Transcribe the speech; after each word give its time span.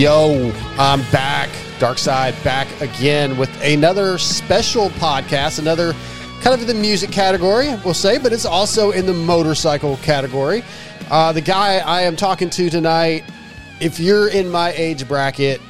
Yo, 0.00 0.50
I'm 0.78 1.02
back. 1.12 1.50
Dark 1.78 1.98
Side 1.98 2.34
back 2.42 2.66
again 2.80 3.36
with 3.36 3.50
another 3.62 4.16
special 4.16 4.88
podcast, 4.88 5.58
another 5.58 5.92
kind 6.40 6.58
of 6.58 6.66
the 6.66 6.72
music 6.72 7.12
category, 7.12 7.68
we'll 7.84 7.92
say, 7.92 8.16
but 8.16 8.32
it's 8.32 8.46
also 8.46 8.92
in 8.92 9.04
the 9.04 9.12
motorcycle 9.12 9.98
category. 9.98 10.64
Uh, 11.10 11.32
the 11.34 11.42
guy 11.42 11.80
I 11.80 12.00
am 12.00 12.16
talking 12.16 12.48
to 12.48 12.70
tonight, 12.70 13.24
if 13.78 14.00
you're 14.00 14.28
in 14.28 14.48
my 14.48 14.72
age 14.72 15.06
bracket 15.06 15.60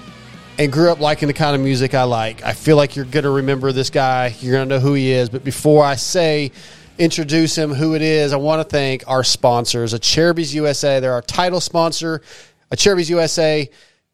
and 0.60 0.73
grew 0.73 0.92
up 0.92 1.01
liking 1.01 1.26
the 1.26 1.34
kind 1.34 1.56
of 1.56 1.60
music 1.60 1.92
I 1.95 2.04
like, 2.04 2.45
I 2.45 2.52
feel 2.52 2.76
like 2.76 2.95
you're 2.95 3.06
going 3.06 3.24
to 3.24 3.30
remember 3.30 3.73
this 3.73 3.90
guy. 3.90 4.32
You're 4.38 4.52
going 4.52 4.68
to 4.68 4.76
know 4.76 4.80
who 4.80 4.95
he 4.95 5.10
is. 5.10 5.28
But 5.28 5.42
before 5.42 5.84
I 5.84 5.96
say, 5.96 6.52
introduce 6.98 7.59
him, 7.59 7.74
who 7.74 7.96
it 7.96 8.02
is, 8.02 8.32
I 8.32 8.37
want 8.37 8.60
to 8.60 8.65
thank 8.68 9.02
our 9.09 9.24
sponsors, 9.24 9.92
Acerbis 9.92 10.54
USA. 10.54 11.01
They're 11.01 11.15
our 11.15 11.20
title 11.20 11.60
sponsor, 11.60 12.23
Acerbis 12.70 13.10
USA 13.10 13.68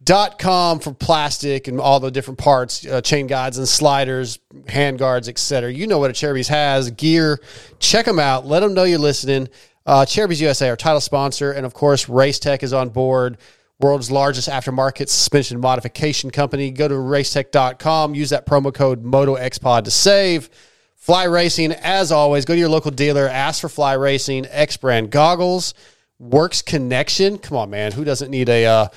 dot 0.07 0.39
com 0.39 0.79
for 0.79 0.95
plastic 0.95 1.69
and 1.69 1.81
all 1.81 2.01
the 2.01 2.11
different 2.11 2.39
parts 2.39 2.87
uh, 2.87 3.01
chain 3.01 3.27
guides 3.27 3.59
and 3.59 3.67
sliders 3.67 4.39
hand 4.69 4.99
guards 4.99 5.29
etc 5.29 5.71
you 5.71 5.87
know 5.87 5.99
what 5.99 6.11
Acerbis 6.11 6.49
has. 6.49 6.91
Gear 6.93 7.41
check 7.79 8.07
them 8.07 8.19
out. 8.19 8.47
Let 8.47 8.61
them 8.61 8.73
know 8.73 8.85
you're 8.85 8.99
listening. 8.99 9.49
Uh, 9.85 10.07
usa 10.09 10.69
our 10.69 10.77
title 10.77 11.01
sponsor. 11.01 11.53
And 11.53 11.67
of 11.67 11.75
course 11.75 12.09
race 12.09 12.39
tech 12.39 12.63
is 12.63 12.73
on 12.73 12.89
board 12.89 13.39
world's 13.79 14.11
largest 14.11 14.49
aftermarket 14.49 15.09
suspension 15.09 15.61
modification 15.61 16.31
company. 16.31 16.71
Go 16.71 16.89
to 16.89 16.95
racetech.com 16.95 18.15
use 18.15 18.31
that 18.31 18.47
promo 18.47 18.73
code 18.73 19.05
motoxpod 19.05 19.85
to 19.85 19.91
save. 19.91 20.49
Fly 20.95 21.25
racing 21.25 21.73
as 21.73 22.11
always 22.11 22.45
go 22.45 22.55
to 22.55 22.59
your 22.59 22.69
local 22.69 22.91
dealer 22.91 23.29
ask 23.29 23.61
for 23.61 23.69
fly 23.69 23.93
racing 23.93 24.47
x 24.49 24.77
brand 24.77 25.11
goggles 25.11 25.75
works 26.19 26.63
connection. 26.63 27.39
Come 27.39 27.59
on 27.59 27.71
man 27.71 27.93
who 27.93 28.05
doesn't 28.05 28.31
need 28.31 28.49
a 28.49 28.65
uh, 28.65 28.89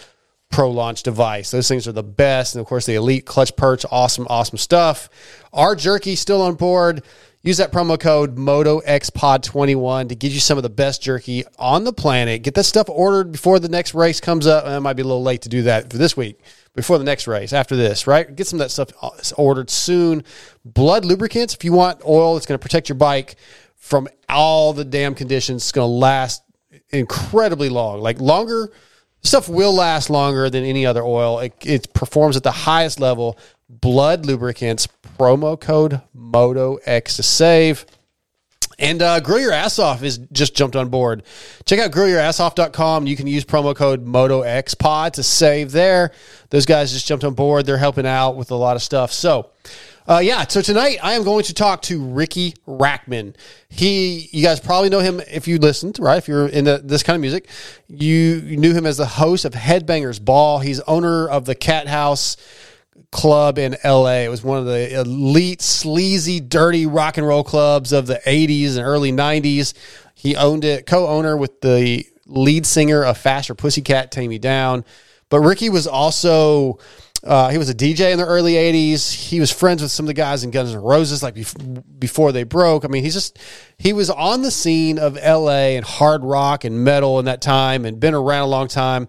pro 0.50 0.72
launch 0.72 1.04
device. 1.04 1.52
Those 1.52 1.68
things 1.68 1.88
are 1.88 1.92
the 1.92 2.04
best. 2.04 2.56
And 2.56 2.62
of 2.62 2.68
course, 2.68 2.86
the 2.86 2.96
Elite 2.96 3.26
Clutch 3.26 3.56
Perch, 3.56 3.86
awesome, 3.92 4.28
awesome 4.30 4.58
stuff. 4.58 5.10
Our 5.54 5.76
jerky 5.76 6.16
still 6.16 6.42
on 6.42 6.56
board. 6.56 7.04
Use 7.42 7.58
that 7.58 7.72
promo 7.72 7.98
code 7.98 8.36
MotoXPod21 8.36 10.10
to 10.10 10.16
get 10.16 10.34
you 10.34 10.42
some 10.42 10.58
of 10.58 10.64
the 10.64 10.70
best 10.70 11.02
jerky 11.02 11.46
on 11.58 11.86
the 11.86 11.94
planet. 11.94 12.42
Get 12.42 12.56
that 12.56 12.66
stuff 12.66 12.90
ordered 12.90 13.32
before 13.32 13.60
the 13.60 13.70
next 13.70 13.94
race 13.94 14.20
comes 14.20 14.46
up. 14.46 14.66
And 14.66 14.74
it 14.74 14.82
might 14.82 14.94
be 14.94 15.04
a 15.04 15.06
little 15.06 15.24
late 15.24 15.44
to 15.44 15.50
do 15.50 15.62
that 15.64 15.90
for 15.90 15.98
this 15.98 16.18
week, 16.18 16.42
before 16.76 16.98
the 16.98 17.06
next 17.06 17.28
race, 17.28 17.54
after 17.54 17.78
this, 17.78 18.08
right? 18.08 18.36
Get 18.36 18.48
some 18.48 18.60
of 18.60 18.66
that 18.66 18.72
stuff 18.72 18.90
uh, 19.02 19.12
ordered 19.38 19.70
soon. 19.70 20.24
Blud 20.66 21.06
lubricants, 21.06 21.54
if 21.54 21.64
you 21.64 21.72
want 21.72 22.04
oil 22.06 22.34
that's 22.34 22.46
going 22.46 22.60
to 22.60 22.62
protect 22.62 22.90
your 22.90 22.98
bike 22.98 23.36
from 23.78 24.10
all 24.28 24.74
the 24.74 24.84
damn 24.84 25.16
conditions, 25.16 25.62
it's 25.62 25.72
going 25.72 25.88
to 25.88 25.94
last 25.94 26.44
incredibly 26.90 27.70
long, 27.70 28.02
like 28.02 28.20
longer– 28.20 28.74
stuff 29.24 29.50
will 29.50 29.74
last 29.74 30.10
longer 30.10 30.50
than 30.50 30.64
any 30.64 30.86
other 30.86 31.04
oil. 31.04 31.40
It, 31.40 31.54
it 31.66 31.94
performs 31.94 32.38
at 32.38 32.44
the 32.44 32.52
highest 32.52 33.00
level. 33.00 33.38
Blud 33.70 34.26
lubricants, 34.26 34.88
promo 35.18 35.60
code 35.60 36.02
MotoX 36.16 37.16
to 37.18 37.24
save. 37.24 37.86
And 38.80 39.02
uh, 39.02 39.20
Grill 39.20 39.40
Your 39.40 39.52
Ass 39.52 39.78
Off 39.78 40.04
is 40.04 40.18
just 40.32 40.56
jumped 40.56 40.78
on 40.78 40.88
board. 40.88 41.24
Check 41.66 41.80
out 41.80 41.92
grillyourassoff.com. 41.92 43.08
You 43.08 43.18
can 43.18 43.28
use 43.28 43.44
promo 43.44 43.76
code 43.76 44.06
MotoXPod 44.06 45.12
to 45.14 45.24
save 45.24 45.74
there. 45.74 46.12
Those 46.50 46.66
guys 46.66 46.94
just 46.94 47.06
jumped 47.06 47.26
on 47.26 47.34
board. 47.34 47.66
They're 47.66 47.78
helping 47.78 48.08
out 48.08 48.38
with 48.38 48.52
a 48.52 48.56
lot 48.56 48.78
of 48.78 48.82
stuff. 48.82 49.12
So, 49.12 49.50
uh, 50.10 50.18
yeah, 50.18 50.48
so 50.48 50.60
tonight 50.60 50.98
I 51.04 51.14
am 51.14 51.24
going 51.24 51.44
to 51.44 51.54
talk 51.54 51.84
to 51.84 52.04
Ricky 52.04 52.56
Rachtman. 52.68 53.36
He, 53.70 54.28
you 54.32 54.44
guys 54.44 54.60
probably 54.60 54.90
know 54.90 55.02
him 55.02 55.22
if 55.30 55.48
you 55.48 55.60
listened, 55.60 56.00
right? 56.00 56.18
If 56.18 56.28
you're 56.28 56.48
into 56.48 56.80
this 56.80 57.04
kind 57.04 57.14
of 57.14 57.22
music, 57.22 57.48
you, 57.88 58.16
you 58.16 58.58
knew 58.58 58.74
him 58.74 58.88
as 58.88 58.98
the 58.98 59.06
host 59.06 59.46
of 59.46 59.54
Headbangers 59.54 60.24
Ball. 60.24 60.60
He's 60.60 60.80
owner 60.82 61.30
of 61.30 61.46
the 61.46 61.54
Cat 61.54 61.88
House 61.88 62.38
Club 63.12 63.60
in 63.60 63.78
LA. 63.86 64.22
It 64.22 64.30
was 64.30 64.44
one 64.44 64.58
of 64.58 64.66
the 64.66 65.00
elite, 65.00 65.62
sleazy, 65.62 66.40
dirty 66.40 66.88
rock 66.88 67.18
and 67.18 67.28
roll 67.28 67.44
clubs 67.44 67.94
of 67.94 68.08
the 68.08 68.20
80s 68.26 68.78
and 68.78 68.86
early 68.86 69.12
90s. 69.12 69.76
He 70.16 70.36
owned 70.36 70.66
it, 70.66 70.88
co 70.88 71.06
owner 71.08 71.38
with 71.38 71.62
the 71.62 72.04
lead 72.26 72.66
singer 72.66 73.04
of 73.04 73.20
Faster 73.20 73.54
Pussycat, 73.54 74.12
Taime 74.12 74.42
Downe. 74.42 74.84
But 75.30 75.42
Ricky 75.42 75.70
was 75.70 75.86
also 75.86 76.80
uh, 77.24 77.50
he 77.50 77.58
was 77.58 77.70
a 77.70 77.76
DJ 77.76 78.12
in 78.12 78.18
the 78.18 78.26
early 78.26 78.54
'80s. 78.54 79.12
He 79.12 79.40
was 79.40 79.52
friends 79.52 79.82
with 79.82 79.92
some 79.92 80.06
of 80.06 80.08
the 80.08 80.14
guys 80.14 80.44
in 80.44 80.52
Guns 80.52 80.74
N' 80.74 80.82
Roses, 80.82 81.22
like 81.22 81.36
bef- 81.36 81.84
before 82.00 82.32
they 82.32 82.44
broke. 82.44 82.86
I 82.86 82.88
mean, 82.88 83.04
he's 83.04 83.14
just 83.14 83.38
he 83.78 83.94
was 83.94 84.10
on 84.10 84.42
the 84.42 84.52
scene 84.52 84.98
of 84.98 85.16
LA 85.16 85.76
and 85.76 85.86
hard 85.86 86.24
rock 86.24 86.64
and 86.64 86.84
metal 86.84 87.20
in 87.20 87.26
that 87.26 87.42
time, 87.42 87.86
and 87.86 88.00
been 88.00 88.14
around 88.14 88.44
a 88.44 88.48
long 88.48 88.68
time. 88.68 89.08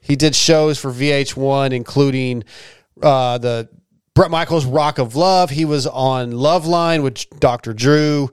He 0.00 0.16
did 0.16 0.34
shows 0.34 0.78
for 0.78 0.90
VH1, 0.90 1.72
including 1.72 2.42
uh, 3.00 3.38
the 3.38 3.68
Bret 4.14 4.30
Michaels 4.30 4.66
Rock 4.66 4.98
of 4.98 5.14
Love. 5.14 5.50
He 5.50 5.64
was 5.64 5.86
on 5.86 6.32
Loveline 6.32 7.04
with 7.04 7.30
Dr. 7.38 7.72
Drew. 7.72 8.30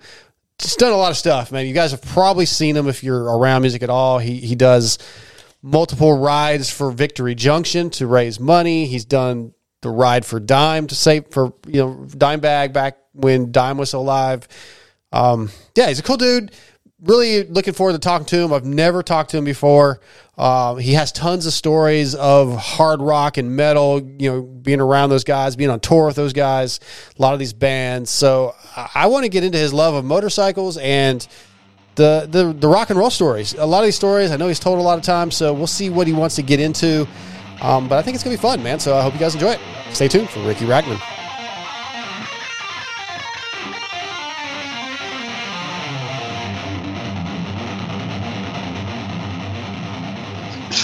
Just 0.58 0.80
done 0.80 0.92
a 0.92 0.98
lot 0.98 1.12
of 1.12 1.18
stuff, 1.18 1.52
man. 1.52 1.68
You 1.68 1.74
guys 1.74 1.92
have 1.92 2.02
probably 2.02 2.46
seen 2.46 2.76
him 2.76 2.88
if 2.88 3.04
you're 3.04 3.24
around 3.24 3.62
music 3.62 3.84
at 3.84 3.90
all. 3.90 4.18
He 4.18 4.38
he 4.38 4.56
does 4.56 4.98
multiple 5.62 6.18
rides 6.18 6.70
for 6.70 6.92
Victory 6.92 7.36
Junction 7.36 7.90
to 7.92 8.08
raise 8.08 8.40
money. 8.40 8.86
He's 8.86 9.06
done 9.06 9.54
the 9.82 9.90
ride 9.90 10.26
for 10.26 10.40
Dime 10.40 10.88
to 10.88 10.96
save 10.96 11.28
for 11.32 11.54
you 11.68 11.82
know 11.82 12.08
Dime 12.18 12.40
Bag 12.40 12.74
back 12.74 12.98
when 13.14 13.52
Dime 13.52 13.78
was 13.78 13.94
alive. 13.94 14.48
Um, 15.12 15.50
yeah, 15.76 15.88
he's 15.88 16.00
a 16.00 16.04
cool 16.04 16.18
dude. 16.18 16.52
Really 17.02 17.44
looking 17.46 17.74
forward 17.74 17.94
to 17.94 18.00
talking 18.00 18.26
to 18.28 18.38
him. 18.38 18.52
I've 18.52 18.66
never 18.66 19.02
talked 19.02 19.32
to 19.32 19.38
him 19.38 19.46
before. 19.46 20.02
Uh, 20.38 20.76
he 20.76 20.94
has 20.94 21.14
tons 21.14 21.46
of 21.46 21.54
stories 21.54 22.14
of 22.14 22.58
hard 22.58 23.02
rock 23.02 23.38
and 23.38 23.56
metal. 23.56 24.02
You 24.02 24.32
know, 24.32 24.42
being 24.42 24.82
around 24.82 25.10
those 25.10 25.24
guys, 25.24 25.56
being 25.56 25.70
on 25.70 25.80
tour 25.80 26.08
with 26.08 26.18
those 26.18 26.34
guys, 26.34 26.82
a 27.18 27.22
lot 27.22 27.34
of 27.34 27.40
these 27.40 27.54
bands. 27.54 28.10
So 28.10 28.54
I, 28.76 28.90
I 28.96 29.08
want 29.08 29.24
to 29.24 29.30
get 29.30 29.46
into 29.46 29.58
his 29.58 29.74
love 29.74 29.94
of 29.94 30.04
motorcycles 30.04 30.78
and 30.78 31.26
the, 32.00 32.26
the 32.32 32.54
the 32.54 32.68
rock 32.68 32.90
and 32.90 32.98
roll 32.98 33.10
stories. 33.10 33.54
A 33.56 33.66
lot 33.66 33.80
of 33.80 33.86
these 33.86 33.96
stories, 33.98 34.32
I 34.32 34.38
know 34.38 34.48
he's 34.48 34.58
told 34.58 34.80
a 34.80 34.82
lot 34.82 34.98
of 34.98 35.04
times, 35.04 35.36
so 35.36 35.54
we'll 35.54 35.68
see 35.68 35.90
what 35.90 36.08
he 36.08 36.14
wants 36.14 36.36
to 36.38 36.42
get 36.42 36.62
into. 36.62 37.06
Um, 37.62 37.90
but 37.90 37.98
I 37.98 38.02
think 38.02 38.16
it's 38.16 38.24
gonna 38.24 38.38
be 38.38 38.42
fun, 38.42 38.64
man. 38.64 38.80
So 38.80 38.96
I 38.96 39.02
hope 39.02 39.14
you 39.14 39.20
guys 39.20 39.34
enjoy 39.34 39.52
it. 39.52 39.60
Stay 39.92 40.08
tuned 40.08 40.30
for 40.30 40.40
Ricky 40.40 40.64
Rachtman. 40.64 40.98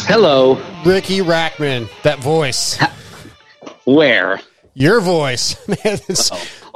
Hello, 0.08 0.62
Ricky 0.86 1.20
Rachtman. 1.20 1.90
That 2.04 2.20
voice. 2.20 2.78
Where? 3.86 4.42
Your 4.74 5.00
voice, 5.00 5.56
man. 5.86 5.98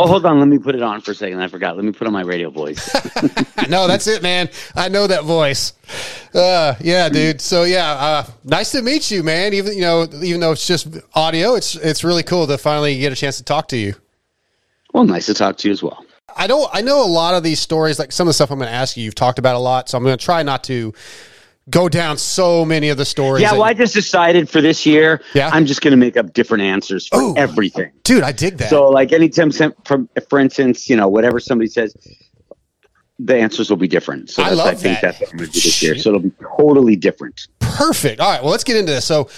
Oh, 0.01 0.07
hold 0.07 0.25
on. 0.25 0.39
Let 0.39 0.47
me 0.47 0.57
put 0.57 0.75
it 0.75 0.81
on 0.81 1.01
for 1.01 1.11
a 1.11 1.13
second. 1.13 1.41
I 1.41 1.49
forgot. 1.49 1.75
Let 1.75 1.83
me 1.83 1.91
put 1.91 2.07
on 2.07 2.13
my 2.13 2.21
radio 2.21 2.49
voice. 2.49 2.89
no, 3.69 3.85
that's 3.85 4.07
it, 4.07 4.23
man. 4.23 4.49
I 4.73 4.87
know 4.87 5.07
that 5.07 5.25
voice. 5.25 5.73
Uh, 6.33 6.73
yeah, 6.79 7.09
dude. 7.09 7.41
So 7.41 7.63
yeah, 7.63 7.91
uh, 7.91 8.25
nice 8.45 8.71
to 8.71 8.81
meet 8.81 9.11
you, 9.11 9.23
man. 9.23 9.53
Even 9.53 9.73
you 9.73 9.81
know, 9.81 10.07
even 10.23 10.39
though 10.39 10.53
it's 10.53 10.65
just 10.65 10.88
audio, 11.15 11.55
it's 11.55 11.75
it's 11.75 12.05
really 12.05 12.23
cool 12.23 12.47
to 12.47 12.57
finally 12.57 12.97
get 12.97 13.11
a 13.11 13.15
chance 13.15 13.38
to 13.39 13.43
talk 13.43 13.67
to 13.69 13.77
you. 13.77 13.93
Well, 14.93 15.03
nice 15.03 15.25
to 15.25 15.33
talk 15.33 15.57
to 15.57 15.67
you 15.67 15.73
as 15.73 15.83
well. 15.83 16.05
I 16.33 16.47
don't. 16.47 16.69
I 16.73 16.79
know 16.79 17.03
a 17.03 17.05
lot 17.05 17.35
of 17.35 17.43
these 17.43 17.59
stories, 17.59 17.99
like 17.99 18.13
some 18.13 18.25
of 18.25 18.29
the 18.29 18.33
stuff 18.33 18.51
I'm 18.51 18.57
going 18.57 18.69
to 18.69 18.74
ask 18.74 18.95
you. 18.95 19.03
You've 19.03 19.15
talked 19.15 19.38
about 19.38 19.56
a 19.56 19.59
lot, 19.59 19.89
so 19.89 19.97
I'm 19.97 20.03
going 20.06 20.18
to 20.18 20.24
try 20.24 20.44
not 20.44 20.63
to 20.65 20.94
go 21.69 21.89
down 21.89 22.18
so 22.18 22.66
many 22.66 22.89
of 22.89 22.98
the 22.98 23.06
stories. 23.06 23.42
Yeah, 23.42 23.54
well, 23.54 23.63
I 23.63 23.74
just 23.74 23.94
decided 23.94 24.50
for 24.50 24.62
this 24.62 24.86
year, 24.86 25.21
Yeah? 25.33 25.50
I'm 25.54 25.66
just 25.66 25.81
going 25.81 25.92
to 25.92 25.98
make 25.98 26.18
up 26.18 26.33
different 26.33 26.63
answers 26.63 27.07
for 27.07 27.19
Ooh. 27.21 27.36
everything. 27.38 27.92
dude, 28.04 28.24
I 28.24 28.31
dig 28.31 28.57
that. 28.57 28.69
So, 28.69 28.89
like, 28.89 29.12
anytime, 29.12 29.51
some- 29.51 29.74
from, 29.86 30.10
for 30.30 30.39
instance, 30.39 30.89
you 30.89 30.95
know, 30.95 31.07
whatever 31.07 31.39
somebody 31.39 31.69
says, 31.69 31.95
the 33.19 33.36
answers 33.38 33.69
will 33.69 33.77
be 33.77 33.88
different. 33.88 34.30
So 34.30 34.42
I 34.44 34.48
that's, 34.50 34.57
love 34.57 34.68
I 34.68 34.75
think 34.75 35.01
that. 35.01 35.01
that's 35.01 35.19
what 35.21 35.31
I'm 35.31 35.38
going 35.39 35.50
to 35.50 35.54
do 35.54 35.60
this 35.62 35.83
year. 35.83 35.98
So 35.98 36.10
it'll 36.10 36.21
be 36.21 36.31
totally 36.57 36.95
different. 36.95 37.48
Perfect. 37.60 38.19
All 38.22 38.31
right. 38.31 38.42
Well, 38.42 38.51
let's 38.51 38.63
get 38.63 38.77
into 38.77 38.92
this. 38.94 39.06
So 39.06 39.30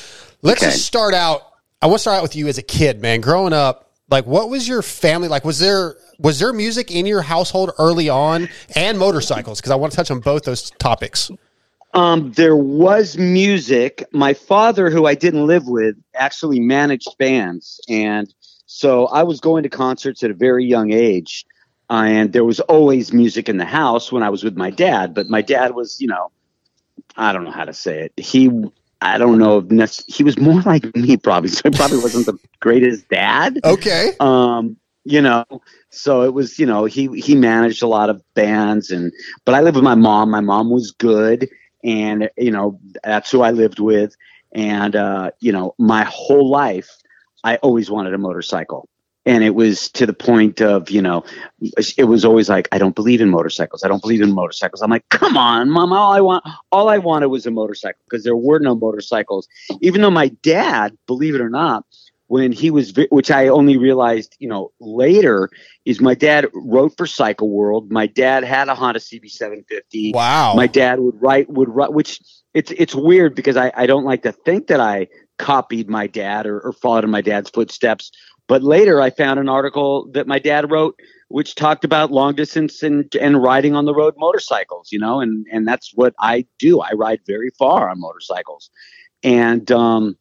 let's 0.44 0.62
Okay. 0.62 0.72
just 0.72 0.86
start 0.86 1.14
out. 1.14 1.42
I 1.82 1.88
want 1.88 1.98
to 1.98 2.02
start 2.02 2.18
out 2.18 2.24
with 2.24 2.36
you 2.36 2.48
as 2.48 2.60
a 2.60 2.62
kid, 2.62 3.02
man. 3.02 3.22
Growing 3.22 3.54
up, 3.54 3.92
like, 4.12 4.28
what 4.28 4.50
was 4.50 4.68
your 4.68 4.84
family 4.84 5.28
like? 5.28 5.44
Was 5.44 5.58
there 5.58 5.96
was 6.20 6.38
there 6.38 6.54
music 6.54 6.92
in 6.92 7.08
your 7.08 7.24
household 7.24 7.72
early 7.80 8.08
on, 8.08 8.48
and 8.76 9.00
motorcycles? 9.00 9.60
Because 9.60 9.72
I 9.72 9.76
want 9.76 9.92
to 9.94 9.96
touch 9.98 10.12
on 10.12 10.20
both 10.20 10.44
those 10.44 10.70
topics. 10.72 11.32
Um, 11.94 12.32
there 12.34 12.56
was 12.56 13.18
music. 13.18 14.06
My 14.14 14.34
father, 14.34 14.90
who 14.90 15.06
I 15.06 15.16
didn't 15.16 15.48
live 15.48 15.68
with, 15.68 15.96
actually 16.16 16.60
managed 16.60 17.18
bands, 17.18 17.80
and 17.90 18.34
so 18.66 19.08
I 19.08 19.24
was 19.24 19.40
going 19.42 19.64
to 19.64 19.70
concerts 19.70 20.24
at 20.24 20.32
a 20.32 20.36
very 20.36 20.66
young 20.66 20.92
age. 20.94 21.46
Uh, 21.90 22.04
and 22.06 22.32
there 22.32 22.46
was 22.46 22.62
always 22.62 23.12
music 23.12 23.50
in 23.50 23.58
the 23.58 23.66
house 23.66 24.12
when 24.12 24.24
I 24.24 24.30
was 24.30 24.44
with 24.46 24.56
my 24.56 24.70
dad. 24.70 25.14
But 25.14 25.28
my 25.28 25.42
dad 25.42 25.76
was, 25.76 26.00
you 26.00 26.08
know, 26.08 26.32
I 27.18 27.34
don't 27.34 27.44
know 27.44 27.52
how 27.52 27.66
to 27.66 27.74
say 27.74 28.04
it. 28.04 28.14
He, 28.24 28.50
I 29.02 29.18
don't 29.18 29.38
know 29.38 29.58
if 29.70 30.00
he 30.08 30.24
was 30.24 30.40
more 30.40 30.62
like 30.66 30.96
me, 30.96 31.18
probably. 31.18 31.50
So 31.50 31.70
he 31.70 31.76
probably 31.76 31.98
wasn't 31.98 32.28
the 32.28 32.38
greatest 32.62 33.10
dad 33.10 33.60
Okay. 33.64 34.12
um 34.22 34.78
you 35.04 35.20
know 35.22 35.44
so 35.90 36.22
it 36.22 36.34
was 36.34 36.60
you 36.60 36.66
know 36.66 36.86
he 36.86 37.08
he 37.20 37.36
managed 37.36 37.82
a 37.82 37.88
lot 37.88 38.10
of 38.10 38.22
bands 38.36 38.92
and 38.92 39.12
but 39.46 39.56
i 39.56 39.62
lived 39.62 39.76
with 39.76 39.84
my 39.84 39.96
mom 39.96 40.30
my 40.30 40.40
mom 40.40 40.70
was 40.70 40.92
good 40.92 41.50
and 41.84 42.30
you 42.38 42.52
know 42.52 42.80
that's 43.04 43.32
who 43.32 43.42
i 43.42 43.52
lived 43.52 43.80
with. 43.80 44.16
And 44.54 44.96
uh, 44.96 45.32
you 45.40 45.52
know, 45.52 45.76
my 45.78 46.04
whole 46.04 46.50
life, 46.50 46.90
I 47.44 47.56
always 47.58 47.90
wanted 47.90 48.14
a 48.14 48.18
motorcycle. 48.18 48.88
And 49.26 49.44
it 49.44 49.52
was 49.52 49.90
to 49.92 50.08
the 50.08 50.14
point 50.14 50.62
of 50.62 50.90
you 50.90 51.02
know 51.02 51.24
it 51.96 52.06
was 52.06 52.26
always 52.26 52.50
like 52.50 52.68
i 52.72 52.80
don't 52.80 52.96
believe 52.96 53.22
in 53.22 53.30
motorcycles. 53.30 53.84
I 53.84 53.88
don't 53.88 54.02
believe 54.02 54.22
in 54.22 54.34
motorcycles. 54.34 54.82
I'm 54.82 54.90
like 54.90 55.08
come 55.10 55.38
on 55.38 55.70
mom. 55.70 55.94
All 55.94 56.12
i 56.12 56.22
want 56.22 56.44
all 56.72 56.90
i 56.90 56.98
wanted 56.98 57.28
was 57.28 57.46
a 57.46 57.52
motorcycle. 57.52 58.02
Because 58.10 58.24
there 58.24 58.36
were 58.36 58.60
no 58.60 58.76
motorcycles. 58.76 59.48
Even 59.80 60.02
though 60.02 60.10
my 60.12 60.30
dad 60.42 60.98
believe 61.06 61.36
it 61.36 61.42
or 61.42 61.52
not 61.52 61.86
when 62.32 62.54
he 62.54 62.72
was 62.72 62.94
which 63.10 63.30
i 63.30 63.50
only 63.50 63.76
realized 63.76 64.38
you 64.40 64.48
know 64.48 64.72
later 64.80 65.50
is 65.84 66.00
my 66.00 66.14
dad 66.14 66.48
wrote 66.54 66.96
for 66.96 67.06
cycle 67.06 67.50
world 67.50 67.92
my 67.92 68.08
dad 68.08 68.46
had 68.46 68.70
a 68.70 68.74
honda 68.74 69.02
cb750 69.02 70.14
wow 70.14 70.54
my 70.56 70.66
dad 70.66 71.02
would 71.02 71.22
write 71.22 71.50
would 71.50 71.68
write 71.68 71.92
which 71.92 72.22
it's 72.54 72.72
it's 72.72 72.96
weird 72.96 73.36
because 73.36 73.58
i 73.58 73.70
i 73.76 73.86
don't 73.86 74.06
like 74.06 74.24
to 74.24 74.32
think 74.32 74.68
that 74.68 74.80
i 74.80 75.06
copied 75.38 75.90
my 75.90 76.08
dad 76.08 76.46
or, 76.46 76.62
or 76.62 76.72
followed 76.72 77.04
in 77.04 77.10
my 77.10 77.22
dad's 77.22 77.50
footsteps 77.50 78.12
but 78.48 78.64
later, 78.64 79.00
I 79.00 79.12
found 79.12 79.40
an 79.40 79.48
article 79.48 80.10
that 80.12 80.28
my 80.28 80.38
dad 80.38 80.70
wrote, 80.70 81.00
which 81.30 81.56
talked 81.56 81.86
about 81.86 82.12
long 82.12 82.36
distance 82.36 82.84
and, 82.84 83.06
and 83.16 83.42
riding 83.42 83.76
on 83.76 83.86
the 83.86 83.94
road 83.94 84.16
motorcycles, 84.18 84.92
you 84.92 85.00
know, 85.00 85.22
and, 85.22 85.46
and 85.54 85.66
that's 85.66 85.94
what 85.96 86.14
I 86.20 86.46
do. 86.60 86.82
I 86.82 86.92
ride 86.92 87.22
very 87.26 87.52
far 87.52 87.90
on 87.90 88.02
motorcycles. 88.02 88.70
And, 89.24 89.72
um, 89.72 90.18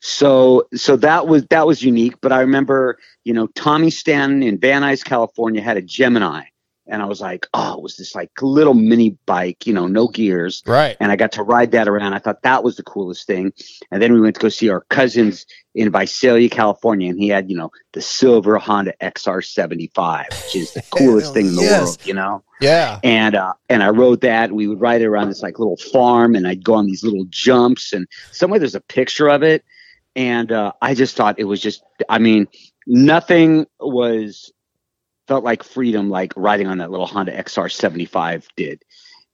so 0.00 0.66
so 0.74 0.96
that 0.96 1.26
was 1.26 1.44
that 1.46 1.66
was 1.66 1.82
unique 1.82 2.14
but 2.20 2.32
i 2.32 2.40
remember 2.40 2.98
you 3.24 3.32
know 3.32 3.46
tommy 3.48 3.90
stanton 3.90 4.42
in 4.42 4.58
van 4.58 4.82
nuys 4.82 5.04
california 5.04 5.60
had 5.62 5.76
a 5.76 5.82
gemini 5.82 6.42
and 6.86 7.00
I 7.00 7.06
was 7.06 7.20
like, 7.20 7.46
oh, 7.54 7.74
it 7.74 7.82
was 7.82 7.96
this 7.96 8.14
like 8.14 8.30
little 8.42 8.74
mini 8.74 9.16
bike, 9.24 9.66
you 9.66 9.72
know, 9.72 9.86
no 9.86 10.08
gears. 10.08 10.62
Right. 10.66 10.96
And 11.00 11.10
I 11.10 11.16
got 11.16 11.32
to 11.32 11.42
ride 11.42 11.72
that 11.72 11.88
around. 11.88 12.12
I 12.12 12.18
thought 12.18 12.42
that 12.42 12.62
was 12.62 12.76
the 12.76 12.82
coolest 12.82 13.26
thing. 13.26 13.52
And 13.90 14.02
then 14.02 14.12
we 14.12 14.20
went 14.20 14.36
to 14.36 14.40
go 14.40 14.48
see 14.50 14.68
our 14.68 14.82
cousins 14.90 15.46
in 15.74 15.90
Visalia, 15.90 16.50
California, 16.50 17.08
and 17.08 17.18
he 17.18 17.28
had, 17.28 17.50
you 17.50 17.56
know, 17.56 17.70
the 17.92 18.02
silver 18.02 18.58
Honda 18.58 18.92
XR75, 19.00 20.28
which 20.28 20.56
is 20.56 20.72
the 20.72 20.82
coolest 20.96 21.32
thing 21.32 21.46
in 21.46 21.56
the 21.56 21.62
yes. 21.62 21.82
world, 21.82 22.06
you 22.06 22.14
know. 22.14 22.44
Yeah. 22.60 23.00
And 23.02 23.34
uh, 23.34 23.54
and 23.68 23.82
I 23.82 23.88
rode 23.88 24.20
that. 24.20 24.52
We 24.52 24.68
would 24.68 24.80
ride 24.80 25.00
it 25.00 25.06
around 25.06 25.28
this 25.28 25.42
like 25.42 25.58
little 25.58 25.78
farm, 25.78 26.34
and 26.34 26.46
I'd 26.46 26.64
go 26.64 26.74
on 26.74 26.86
these 26.86 27.02
little 27.02 27.24
jumps, 27.30 27.92
and 27.92 28.06
somewhere 28.30 28.58
there's 28.58 28.74
a 28.74 28.80
picture 28.80 29.28
of 29.28 29.42
it, 29.42 29.64
and 30.14 30.52
uh, 30.52 30.72
I 30.82 30.94
just 30.94 31.16
thought 31.16 31.38
it 31.38 31.44
was 31.44 31.60
just. 31.60 31.82
I 32.08 32.18
mean, 32.18 32.46
nothing 32.86 33.66
was 33.80 34.52
felt 35.26 35.44
like 35.44 35.62
freedom, 35.62 36.10
like 36.10 36.32
riding 36.36 36.66
on 36.66 36.78
that 36.78 36.90
little 36.90 37.06
Honda 37.06 37.32
XR 37.32 37.70
75 37.70 38.48
did. 38.56 38.82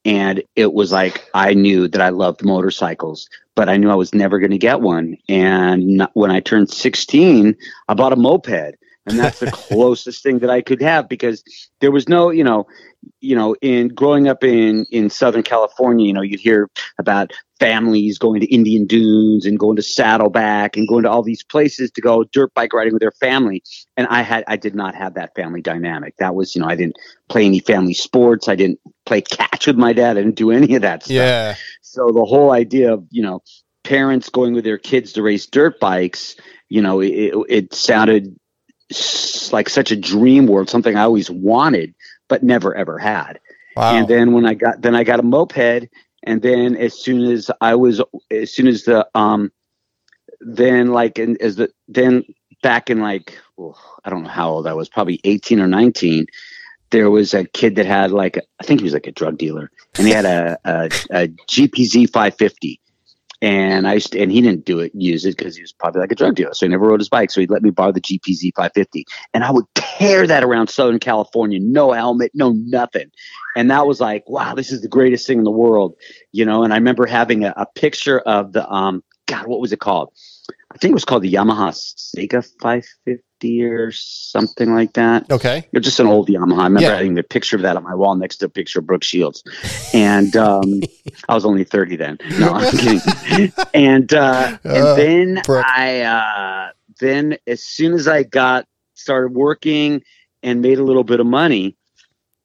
And 0.04 0.42
it 0.56 0.72
was 0.72 0.92
like, 0.92 1.28
I 1.34 1.54
knew 1.54 1.86
that 1.88 2.00
I 2.00 2.08
loved 2.08 2.44
motorcycles, 2.44 3.28
but 3.54 3.68
I 3.68 3.76
knew 3.76 3.90
I 3.90 3.96
was 3.96 4.14
never 4.14 4.38
going 4.38 4.50
to 4.52 4.58
get 4.58 4.80
one. 4.80 5.16
And 5.28 6.06
when 6.14 6.30
I 6.30 6.40
turned 6.40 6.70
16, 6.70 7.54
I 7.88 7.94
bought 7.94 8.12
a 8.12 8.16
moped. 8.16 8.76
And 9.06 9.18
that's 9.18 9.40
the 9.40 9.50
closest 9.52 10.22
thing 10.22 10.40
that 10.40 10.50
I 10.50 10.60
could 10.60 10.82
have 10.82 11.08
because 11.08 11.42
there 11.80 11.90
was 11.90 12.08
no, 12.08 12.30
you 12.30 12.44
know, 12.44 12.66
you 13.20 13.34
know, 13.34 13.56
in 13.62 13.88
growing 13.88 14.28
up 14.28 14.44
in 14.44 14.84
in 14.90 15.08
Southern 15.08 15.42
California, 15.42 16.06
you 16.06 16.12
know, 16.12 16.20
you'd 16.20 16.40
hear 16.40 16.68
about 16.98 17.32
families 17.58 18.18
going 18.18 18.40
to 18.40 18.46
Indian 18.46 18.86
Dunes 18.86 19.46
and 19.46 19.58
going 19.58 19.76
to 19.76 19.82
Saddleback 19.82 20.76
and 20.76 20.86
going 20.86 21.04
to 21.04 21.10
all 21.10 21.22
these 21.22 21.42
places 21.42 21.90
to 21.92 22.00
go 22.00 22.24
dirt 22.24 22.52
bike 22.54 22.72
riding 22.72 22.92
with 22.92 23.00
their 23.00 23.12
family. 23.12 23.62
And 23.96 24.06
I 24.08 24.22
had 24.22 24.44
I 24.48 24.56
did 24.56 24.74
not 24.74 24.94
have 24.94 25.14
that 25.14 25.34
family 25.34 25.62
dynamic. 25.62 26.16
That 26.18 26.34
was, 26.34 26.54
you 26.54 26.60
know, 26.60 26.68
I 26.68 26.76
didn't 26.76 26.96
play 27.28 27.46
any 27.46 27.60
family 27.60 27.94
sports. 27.94 28.48
I 28.48 28.54
didn't 28.54 28.80
play 29.06 29.22
catch 29.22 29.66
with 29.66 29.76
my 29.76 29.92
dad. 29.92 30.18
I 30.18 30.22
didn't 30.22 30.36
do 30.36 30.50
any 30.50 30.74
of 30.74 30.82
that 30.82 31.04
stuff. 31.04 31.14
Yeah. 31.14 31.54
So 31.82 32.10
the 32.12 32.24
whole 32.24 32.52
idea 32.52 32.94
of, 32.94 33.06
you 33.10 33.22
know, 33.22 33.42
parents 33.82 34.28
going 34.28 34.54
with 34.54 34.64
their 34.64 34.78
kids 34.78 35.14
to 35.14 35.22
race 35.22 35.46
dirt 35.46 35.80
bikes, 35.80 36.36
you 36.68 36.82
know, 36.82 37.00
it, 37.00 37.34
it 37.48 37.74
sounded 37.74 38.38
like 39.52 39.68
such 39.68 39.90
a 39.90 39.96
dream 39.96 40.46
world, 40.46 40.68
something 40.68 40.96
I 40.96 41.02
always 41.02 41.30
wanted 41.30 41.94
but 42.28 42.42
never 42.42 42.74
ever 42.74 42.98
had. 42.98 43.40
Wow. 43.76 43.94
And 43.94 44.08
then 44.08 44.32
when 44.32 44.46
I 44.46 44.54
got 44.54 44.82
then 44.82 44.94
I 44.94 45.04
got 45.04 45.20
a 45.20 45.22
moped 45.22 45.88
and 46.22 46.42
then 46.42 46.76
as 46.76 46.94
soon 46.94 47.30
as 47.30 47.50
I 47.60 47.74
was 47.74 48.00
as 48.30 48.52
soon 48.52 48.66
as 48.66 48.84
the 48.84 49.06
um 49.14 49.52
then 50.40 50.88
like 50.88 51.18
in, 51.18 51.36
as 51.40 51.56
the 51.56 51.70
then 51.88 52.24
back 52.62 52.90
in 52.90 53.00
like 53.00 53.38
oh, 53.58 53.76
I 54.04 54.10
don't 54.10 54.24
know 54.24 54.30
how 54.30 54.50
old 54.50 54.66
I 54.66 54.74
was 54.74 54.88
probably 54.88 55.20
18 55.24 55.60
or 55.60 55.66
19 55.66 56.26
there 56.90 57.10
was 57.10 57.34
a 57.34 57.44
kid 57.44 57.76
that 57.76 57.86
had 57.86 58.10
like 58.10 58.38
I 58.60 58.64
think 58.64 58.80
he 58.80 58.84
was 58.84 58.92
like 58.92 59.06
a 59.06 59.12
drug 59.12 59.38
dealer 59.38 59.70
and 59.96 60.06
he 60.06 60.12
had 60.12 60.24
a, 60.24 60.58
a, 60.64 60.84
a 61.10 61.28
GPZ 61.28 62.10
550 62.10 62.80
and 63.42 63.88
I 63.88 63.94
used 63.94 64.12
to, 64.12 64.20
and 64.20 64.30
he 64.30 64.42
didn't 64.42 64.66
do 64.66 64.80
it, 64.80 64.92
use 64.94 65.24
it 65.24 65.36
because 65.36 65.56
he 65.56 65.62
was 65.62 65.72
probably 65.72 66.00
like 66.00 66.12
a 66.12 66.14
drug 66.14 66.34
dealer. 66.34 66.52
So 66.52 66.66
he 66.66 66.70
never 66.70 66.86
rode 66.86 67.00
his 67.00 67.08
bike. 67.08 67.30
So 67.30 67.40
he'd 67.40 67.50
let 67.50 67.62
me 67.62 67.70
borrow 67.70 67.92
the 67.92 68.00
GPZ 68.00 68.52
550. 68.54 69.06
And 69.32 69.44
I 69.44 69.50
would 69.50 69.64
tear 69.74 70.26
that 70.26 70.44
around 70.44 70.68
Southern 70.68 70.98
California, 70.98 71.58
no 71.60 71.92
helmet, 71.92 72.32
no 72.34 72.52
nothing. 72.52 73.10
And 73.56 73.70
that 73.70 73.86
was 73.86 74.00
like, 74.00 74.28
wow, 74.28 74.54
this 74.54 74.70
is 74.70 74.82
the 74.82 74.88
greatest 74.88 75.26
thing 75.26 75.38
in 75.38 75.44
the 75.44 75.50
world, 75.50 75.94
you 76.32 76.44
know. 76.44 76.64
And 76.64 76.72
I 76.72 76.76
remember 76.76 77.06
having 77.06 77.44
a, 77.44 77.54
a 77.56 77.66
picture 77.74 78.20
of 78.20 78.52
the, 78.52 78.68
um, 78.70 79.02
God, 79.26 79.46
what 79.46 79.60
was 79.60 79.72
it 79.72 79.80
called? 79.80 80.12
I 80.72 80.78
think 80.78 80.92
it 80.92 80.94
was 80.94 81.04
called 81.04 81.22
the 81.22 81.32
Yamaha 81.32 81.74
Seca 81.74 82.42
550 82.42 83.24
or 83.44 83.90
something 83.92 84.74
like 84.74 84.92
that. 84.94 85.30
Okay. 85.30 85.66
You're 85.72 85.80
just 85.80 86.00
an 86.00 86.06
old 86.06 86.28
Yamaha. 86.28 86.58
I 86.58 86.64
remember 86.64 86.80
yeah. 86.82 86.96
having 86.96 87.18
a 87.18 87.22
picture 87.22 87.56
of 87.56 87.62
that 87.62 87.76
on 87.76 87.82
my 87.82 87.94
wall 87.94 88.14
next 88.14 88.38
to 88.38 88.46
a 88.46 88.48
picture 88.48 88.80
of 88.80 88.86
Brooke 88.86 89.04
Shields. 89.04 89.42
And 89.94 90.36
um, 90.36 90.80
I 91.28 91.34
was 91.34 91.44
only 91.44 91.64
30 91.64 91.96
then. 91.96 92.18
No, 92.38 92.52
I'm 92.52 92.76
kidding. 92.76 93.52
and 93.74 94.12
uh, 94.12 94.58
and 94.64 94.84
uh, 94.84 94.94
then 94.94 95.42
Brooke. 95.44 95.66
I 95.66 96.00
uh, 96.02 96.72
then 97.00 97.36
as 97.46 97.62
soon 97.62 97.94
as 97.94 98.06
I 98.06 98.22
got 98.22 98.66
started 98.94 99.34
working 99.34 100.02
and 100.42 100.60
made 100.60 100.78
a 100.78 100.84
little 100.84 101.04
bit 101.04 101.20
of 101.20 101.26
money 101.26 101.76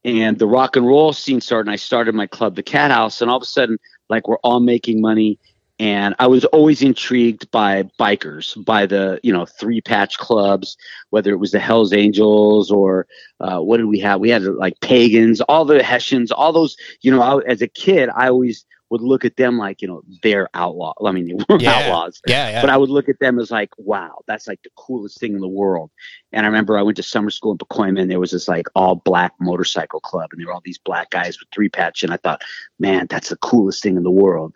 and 0.04 0.38
the 0.38 0.48
rock 0.48 0.76
and 0.76 0.86
roll 0.86 1.14
scene 1.14 1.42
started 1.42 1.68
and 1.68 1.74
I 1.74 1.78
started 1.78 2.16
my 2.16 2.28
club, 2.28 2.56
the 2.56 2.64
Cat 2.64 2.92
House, 2.92 3.22
and 3.22 3.30
all 3.30 3.38
of 3.38 3.44
a 3.44 3.48
sudden 3.48 3.78
like 4.10 4.28
we're 4.28 4.38
all 4.38 4.60
making 4.60 5.02
money 5.02 5.40
and 5.80 6.16
I 6.20 6.28
was 6.28 6.46
always 6.46 6.82
intrigued 6.82 7.52
by 7.52 7.84
bikers, 8.00 8.64
by 8.64 8.86
the 8.86 9.20
you 9.24 9.34
know 9.34 9.46
three 9.46 9.82
patch 9.82 10.18
clubs, 10.18 10.78
whether 11.10 11.32
it 11.32 11.40
was 11.40 11.52
the 11.52 11.60
Hell's 11.60 11.94
Angels 11.94 12.72
or 12.72 13.08
uh, 13.40 13.60
what 13.60 13.78
did 13.78 13.88
we 13.88 14.00
have? 14.00 14.22
We 14.22 14.30
had 14.30 14.44
like 14.44 14.80
pagans, 14.80 15.42
all 15.42 15.66
the 15.66 15.84
Hessians, 15.84 16.32
all 16.32 16.54
those. 16.54 16.78
You 17.02 17.12
know, 17.12 17.22
I, 17.22 17.42
as 17.46 17.62
a 17.62 17.68
kid, 17.68 18.10
I 18.16 18.30
always 18.30 18.66
would 18.90 19.02
look 19.02 19.26
at 19.26 19.36
them 19.36 19.58
like 19.58 19.82
you 19.82 19.88
know 19.90 20.02
they're 20.24 20.48
outlaw. 20.54 20.94
I 21.04 21.12
mean, 21.12 21.28
they 21.38 21.46
weren't 21.50 21.62
yeah. 21.62 21.74
outlaws, 21.74 22.22
yeah, 22.26 22.50
yeah. 22.50 22.62
But 22.62 22.70
I 22.70 22.78
would 22.78 22.90
look 22.90 23.10
at 23.10 23.20
them 23.20 23.38
as 23.38 23.52
like, 23.52 23.72
wow, 23.78 24.22
that's 24.28 24.48
like 24.48 24.62
the 24.64 24.70
coolest 24.78 25.20
thing 25.20 25.34
in 25.34 25.42
the 25.42 25.48
world. 25.48 25.92
And 26.32 26.46
I 26.46 26.48
remember 26.48 26.78
I 26.78 26.84
went 26.84 26.98
to 26.98 27.04
summer 27.04 27.32
school 27.32 27.52
in 27.52 27.58
Pacoima, 27.58 28.00
and 28.00 28.10
there 28.10 28.20
was 28.20 28.32
this 28.32 28.48
like 28.48 28.68
all 28.76 28.96
black 28.96 29.34
motorcycle 29.42 30.00
club, 30.00 30.30
and 30.32 30.40
there 30.40 30.48
were 30.48 30.54
all 30.54 30.62
these 30.64 30.78
black 30.78 31.10
guys 31.10 31.38
with 31.38 31.50
three 31.54 31.70
patch, 31.70 32.04
and 32.04 32.14
I 32.14 32.18
thought, 32.18 32.44
man, 32.80 33.08
that's 33.10 33.30
the 33.30 33.38
coolest 33.38 33.84
thing 33.84 33.98
in 33.98 34.04
the 34.04 34.12
world. 34.12 34.56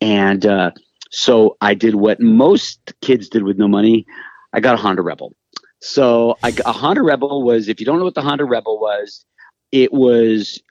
And 0.00 0.44
uh, 0.44 0.72
so 1.10 1.56
I 1.60 1.74
did 1.74 1.94
what 1.94 2.20
most 2.20 2.92
kids 3.00 3.28
did 3.28 3.42
with 3.42 3.58
no 3.58 3.68
money. 3.68 4.06
I 4.52 4.60
got 4.60 4.74
a 4.74 4.78
Honda 4.78 5.02
Rebel. 5.02 5.34
So 5.80 6.36
I, 6.42 6.54
a 6.64 6.72
Honda 6.72 7.02
Rebel 7.02 7.42
was, 7.42 7.68
if 7.68 7.80
you 7.80 7.86
don't 7.86 7.98
know 7.98 8.04
what 8.04 8.14
the 8.14 8.22
Honda 8.22 8.44
Rebel 8.44 8.80
was, 8.80 9.24
it 9.70 9.92
was 9.92 10.62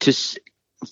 to 0.00 0.12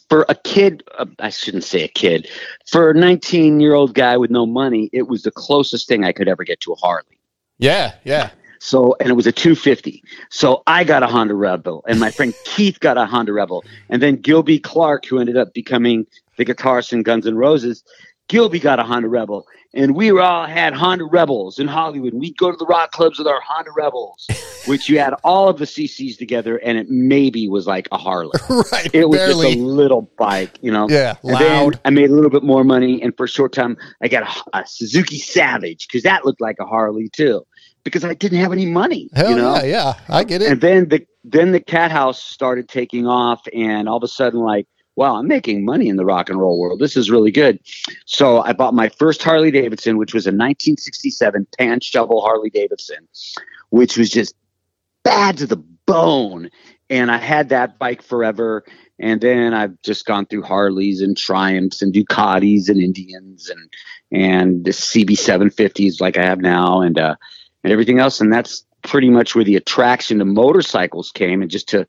for 0.09 0.25
a 0.29 0.35
kid. 0.35 0.83
Uh, 0.99 1.07
I 1.19 1.31
shouldn't 1.31 1.65
say 1.65 1.83
a 1.83 1.89
kid. 1.89 2.29
For 2.67 2.91
a 2.91 2.95
19 2.95 3.61
year 3.61 3.75
old 3.75 3.95
guy 3.95 4.17
with 4.17 4.31
no 4.31 4.47
money, 4.47 4.91
it 4.93 5.09
was 5.09 5.23
the 5.23 5.31
closest 5.31 5.89
thing 5.89 6.05
I 6.05 6.13
could 6.13 6.29
ever 6.29 6.45
get 6.45 6.61
to 6.61 6.73
a 6.73 6.77
Harley. 6.77 7.19
Yeah, 7.59 7.95
yeah. 8.05 8.31
So, 8.59 8.97
and 8.99 9.11
it 9.11 9.15
was 9.15 9.27
a 9.27 9.33
250. 9.33 10.03
So 10.31 10.63
I 10.67 10.85
got 10.85 11.03
a 11.03 11.07
Honda 11.07 11.35
Rebel, 11.35 11.85
and 11.87 12.01
my 12.01 12.11
friend 12.11 12.33
Keith 12.45 12.81
got 12.81 12.97
a 12.97 13.05
Honda 13.05 13.33
Rebel, 13.33 13.63
and 13.91 14.01
then 14.01 14.17
Gilby 14.17 14.59
Clarke, 14.59 15.05
who 15.05 15.19
ended 15.19 15.37
up 15.37 15.53
becoming 15.53 16.07
the 16.37 16.45
guitarist 16.45 16.93
in 16.93 17.03
Guns 17.03 17.27
N' 17.27 17.37
Roses, 17.37 17.85
Gilby 18.29 18.59
got 18.59 18.79
a 18.79 18.83
Honda 18.83 19.09
Rebel, 19.09 19.47
and 19.75 19.95
we 19.95 20.11
all 20.11 20.47
had 20.47 20.73
Honda 20.73 21.05
Rebels 21.05 21.59
in 21.59 21.69
Hollywood. 21.69 22.15
We'd 22.15 22.37
go 22.39 22.51
to 22.51 22.57
the 22.57 22.65
rock 22.65 22.93
clubs 22.93 23.19
with 23.19 23.27
our 23.27 23.41
Honda 23.41 23.71
Rebels, 23.77 24.27
which 24.67 24.89
you 24.89 24.99
had 24.99 25.15
all 25.25 25.49
of 25.49 25.59
the 25.59 25.67
CCs 25.67 26.17
together, 26.17 26.57
and 26.57 26.79
it 26.79 26.89
maybe 26.89 27.49
was 27.49 27.67
like 27.67 27.87
a 27.93 27.99
Harley. 27.99 28.39
right, 28.73 28.89
it 28.95 29.11
was 29.11 29.19
barely. 29.19 29.49
just 29.49 29.59
a 29.59 29.63
little 29.63 30.11
bike, 30.17 30.59
you 30.63 30.71
know. 30.71 30.89
Yeah, 30.89 31.17
and 31.23 31.33
loud. 31.33 31.81
I 31.85 31.91
made 31.91 32.09
a 32.09 32.15
little 32.15 32.31
bit 32.31 32.43
more 32.43 32.65
money, 32.65 33.03
and 33.03 33.15
for 33.15 33.25
a 33.25 33.29
short 33.29 33.53
time, 33.53 33.77
I 34.03 34.09
got 34.09 34.23
a, 34.23 34.59
a 34.61 34.67
Suzuki 34.67 35.19
Savage 35.19 35.87
because 35.87 36.03
that 36.05 36.25
looked 36.25 36.41
like 36.41 36.57
a 36.61 36.65
Harley 36.65 37.11
too, 37.11 37.47
because 37.85 38.05
I 38.05 38.15
didn't 38.15 38.39
have 38.39 38.53
any 38.53 38.67
money. 38.67 39.11
Hell 39.15 39.31
you 39.31 39.37
know? 39.37 39.57
yeah, 39.57 39.65
yeah, 39.65 39.95
I 40.09 40.25
get 40.25 40.41
it. 40.41 40.51
And 40.51 40.61
then 40.63 40.89
the 40.89 41.07
then 41.25 41.53
the 41.53 41.61
Cat 41.61 41.91
House 41.91 42.23
started 42.23 42.71
taking 42.71 43.07
off, 43.07 43.47
and 43.53 43.87
all 43.87 43.99
of 43.99 44.03
a 44.03 44.09
sudden, 44.09 44.41
like 44.41 44.67
wow, 44.97 45.17
I'm 45.17 45.27
making 45.27 45.65
money 45.65 45.89
in 45.89 45.97
the 45.97 46.05
rock 46.05 46.29
and 46.31 46.39
roll 46.39 46.59
world. 46.59 46.79
This 46.79 46.97
is 46.97 47.11
really 47.11 47.33
good. 47.33 47.59
So 48.07 48.41
I 48.41 48.53
bought 48.53 48.75
my 48.75 48.89
first 48.89 49.23
Harley 49.23 49.51
Davidson, 49.51 49.99
which 49.99 50.15
was 50.15 50.27
a 50.27 50.31
1967 50.31 51.47
pan 51.59 51.81
shovel 51.81 52.21
Harley 52.21 52.51
Davidson, 52.51 53.09
which 53.71 53.97
was 53.97 54.11
just 54.11 54.35
bad 55.03 55.39
to 55.39 55.47
the 55.47 55.57
bone. 55.87 56.51
and 56.91 57.11
I 57.11 57.19
had 57.19 57.49
that 57.49 57.79
bike 57.79 58.03
forever. 58.03 58.65
And 58.99 59.21
then 59.21 59.55
I've 59.55 59.81
just 59.83 60.07
gone 60.07 60.27
through 60.27 60.43
Harleys 60.43 61.01
and 61.01 61.17
Triumphs 61.17 61.83
and 61.83 61.93
Ducatis 61.93 62.69
and 62.69 62.81
Indians 62.81 63.51
and 63.51 63.71
and 64.13 64.65
the 64.65 64.71
CB750s 64.71 66.01
like 66.01 66.17
I 66.17 66.25
have 66.25 66.41
now 66.41 66.81
and 66.81 66.99
uh, 66.99 67.17
and 67.65 67.73
everything 67.73 67.99
else. 67.99 68.21
And 68.21 68.33
that's 68.33 68.65
pretty 68.83 69.11
much 69.11 69.35
where 69.35 69.45
the 69.45 69.57
attraction 69.57 70.19
to 70.19 70.25
motorcycles 70.25 71.11
came. 71.11 71.43
And 71.43 71.51
just 71.51 71.69
to 71.71 71.87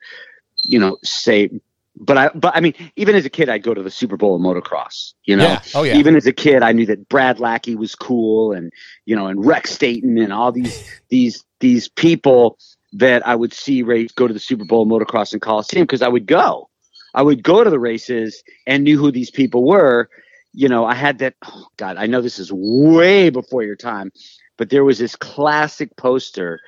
you 0.64 0.80
know 0.80 0.98
say 1.04 1.50
but 1.98 2.18
I, 2.18 2.30
but 2.30 2.56
I 2.56 2.60
mean, 2.60 2.74
even 2.96 3.16
as 3.16 3.26
a 3.26 3.30
kid, 3.30 3.50
I'd 3.50 3.64
go 3.64 3.74
to 3.74 3.82
the 3.82 3.92
Super 3.92 4.18
Bowl 4.18 4.36
of 4.36 4.42
motocross. 4.42 5.14
You 5.24 5.38
know, 5.38 5.46
Yeah. 5.46 5.62
Oh, 5.74 5.84
yeah. 5.84 5.96
Even 5.96 6.16
as 6.16 6.28
a 6.28 6.34
kid, 6.34 6.62
I 6.62 6.72
knew 6.72 6.86
that 6.88 7.08
Brad 7.10 7.40
Lackey 7.40 7.76
was 7.76 7.96
cool, 7.96 8.52
and 8.52 8.72
you 9.06 9.16
know, 9.16 9.28
and 9.28 9.46
Rex 9.46 9.72
Staten, 9.72 10.18
and 10.18 10.34
all 10.34 10.52
these 10.52 10.90
these 11.10 11.46
these 11.60 11.88
people 11.88 12.58
that 12.94 13.26
I 13.28 13.36
would 13.36 13.54
see 13.54 13.82
race 13.84 14.12
go 14.12 14.28
to 14.28 14.34
the 14.34 14.40
Super 14.40 14.66
Bowl 14.66 14.84
of 14.84 14.90
motocross 14.90 15.34
in 15.34 15.40
Coliseum 15.40 15.84
because 15.84 16.02
I 16.02 16.08
would 16.08 16.26
go, 16.26 16.70
I 17.14 17.22
would 17.22 17.44
go 17.44 17.64
to 17.64 17.70
the 17.70 17.80
races 17.80 18.44
and 18.68 18.84
knew 18.84 18.98
who 18.98 19.12
these 19.12 19.32
people 19.32 19.66
were. 19.66 20.10
You 20.54 20.70
know, 20.70 20.86
I 20.86 20.96
had 20.96 21.20
that. 21.20 21.36
Oh 21.46 21.68
God, 21.78 21.98
I 21.98 22.08
know 22.08 22.22
this 22.22 22.40
is 22.40 22.52
way 22.52 23.30
before 23.30 23.64
your 23.64 23.76
time, 23.76 24.12
but 24.58 24.70
there 24.70 24.84
was 24.84 25.00
this 25.00 25.16
classic 25.16 25.96
poster 25.96 26.60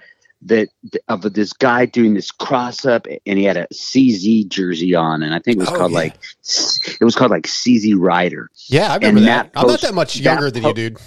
that 0.43 0.69
of 1.07 1.21
this 1.33 1.51
guy 1.53 1.85
doing 1.85 2.13
this 2.13 2.29
cross 2.31 2.85
up 2.85 3.07
and 3.25 3.39
he 3.39 3.43
had 3.45 3.57
a 3.57 3.67
CZ 3.73 4.47
jersey 4.49 4.93
on 4.93 5.23
and 5.23 5.33
I 5.33 5.39
think 5.39 5.57
it 5.57 5.59
was 5.61 5.69
Oh, 5.69 5.75
called 5.75 5.91
yeah. 5.91 5.97
like 5.97 6.13
it 7.01 7.03
was 7.03 7.15
called 7.15 7.31
like 7.31 7.47
CZ 7.47 7.95
Rider. 7.97 8.49
Yeah, 8.67 8.91
I 8.91 8.95
remember 8.95 9.19
And 9.19 9.27
that. 9.27 9.53
that 9.53 9.59
I'm 9.59 9.67
not 9.67 9.81
that 9.81 9.93
much 9.95 10.13
that 10.15 10.21
younger 10.23 10.51
than 10.51 10.63
you, 10.63 10.73
dude. 10.73 10.97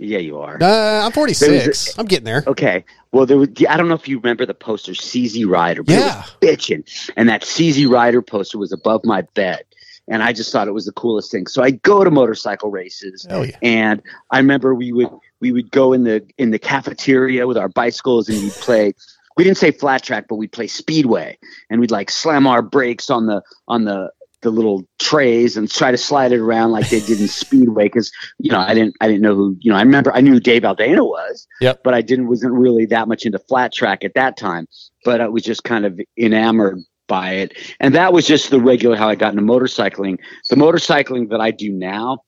Yeah, 0.00 0.18
you 0.18 0.38
are. 0.38 0.58
Uh, 0.62 1.04
I'm 1.06 1.10
46. 1.10 1.98
I'm 1.98 2.06
getting 2.06 2.24
there. 2.24 2.44
Okay. 2.46 2.84
Well, 3.10 3.26
there 3.26 3.36
was, 3.36 3.48
I 3.68 3.76
don't 3.76 3.88
know 3.88 3.94
if 3.96 4.06
you 4.06 4.18
remember 4.18 4.46
the 4.46 4.54
poster 4.54 4.92
CZ 4.92 5.44
Rider. 5.48 5.82
But 5.82 5.94
Yeah. 5.94 6.24
Bitching. 6.40 6.84
And 7.16 7.28
that 7.28 7.42
CZ 7.42 7.90
Rider 7.90 8.22
poster 8.22 8.58
was 8.58 8.70
above 8.70 9.04
my 9.04 9.22
bed. 9.34 9.62
And 10.10 10.22
I 10.22 10.32
just 10.32 10.52
thought 10.52 10.68
it 10.68 10.72
was 10.72 10.86
the 10.86 10.92
coolest 10.92 11.30
thing. 11.30 11.46
So 11.46 11.62
I'd 11.62 11.82
go 11.82 12.02
to 12.02 12.10
motorcycle 12.10 12.70
races. 12.70 13.26
Yeah. 13.28 13.46
And 13.62 14.02
I 14.30 14.38
remember 14.38 14.74
we 14.74 14.92
would 14.92 15.10
we 15.40 15.52
would 15.52 15.70
go 15.70 15.92
in 15.92 16.04
the 16.04 16.26
in 16.38 16.50
the 16.50 16.58
cafeteria 16.58 17.46
with 17.46 17.58
our 17.58 17.68
bicycles 17.68 18.28
and 18.28 18.42
we'd 18.42 18.52
play 18.52 18.94
we 19.36 19.44
didn't 19.44 19.58
say 19.58 19.70
flat 19.70 20.02
track, 20.02 20.26
but 20.28 20.34
we'd 20.34 20.50
play 20.50 20.66
speedway 20.66 21.38
and 21.70 21.80
we'd 21.80 21.92
like 21.92 22.10
slam 22.10 22.46
our 22.46 22.60
brakes 22.60 23.08
on 23.08 23.26
the 23.26 23.42
on 23.68 23.84
the 23.84 24.10
the 24.40 24.50
little 24.50 24.84
trays 24.98 25.56
and 25.56 25.68
try 25.70 25.90
to 25.90 25.96
slide 25.98 26.32
it 26.32 26.38
around 26.38 26.70
like 26.70 26.88
they 26.90 27.00
did 27.00 27.20
in 27.20 27.28
speedway 27.28 27.84
because 27.84 28.12
you 28.38 28.50
know 28.52 28.58
I 28.60 28.74
didn't 28.74 28.94
I 29.00 29.08
didn't 29.08 29.22
know 29.22 29.34
who 29.34 29.56
you 29.60 29.70
know 29.70 29.76
I 29.76 29.82
remember 29.82 30.12
I 30.14 30.20
knew 30.20 30.34
who 30.34 30.40
Dave 30.40 30.62
Aldana 30.62 31.04
was 31.04 31.46
Yep. 31.60 31.82
but 31.82 31.94
I 31.94 32.02
didn't 32.02 32.28
wasn't 32.28 32.52
really 32.52 32.86
that 32.86 33.08
much 33.08 33.26
into 33.26 33.38
flat 33.38 33.72
track 33.72 34.04
at 34.04 34.14
that 34.14 34.36
time 34.36 34.68
but 35.04 35.20
I 35.20 35.28
was 35.28 35.42
just 35.42 35.64
kind 35.64 35.84
of 35.84 36.00
enamored 36.16 36.78
by 37.08 37.32
it 37.32 37.56
and 37.80 37.94
that 37.94 38.12
was 38.12 38.26
just 38.26 38.50
the 38.50 38.60
regular 38.60 38.96
how 38.96 39.08
I 39.08 39.16
got 39.16 39.32
into 39.32 39.42
motorcycling 39.42 40.18
the 40.50 40.56
motorcycling 40.56 41.30
that 41.30 41.40
I 41.40 41.50
do 41.50 41.72
now 41.72 42.18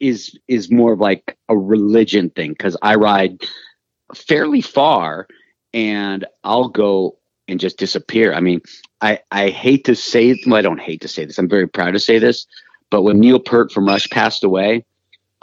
is 0.00 0.38
is 0.48 0.70
more 0.70 0.92
of 0.92 1.00
like 1.00 1.36
a 1.48 1.56
religion 1.56 2.30
thing 2.30 2.52
because 2.52 2.76
I 2.82 2.94
ride 2.94 3.38
fairly 4.14 4.60
far 4.60 5.26
and 5.74 6.24
I'll 6.44 6.68
go 6.68 7.18
and 7.46 7.58
just 7.58 7.78
disappear. 7.78 8.34
I 8.34 8.40
mean, 8.40 8.60
I, 9.00 9.20
I 9.30 9.48
hate 9.48 9.84
to 9.84 9.94
say 9.94 10.38
well, 10.46 10.56
I 10.56 10.62
don't 10.62 10.80
hate 10.80 11.00
to 11.02 11.08
say 11.08 11.24
this. 11.24 11.38
I'm 11.38 11.48
very 11.48 11.68
proud 11.68 11.92
to 11.92 12.00
say 12.00 12.18
this, 12.18 12.46
but 12.90 13.02
when 13.02 13.20
Neil 13.20 13.40
Peart 13.40 13.72
from 13.72 13.86
Rush 13.86 14.08
passed 14.10 14.44
away, 14.44 14.84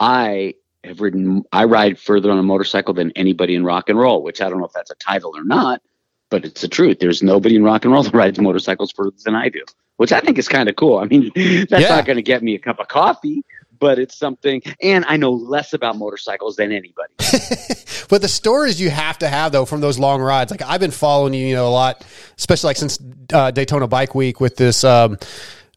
I 0.00 0.54
have 0.84 1.00
ridden 1.00 1.42
I 1.52 1.64
ride 1.64 1.98
further 1.98 2.30
on 2.30 2.38
a 2.38 2.42
motorcycle 2.42 2.94
than 2.94 3.10
anybody 3.12 3.54
in 3.54 3.64
rock 3.64 3.88
and 3.88 3.98
roll, 3.98 4.22
which 4.22 4.40
I 4.40 4.48
don't 4.48 4.58
know 4.58 4.66
if 4.66 4.72
that's 4.72 4.90
a 4.90 4.96
title 4.96 5.36
or 5.36 5.44
not, 5.44 5.82
but 6.30 6.44
it's 6.44 6.60
the 6.62 6.68
truth. 6.68 6.98
There's 7.00 7.22
nobody 7.22 7.56
in 7.56 7.64
rock 7.64 7.84
and 7.84 7.92
roll 7.92 8.02
that 8.02 8.14
rides 8.14 8.38
motorcycles 8.38 8.92
further 8.92 9.16
than 9.24 9.34
I 9.34 9.48
do, 9.48 9.62
which 9.96 10.12
I 10.12 10.20
think 10.20 10.38
is 10.38 10.48
kind 10.48 10.68
of 10.68 10.76
cool. 10.76 10.98
I 10.98 11.04
mean, 11.06 11.30
that's 11.34 11.82
Yeah. 11.82 11.88
not 11.96 12.06
going 12.06 12.16
to 12.16 12.22
get 12.22 12.42
me 12.42 12.54
a 12.54 12.58
cup 12.58 12.78
of 12.80 12.88
coffee, 12.88 13.44
but 13.78 13.98
it's 13.98 14.16
something. 14.16 14.62
And 14.82 15.04
I 15.06 15.16
know 15.16 15.32
less 15.32 15.72
about 15.72 15.96
motorcycles 15.96 16.56
than 16.56 16.72
anybody. 16.72 17.12
But 18.08 18.22
the 18.22 18.28
stories 18.28 18.80
you 18.80 18.88
have 18.88 19.18
to 19.18 19.26
have 19.26 19.50
though 19.50 19.64
from 19.64 19.80
those 19.80 19.98
long 19.98 20.20
rides, 20.22 20.52
like 20.52 20.62
I've 20.62 20.78
been 20.78 20.92
following 20.92 21.34
you, 21.34 21.44
you 21.44 21.56
know, 21.56 21.66
a 21.66 21.70
lot, 21.70 22.04
especially 22.38 22.68
like 22.68 22.76
since 22.76 23.00
uh, 23.32 23.50
Daytona 23.50 23.88
Bike 23.88 24.14
Week 24.14 24.40
with 24.40 24.54
this, 24.56 24.84
um, 24.84 25.18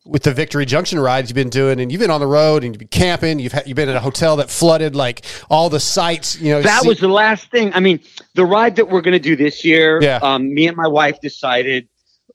with 0.05 0.23
the 0.23 0.33
Victory 0.33 0.65
Junction 0.65 0.99
rides 0.99 1.29
you've 1.29 1.35
been 1.35 1.49
doing, 1.49 1.79
and 1.79 1.91
you've 1.91 2.01
been 2.01 2.11
on 2.11 2.19
the 2.19 2.27
road 2.27 2.63
and 2.63 2.73
you've 2.73 2.79
been 2.79 2.87
camping. 2.87 3.39
You've 3.39 3.51
had, 3.51 3.67
you've 3.67 3.75
been 3.75 3.89
at 3.89 3.95
a 3.95 3.99
hotel 3.99 4.37
that 4.37 4.49
flooded, 4.49 4.95
like 4.95 5.25
all 5.49 5.69
the 5.69 5.79
sites. 5.79 6.39
You 6.39 6.53
know, 6.53 6.61
that 6.61 6.81
see- 6.81 6.87
was 6.87 6.99
the 6.99 7.07
last 7.07 7.51
thing. 7.51 7.73
I 7.73 7.79
mean, 7.79 7.99
the 8.35 8.45
ride 8.45 8.75
that 8.77 8.89
we're 8.89 9.01
going 9.01 9.13
to 9.13 9.19
do 9.19 9.35
this 9.35 9.63
year. 9.63 10.01
Yeah. 10.01 10.19
Um, 10.21 10.53
me 10.53 10.67
and 10.67 10.77
my 10.77 10.87
wife 10.87 11.19
decided 11.21 11.87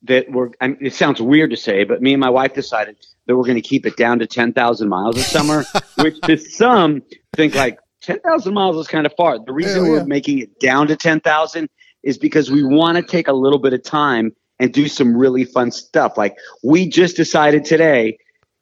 that 0.02 0.30
we're. 0.30 0.50
I 0.60 0.68
mean, 0.68 0.78
it 0.80 0.94
sounds 0.94 1.20
weird 1.20 1.50
to 1.50 1.56
say, 1.56 1.84
but 1.84 2.02
me 2.02 2.12
and 2.12 2.20
my 2.20 2.30
wife 2.30 2.54
decided 2.54 2.96
that 3.26 3.36
we're 3.36 3.44
going 3.44 3.60
to 3.60 3.62
keep 3.62 3.86
it 3.86 3.96
down 3.96 4.18
to 4.18 4.26
ten 4.26 4.52
thousand 4.52 4.88
miles 4.88 5.16
this 5.16 5.30
summer, 5.30 5.64
which 5.96 6.20
to 6.22 6.36
some 6.36 7.02
think 7.34 7.54
like 7.54 7.78
ten 8.02 8.20
thousand 8.20 8.54
miles 8.54 8.76
is 8.76 8.88
kind 8.88 9.06
of 9.06 9.14
far. 9.16 9.38
The 9.38 9.52
reason 9.52 9.84
yeah. 9.84 9.90
we're 9.90 10.04
making 10.04 10.38
it 10.38 10.60
down 10.60 10.88
to 10.88 10.96
ten 10.96 11.20
thousand 11.20 11.68
is 12.02 12.18
because 12.18 12.50
we 12.50 12.62
want 12.62 12.96
to 12.96 13.02
take 13.02 13.28
a 13.28 13.32
little 13.32 13.58
bit 13.58 13.72
of 13.72 13.82
time 13.82 14.32
and 14.58 14.72
do 14.72 14.88
some 14.88 15.16
really 15.16 15.44
fun 15.44 15.70
stuff. 15.70 16.16
Like 16.16 16.36
we 16.62 16.88
just 16.88 17.16
decided 17.16 17.64
today, 17.64 18.18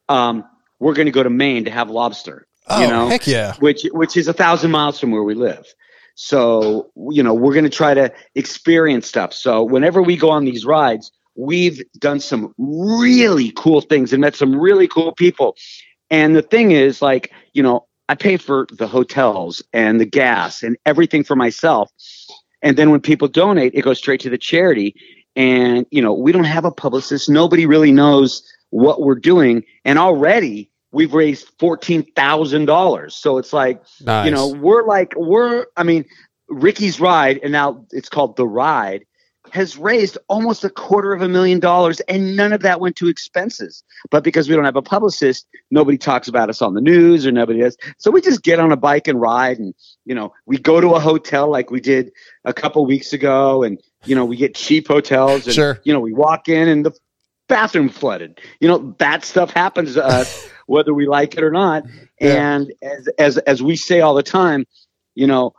um, 0.08 0.44
we're 0.78 0.94
going 0.94 1.06
to 1.06 1.12
go 1.12 1.22
to 1.22 1.30
Maine 1.30 1.64
to 1.64 1.70
have 1.70 1.90
lobster. 1.90 2.46
oh 2.68 2.80
you 2.80 2.88
know, 2.88 3.08
heck 3.08 3.26
yeah, 3.26 3.54
which 3.60 3.86
which 3.92 4.16
is 4.16 4.28
a 4.28 4.32
thousand 4.32 4.70
miles 4.70 4.98
from 4.98 5.10
where 5.10 5.22
we 5.22 5.34
live. 5.34 5.66
So 6.14 6.90
you 7.10 7.22
know 7.22 7.34
we're 7.34 7.54
going 7.54 7.64
to 7.64 7.70
try 7.70 7.94
to 7.94 8.12
experience 8.34 9.06
stuff. 9.06 9.32
So 9.32 9.62
whenever 9.62 10.02
we 10.02 10.16
go 10.16 10.30
on 10.30 10.44
these 10.44 10.64
rides, 10.64 11.10
we've 11.36 11.82
done 11.98 12.20
some 12.20 12.54
really 12.58 13.52
cool 13.56 13.80
things 13.80 14.12
and 14.12 14.20
met 14.20 14.34
some 14.34 14.58
really 14.58 14.88
cool 14.88 15.12
people. 15.12 15.56
And 16.10 16.36
the 16.36 16.42
thing 16.42 16.72
is, 16.72 17.00
like 17.00 17.32
you 17.52 17.62
know, 17.62 17.86
I 18.08 18.14
pay 18.14 18.36
for 18.36 18.66
the 18.70 18.86
hotels 18.86 19.62
and 19.72 20.00
the 20.00 20.06
gas 20.06 20.62
and 20.62 20.76
everything 20.84 21.24
for 21.24 21.36
myself. 21.36 21.90
And 22.60 22.76
then 22.76 22.90
when 22.90 23.00
people 23.00 23.28
donate, 23.28 23.74
it 23.74 23.82
goes 23.82 23.98
straight 23.98 24.20
to 24.20 24.30
the 24.30 24.38
charity. 24.38 24.94
And 25.34 25.86
you 25.90 26.02
know, 26.02 26.12
we 26.12 26.32
don't 26.32 26.44
have 26.44 26.64
a 26.64 26.70
publicist. 26.70 27.28
Nobody 27.28 27.66
really 27.66 27.92
knows 27.92 28.42
what 28.70 29.02
we're 29.02 29.14
doing. 29.14 29.64
And 29.84 29.98
already 29.98 30.70
we've 30.92 31.14
raised 31.14 31.50
fourteen 31.58 32.04
thousand 32.12 32.66
dollars. 32.66 33.16
So 33.16 33.38
it's 33.38 33.52
like 33.52 33.82
nice. 34.04 34.26
you 34.26 34.30
know 34.30 34.48
we're 34.48 34.84
like 34.84 35.14
we're 35.16 35.66
i 35.76 35.82
mean 35.82 36.04
ricky's 36.48 37.00
ride 37.00 37.40
and 37.42 37.52
now 37.52 37.84
it's 37.90 38.08
called 38.08 38.36
the 38.36 38.46
ride 38.46 39.04
has 39.50 39.76
raised 39.76 40.16
almost 40.28 40.64
a 40.64 40.70
quarter 40.70 41.12
of 41.12 41.20
a 41.20 41.28
million 41.28 41.58
dollars 41.58 42.00
and 42.00 42.36
none 42.36 42.52
of 42.52 42.62
that 42.62 42.80
went 42.80 42.94
to 42.96 43.08
expenses 43.08 43.82
but 44.10 44.22
because 44.22 44.48
we 44.48 44.54
don't 44.54 44.64
have 44.64 44.76
a 44.76 44.82
publicist 44.82 45.46
nobody 45.70 45.98
talks 45.98 46.28
about 46.28 46.48
us 46.48 46.62
on 46.62 46.74
the 46.74 46.80
news 46.80 47.26
or 47.26 47.32
nobody 47.32 47.60
does 47.60 47.76
so 47.98 48.10
we 48.10 48.20
just 48.20 48.42
get 48.42 48.60
on 48.60 48.70
a 48.70 48.76
bike 48.76 49.08
and 49.08 49.20
ride 49.20 49.58
and 49.58 49.74
you 50.04 50.14
know 50.14 50.32
we 50.46 50.58
go 50.58 50.80
to 50.80 50.90
a 50.90 51.00
hotel 51.00 51.50
like 51.50 51.70
we 51.70 51.80
did 51.80 52.12
a 52.44 52.52
couple 52.52 52.84
weeks 52.86 53.12
ago 53.12 53.62
and 53.62 53.82
you 54.04 54.14
know 54.14 54.24
we 54.24 54.36
get 54.36 54.54
cheap 54.54 54.88
hotels 54.88 55.46
and 55.46 55.54
Sure. 55.54 55.80
you 55.84 55.92
know 55.92 56.00
we 56.00 56.12
walk 56.12 56.48
in 56.48 56.68
and 56.68 56.84
the 56.86 56.92
bathroom 57.48 57.88
flooded 57.88 58.40
you 58.60 58.68
know 58.68 58.78
bad 58.78 59.24
stuff 59.24 59.50
happens 59.52 59.94
to 59.94 60.04
us 60.04 60.46
whether 60.66 60.94
we 60.94 61.06
like 61.06 61.36
it 61.36 61.42
or 61.44 61.50
not 61.50 61.84
Yeah. 62.20 62.56
and 62.56 62.72
as 62.82 63.08
as 63.18 63.38
as 63.38 63.62
we 63.62 63.76
say 63.76 64.00
all 64.00 64.14
the 64.14 64.22
time, 64.22 64.64
you 65.14 65.26
know, 65.26 65.52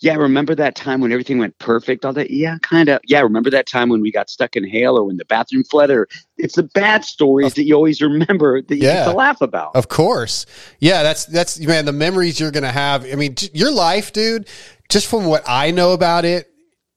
yeah, 0.00 0.14
remember 0.14 0.54
that 0.54 0.76
time 0.76 1.00
when 1.00 1.10
everything 1.10 1.38
went 1.38 1.58
perfect? 1.58 2.04
All 2.04 2.12
that, 2.12 2.30
yeah, 2.30 2.58
kind 2.62 2.88
of. 2.90 3.00
Yeah, 3.04 3.20
remember 3.22 3.48
that 3.50 3.66
time 3.66 3.88
when 3.88 4.02
we 4.02 4.12
got 4.12 4.28
stuck 4.28 4.54
in 4.54 4.62
hail 4.68 4.96
or 4.98 5.04
when 5.04 5.16
the 5.16 5.24
bathroom 5.24 5.64
flooded? 5.64 5.96
Or 5.96 6.08
it's 6.36 6.54
the 6.56 6.64
bad 6.64 7.02
stories 7.04 7.54
that 7.54 7.64
you 7.64 7.74
always 7.74 8.00
remember 8.02 8.60
that 8.62 8.76
you 8.76 8.82
Yeah. 8.82 9.04
get 9.04 9.10
to 9.10 9.16
laugh 9.16 9.40
about. 9.40 9.74
Of 9.74 9.88
course. 9.88 10.44
Yeah, 10.80 11.02
that's 11.02 11.24
that's 11.26 11.58
man, 11.60 11.86
the 11.86 11.92
memories 11.92 12.38
you're 12.38 12.50
going 12.50 12.62
to 12.62 12.72
have. 12.72 13.04
I 13.10 13.14
mean, 13.16 13.34
j- 13.34 13.48
your 13.54 13.72
life, 13.72 14.12
dude, 14.12 14.48
just 14.90 15.06
from 15.06 15.24
what 15.24 15.42
I 15.46 15.70
know 15.70 15.92
about 15.92 16.24
it, 16.26 16.46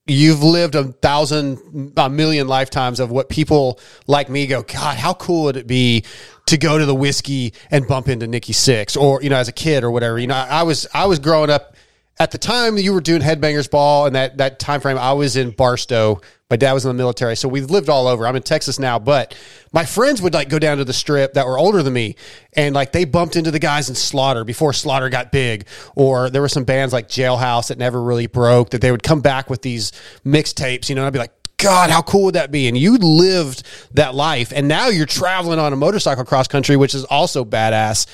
you've 0.09 0.43
lived 0.43 0.75
a 0.75 0.85
thousand 0.85 1.93
a 1.97 2.09
million 2.09 2.47
lifetimes 2.47 2.99
of 2.99 3.11
what 3.11 3.29
people 3.29 3.79
like 4.07 4.29
me 4.29 4.47
go, 4.47 4.63
god, 4.63 4.97
how 4.97 5.13
cool 5.13 5.43
would 5.43 5.57
it 5.57 5.67
be 5.67 6.03
to 6.47 6.57
go 6.57 6.77
to 6.77 6.85
the 6.85 6.95
whiskey 6.95 7.53
and 7.69 7.87
bump 7.87 8.07
into 8.07 8.27
Nikki 8.27 8.53
Sixx 8.53 8.99
or 8.99 9.21
you 9.21 9.29
know 9.29 9.37
as 9.37 9.47
a 9.47 9.53
kid 9.53 9.83
or 9.83 9.91
whatever. 9.91 10.17
You 10.19 10.27
know, 10.27 10.35
I 10.35 10.63
was 10.63 10.87
I 10.93 11.05
was 11.05 11.19
growing 11.19 11.49
up 11.49 11.75
at 12.19 12.31
the 12.31 12.37
time 12.37 12.77
you 12.77 12.93
were 12.93 13.01
doing 13.01 13.21
Headbangers 13.21 13.69
Ball 13.69 14.07
and 14.07 14.15
that 14.15 14.37
that 14.37 14.59
time 14.59 14.81
frame, 14.81 14.97
I 14.97 15.13
was 15.13 15.37
in 15.37 15.51
Barstow. 15.51 16.21
My 16.49 16.55
dad 16.55 16.73
was 16.73 16.83
in 16.83 16.89
the 16.89 16.95
military, 16.95 17.35
so 17.35 17.47
we've 17.47 17.69
lived 17.69 17.89
all 17.89 18.07
over. 18.07 18.25
I'm 18.25 18.35
in 18.35 18.41
Texas 18.41 18.79
now, 18.79 18.97
but 18.97 19.37
my 19.71 19.85
friends 19.85 20.19
would 20.19 20.33
like 20.33 20.49
go 20.49 20.57
down 20.57 20.77
to 20.77 20.83
the 20.83 20.93
strip 20.93 21.33
that 21.33 21.45
were 21.45 21.59
older 21.59 21.83
than 21.83 21.93
me, 21.93 22.15
and 22.53 22.73
like 22.73 22.91
they 22.91 23.05
bumped 23.05 23.35
into 23.35 23.51
the 23.51 23.59
guys 23.59 23.87
in 23.87 23.93
Slaughter 23.93 24.43
before 24.43 24.73
Slaughter 24.73 25.09
got 25.09 25.31
big, 25.31 25.67
or 25.95 26.31
there 26.31 26.41
were 26.41 26.49
some 26.49 26.63
bands 26.63 26.91
like 26.91 27.07
Jailhouse 27.07 27.67
that 27.67 27.77
never 27.77 28.01
really 28.01 28.25
broke 28.25 28.71
that 28.71 28.81
they 28.81 28.89
would 28.89 29.03
come 29.03 29.21
back 29.21 29.47
with 29.47 29.61
these 29.61 29.91
mixtapes, 30.25 30.89
you 30.89 30.95
know. 30.95 31.05
I'd 31.05 31.13
be 31.13 31.19
like, 31.19 31.33
God, 31.57 31.91
how 31.91 32.01
cool 32.01 32.23
would 32.23 32.35
that 32.35 32.51
be? 32.51 32.67
And 32.67 32.75
you 32.75 32.97
lived 32.97 33.61
that 33.93 34.15
life, 34.15 34.51
and 34.55 34.67
now 34.67 34.87
you're 34.87 35.05
traveling 35.05 35.59
on 35.59 35.71
a 35.71 35.75
motorcycle 35.75 36.25
cross 36.25 36.47
country, 36.47 36.77
which 36.77 36.95
is 36.95 37.03
also 37.05 37.45
badass. 37.45 38.07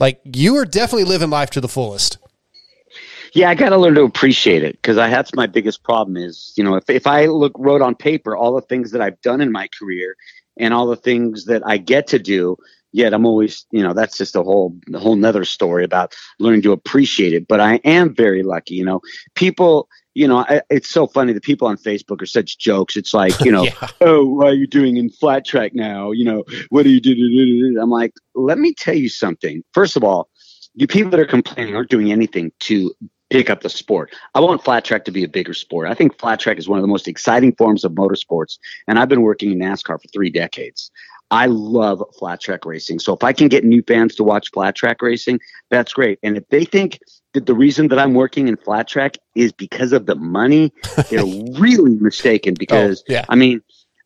Like 0.00 0.18
you 0.24 0.56
are 0.56 0.64
definitely 0.64 1.04
living 1.04 1.28
life 1.28 1.50
to 1.50 1.60
the 1.60 1.68
fullest. 1.68 2.16
Yeah, 3.34 3.48
I 3.48 3.54
got 3.54 3.70
to 3.70 3.78
learn 3.78 3.94
to 3.94 4.02
appreciate 4.02 4.62
it 4.62 4.72
because 4.80 4.96
that's 4.96 5.34
my 5.34 5.46
biggest 5.46 5.82
problem. 5.82 6.16
Is 6.16 6.52
you 6.56 6.64
know 6.64 6.74
if 6.74 6.88
if 6.90 7.06
I 7.06 7.26
look 7.26 7.52
wrote 7.56 7.82
on 7.82 7.94
paper 7.94 8.36
all 8.36 8.54
the 8.54 8.60
things 8.62 8.90
that 8.90 9.00
I've 9.00 9.20
done 9.22 9.40
in 9.40 9.50
my 9.50 9.68
career 9.78 10.16
and 10.58 10.74
all 10.74 10.86
the 10.86 10.96
things 10.96 11.46
that 11.46 11.62
I 11.66 11.78
get 11.78 12.06
to 12.08 12.18
do, 12.18 12.56
yet 12.92 13.14
I'm 13.14 13.24
always 13.24 13.64
you 13.70 13.82
know 13.82 13.94
that's 13.94 14.18
just 14.18 14.36
a 14.36 14.42
whole 14.42 14.76
a 14.92 14.98
whole 14.98 15.16
nother 15.16 15.44
story 15.44 15.84
about 15.84 16.14
learning 16.38 16.62
to 16.62 16.72
appreciate 16.72 17.32
it. 17.32 17.48
But 17.48 17.60
I 17.60 17.76
am 17.84 18.14
very 18.14 18.42
lucky. 18.42 18.74
You 18.74 18.84
know, 18.84 19.00
people. 19.34 19.88
You 20.14 20.28
know, 20.28 20.40
I, 20.46 20.60
it's 20.68 20.90
so 20.90 21.06
funny. 21.06 21.32
The 21.32 21.40
people 21.40 21.66
on 21.66 21.78
Facebook 21.78 22.20
are 22.20 22.26
such 22.26 22.58
jokes. 22.58 22.98
It's 22.98 23.14
like, 23.14 23.32
you 23.40 23.50
know, 23.56 23.62
Yeah. 23.64 23.88
oh, 24.02 24.26
what 24.26 24.48
are 24.48 24.54
you 24.54 24.66
doing 24.66 24.98
in 24.98 25.08
flat 25.08 25.46
track 25.46 25.74
now? 25.74 26.10
You 26.10 26.26
know, 26.26 26.44
what 26.68 26.82
do 26.82 26.90
you 26.90 27.00
do? 27.00 27.80
I'm 27.80 27.88
like, 27.88 28.12
let 28.34 28.58
me 28.58 28.74
tell 28.74 28.94
you 28.94 29.08
something. 29.08 29.64
First 29.72 29.96
of 29.96 30.04
all, 30.04 30.28
you 30.74 30.86
people 30.86 31.10
that 31.12 31.18
are 31.20 31.24
complaining 31.24 31.74
aren't 31.74 31.88
doing 31.88 32.12
anything 32.12 32.52
to 32.60 32.92
pick 33.32 33.50
up 33.50 33.62
the 33.62 33.70
sport. 33.70 34.14
I 34.34 34.40
want 34.40 34.62
flat 34.62 34.84
track 34.84 35.04
to 35.06 35.10
be 35.10 35.24
a 35.24 35.28
bigger 35.28 35.54
sport. 35.54 35.88
I 35.88 35.94
think 35.94 36.18
flat 36.18 36.38
track 36.38 36.58
is 36.58 36.68
one 36.68 36.78
of 36.78 36.82
the 36.82 36.88
most 36.88 37.08
exciting 37.08 37.54
forms 37.54 37.82
of 37.84 37.92
motorsports, 37.92 38.58
and 38.86 38.98
I've 38.98 39.08
been 39.08 39.22
working 39.22 39.52
in 39.52 39.58
NASCAR 39.58 40.00
for 40.00 40.08
three 40.12 40.30
decades. 40.30 40.90
I 41.30 41.46
love 41.46 42.02
flat 42.18 42.42
track 42.42 42.66
racing. 42.66 42.98
So 42.98 43.14
if 43.14 43.24
I 43.24 43.32
can 43.32 43.48
get 43.48 43.64
new 43.64 43.82
fans 43.88 44.14
to 44.16 44.22
watch 44.22 44.50
flat 44.52 44.76
track 44.76 45.00
racing, 45.00 45.40
that's 45.70 45.94
great. 45.94 46.18
And 46.22 46.36
if 46.36 46.46
they 46.50 46.66
think 46.66 47.00
that 47.32 47.46
the 47.46 47.54
reason 47.54 47.88
that 47.88 47.98
I'm 47.98 48.12
working 48.12 48.48
in 48.48 48.58
flat 48.58 48.86
track 48.86 49.16
is 49.34 49.50
because 49.50 49.94
of 49.94 50.04
the 50.04 50.14
money, 50.14 50.74
they're 51.08 51.24
really 51.58 51.94
mistaken 51.94 52.52
because 52.58 53.02
Oh, 53.08 53.12
yeah. 53.14 53.24
I 53.30 53.36
mean, 53.36 53.62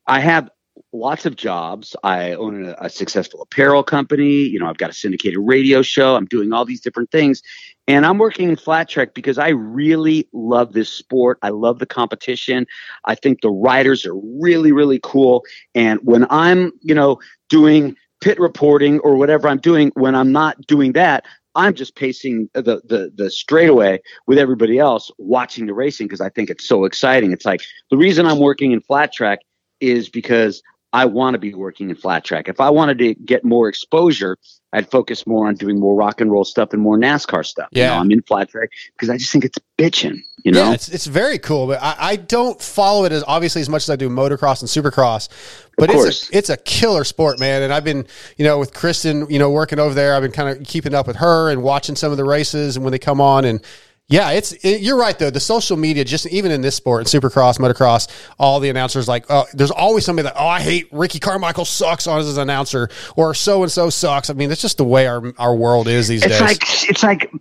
I 0.06 0.20
have 0.20 0.48
lots 0.98 1.26
of 1.26 1.36
jobs. 1.36 1.94
I 2.02 2.32
own 2.32 2.66
a, 2.66 2.76
a 2.80 2.90
successful 2.90 3.42
apparel 3.42 3.82
company. 3.82 4.32
You 4.32 4.58
know, 4.58 4.66
I've 4.66 4.78
got 4.78 4.90
a 4.90 4.94
syndicated 4.94 5.38
radio 5.40 5.82
show. 5.82 6.16
I'm 6.16 6.26
doing 6.26 6.52
all 6.52 6.64
these 6.64 6.80
different 6.80 7.10
things. 7.10 7.42
And 7.88 8.04
I'm 8.04 8.18
working 8.18 8.48
in 8.48 8.56
flat 8.56 8.88
track 8.88 9.14
because 9.14 9.38
I 9.38 9.50
really 9.50 10.28
love 10.32 10.72
this 10.72 10.88
sport. 10.88 11.38
I 11.42 11.50
love 11.50 11.78
the 11.78 11.86
competition. 11.86 12.66
I 13.04 13.14
think 13.14 13.40
the 13.40 13.50
riders 13.50 14.04
are 14.04 14.16
really, 14.16 14.72
really 14.72 15.00
cool. 15.02 15.44
And 15.74 16.00
when 16.02 16.26
I'm, 16.30 16.72
you 16.82 16.94
know, 16.94 17.18
doing 17.48 17.96
pit 18.20 18.40
reporting 18.40 18.98
or 19.00 19.16
whatever 19.16 19.48
I'm 19.48 19.60
doing, 19.60 19.92
when 19.94 20.14
I'm 20.14 20.32
not 20.32 20.66
doing 20.66 20.92
that, 20.94 21.24
I'm 21.54 21.74
just 21.74 21.96
pacing 21.96 22.50
the 22.52 22.82
the 22.84 23.10
the 23.14 23.30
straightaway 23.30 24.00
with 24.26 24.38
everybody 24.38 24.78
else 24.78 25.10
watching 25.16 25.66
the 25.66 25.72
racing 25.72 26.06
because 26.06 26.20
I 26.20 26.28
think 26.28 26.50
it's 26.50 26.68
so 26.68 26.84
exciting. 26.84 27.32
It's 27.32 27.46
like 27.46 27.62
the 27.90 27.96
reason 27.96 28.26
I'm 28.26 28.38
working 28.38 28.72
in 28.72 28.82
flat 28.82 29.10
track 29.10 29.38
is 29.80 30.08
because 30.08 30.62
I 30.92 31.04
want 31.04 31.34
to 31.34 31.38
be 31.38 31.52
working 31.52 31.90
in 31.90 31.96
flat 31.96 32.24
track. 32.24 32.48
If 32.48 32.60
I 32.60 32.70
wanted 32.70 32.98
to 32.98 33.14
get 33.14 33.44
more 33.44 33.68
exposure, 33.68 34.38
I'd 34.72 34.90
focus 34.90 35.26
more 35.26 35.46
on 35.48 35.54
doing 35.56 35.78
more 35.80 35.94
rock 35.94 36.20
and 36.20 36.30
roll 36.30 36.44
stuff 36.44 36.72
and 36.72 36.80
more 36.80 36.96
NASCAR 36.96 37.44
stuff. 37.44 37.68
You 37.72 37.82
Yeah. 37.82 37.88
know, 37.90 37.94
I'm 37.96 38.10
in 38.10 38.22
flat 38.22 38.48
track 38.48 38.70
because 38.92 39.10
I 39.10 39.16
just 39.16 39.30
think 39.32 39.44
it's 39.44 39.58
bitching. 39.78 40.18
You 40.44 40.52
know, 40.52 40.64
Yeah, 40.64 40.72
it's, 40.74 40.88
it's 40.88 41.06
very 41.06 41.38
cool, 41.38 41.66
but 41.66 41.82
I, 41.82 41.96
I 41.98 42.16
don't 42.16 42.60
follow 42.62 43.04
it 43.04 43.12
as 43.12 43.24
obviously 43.26 43.60
as 43.62 43.68
much 43.68 43.82
as 43.82 43.90
I 43.90 43.96
do 43.96 44.08
motocross 44.08 44.60
and 44.60 44.68
supercross. 44.70 45.28
But 45.76 45.90
it's 45.90 46.30
a, 46.30 46.36
it's 46.38 46.50
a 46.50 46.56
killer 46.56 47.04
sport, 47.04 47.40
man. 47.40 47.62
And 47.62 47.72
I've 47.72 47.84
been, 47.84 48.06
you 48.36 48.44
know, 48.44 48.58
with 48.58 48.72
Kristen, 48.72 49.26
you 49.28 49.38
know, 49.38 49.50
working 49.50 49.78
over 49.78 49.94
there. 49.94 50.14
I've 50.14 50.22
been 50.22 50.32
kind 50.32 50.56
of 50.56 50.66
keeping 50.66 50.94
up 50.94 51.06
with 51.06 51.16
her 51.16 51.50
and 51.50 51.62
watching 51.62 51.96
some 51.96 52.10
of 52.12 52.16
the 52.16 52.24
races 52.24 52.76
and 52.76 52.84
when 52.84 52.92
they 52.92 52.98
come 52.98 53.20
on. 53.20 53.44
And 53.44 53.60
yeah, 54.08 54.30
it's 54.30 54.52
it, 54.52 54.82
you're 54.82 54.98
right 54.98 55.18
though. 55.18 55.30
The 55.30 55.40
social 55.40 55.76
media, 55.76 56.04
just 56.04 56.26
even 56.26 56.52
in 56.52 56.60
this 56.60 56.76
sport, 56.76 57.00
in 57.12 57.20
supercross, 57.20 57.58
motocross, 57.58 58.08
all 58.38 58.60
the 58.60 58.68
announcers 58.68 59.08
like, 59.08 59.26
oh, 59.28 59.46
there's 59.52 59.72
always 59.72 60.04
somebody 60.04 60.24
that, 60.24 60.34
oh, 60.36 60.46
I 60.46 60.60
hate 60.60 60.88
Ricky 60.92 61.18
Carmichael 61.18 61.64
sucks 61.64 62.06
on 62.06 62.20
as 62.20 62.36
an 62.36 62.42
announcer, 62.42 62.88
or 63.16 63.34
so 63.34 63.64
and 63.64 63.72
so 63.72 63.90
sucks. 63.90 64.30
I 64.30 64.34
mean, 64.34 64.48
that's 64.48 64.62
just 64.62 64.76
the 64.76 64.84
way 64.84 65.08
our 65.08 65.32
our 65.38 65.56
world 65.56 65.88
is 65.88 66.06
these 66.06 66.22
it's 66.22 66.38
days. 66.38 66.40
like 66.40 66.88
it's 66.88 67.02
like 67.02 67.32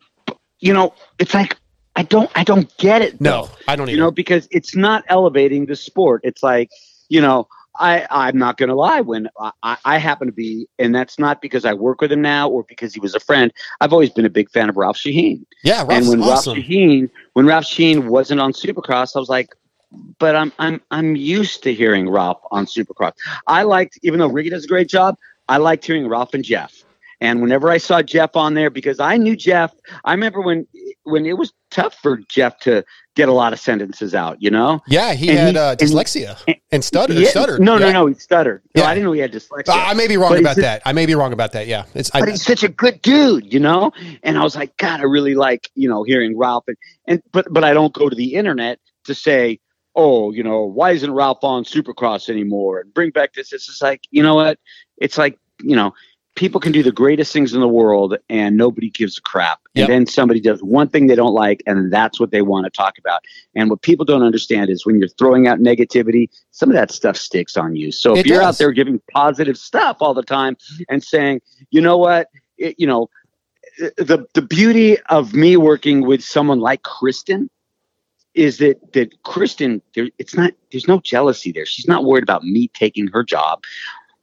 you 0.59 0.73
know, 0.73 0.93
it's 1.19 1.35
like 1.35 1.55
I 1.95 2.03
don't 2.03 2.31
I 2.35 2.43
don't 2.43 2.75
get 2.77 3.03
it. 3.03 3.21
no. 3.21 3.49
I 3.67 3.75
don't 3.75 3.87
you 3.87 3.97
know, 3.97 4.09
because 4.09 4.47
it's 4.49 4.75
not 4.75 5.03
elevating 5.07 5.67
the 5.67 5.75
sport. 5.75 6.21
It's 6.23 6.41
like, 6.41 6.71
you 7.09 7.21
know, 7.21 7.47
I, 7.79 8.07
I'm 8.09 8.37
not 8.37 8.57
going 8.57 8.69
to 8.69 8.75
lie. 8.75 9.01
When 9.01 9.29
I- 9.63 9.77
I, 9.83 9.97
happen 9.97 10.27
to 10.27 10.33
be, 10.33 10.67
and 10.79 10.93
that's 10.93 11.19
not 11.19 11.41
because 11.41 11.65
I 11.65 11.73
work 11.73 12.01
with 12.01 12.11
him 12.11 12.21
now 12.21 12.49
or 12.49 12.63
because 12.63 12.93
he 12.93 12.99
was 12.99 13.15
a 13.15 13.19
friend. 13.19 13.51
I've 13.81 13.93
always 13.93 14.09
been 14.09 14.25
a 14.25 14.29
big 14.29 14.49
fan 14.49 14.69
of 14.69 14.77
Ralph 14.77 14.97
Sheheen. 14.97 15.45
yeah, 15.63 15.81
and 15.89 16.07
when 16.07 16.21
awesome. 16.21 16.53
Ralph 16.53 16.65
Sheheen, 16.65 17.09
when 17.33 17.45
Ralph 17.45 17.65
Sheheen 17.65 18.07
wasn't 18.07 18.39
on 18.39 18.53
Supercross, 18.53 19.15
I 19.15 19.19
was 19.19 19.29
like, 19.29 19.55
but 20.19 20.35
I'm 20.35 20.51
I'm 20.59 20.81
I'm 20.91 21.15
used 21.15 21.63
to 21.63 21.73
hearing 21.73 22.09
Ralph 22.09 22.41
on 22.51 22.65
Supercross. 22.65 23.13
I 23.47 23.63
liked, 23.63 23.99
even 24.03 24.19
though 24.19 24.27
Ricky 24.27 24.49
does 24.49 24.65
a 24.65 24.67
great 24.67 24.89
job, 24.89 25.15
I 25.47 25.57
liked 25.57 25.85
hearing 25.85 26.07
Ralph 26.07 26.33
and 26.33 26.43
Jeff. 26.43 26.83
And 27.21 27.41
whenever 27.41 27.69
I 27.69 27.77
saw 27.77 28.01
Jeff 28.01 28.35
on 28.35 28.55
there, 28.55 28.69
because 28.69 28.99
I 28.99 29.15
knew 29.17 29.35
Jeff, 29.35 29.73
I 30.03 30.11
remember 30.11 30.41
when 30.41 30.67
when 31.03 31.25
it 31.25 31.37
was 31.37 31.53
tough 31.75 31.95
for 32.01 32.17
Jeff 32.29 32.57
to 32.61 32.83
get 33.15 33.29
a 33.29 33.31
lot 33.33 33.53
of 33.53 33.59
sentences 33.59 34.15
out. 34.15 34.41
You 34.41 34.49
know, 34.49 34.81
Yeah, 34.87 35.13
he 35.13 35.29
And 35.29 35.37
had 35.37 35.53
he- 35.55 35.59
uh, 35.59 35.75
dyslexia 35.75 36.57
and 36.71 36.83
stuttered. 36.83 37.17
Yeah, 37.17 37.29
stuttered. 37.29 37.61
No, 37.61 37.73
yeah. 37.77 37.87
no, 37.87 37.91
no, 37.91 38.05
he 38.07 38.13
stuttered. 38.15 38.61
No, 38.75 38.81
Yeah. 38.83 38.89
I 38.89 38.93
didn't 38.95 39.05
know 39.05 39.11
he 39.11 39.19
had 39.21 39.31
dyslexia. 39.31 39.69
I 39.69 39.93
may 39.93 40.07
be 40.07 40.17
wrong 40.17 40.31
But 40.31 40.39
about 40.39 40.55
that. 40.57 40.81
I 40.85 40.93
may 40.93 41.05
be 41.05 41.15
wrong 41.15 41.33
about 41.33 41.51
that. 41.51 41.67
Yeah, 41.67 41.85
it's. 41.93 42.09
I, 42.13 42.21
but 42.21 42.29
he's 42.29 42.43
such 42.45 42.63
a 42.63 42.67
good 42.69 43.01
dude, 43.01 43.53
you 43.53 43.59
know. 43.59 43.91
And 44.23 44.37
I 44.37 44.43
was 44.43 44.55
like, 44.55 44.75
God, 44.77 44.99
I 44.99 45.03
really 45.03 45.35
like, 45.35 45.69
you 45.75 45.87
know, 45.89 46.03
hearing 46.03 46.37
Ralph. 46.37 46.63
And, 46.67 46.77
and 47.07 47.21
but 47.31 47.45
but 47.51 47.63
I 47.63 47.73
don't 47.73 47.93
go 47.93 48.09
to 48.09 48.15
the 48.15 48.33
internet 48.35 48.79
to 49.05 49.13
say, 49.15 49.59
oh, 49.95 50.31
you 50.31 50.43
know, 50.43 50.63
why 50.63 50.91
isn't 50.91 51.11
Ralph 51.13 51.43
on 51.43 51.63
Supercross 51.63 52.27
anymore? 52.29 52.79
And 52.81 52.93
bring 52.93 53.11
back 53.11 53.33
this. 53.33 53.53
It's 53.53 53.65
just 53.67 53.81
like, 53.81 54.01
you 54.11 54.23
know 54.23 54.35
what? 54.35 54.59
It's 54.97 55.17
like, 55.17 55.37
you 55.61 55.75
know, 55.75 55.93
people 56.35 56.59
can 56.59 56.71
do 56.71 56.83
the 56.83 56.91
greatest 56.91 57.31
things 57.33 57.53
in 57.53 57.61
the 57.61 57.67
world 57.67 58.17
and 58.29 58.57
nobody 58.57 58.89
gives 58.89 59.17
a 59.17 59.21
crap. 59.21 59.59
And 59.75 59.87
then 59.89 60.05
somebody 60.05 60.39
does 60.39 60.61
one 60.61 60.87
thing 60.89 61.07
they 61.07 61.15
don't 61.15 61.33
like 61.33 61.63
and 61.65 61.91
that's 61.91 62.19
what 62.19 62.31
they 62.31 62.41
want 62.41 62.65
to 62.65 62.69
talk 62.69 62.97
about. 62.97 63.21
And 63.55 63.69
what 63.69 63.81
people 63.81 64.05
don't 64.05 64.23
understand 64.23 64.69
is 64.69 64.85
when 64.85 64.99
you're 64.99 65.07
throwing 65.07 65.47
out 65.47 65.59
negativity, 65.59 66.29
some 66.51 66.69
of 66.69 66.75
that 66.75 66.91
stuff 66.91 67.17
sticks 67.17 67.57
on 67.57 67.75
you. 67.75 67.91
So 67.91 68.13
if 68.13 68.19
It 68.19 68.27
you're 68.27 68.39
does. 68.39 68.55
out 68.55 68.57
there 68.57 68.71
giving 68.71 69.01
positive 69.11 69.57
stuff 69.57 69.97
all 70.01 70.13
the 70.13 70.23
time 70.23 70.57
and 70.89 71.03
saying, 71.03 71.41
you 71.71 71.81
know 71.81 71.97
what, 71.97 72.29
it, 72.57 72.75
you 72.77 72.87
know, 72.87 73.09
the 73.97 74.25
the 74.33 74.41
beauty 74.41 74.97
of 75.09 75.33
me 75.33 75.57
working 75.57 76.05
with 76.05 76.23
someone 76.23 76.59
like 76.59 76.83
Kristen 76.83 77.49
is 78.33 78.57
that 78.59 78.93
that 78.93 79.21
Kristen 79.23 79.81
there 79.93 80.09
it's 80.17 80.35
not 80.35 80.53
there's 80.71 80.87
no 80.87 80.99
jealousy 80.99 81.51
there. 81.51 81.65
She's 81.65 81.87
not 81.87 82.05
worried 82.05 82.23
about 82.23 82.43
me 82.43 82.69
taking 82.69 83.07
her 83.07 83.23
job. 83.23 83.63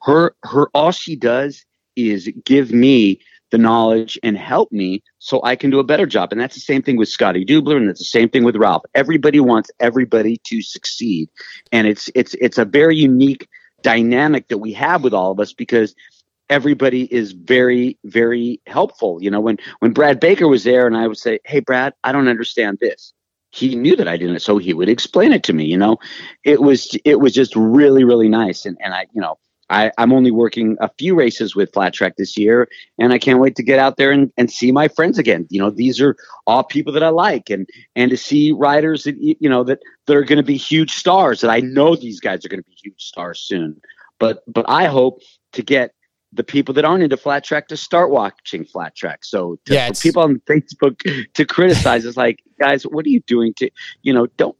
Her 0.02 0.34
her 0.44 0.68
all 0.72 0.90
she 0.90 1.16
does 1.16 1.66
is 1.96 2.30
give 2.44 2.72
me 2.72 3.20
the 3.50 3.58
knowledge 3.58 4.18
and 4.22 4.36
help 4.36 4.72
me 4.72 5.02
so 5.18 5.40
I 5.44 5.56
can 5.56 5.70
do 5.70 5.78
a 5.78 5.84
better 5.84 6.06
job. 6.06 6.32
And 6.32 6.40
that's 6.40 6.54
the 6.54 6.60
same 6.60 6.82
thing 6.82 6.96
with 6.96 7.08
Scotty 7.08 7.44
Dubler 7.44 7.76
and 7.76 7.88
it's 7.88 8.00
the 8.00 8.04
same 8.06 8.28
thing 8.28 8.44
with 8.44 8.56
Ralph. 8.56 8.82
Everybody 8.94 9.40
wants 9.40 9.70
everybody 9.78 10.38
to 10.44 10.62
succeed. 10.62 11.28
And 11.70 11.86
it's 11.86 12.10
it's 12.14 12.34
it's 12.34 12.58
a 12.58 12.64
very 12.64 12.96
unique 12.96 13.46
dynamic 13.82 14.48
that 14.48 14.58
we 14.58 14.72
have 14.72 15.04
with 15.04 15.12
all 15.12 15.30
of 15.30 15.38
us 15.38 15.52
because 15.52 15.94
everybody 16.48 17.12
is 17.12 17.32
very 17.32 17.98
very 18.04 18.60
helpful 18.66 19.18
you 19.22 19.30
know 19.30 19.40
when 19.40 19.56
when 19.78 19.92
brad 19.92 20.20
baker 20.20 20.46
was 20.46 20.64
there 20.64 20.86
and 20.86 20.96
i 20.96 21.06
would 21.06 21.16
say 21.16 21.38
hey 21.44 21.60
brad 21.60 21.94
i 22.04 22.12
don't 22.12 22.28
understand 22.28 22.78
this 22.80 23.14
he 23.52 23.74
knew 23.74 23.96
that 23.96 24.08
i 24.08 24.16
didn't 24.16 24.40
so 24.40 24.58
he 24.58 24.74
would 24.74 24.88
explain 24.88 25.32
it 25.32 25.42
to 25.42 25.52
me 25.52 25.64
you 25.64 25.76
know 25.76 25.96
it 26.44 26.60
was 26.60 26.96
it 27.04 27.20
was 27.20 27.32
just 27.32 27.56
really 27.56 28.04
really 28.04 28.28
nice 28.28 28.66
and 28.66 28.76
and 28.80 28.92
i 28.92 29.06
you 29.14 29.20
know 29.20 29.38
I, 29.72 29.90
I'm 29.98 30.12
only 30.12 30.30
working 30.30 30.76
a 30.80 30.90
few 30.98 31.14
races 31.14 31.56
with 31.56 31.72
flat 31.72 31.94
track 31.94 32.16
this 32.16 32.36
year, 32.36 32.68
and 32.98 33.12
I 33.12 33.18
can't 33.18 33.40
wait 33.40 33.56
to 33.56 33.62
get 33.62 33.78
out 33.78 33.96
there 33.96 34.12
and, 34.12 34.30
and 34.36 34.50
see 34.50 34.70
my 34.70 34.88
friends 34.88 35.18
again. 35.18 35.46
You 35.50 35.60
know, 35.60 35.70
these 35.70 36.00
are 36.00 36.16
all 36.46 36.62
people 36.62 36.92
that 36.92 37.02
I 37.02 37.08
like, 37.08 37.50
and 37.50 37.66
and 37.96 38.10
to 38.10 38.16
see 38.16 38.52
riders 38.52 39.04
that 39.04 39.16
you 39.18 39.48
know 39.48 39.64
that 39.64 39.80
that 40.06 40.16
are 40.16 40.24
going 40.24 40.36
to 40.36 40.42
be 40.42 40.56
huge 40.56 40.92
stars. 40.92 41.40
That 41.40 41.50
I 41.50 41.60
know 41.60 41.96
these 41.96 42.20
guys 42.20 42.44
are 42.44 42.48
going 42.48 42.62
to 42.62 42.68
be 42.68 42.76
huge 42.80 43.02
stars 43.02 43.40
soon. 43.40 43.80
But 44.18 44.42
but 44.46 44.66
I 44.68 44.86
hope 44.86 45.22
to 45.52 45.62
get 45.62 45.94
the 46.32 46.44
people 46.44 46.72
that 46.74 46.84
aren't 46.84 47.02
into 47.02 47.16
flat 47.16 47.44
track 47.44 47.68
to 47.68 47.76
start 47.76 48.10
watching 48.10 48.64
flat 48.64 48.94
track. 48.94 49.24
So 49.24 49.58
to, 49.66 49.74
Yeah, 49.74 49.90
people 49.90 50.22
on 50.22 50.40
Facebook 50.48 51.00
to 51.34 51.44
criticize 51.44 52.04
is 52.04 52.16
like, 52.16 52.42
guys, 52.58 52.84
what 52.84 53.04
are 53.04 53.10
you 53.10 53.20
doing 53.20 53.52
to, 53.54 53.70
you 54.02 54.12
know, 54.12 54.26
don't. 54.38 54.56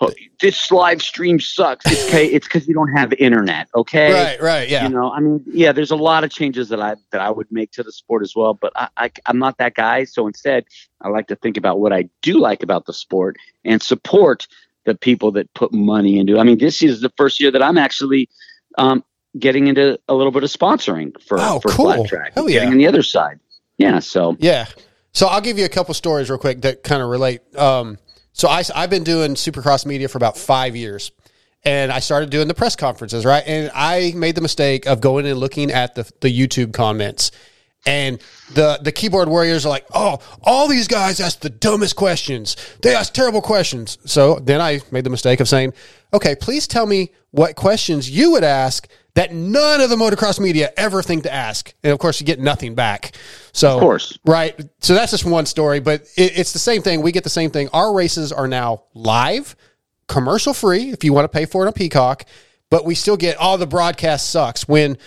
Oh, 0.00 0.10
This 0.40 0.70
live 0.70 1.02
stream 1.02 1.40
sucks. 1.40 1.84
It's 1.90 2.06
okay. 2.08 2.26
It's 2.26 2.46
because 2.46 2.68
you 2.68 2.74
don't 2.74 2.92
have 2.96 3.12
internet. 3.14 3.68
Okay. 3.74 4.12
right, 4.12 4.40
right, 4.40 4.68
yeah. 4.68 4.84
You 4.84 4.90
know, 4.90 5.10
I 5.12 5.20
mean, 5.20 5.42
yeah. 5.46 5.72
There's 5.72 5.90
a 5.90 5.96
lot 5.96 6.24
of 6.24 6.30
changes 6.30 6.68
that 6.68 6.80
I 6.80 6.96
that 7.10 7.20
I 7.20 7.30
would 7.30 7.50
make 7.50 7.70
to 7.72 7.82
the 7.82 7.92
sport 7.92 8.22
as 8.22 8.34
well, 8.36 8.54
but 8.54 8.72
I, 8.76 8.88
I 8.96 9.10
I'm 9.26 9.38
not 9.38 9.58
that 9.58 9.74
guy. 9.74 10.04
So 10.04 10.26
instead, 10.26 10.64
I 11.00 11.08
like 11.08 11.26
to 11.28 11.36
think 11.36 11.56
about 11.56 11.80
what 11.80 11.92
I 11.92 12.08
do 12.22 12.38
like 12.38 12.62
about 12.62 12.86
the 12.86 12.92
sport 12.92 13.36
and 13.64 13.82
support 13.82 14.46
the 14.84 14.94
people 14.94 15.30
that 15.32 15.52
put 15.54 15.72
money 15.72 16.18
into. 16.18 16.38
I 16.38 16.44
mean, 16.44 16.58
this 16.58 16.82
is 16.82 17.00
the 17.00 17.10
first 17.16 17.40
year 17.40 17.50
that 17.50 17.62
I'm 17.62 17.76
actually 17.78 18.28
um, 18.78 19.04
getting 19.38 19.66
into 19.66 19.98
a 20.08 20.14
little 20.14 20.32
bit 20.32 20.44
of 20.44 20.50
sponsoring 20.50 21.12
for 21.22 21.38
Oh, 21.40 21.60
for 21.60 21.68
cool. 21.70 21.92
flat 21.92 22.08
track. 22.08 22.32
Hell 22.34 22.46
Getting 22.48 22.68
yeah. 22.68 22.72
on 22.72 22.78
the 22.78 22.86
other 22.86 23.02
side. 23.02 23.38
Yeah. 23.76 23.98
So 23.98 24.36
Yeah. 24.40 24.66
So 25.12 25.26
I'll 25.26 25.40
give 25.40 25.58
you 25.58 25.64
a 25.64 25.68
couple 25.68 25.94
stories 25.94 26.30
real 26.30 26.38
quick 26.38 26.62
that 26.62 26.82
kind 26.82 27.02
of 27.02 27.08
relate. 27.08 27.40
Um, 27.56 27.98
so 28.32 28.48
I, 28.48 28.62
I've 28.74 28.90
been 28.90 29.04
doing 29.04 29.34
Supercross 29.34 29.86
media 29.86 30.08
for 30.08 30.18
about 30.18 30.36
five 30.36 30.76
years, 30.76 31.10
and 31.64 31.90
I 31.90 31.98
started 31.98 32.30
doing 32.30 32.48
the 32.48 32.54
press 32.54 32.76
conferences, 32.76 33.24
right? 33.24 33.42
And 33.46 33.70
I 33.74 34.12
made 34.14 34.34
the 34.34 34.40
mistake 34.40 34.86
of 34.86 35.00
going 35.00 35.26
and 35.26 35.38
looking 35.38 35.70
at 35.70 35.94
the 35.94 36.10
the 36.20 36.28
YouTube 36.28 36.72
comments, 36.72 37.30
And 37.88 38.18
the 38.52 38.78
the 38.82 38.92
keyboard 38.92 39.28
warriors 39.30 39.64
are 39.64 39.70
like, 39.70 39.86
oh, 39.94 40.18
all 40.42 40.68
these 40.68 40.86
guys 40.88 41.20
ask 41.20 41.40
the 41.40 41.48
dumbest 41.48 41.96
questions. 41.96 42.54
They 42.82 42.94
ask 42.94 43.14
terrible 43.14 43.40
questions. 43.40 43.96
So 44.04 44.34
then 44.40 44.60
I 44.60 44.80
made 44.90 45.04
the 45.04 45.10
mistake 45.10 45.40
of 45.40 45.48
saying, 45.48 45.72
okay, 46.12 46.34
please 46.34 46.66
tell 46.68 46.84
me 46.84 47.12
what 47.30 47.56
questions 47.56 48.10
you 48.10 48.32
would 48.32 48.44
ask 48.44 48.86
that 49.14 49.32
none 49.32 49.80
of 49.80 49.88
the 49.88 49.96
motocross 49.96 50.38
media 50.38 50.70
ever 50.76 51.02
think 51.02 51.22
to 51.22 51.32
ask. 51.32 51.72
And 51.82 51.92
of 51.92 51.98
course, 51.98 52.20
you 52.20 52.26
get 52.26 52.38
nothing 52.38 52.74
back. 52.74 53.16
So, 53.52 53.74
Of 53.74 53.80
course. 53.80 54.18
right. 54.26 54.54
So 54.80 54.94
that's 54.94 55.10
just 55.10 55.24
one 55.24 55.46
story, 55.46 55.80
but 55.80 56.02
it, 56.16 56.38
it's 56.38 56.52
the 56.52 56.58
same 56.58 56.82
thing. 56.82 57.00
We 57.02 57.10
get 57.10 57.24
the 57.24 57.30
same 57.30 57.50
thing. 57.50 57.68
Our 57.72 57.92
races 57.94 58.32
are 58.32 58.46
now 58.46 58.84
live, 58.94 59.56
commercial 60.08 60.52
free 60.54 60.90
if 60.90 61.04
you 61.04 61.12
want 61.14 61.24
to 61.24 61.36
pay 61.36 61.46
for 61.46 61.64
it 61.64 61.66
on 61.66 61.72
Peacock, 61.72 62.26
but 62.70 62.84
we 62.84 62.94
still 62.94 63.16
get 63.16 63.36
all 63.38 63.56
the 63.58 63.66
broadcast 63.66 64.28
sucks. 64.30 64.68
When 64.68 64.98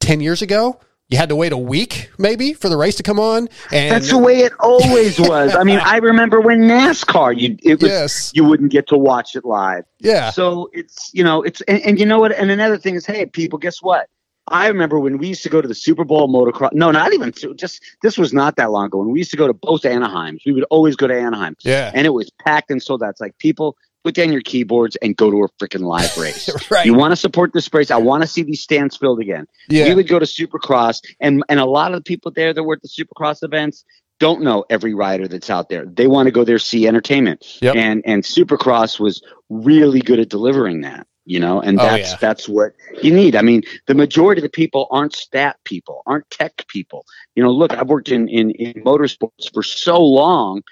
10 0.00 0.20
years 0.20 0.42
ago, 0.42 0.80
you 1.10 1.18
had 1.18 1.28
to 1.28 1.36
wait 1.36 1.52
a 1.52 1.58
week 1.58 2.10
maybe 2.18 2.52
for 2.54 2.68
the 2.68 2.76
race 2.76 2.94
to 2.96 3.02
come 3.02 3.18
on. 3.20 3.48
And 3.72 3.90
That's 3.94 4.10
the 4.10 4.18
way 4.18 4.38
it 4.40 4.52
always 4.60 5.18
was. 5.32 5.54
I 5.54 5.64
mean, 5.64 5.80
I 5.80 5.96
remember 5.98 6.40
when 6.40 6.60
NASCAR, 6.60 7.38
you 7.38 7.56
it 7.62 7.82
was 7.82 7.90
Yes. 7.90 8.32
you 8.34 8.44
wouldn't 8.44 8.70
get 8.70 8.88
to 8.88 8.96
watch 8.96 9.34
it 9.36 9.44
live. 9.44 9.84
yeah. 9.98 10.30
So 10.30 10.70
it's 10.72 11.10
you 11.12 11.24
know 11.24 11.42
it's 11.42 11.60
and, 11.62 11.80
and 11.82 11.98
you 12.00 12.06
know 12.06 12.18
what? 12.20 12.32
And 12.32 12.50
another 12.50 12.78
thing 12.78 12.94
is, 12.94 13.04
hey, 13.04 13.26
people, 13.26 13.58
guess 13.58 13.82
what? 13.82 14.08
I 14.48 14.66
remember 14.66 14.98
when 14.98 15.18
we 15.18 15.28
used 15.28 15.42
to 15.44 15.48
go 15.48 15.60
to 15.60 15.68
the 15.68 15.74
Super 15.76 16.02
Bowl 16.02 16.26
motocross. 16.28 16.72
No, 16.72 16.90
not 16.90 17.12
even 17.12 17.30
to- 17.32 17.54
just 17.54 17.82
this 18.02 18.16
was 18.18 18.32
not 18.32 18.56
that 18.56 18.70
long 18.72 18.86
ago. 18.86 18.98
When 18.98 19.10
we 19.12 19.18
used 19.20 19.30
to 19.32 19.36
go 19.36 19.46
to 19.46 19.52
both 19.52 19.82
Anaheims, 19.82 20.38
we 20.46 20.52
would 20.52 20.64
always 20.70 20.96
go 20.96 21.06
to 21.06 21.14
Anaheim, 21.14 21.56
Yeah. 21.62 21.92
and 21.94 22.06
it 22.06 22.10
was 22.10 22.30
packed 22.44 22.70
and 22.70 22.82
sold 22.82 23.02
out. 23.02 23.10
It's 23.10 23.20
like 23.20 23.36
people 23.38 23.76
put 24.04 24.14
down 24.14 24.32
your 24.32 24.40
keyboards 24.42 24.96
and 24.96 25.16
go 25.16 25.30
to 25.30 25.44
a 25.44 25.48
freaking 25.62 25.80
live 25.82 26.16
race. 26.16 26.48
Right. 26.70 26.86
You 26.86 26.94
want 26.94 27.12
to 27.12 27.16
support 27.16 27.52
this 27.52 27.72
race? 27.72 27.90
I 27.90 27.96
want 27.96 28.22
to 28.22 28.26
see 28.26 28.42
these 28.42 28.60
stands 28.62 28.96
filled 28.96 29.20
again. 29.20 29.46
Yeah. 29.68 29.88
We 29.88 29.94
would 29.96 30.08
go 30.08 30.18
to 30.18 30.26
Supercross, 30.26 31.00
and 31.20 31.42
and 31.48 31.58
a 31.60 31.64
lot 31.66 31.92
of 31.92 31.98
the 31.98 32.04
people 32.04 32.30
there 32.30 32.52
that 32.54 32.62
were 32.62 32.74
at 32.74 32.82
the 32.82 32.88
Supercross 32.88 33.42
events 33.42 33.84
don't 34.20 34.42
know 34.42 34.64
every 34.70 34.92
rider 34.94 35.26
that's 35.26 35.48
out 35.50 35.68
there. 35.70 35.84
They 35.86 36.06
want 36.06 36.26
to 36.26 36.30
go 36.30 36.44
there 36.44 36.58
see 36.58 36.86
entertainment, 36.86 37.44
Yep. 37.60 37.74
and 37.76 38.02
and 38.06 38.22
Supercross 38.22 39.00
was 39.00 39.22
really 39.48 40.00
good 40.00 40.18
at 40.20 40.28
delivering 40.28 40.82
that. 40.82 41.06
You 41.26 41.38
know, 41.38 41.60
and 41.60 41.78
Oh, 41.78 41.82
that's 41.84 42.10
yeah. 42.12 42.16
that's 42.20 42.48
what 42.48 42.72
you 43.02 43.12
need. 43.14 43.36
I 43.36 43.42
mean, 43.42 43.62
the 43.86 43.94
majority 43.94 44.40
of 44.40 44.44
the 44.44 44.48
people 44.50 44.86
aren't 44.90 45.14
stat 45.14 45.56
people, 45.64 46.02
aren't 46.06 46.28
tech 46.30 46.64
people. 46.68 47.04
You 47.34 47.42
know, 47.42 47.50
look, 47.50 47.72
I've 47.72 47.88
worked 47.88 48.08
in 48.10 48.28
in, 48.28 48.50
in 48.52 48.82
motorsports 48.84 49.52
for 49.52 49.62
so 49.62 50.00
long, 50.02 50.62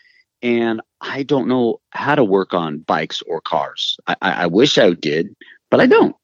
and 0.42 0.80
I 1.00 1.22
don't 1.22 1.48
know 1.48 1.80
how 1.90 2.14
to 2.14 2.24
work 2.24 2.54
on 2.54 2.78
bikes 2.78 3.22
or 3.22 3.40
cars. 3.40 3.96
I, 4.06 4.16
I, 4.22 4.30
I 4.32 4.46
wish 4.46 4.78
I 4.78 4.92
did, 4.92 5.34
but 5.70 5.80
I 5.80 5.86
don't. 5.86 6.14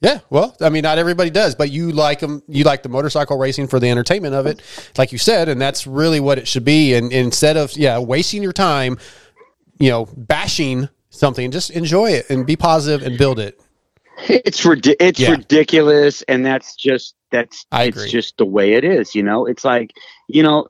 Yeah, 0.00 0.18
well, 0.30 0.56
I 0.60 0.68
mean, 0.68 0.82
not 0.82 0.98
everybody 0.98 1.30
does, 1.30 1.54
but 1.54 1.70
you 1.70 1.92
like 1.92 2.18
them. 2.18 2.42
You 2.48 2.64
like 2.64 2.82
the 2.82 2.88
motorcycle 2.88 3.38
racing 3.38 3.68
for 3.68 3.78
the 3.78 3.88
entertainment 3.88 4.34
of 4.34 4.46
it, 4.46 4.60
like 4.98 5.12
you 5.12 5.18
said, 5.18 5.48
and 5.48 5.60
that's 5.60 5.86
really 5.86 6.18
what 6.18 6.38
it 6.38 6.48
should 6.48 6.64
be. 6.64 6.94
And, 6.94 7.12
instead 7.12 7.56
of 7.56 7.76
yeah, 7.76 7.98
wasting 8.00 8.42
your 8.42 8.52
time, 8.52 8.98
you 9.78 9.90
know, 9.90 10.08
bashing 10.16 10.88
something, 11.10 11.52
just 11.52 11.70
enjoy 11.70 12.10
it 12.10 12.28
and 12.30 12.44
be 12.44 12.56
positive 12.56 13.06
and 13.06 13.16
build 13.16 13.38
it. 13.38 13.60
It's 14.28 14.64
ridi- 14.64 14.96
it's 14.98 15.20
Yeah. 15.20 15.30
ridiculous, 15.32 16.22
and 16.22 16.44
that's 16.44 16.74
just 16.74 17.14
that's 17.30 17.64
I 17.70 17.84
it's 17.84 17.96
agree. 17.96 18.10
just 18.10 18.36
the 18.38 18.44
way 18.44 18.72
it 18.72 18.82
is. 18.84 19.14
You 19.14 19.22
know, 19.22 19.46
it's 19.46 19.64
like 19.64 19.92
you 20.28 20.42
know, 20.42 20.66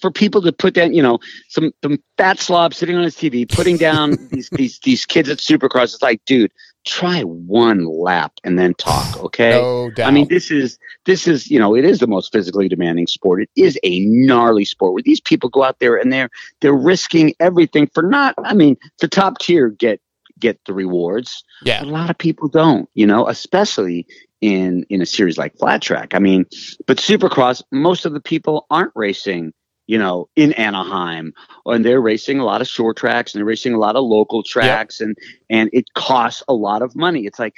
for 0.00 0.10
people 0.10 0.42
to 0.42 0.52
put 0.52 0.74
down, 0.74 0.94
you 0.94 1.02
know, 1.02 1.18
some 1.48 1.72
some 1.82 1.98
fat 2.16 2.38
slob 2.38 2.74
sitting 2.74 2.96
on 2.96 3.02
his 3.02 3.16
TV, 3.16 3.50
putting 3.50 3.76
down 3.76 4.16
these 4.30 4.48
these 4.50 4.78
these 4.80 5.06
kids 5.06 5.28
at 5.28 5.38
Supercross. 5.38 5.94
It's 5.94 6.02
like, 6.02 6.24
dude, 6.24 6.52
try 6.84 7.22
one 7.22 7.86
lap 7.86 8.32
and 8.44 8.58
then 8.58 8.74
talk, 8.74 9.16
okay? 9.24 9.52
No 9.52 9.90
doubt. 9.90 10.08
I 10.08 10.10
mean, 10.10 10.28
this 10.28 10.50
is 10.50 10.78
this 11.06 11.26
is 11.26 11.50
you 11.50 11.58
know, 11.58 11.74
it 11.74 11.84
is 11.84 11.98
the 11.98 12.06
most 12.06 12.32
physically 12.32 12.68
demanding 12.68 13.06
sport. 13.06 13.42
It 13.42 13.50
is 13.56 13.78
a 13.82 14.00
gnarly 14.00 14.64
sport 14.64 14.94
where 14.94 15.02
these 15.02 15.20
people 15.20 15.48
go 15.48 15.62
out 15.62 15.78
there 15.78 15.96
and 15.96 16.12
they're 16.12 16.30
they're 16.60 16.72
risking 16.72 17.34
everything 17.40 17.88
for 17.94 18.02
not. 18.02 18.34
I 18.38 18.54
mean, 18.54 18.76
the 19.00 19.08
top 19.08 19.38
tier 19.38 19.70
get 19.70 20.00
get 20.38 20.60
the 20.66 20.72
rewards. 20.72 21.44
yeah, 21.62 21.82
A 21.82 21.86
lot 21.86 22.10
of 22.10 22.18
people 22.18 22.48
don't, 22.48 22.88
you 22.94 23.06
know, 23.06 23.28
especially 23.28 24.06
in 24.40 24.84
in 24.90 25.00
a 25.00 25.06
series 25.06 25.38
like 25.38 25.56
Flat 25.56 25.80
Track. 25.80 26.14
I 26.14 26.18
mean, 26.18 26.44
but 26.86 26.98
Supercross, 26.98 27.62
most 27.72 28.04
of 28.04 28.12
the 28.12 28.20
people 28.20 28.66
aren't 28.70 28.92
racing, 28.94 29.52
you 29.86 29.98
know, 29.98 30.28
in 30.36 30.52
Anaheim, 30.54 31.34
and 31.66 31.84
they're 31.84 32.00
racing 32.00 32.38
a 32.38 32.44
lot 32.44 32.60
of 32.60 32.68
short 32.68 32.96
tracks 32.96 33.34
and 33.34 33.40
they're 33.40 33.46
racing 33.46 33.74
a 33.74 33.78
lot 33.78 33.96
of 33.96 34.04
local 34.04 34.42
tracks, 34.42 35.00
and 35.00 35.16
and 35.50 35.70
it 35.72 35.92
costs 35.94 36.42
a 36.48 36.54
lot 36.54 36.82
of 36.82 36.96
money. 36.96 37.26
It's 37.26 37.38
like 37.38 37.56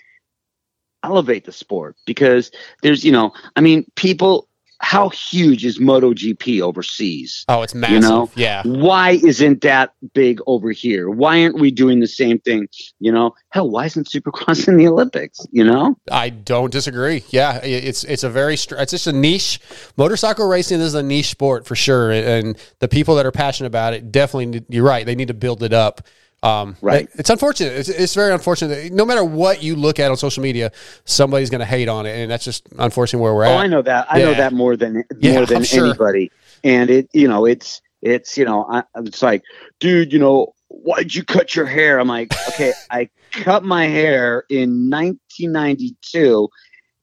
elevate 1.02 1.44
the 1.44 1.52
sport 1.52 1.96
because 2.04 2.50
there's, 2.82 3.04
you 3.04 3.12
know, 3.12 3.32
I 3.54 3.60
mean, 3.60 3.86
people. 3.94 4.48
How 4.80 5.08
huge 5.08 5.64
is 5.64 5.78
MotoGP 5.78 6.60
overseas? 6.60 7.44
oh, 7.48 7.62
it's 7.62 7.74
massive. 7.74 7.94
You 7.94 8.00
know, 8.00 8.30
yeah, 8.34 8.62
why 8.64 9.12
isn't 9.12 9.62
that 9.62 9.92
big 10.14 10.40
over 10.46 10.70
here? 10.70 11.10
Why 11.10 11.42
aren't 11.42 11.58
we 11.58 11.70
doing 11.70 12.00
the 12.00 12.06
same 12.06 12.38
thing? 12.38 12.68
You 13.00 13.12
know, 13.12 13.34
hell, 13.50 13.70
why 13.70 13.86
isn't 13.86 14.08
Supercross 14.08 14.68
in 14.68 14.76
the 14.76 14.88
Olympics? 14.88 15.46
You 15.50 15.64
know, 15.64 15.96
I 16.10 16.30
don't 16.30 16.70
disagree. 16.70 17.24
Yeah, 17.30 17.58
it's 17.62 18.04
it's 18.04 18.22
a 18.22 18.30
very 18.30 18.56
str- 18.56 18.76
it's 18.76 18.92
just 18.92 19.06
a 19.06 19.12
niche. 19.12 19.60
Motorcycle 19.96 20.46
racing 20.46 20.80
is 20.80 20.94
a 20.94 21.02
niche 21.02 21.30
sport 21.30 21.66
for 21.66 21.76
sure, 21.76 22.12
and 22.12 22.56
the 22.80 22.88
people 22.88 23.14
that 23.16 23.26
are 23.26 23.32
passionate 23.32 23.68
about 23.68 23.94
it 23.94 24.12
definitely. 24.12 24.46
Need, 24.46 24.66
you're 24.68 24.84
right. 24.84 25.06
They 25.06 25.14
need 25.14 25.28
to 25.28 25.34
build 25.34 25.62
it 25.62 25.72
up. 25.72 26.02
Um, 26.42 26.76
Right. 26.80 27.08
It's 27.14 27.30
unfortunate. 27.30 27.72
It's, 27.72 27.88
it's 27.88 28.14
very 28.14 28.32
unfortunate. 28.32 28.92
No 28.92 29.04
matter 29.04 29.24
what 29.24 29.62
you 29.62 29.74
look 29.74 29.98
at 29.98 30.10
on 30.10 30.16
social 30.16 30.42
media, 30.42 30.70
somebody's 31.04 31.50
going 31.50 31.60
to 31.60 31.66
hate 31.66 31.88
on 31.88 32.06
it, 32.06 32.16
and 32.16 32.30
that's 32.30 32.44
just 32.44 32.66
unfortunately 32.78 33.22
where 33.24 33.34
we're 33.34 33.46
oh, 33.46 33.52
at. 33.52 33.64
I 33.64 33.66
know 33.66 33.82
that. 33.82 34.06
I 34.10 34.18
know 34.18 34.34
that 34.34 34.52
more 34.52 34.76
than 34.76 35.04
Yeah, 35.18 35.32
more 35.34 35.46
than 35.46 35.62
sure. 35.64 35.86
anybody. 35.86 36.30
And 36.62 36.90
it, 36.90 37.08
you 37.12 37.28
know, 37.28 37.46
it's 37.46 37.80
it's 38.02 38.36
you 38.36 38.44
know, 38.44 38.66
I, 38.70 38.84
it's 38.96 39.22
like, 39.22 39.42
dude, 39.80 40.12
you 40.12 40.18
know, 40.18 40.54
why'd 40.68 41.14
you 41.14 41.24
cut 41.24 41.54
your 41.54 41.66
hair? 41.66 41.98
I'm 41.98 42.08
like, 42.08 42.32
okay, 42.50 42.72
I 42.90 43.08
cut 43.32 43.64
my 43.64 43.86
hair 43.86 44.44
in 44.48 44.90
1992, 44.90 46.48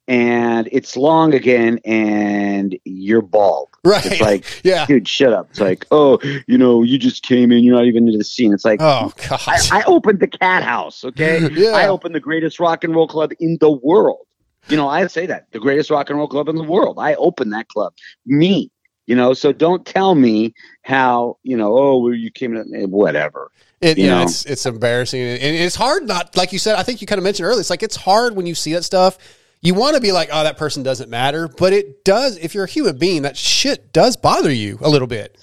and 0.07 0.67
it's 0.71 0.97
long 0.97 1.33
again, 1.33 1.79
and 1.85 2.77
you're 2.83 3.21
bald. 3.21 3.69
Right. 3.85 4.05
It's 4.05 4.21
like, 4.21 4.45
Yeah. 4.63 4.85
dude, 4.85 5.07
shut 5.07 5.33
up. 5.33 5.49
It's 5.51 5.59
like, 5.59 5.85
oh, 5.91 6.19
you 6.47 6.57
know, 6.57 6.83
you 6.83 6.97
just 6.97 7.23
came 7.23 7.51
in, 7.51 7.63
you're 7.63 7.75
not 7.75 7.85
even 7.85 8.07
into 8.07 8.17
the 8.17 8.23
scene. 8.23 8.53
It's 8.53 8.65
like, 8.65 8.81
Oh 8.81 9.11
God. 9.29 9.41
I, 9.47 9.59
I 9.71 9.83
opened 9.83 10.19
the 10.19 10.27
Cat 10.27 10.63
House, 10.63 11.03
okay? 11.03 11.49
Yeah. 11.53 11.71
I 11.71 11.87
opened 11.87 12.15
the 12.15 12.19
greatest 12.19 12.59
rock 12.59 12.83
and 12.83 12.95
roll 12.95 13.07
club 13.07 13.31
in 13.39 13.57
the 13.59 13.71
world. 13.71 14.25
You 14.69 14.77
know, 14.77 14.87
I 14.87 15.05
say 15.07 15.25
that 15.25 15.51
the 15.51 15.59
greatest 15.59 15.89
rock 15.89 16.09
and 16.09 16.17
roll 16.17 16.27
club 16.27 16.47
in 16.47 16.55
the 16.55 16.63
world. 16.63 16.97
I 16.99 17.15
opened 17.15 17.51
that 17.53 17.67
club, 17.67 17.93
me. 18.25 18.71
You 19.05 19.17
know, 19.17 19.33
so 19.33 19.51
don't 19.51 19.85
tell 19.85 20.15
me 20.15 20.53
how 20.83 21.37
you 21.43 21.57
know. 21.57 21.77
Oh, 21.77 21.97
well, 21.97 22.13
you 22.13 22.31
came 22.31 22.55
in, 22.55 22.73
eh, 22.73 22.85
whatever. 22.85 23.51
It, 23.81 23.97
you 23.97 24.05
yeah, 24.05 24.19
know? 24.19 24.21
it's 24.23 24.45
it's 24.45 24.65
embarrassing, 24.65 25.19
and 25.19 25.41
it's 25.41 25.75
hard 25.75 26.07
not 26.07 26.37
like 26.37 26.53
you 26.53 26.59
said. 26.59 26.77
I 26.77 26.83
think 26.83 27.01
you 27.01 27.07
kind 27.07 27.19
of 27.19 27.23
mentioned 27.25 27.45
earlier. 27.45 27.59
It's 27.59 27.69
like 27.69 27.83
it's 27.83 27.97
hard 27.97 28.37
when 28.37 28.45
you 28.45 28.55
see 28.55 28.71
that 28.71 28.83
stuff. 28.83 29.17
You 29.63 29.73
want 29.73 29.95
to 29.95 30.01
be 30.01 30.11
like, 30.11 30.27
oh, 30.31 30.43
that 30.43 30.57
person 30.57 30.83
doesn't 30.83 31.09
matter, 31.09 31.47
but 31.47 31.71
it 31.71 32.03
does. 32.03 32.37
If 32.37 32.53
you're 32.53 32.65
a 32.65 32.69
human 32.69 32.97
being, 32.97 33.21
that 33.21 33.37
shit 33.37 33.93
does 33.93 34.17
bother 34.17 34.51
you 34.51 34.77
a 34.81 34.89
little 34.89 35.07
bit. 35.07 35.37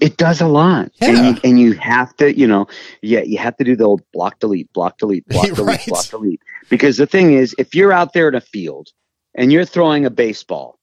It 0.00 0.16
does 0.16 0.40
a 0.40 0.48
lot, 0.48 0.90
and 1.00 1.16
Yeah. 1.16 1.30
you, 1.30 1.36
and 1.44 1.58
you 1.60 1.72
have 1.74 2.14
to, 2.16 2.36
you 2.36 2.46
know, 2.46 2.66
yeah, 3.02 3.20
you 3.22 3.38
have 3.38 3.56
to 3.58 3.64
do 3.64 3.76
the 3.76 3.84
old 3.84 4.02
block 4.12 4.40
delete, 4.40 4.70
block 4.72 4.98
delete, 4.98 5.26
block 5.28 5.46
delete, 5.46 5.58
Right. 5.66 5.86
block 5.86 6.10
delete. 6.10 6.40
Because 6.68 6.96
the 6.96 7.06
thing 7.06 7.32
is, 7.34 7.54
if 7.56 7.74
you're 7.74 7.92
out 7.92 8.12
there 8.12 8.28
in 8.28 8.34
a 8.34 8.40
field 8.40 8.88
and 9.36 9.52
you're 9.52 9.64
throwing 9.64 10.04
a 10.04 10.10
baseball, 10.10 10.78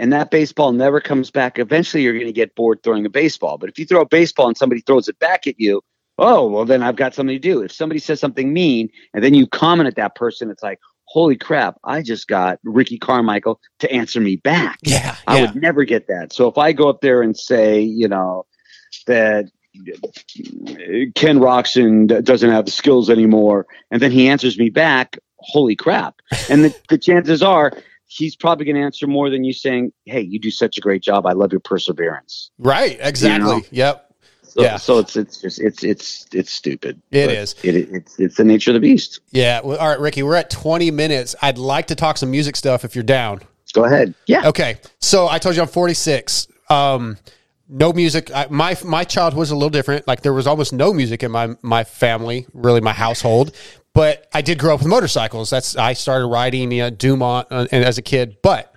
and 0.00 0.12
that 0.12 0.30
baseball 0.32 0.72
never 0.72 1.00
comes 1.00 1.30
back, 1.30 1.58
eventually 1.58 2.02
you're 2.02 2.12
going 2.14 2.26
to 2.26 2.32
get 2.32 2.54
bored 2.56 2.82
throwing 2.82 3.06
a 3.06 3.10
baseball. 3.10 3.58
But 3.58 3.68
if 3.70 3.78
you 3.78 3.86
throw 3.86 4.00
a 4.02 4.06
baseball 4.06 4.48
and 4.48 4.56
somebody 4.56 4.80
throws 4.80 5.08
it 5.08 5.18
back 5.20 5.46
at 5.46 5.58
you, 5.58 5.82
oh 6.18 6.48
well, 6.48 6.64
then 6.64 6.82
I've 6.82 6.96
got 6.96 7.14
something 7.14 7.36
to 7.36 7.38
do. 7.40 7.62
If 7.62 7.72
somebody 7.72 8.00
says 8.00 8.18
something 8.20 8.52
mean 8.52 8.90
and 9.14 9.22
then 9.22 9.34
you 9.34 9.46
comment 9.46 9.86
at 9.86 9.94
that 9.96 10.14
person, 10.16 10.50
it's 10.50 10.62
like, 10.64 10.78
holy 11.08 11.36
crap, 11.36 11.78
I 11.84 12.02
just 12.02 12.28
got 12.28 12.58
Ricky 12.62 12.98
Carmichael 12.98 13.60
to 13.78 13.90
answer 13.90 14.20
me 14.20 14.36
back. 14.36 14.78
Yeah, 14.82 15.16
I 15.26 15.38
yeah, 15.38 15.46
would 15.46 15.60
never 15.60 15.84
get 15.84 16.06
that. 16.08 16.32
So 16.32 16.48
if 16.48 16.58
I 16.58 16.72
go 16.72 16.88
up 16.88 17.00
there 17.00 17.22
and 17.22 17.36
say, 17.36 17.80
you 17.80 18.08
know, 18.08 18.44
that 19.06 19.46
Ken 21.14 21.38
Roczen 21.38 22.22
doesn't 22.24 22.50
have 22.50 22.66
the 22.66 22.70
skills 22.70 23.08
anymore, 23.08 23.66
and 23.90 24.02
then 24.02 24.10
he 24.10 24.28
answers 24.28 24.58
me 24.58 24.68
back, 24.68 25.18
holy 25.38 25.76
crap. 25.76 26.16
And 26.50 26.64
the, 26.64 26.76
the 26.88 26.98
chances 26.98 27.42
are 27.42 27.72
he's 28.06 28.36
probably 28.36 28.66
going 28.66 28.76
to 28.76 28.82
answer 28.82 29.06
more 29.06 29.30
than 29.30 29.44
you 29.44 29.52
saying, 29.52 29.92
hey, 30.04 30.20
you 30.20 30.38
do 30.38 30.50
such 30.50 30.76
a 30.78 30.80
great 30.80 31.02
job. 31.02 31.26
I 31.26 31.32
love 31.32 31.52
your 31.52 31.60
perseverance. 31.60 32.50
right, 32.58 32.98
exactly. 33.00 33.48
You 33.48 33.60
know? 33.60 33.66
Yep, 33.70 34.07
So, 34.48 34.62
Yeah. 34.62 34.76
so 34.76 34.98
it's 34.98 35.14
it's 35.16 35.40
just 35.40 35.60
it's 35.60 35.82
it's 35.84 36.26
it's 36.32 36.50
stupid. 36.52 37.00
It 37.10 37.26
But 37.26 37.34
is. 37.36 37.54
It, 37.62 37.76
it's 37.92 38.18
it's 38.18 38.36
the 38.36 38.44
nature 38.44 38.70
of 38.70 38.74
the 38.74 38.80
beast. 38.80 39.20
yeah. 39.30 39.60
Well, 39.62 39.78
all 39.78 39.88
right, 39.88 40.00
Ricky, 40.00 40.22
we're 40.22 40.34
at 40.36 40.50
20 40.50 40.90
minutes. 40.90 41.34
I'd 41.42 41.58
like 41.58 41.86
to 41.88 41.94
talk 41.94 42.16
some 42.18 42.30
music 42.30 42.56
stuff 42.56 42.84
if 42.84 42.94
you're 42.94 43.04
down. 43.04 43.40
Go 43.74 43.84
ahead. 43.84 44.14
Yeah. 44.26 44.48
Okay, 44.48 44.78
so 45.00 45.28
I 45.28 45.38
told 45.38 45.54
you 45.54 45.62
I'm 45.62 45.68
46. 45.68 46.48
Um, 46.70 47.18
no 47.68 47.92
music. 47.92 48.30
I, 48.34 48.46
my 48.48 48.76
my 48.84 49.04
childhood 49.04 49.38
was 49.38 49.50
a 49.50 49.54
little 49.54 49.68
different. 49.70 50.08
Like 50.08 50.22
there 50.22 50.32
was 50.32 50.46
almost 50.46 50.72
no 50.72 50.92
music 50.94 51.22
in 51.22 51.30
my 51.30 51.54
my 51.62 51.84
family, 51.84 52.46
really 52.54 52.80
my 52.80 52.94
household. 52.94 53.54
But 53.92 54.26
I 54.32 54.40
did 54.42 54.58
grow 54.58 54.74
up 54.74 54.80
with 54.80 54.88
motorcycles. 54.88 55.50
That's 55.50 55.76
I 55.76 55.92
started 55.92 56.26
riding 56.28 56.70
you 56.72 56.82
know, 56.84 56.90
Dumont 56.90 57.48
uh, 57.50 57.66
and 57.70 57.84
as 57.84 57.98
a 57.98 58.02
kid. 58.02 58.36
But 58.42 58.74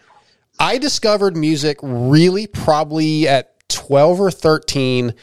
I 0.60 0.78
discovered 0.78 1.38
music 1.38 1.78
really 1.82 2.48
probably 2.48 3.28
at 3.28 3.68
12 3.70 4.20
or 4.20 4.32
13 4.32 5.14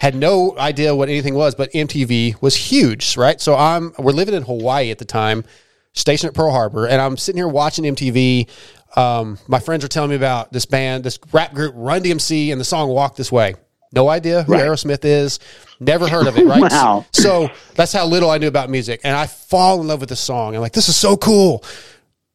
had 0.00 0.14
no 0.14 0.56
idea 0.56 0.94
what 0.94 1.10
anything 1.10 1.34
was, 1.34 1.54
but 1.54 1.70
MTV 1.72 2.40
was 2.40 2.56
huge, 2.56 3.18
right? 3.18 3.38
So 3.38 3.54
I'm 3.54 3.92
we're 3.98 4.12
living 4.12 4.34
in 4.34 4.42
Hawaii 4.42 4.90
at 4.90 4.98
the 4.98 5.04
time, 5.04 5.44
stationed 5.92 6.28
at 6.30 6.34
Pearl 6.34 6.50
Harbor, 6.50 6.86
and 6.86 7.00
I'm 7.00 7.18
sitting 7.18 7.38
here 7.38 7.48
watching 7.48 7.84
MTV. 7.84 8.48
Um, 8.96 9.38
my 9.46 9.60
friends 9.60 9.84
are 9.84 9.88
telling 9.88 10.10
me 10.10 10.16
about 10.16 10.52
this 10.52 10.64
band, 10.64 11.04
this 11.04 11.18
rap 11.32 11.52
group, 11.52 11.74
Run 11.76 12.02
DMC, 12.02 12.50
and 12.50 12.58
the 12.58 12.64
song 12.64 12.88
"Walk 12.88 13.14
This 13.14 13.30
Way." 13.30 13.54
No 13.92 14.08
idea 14.08 14.42
who 14.44 14.52
Right. 14.52 14.62
Aerosmith 14.64 15.04
is. 15.04 15.38
Never 15.80 16.08
heard 16.08 16.26
of 16.26 16.38
it. 16.38 16.46
Right. 16.50 16.62
Wow. 16.62 17.04
So 17.12 17.50
that's 17.74 17.92
how 17.92 18.06
little 18.06 18.30
I 18.30 18.38
knew 18.38 18.48
about 18.48 18.70
music, 18.70 19.02
and 19.04 19.14
I 19.14 19.26
fall 19.26 19.82
in 19.82 19.86
love 19.86 20.00
with 20.00 20.08
the 20.08 20.16
song. 20.16 20.54
I'm 20.54 20.62
like, 20.62 20.72
this 20.72 20.88
is 20.88 20.96
so 20.96 21.16
cool. 21.18 21.62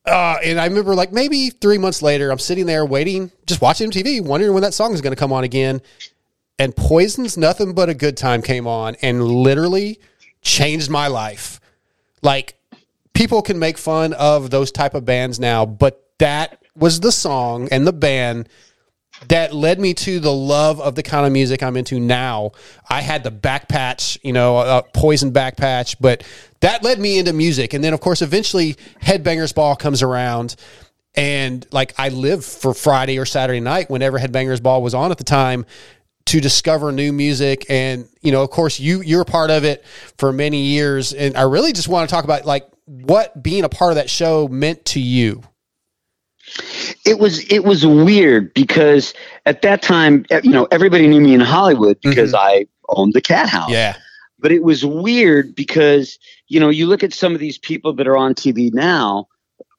Uh, 0.06 0.38
and 0.44 0.60
I 0.60 0.66
remember 0.66 0.94
like 0.94 1.12
maybe 1.12 1.50
three 1.50 1.80
months 1.80 2.04
later, 2.04 2.30
I'm 2.30 2.38
sitting 2.38 2.68
there 2.68 2.86
waiting, 2.86 3.32
just 3.48 3.60
watching 3.60 3.90
MTV, 3.90 4.22
wondering 4.22 4.54
when 4.54 4.62
that 4.62 4.76
song 4.76 4.94
is 4.94 5.02
going 5.02 5.16
to 5.16 5.20
come 5.20 5.34
on 5.34 5.44
again. 5.44 5.82
And 6.58 6.76
Poison's 6.76 7.38
Nothing 7.38 7.74
But 7.74 7.90
a 7.90 7.94
Good 7.94 8.18
Time 8.18 8.42
came 8.42 8.68
on 8.68 8.96
and 9.02 9.24
literally 9.24 10.00
changed 10.42 10.90
my 10.90 11.08
life. 11.08 11.60
Like 12.22 12.56
people 13.14 13.42
can 13.42 13.60
make 13.60 13.78
fun 13.78 14.14
of 14.14 14.50
those 14.52 14.72
type 14.72 14.94
of 14.94 15.06
bands 15.06 15.40
now, 15.40 15.66
but 15.66 16.10
that 16.20 16.62
was 16.76 17.00
the 17.00 17.12
song 17.12 17.68
and 17.72 17.86
the 17.86 17.94
band 17.94 18.50
that 19.30 19.54
led 19.54 19.80
me 19.80 19.94
to 19.94 20.20
the 20.20 20.32
love 20.32 20.82
of 20.82 20.96
the 20.96 21.04
kind 21.04 21.26
of 21.26 21.32
music 21.32 21.64
I'm 21.64 21.78
into 21.78 22.00
now. 22.00 22.52
I 22.90 23.02
had 23.02 23.24
the 23.24 23.32
back 23.32 23.70
patch, 23.70 24.18
you 24.24 24.34
know, 24.34 24.58
a 24.58 24.84
poison 24.94 25.32
back 25.32 25.56
patch, 25.58 26.00
but 26.00 26.24
that 26.60 26.84
led 26.84 27.00
me 27.00 27.18
into 27.20 27.32
music. 27.32 27.74
And 27.74 27.84
then, 27.84 27.94
of 27.94 28.02
course, 28.02 28.22
eventually 28.22 28.76
Headbangers 29.02 29.56
Ball 29.56 29.76
comes 29.76 30.04
around. 30.04 30.56
And 31.16 31.66
like 31.72 31.94
I 31.98 32.10
lived 32.10 32.44
for 32.44 32.74
Friday 32.74 33.18
or 33.18 33.26
Saturday 33.26 33.62
night 33.62 33.90
whenever 33.90 34.20
Headbangers 34.20 34.62
Ball 34.62 34.84
was 34.84 34.94
on 34.94 35.12
at 35.12 35.18
the 35.18 35.24
time 35.24 35.66
to 36.28 36.42
discover 36.42 36.92
new 36.92 37.14
music. 37.14 37.66
And, 37.70 38.08
you 38.22 38.32
know, 38.32 38.42
of 38.42 38.50
course, 38.50 38.80
you, 38.80 39.02
you're 39.02 39.26
part 39.26 39.52
of 39.52 39.64
it 39.64 39.86
for 40.18 40.34
many 40.34 40.64
years. 40.64 41.14
And 41.14 41.36
I 41.38 41.44
really 41.44 41.72
just 41.74 41.88
want 41.88 42.10
to 42.10 42.14
talk 42.14 42.24
about 42.24 42.46
like 42.46 42.68
what 42.86 43.42
being 43.44 43.64
a 43.64 43.70
part 43.70 43.92
of 43.92 43.96
that 43.96 44.10
show 44.10 44.48
meant 44.48 44.86
to 44.86 45.00
you. 45.00 45.44
it 47.06 47.18
was 47.20 47.44
it 47.52 47.64
was 47.64 47.86
weird 47.86 48.54
because 48.54 49.14
at 49.46 49.62
that 49.64 49.82
time 49.82 50.26
eh, 50.30 50.42
you 50.44 50.52
know 50.52 50.68
everybody 50.70 51.08
knew 51.08 51.20
me 51.20 51.34
in 51.34 51.40
hollywood 51.40 51.98
because 52.02 52.36
i 52.36 52.64
owned 52.90 53.14
the 53.14 53.22
cat 53.22 53.50
house 53.50 53.72
Yeah. 53.72 53.96
but 54.38 54.52
it 54.52 54.62
was 54.64 54.86
weird 54.86 55.56
because 55.56 56.20
you 56.48 56.60
know 56.60 56.70
you 56.70 56.86
look 56.86 57.04
at 57.04 57.14
some 57.14 57.34
of 57.34 57.40
these 57.40 57.58
people 57.58 57.94
that 57.94 58.08
are 58.08 58.16
on 58.16 58.36
tv 58.36 58.72
now 58.72 59.28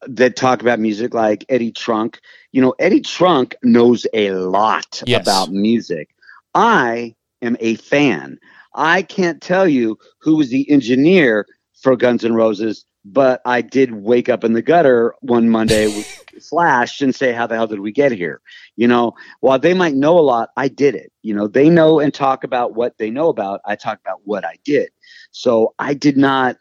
that 0.09 0.35
talk 0.35 0.61
about 0.61 0.81
music 0.81 1.15
like 1.15 1.45
eddie 1.49 1.71
trunk 1.71 2.19
you 2.51 2.61
know 2.61 2.75
eddie 2.81 3.01
trunk 3.01 3.55
knows 3.63 4.05
a 4.13 4.33
lot 4.33 5.05
Yes. 5.07 5.23
about 5.23 5.53
music 5.53 6.09
i 6.57 7.15
am 7.43 7.57
a 7.61 7.77
fan. 7.77 8.39
I 8.75 9.03
can't 9.03 9.43
tell 9.43 9.69
you 9.69 9.99
who 10.21 10.37
was 10.37 10.51
the 10.51 10.69
engineer 10.71 11.47
for 11.83 11.97
guns 11.97 12.25
N' 12.25 12.35
roses 12.35 12.85
but 13.05 13.41
i 13.47 13.63
did 13.63 13.93
wake 13.95 14.29
up 14.29 14.43
in 14.45 14.55
the 14.55 14.63
gutter 14.63 15.15
one 15.21 15.49
monday 15.49 15.87
with 15.89 16.07
flash 16.51 17.01
and 17.01 17.15
say 17.15 17.33
how 17.33 17.47
the 17.47 17.55
hell 17.55 17.67
did 17.69 17.81
we 17.81 17.93
get 17.93 18.13
here? 18.13 18.41
You 18.77 18.89
know 18.89 19.15
while 19.41 19.59
they 19.59 19.75
might 19.75 19.95
know 19.95 20.19
a 20.19 20.21
lot 20.21 20.51
i 20.57 20.69
did 20.69 20.95
it. 20.95 21.13
You 21.23 21.35
know 21.35 21.49
they 21.49 21.71
know 21.71 22.01
and 22.01 22.15
talk 22.15 22.45
about 22.45 22.75
what 22.75 22.99
they 22.99 23.11
know 23.11 23.29
about. 23.29 23.61
I 23.67 23.77
talk 23.77 24.01
about 24.01 24.21
what 24.25 24.45
i 24.45 24.57
did. 24.65 24.91
So 25.33 25.75
i 25.79 25.95
did 25.95 26.17
not 26.17 26.57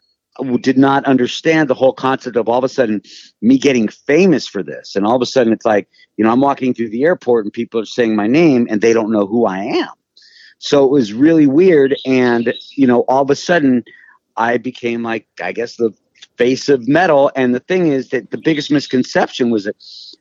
did 0.60 0.78
not 0.78 1.04
understand 1.04 1.68
the 1.68 1.74
whole 1.74 1.92
concept 1.92 2.36
of 2.36 2.48
all 2.48 2.58
of 2.58 2.64
a 2.64 2.68
sudden 2.68 3.02
me 3.40 3.58
getting 3.58 3.88
famous 3.88 4.46
for 4.46 4.62
this. 4.62 4.96
And 4.96 5.06
all 5.06 5.16
of 5.16 5.22
a 5.22 5.26
sudden 5.26 5.52
it's 5.52 5.66
like 5.66 5.88
you 6.16 6.24
know 6.24 6.30
i'm 6.30 6.40
walking 6.40 6.74
through 6.74 6.90
the 6.90 7.04
airport 7.04 7.44
and 7.44 7.52
people 7.52 7.80
are 7.80 7.86
saying 7.86 8.16
my 8.16 8.26
name 8.26 8.66
and 8.70 8.80
they 8.80 8.92
don't 8.92 9.12
know 9.12 9.26
who 9.26 9.46
i 9.46 9.58
am. 9.58 9.88
So 10.58 10.84
it 10.84 10.90
was 10.90 11.12
really 11.12 11.46
weird. 11.46 11.96
And 12.06 12.54
you 12.76 12.86
know 12.86 13.00
all 13.02 13.22
of 13.22 13.30
a 13.30 13.36
sudden 13.36 13.84
i 14.36 14.58
became 14.58 15.02
like 15.02 15.26
i 15.42 15.52
guess 15.52 15.76
the 15.76 15.92
face 16.36 16.68
of 16.68 16.86
metal. 16.86 17.30
And 17.34 17.54
the 17.54 17.60
thing 17.60 17.86
is 17.86 18.10
that 18.10 18.30
the 18.30 18.38
biggest 18.38 18.70
misconception 18.70 19.50
was 19.50 19.64
that 19.64 19.76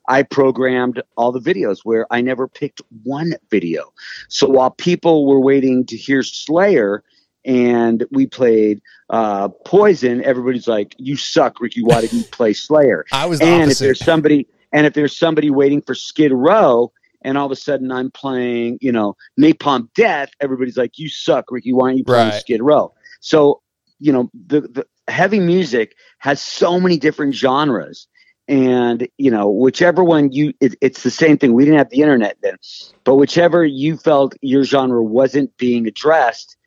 i 0.07 0.23
programmed 0.23 1.01
all 1.17 1.31
the 1.31 1.39
videos 1.39 1.79
where 1.83 2.05
i 2.11 2.21
never 2.21 2.47
picked 2.47 2.81
one 3.03 3.33
video. 3.49 3.93
So 4.29 4.47
while 4.47 4.71
people 4.71 5.25
were 5.27 5.41
waiting 5.41 5.85
to 5.87 5.97
hear 5.97 6.23
slayer 6.23 7.03
and 7.45 8.05
we 8.11 8.25
played 8.25 8.81
uh, 9.09 9.49
poison. 9.65 10.23
Everybody's 10.23 10.67
like 10.67 10.95
you 10.97 11.15
suck 11.15 11.61
ricky. 11.61 11.83
Why 11.83 12.01
did 12.01 12.11
you 12.11 12.25
play 12.25 12.53
slayer? 12.53 13.05
I 13.11 13.25
was 13.25 13.39
the 13.39 13.45
and 13.45 13.71
if 13.71 13.77
there's 13.77 14.03
somebody 14.03 14.47
and 14.71 14.85
if 14.85 14.93
there's 14.93 15.17
somebody 15.17 15.49
waiting 15.51 15.81
for 15.81 15.95
skid 15.95 16.33
row 16.33 16.91
and 17.21 17.37
all 17.37 17.45
of 17.45 17.51
a 17.51 17.55
sudden 17.55 17.91
i'm 17.91 18.11
playing 18.11 18.77
you 18.81 18.91
know 18.91 19.15
napalm 19.39 19.87
death 19.95 20.29
everybody's 20.41 20.77
like 20.77 20.97
you 20.97 21.07
suck 21.09 21.51
ricky. 21.51 21.71
Why 21.73 21.87
aren't 21.87 21.97
you 21.99 22.03
playing 22.03 22.27
Right. 22.27 22.33
skid 22.33 22.61
row? 22.61 22.93
So 23.19 23.61
you 23.99 24.11
know 24.11 24.29
the, 24.33 24.61
the 24.61 24.87
heavy 25.07 25.39
music 25.39 25.95
has 26.19 26.41
so 26.41 26.79
many 26.79 26.97
different 26.97 27.35
genres. 27.35 28.07
And 28.47 29.07
you 29.17 29.31
know 29.31 29.49
whichever 29.49 30.03
one 30.03 30.31
you 30.31 30.53
it, 30.59 30.75
it's 30.81 31.01
the 31.03 31.11
same 31.11 31.37
thing. 31.37 31.53
We 31.53 31.65
didn't 31.65 31.79
have 31.79 31.89
the 31.89 32.01
internet 32.01 32.37
then 32.41 32.57
but 33.03 33.15
whichever 33.15 33.63
you 33.63 33.97
felt 33.97 34.35
your 34.41 34.63
genre 34.63 35.03
wasn't 35.03 35.55
being 35.57 35.87
addressed 35.87 36.57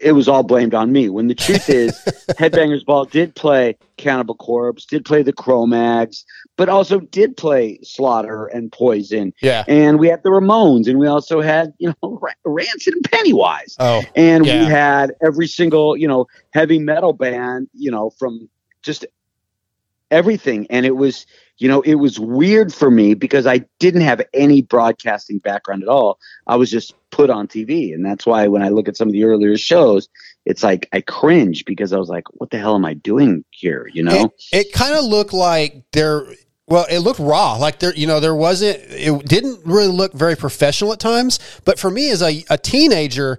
it 0.00 0.12
was 0.12 0.28
all 0.28 0.42
blamed 0.42 0.74
on 0.74 0.92
me 0.92 1.08
when 1.08 1.26
the 1.26 1.34
truth 1.34 1.68
is 1.82 1.92
headbangers 2.38 2.84
ball 2.84 3.04
did 3.04 3.34
play 3.34 3.76
cannibal 3.96 4.34
corpse 4.36 4.84
did 4.86 5.04
play 5.04 5.22
the 5.22 5.32
cro-mags 5.32 6.24
but 6.56 6.68
also 6.68 7.00
did 7.00 7.36
play 7.36 7.78
slaughter 7.82 8.46
and 8.46 8.70
poison 8.72 9.32
yeah. 9.42 9.64
and 9.68 9.98
we 9.98 10.08
had 10.08 10.22
the 10.22 10.30
ramones 10.30 10.86
and 10.88 10.98
we 10.98 11.06
also 11.06 11.40
had 11.40 11.72
you 11.78 11.88
know 12.02 12.18
Ra- 12.22 12.30
rancid 12.44 12.94
and 12.94 13.04
pennywise 13.10 13.76
Oh, 13.78 14.02
and 14.14 14.46
Yeah. 14.46 14.60
we 14.64 14.70
had 14.70 15.12
every 15.24 15.46
single 15.48 15.96
you 15.96 16.06
know 16.08 16.26
heavy 16.52 16.78
metal 16.78 17.12
band 17.12 17.68
you 17.74 17.90
know 17.90 18.10
from 18.18 18.48
just 18.82 19.04
everything 20.10 20.66
and 20.70 20.84
it 20.86 20.96
was 20.96 21.26
you 21.58 21.68
know 21.68 21.80
it 21.82 21.94
was 21.96 22.18
weird 22.18 22.72
for 22.72 22.90
me 22.90 23.14
because 23.14 23.46
i 23.46 23.64
didn't 23.78 24.00
have 24.00 24.20
any 24.34 24.62
broadcasting 24.62 25.38
background 25.38 25.82
at 25.82 25.88
all 25.88 26.18
i 26.46 26.56
was 26.56 26.70
just 26.70 26.94
put 27.10 27.30
on 27.30 27.46
tv 27.46 27.94
and 27.94 28.04
that's 28.04 28.26
why 28.26 28.46
when 28.48 28.62
i 28.62 28.68
look 28.68 28.88
at 28.88 28.96
some 28.96 29.08
of 29.08 29.12
the 29.12 29.24
earlier 29.24 29.56
shows 29.56 30.08
it's 30.46 30.62
like 30.62 30.88
i 30.92 31.00
cringe 31.00 31.64
because 31.64 31.92
i 31.92 31.98
was 31.98 32.08
like 32.08 32.24
what 32.34 32.50
the 32.50 32.58
hell 32.58 32.74
am 32.74 32.84
i 32.84 32.94
doing 32.94 33.44
here 33.50 33.88
you 33.92 34.02
know 34.02 34.24
It, 34.24 34.32
it 34.52 34.72
kind 34.72 34.94
of 34.94 35.04
looked 35.04 35.32
like 35.32 35.84
there. 35.92 36.26
Well, 36.66 36.86
it 36.88 37.00
looked 37.00 37.18
raw. 37.18 37.56
Like 37.56 37.80
there, 37.80 37.94
you 37.94 38.06
know, 38.06 38.20
there 38.20 38.34
wasn't. 38.34 38.78
It 38.90 39.24
didn't 39.26 39.60
really 39.64 39.88
look 39.88 40.12
very 40.12 40.36
professional 40.36 40.92
at 40.92 41.00
times. 41.00 41.40
But 41.64 41.80
for 41.80 41.90
me, 41.90 42.10
as 42.10 42.22
a, 42.22 42.44
a 42.48 42.56
teenager, 42.56 43.38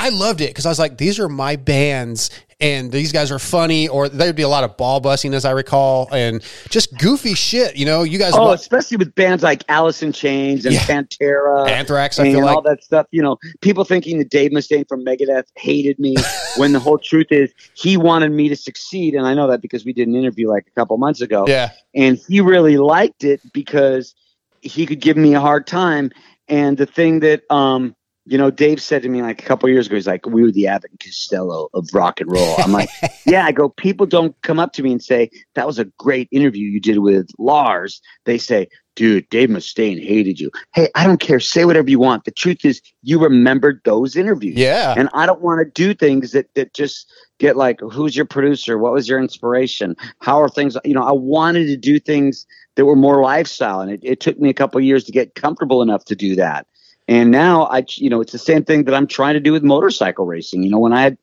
I 0.00 0.08
loved 0.08 0.40
it 0.40 0.48
because 0.48 0.64
I 0.66 0.70
was 0.70 0.78
like, 0.78 0.96
these 0.98 1.18
are 1.20 1.28
my 1.28 1.56
bands, 1.56 2.30
and 2.58 2.90
these 2.90 3.12
guys 3.12 3.30
are 3.30 3.38
funny. 3.38 3.86
Or 3.88 4.08
there'd 4.08 4.34
be 4.34 4.42
a 4.42 4.48
lot 4.48 4.64
of 4.64 4.76
ball 4.78 4.98
busting, 5.00 5.34
as 5.34 5.44
I 5.44 5.50
recall, 5.50 6.08
and 6.12 6.42
just 6.70 6.96
goofy 6.98 7.34
shit. 7.34 7.76
You 7.76 7.84
know, 7.84 8.02
you 8.02 8.18
guys. 8.18 8.32
oh 8.34 8.52
especially 8.52 8.96
with 8.96 9.14
bands 9.14 9.42
like 9.42 9.62
alice 9.68 10.02
in 10.02 10.12
chains 10.12 10.64
and 10.64 10.74
Yeah. 10.74 10.80
pantera 10.80 11.68
Anthrax. 11.68 12.18
I 12.18 12.24
and 12.26 12.34
feel 12.34 12.48
all 12.48 12.62
that 12.62 12.82
stuff. 12.82 13.06
You 13.10 13.22
know, 13.22 13.36
people 13.60 13.84
thinking 13.84 14.18
that 14.18 14.30
Dave 14.30 14.52
Mustaine 14.52 14.88
from 14.88 15.04
Megadeth 15.04 15.44
hated 15.56 15.98
me 15.98 16.16
when 16.56 16.72
the 16.72 16.80
whole 16.80 16.98
truth 16.98 17.26
is 17.30 17.52
he 17.74 17.96
wanted 17.98 18.32
me 18.32 18.48
to 18.48 18.56
succeed, 18.56 19.14
and 19.14 19.26
I 19.26 19.34
know 19.34 19.48
that 19.50 19.60
because 19.60 19.84
we 19.84 19.92
did 19.92 20.08
an 20.08 20.14
interview 20.14 20.48
like 20.48 20.66
a 20.66 20.80
couple 20.80 20.96
months 20.96 21.20
ago, 21.20 21.44
Yeah. 21.46 21.70
and 21.94 22.18
he 22.28 22.40
really 22.40 22.78
liked 22.78 23.22
it 23.24 23.40
because 23.52 24.14
he 24.62 24.86
could 24.86 25.00
give 25.00 25.16
me 25.18 25.34
a 25.34 25.40
hard 25.40 25.66
time. 25.66 26.10
And 26.48 26.76
the 26.76 26.86
thing 26.86 27.20
that 27.20 27.42
um, 27.50 27.94
you 28.26 28.38
know, 28.38 28.50
Dave 28.50 28.80
said 28.80 29.02
to 29.02 29.08
me 29.08 29.22
like 29.22 29.42
a 29.42 29.44
couple 29.44 29.68
years 29.68 29.86
ago, 29.86 29.96
he's 29.96 30.06
like, 30.06 30.26
"We 30.26 30.42
were 30.42 30.52
the 30.52 30.66
Abbott 30.66 30.90
and 30.90 31.00
Costello 31.00 31.68
of 31.74 31.88
rock 31.92 32.20
and 32.20 32.30
roll." 32.30 32.54
I'm 32.58 32.72
like, 32.72 32.90
"Yeah." 33.26 33.44
I 33.44 33.52
go, 33.52 33.68
people 33.68 34.06
don't 34.06 34.40
come 34.42 34.58
up 34.58 34.72
to 34.74 34.82
me 34.82 34.92
and 34.92 35.02
say 35.02 35.30
that 35.54 35.66
was 35.66 35.78
a 35.78 35.86
great 35.98 36.28
interview 36.30 36.68
you 36.68 36.80
did 36.80 36.98
with 36.98 37.28
Lars. 37.38 38.00
They 38.26 38.38
say, 38.38 38.68
dude, 39.00 39.28
Dave 39.30 39.48
Mustaine 39.48 39.98
hated 39.98 40.38
you. 40.38 40.50
Hey, 40.74 40.88
I 40.94 41.06
don't 41.06 41.20
care. 41.20 41.40
Say 41.40 41.64
whatever 41.64 41.88
you 41.88 41.98
want. 41.98 42.24
The 42.24 42.30
truth 42.30 42.64
is, 42.64 42.82
you 43.02 43.18
remembered 43.18 43.80
those 43.84 44.14
interviews. 44.14 44.56
Yeah. 44.56 44.94
And 44.96 45.08
I 45.14 45.24
don't 45.24 45.40
want 45.40 45.60
to 45.60 45.70
do 45.70 45.94
things 45.94 46.32
that, 46.32 46.54
that 46.54 46.74
just 46.74 47.10
get 47.38 47.56
like, 47.56 47.80
who's 47.80 48.14
your 48.14 48.26
producer? 48.26 48.76
What 48.76 48.92
was 48.92 49.08
your 49.08 49.18
inspiration? 49.18 49.96
How 50.20 50.42
are 50.42 50.50
things? 50.50 50.76
You 50.84 50.94
know, 50.94 51.02
I 51.02 51.12
wanted 51.12 51.66
to 51.68 51.78
do 51.78 51.98
things 51.98 52.46
that 52.76 52.84
were 52.84 52.94
more 52.96 53.22
lifestyle. 53.22 53.80
And 53.80 53.90
it, 53.90 54.00
it 54.02 54.20
took 54.20 54.38
me 54.38 54.50
a 54.50 54.54
couple 54.54 54.78
of 54.78 54.84
years 54.84 55.04
to 55.04 55.12
get 55.12 55.34
comfortable 55.34 55.80
enough 55.80 56.04
to 56.04 56.14
do 56.14 56.36
that. 56.36 56.66
And 57.10 57.30
now 57.30 57.64
I, 57.64 57.84
you 57.96 58.08
know, 58.08 58.20
it's 58.20 58.32
the 58.32 58.38
same 58.38 58.64
thing 58.64 58.84
that 58.84 58.94
I'm 58.94 59.06
trying 59.06 59.34
to 59.34 59.40
do 59.40 59.52
with 59.52 59.62
motorcycle 59.62 60.24
racing. 60.24 60.62
You 60.62 60.70
know, 60.70 60.78
when 60.78 60.92
I 60.92 61.02
had 61.02 61.18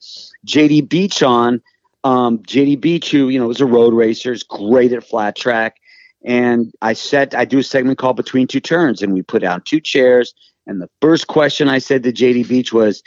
JD 0.46 0.90
Beach 0.90 1.24
on, 1.24 1.62
um, 2.04 2.40
JD 2.40 2.80
Beach, 2.80 3.10
who, 3.10 3.30
you 3.30 3.40
know, 3.40 3.48
was 3.48 3.62
a 3.62 3.66
road 3.66 3.94
racer, 3.94 4.32
is 4.32 4.44
great 4.44 4.94
at 4.94 5.04
flat 5.04 5.36
track 5.36 5.78
and 6.24 6.74
I 6.82 6.94
said 6.94 7.34
I 7.36 7.46
do 7.46 7.60
a 7.60 7.64
segment 7.64 7.98
called 7.98 8.18
Between 8.18 8.48
Two 8.48 8.60
Turns, 8.60 9.02
and 9.02 9.14
we 9.14 9.22
put 9.22 9.42
down 9.42 9.62
two 9.62 9.80
chairs. 9.80 10.34
And 10.66 10.82
the 10.82 10.90
first 11.02 11.28
question 11.28 11.70
I 11.70 11.80
said 11.80 12.04
to 12.04 12.12
JD 12.12 12.48
Beach 12.50 12.74
was, 12.74 13.02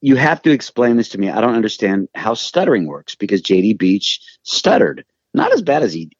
"You 0.00 0.16
have 0.16 0.40
to 0.42 0.50
explain 0.50 0.96
this 0.96 1.08
to 1.10 1.18
me. 1.18 1.28
I 1.30 1.40
don't 1.40 1.54
understand 1.54 2.08
how 2.14 2.34
stuttering 2.34 2.86
works 2.86 3.14
because 3.14 3.42
JD 3.42 3.74
Beach 3.76 4.20
stuttered, 4.44 5.04
not 5.34 5.52
as 5.52 5.62
bad 5.62 5.82
as 5.82 5.92
he. 5.92 6.10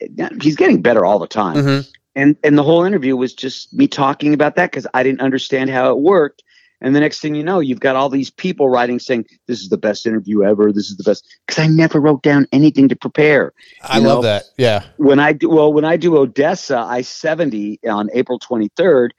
He's 0.43 0.57
getting 0.57 0.83
better 0.83 1.05
all 1.05 1.21
the 1.21 1.29
time, 1.29 1.57
Mhm. 1.57 1.89
And 2.15 2.37
and 2.43 2.59
the 2.59 2.63
whole 2.63 2.85
interview 2.85 3.17
was 3.17 3.33
just 3.33 3.73
me 3.73 3.87
talking 3.89 4.35
about 4.35 4.57
that 4.57 4.71
because 4.71 4.87
I 4.95 5.03
didn't 5.03 5.21
understand 5.21 5.71
how 5.71 5.91
it 5.91 5.99
worked. 5.99 6.43
And 6.83 6.97
the 6.97 7.01
next 7.01 7.21
thing 7.21 7.35
you 7.35 7.45
know, 7.45 7.61
you've 7.61 7.81
got 7.81 7.95
all 7.95 8.09
these 8.09 8.31
people 8.31 8.71
writing 8.71 8.99
saying, 8.99 9.27
"This 9.47 9.61
is 9.61 9.69
the 9.69 9.77
best 9.77 10.07
interview 10.07 10.43
ever. 10.45 10.73
This 10.73 10.91
is 10.91 10.97
the 10.97 11.05
best." 11.05 11.27
Because 11.47 11.63
I 11.63 11.67
never 11.67 12.01
wrote 12.01 12.23
down 12.23 12.47
anything 12.53 12.89
to 12.89 12.97
prepare. 12.97 13.53
I 13.83 13.99
you 13.99 14.07
love 14.07 14.19
know? 14.19 14.23
that. 14.23 14.45
Yeah. 14.57 14.85
when 14.97 15.21
I 15.21 15.33
do 15.35 15.51
well 15.51 15.73
when 15.73 15.85
I 15.85 15.97
do 15.97 16.17
Odessa 16.17 16.79
I 16.79 17.03
seventy 17.03 17.79
on 17.87 18.09
April 18.15 18.39
twenty 18.39 18.71
third, 18.77 19.13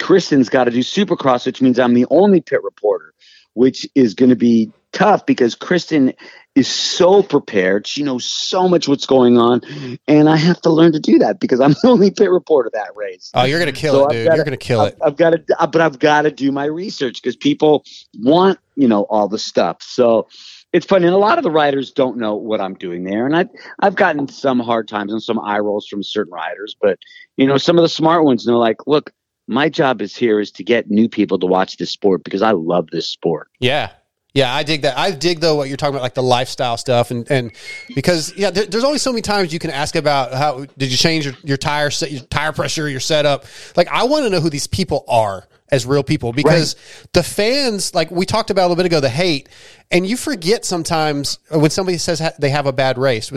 Kristen's 0.00 0.48
got 0.48 0.64
to 0.64 0.70
do 0.70 0.80
Supercross, 0.80 1.46
which 1.46 1.62
means 1.62 1.78
I'm 1.78 1.94
the 1.94 2.06
only 2.10 2.40
pit 2.40 2.62
reporter, 2.64 3.14
which 3.54 3.88
is 3.94 4.14
going 4.14 4.30
to 4.30 4.36
be 4.36 4.70
tough 4.92 5.26
because 5.26 5.54
Kristen 5.56 6.12
is 6.54 6.68
so 6.68 7.20
prepared. 7.22 7.84
She 7.84 8.04
knows 8.04 8.24
so 8.24 8.68
much 8.68 8.86
what's 8.86 9.06
going 9.06 9.38
on, 9.38 9.60
and 10.06 10.28
I 10.28 10.36
have 10.36 10.60
to 10.62 10.70
learn 10.70 10.92
to 10.92 11.00
do 11.00 11.18
that 11.18 11.40
because 11.40 11.58
I'm 11.60 11.72
the 11.82 11.88
only 11.88 12.10
pit 12.12 12.30
reporter 12.30 12.70
that 12.74 12.90
race. 12.94 13.30
Oh, 13.34 13.42
you're 13.44 13.58
gonna 13.58 13.72
kill 13.72 13.94
So 13.94 14.06
it, 14.06 14.12
dude. 14.12 14.24
gotta- 14.26 14.36
you're 14.36 14.44
gonna 14.44 14.56
kill 14.56 14.80
I've, 14.82 14.92
it. 14.92 14.98
I've 15.02 15.16
got 15.16 15.30
to, 15.30 15.66
but 15.66 15.80
I've 15.80 15.98
got 15.98 16.22
to 16.22 16.30
do 16.30 16.52
my 16.52 16.66
research 16.66 17.20
because 17.22 17.34
people 17.34 17.82
want, 18.20 18.60
you 18.76 18.86
know, 18.86 19.02
all 19.04 19.26
the 19.26 19.38
stuff. 19.38 19.78
So 19.82 20.28
it's 20.72 20.86
funny, 20.86 21.06
and 21.06 21.14
a 21.14 21.18
lot 21.18 21.38
of 21.38 21.44
the 21.44 21.50
writers 21.50 21.90
don't 21.90 22.18
know 22.18 22.36
what 22.36 22.60
I'm 22.60 22.74
doing 22.74 23.02
there, 23.02 23.26
and 23.26 23.34
I've 23.34 23.48
I've 23.80 23.96
gotten 23.96 24.28
some 24.28 24.60
hard 24.60 24.86
times 24.86 25.12
and 25.12 25.20
some 25.22 25.40
eye 25.40 25.58
rolls 25.58 25.88
from 25.88 26.04
certain 26.04 26.32
writers, 26.32 26.76
but 26.80 26.98
you 27.36 27.48
know, 27.48 27.58
some 27.58 27.78
of 27.78 27.82
the 27.82 27.88
smart 27.88 28.24
ones, 28.24 28.44
they're 28.44 28.54
like, 28.54 28.86
look. 28.86 29.10
My 29.46 29.68
job 29.68 30.00
is 30.00 30.16
here 30.16 30.40
is 30.40 30.50
to 30.52 30.64
get 30.64 30.90
new 30.90 31.08
people 31.08 31.38
to 31.38 31.46
watch 31.46 31.76
this 31.76 31.90
sport 31.90 32.24
because 32.24 32.42
I 32.42 32.52
love 32.52 32.88
this 32.90 33.08
sport. 33.08 33.48
Yeah. 33.60 33.90
Yeah, 34.34 34.52
I 34.52 34.64
dig 34.64 34.82
that. 34.82 34.98
I 34.98 35.12
dig 35.12 35.38
though 35.38 35.54
what 35.54 35.68
you're 35.68 35.76
talking 35.76 35.94
about, 35.94 36.02
like 36.02 36.14
the 36.14 36.22
lifestyle 36.22 36.76
stuff, 36.76 37.12
and 37.12 37.30
and 37.30 37.52
because 37.94 38.36
yeah, 38.36 38.50
there, 38.50 38.66
there's 38.66 38.82
only 38.82 38.98
so 38.98 39.12
many 39.12 39.22
times 39.22 39.52
you 39.52 39.60
can 39.60 39.70
ask 39.70 39.94
about 39.94 40.34
how 40.34 40.66
did 40.76 40.90
you 40.90 40.96
change 40.96 41.24
your, 41.24 41.34
your 41.44 41.56
tire 41.56 41.88
set, 41.88 42.10
your 42.10 42.22
tire 42.22 42.52
pressure, 42.52 42.88
your 42.88 42.98
setup. 42.98 43.44
Like 43.76 43.86
I 43.92 44.02
want 44.04 44.24
to 44.24 44.30
know 44.30 44.40
who 44.40 44.50
these 44.50 44.66
people 44.66 45.04
are 45.06 45.46
as 45.70 45.86
real 45.86 46.02
people 46.02 46.32
because 46.32 46.74
the 47.12 47.22
fans, 47.22 47.94
like 47.94 48.10
we 48.10 48.26
talked 48.26 48.50
about 48.50 48.62
a 48.62 48.68
little 48.68 48.76
bit 48.76 48.86
ago, 48.86 48.98
the 48.98 49.08
hate, 49.08 49.48
and 49.92 50.04
you 50.04 50.16
forget 50.16 50.64
sometimes 50.64 51.38
when 51.50 51.70
somebody 51.70 51.98
says 51.98 52.18
ha- 52.18 52.32
they 52.38 52.50
have 52.50 52.66
a 52.66 52.72
bad 52.72 52.98
race. 52.98 53.32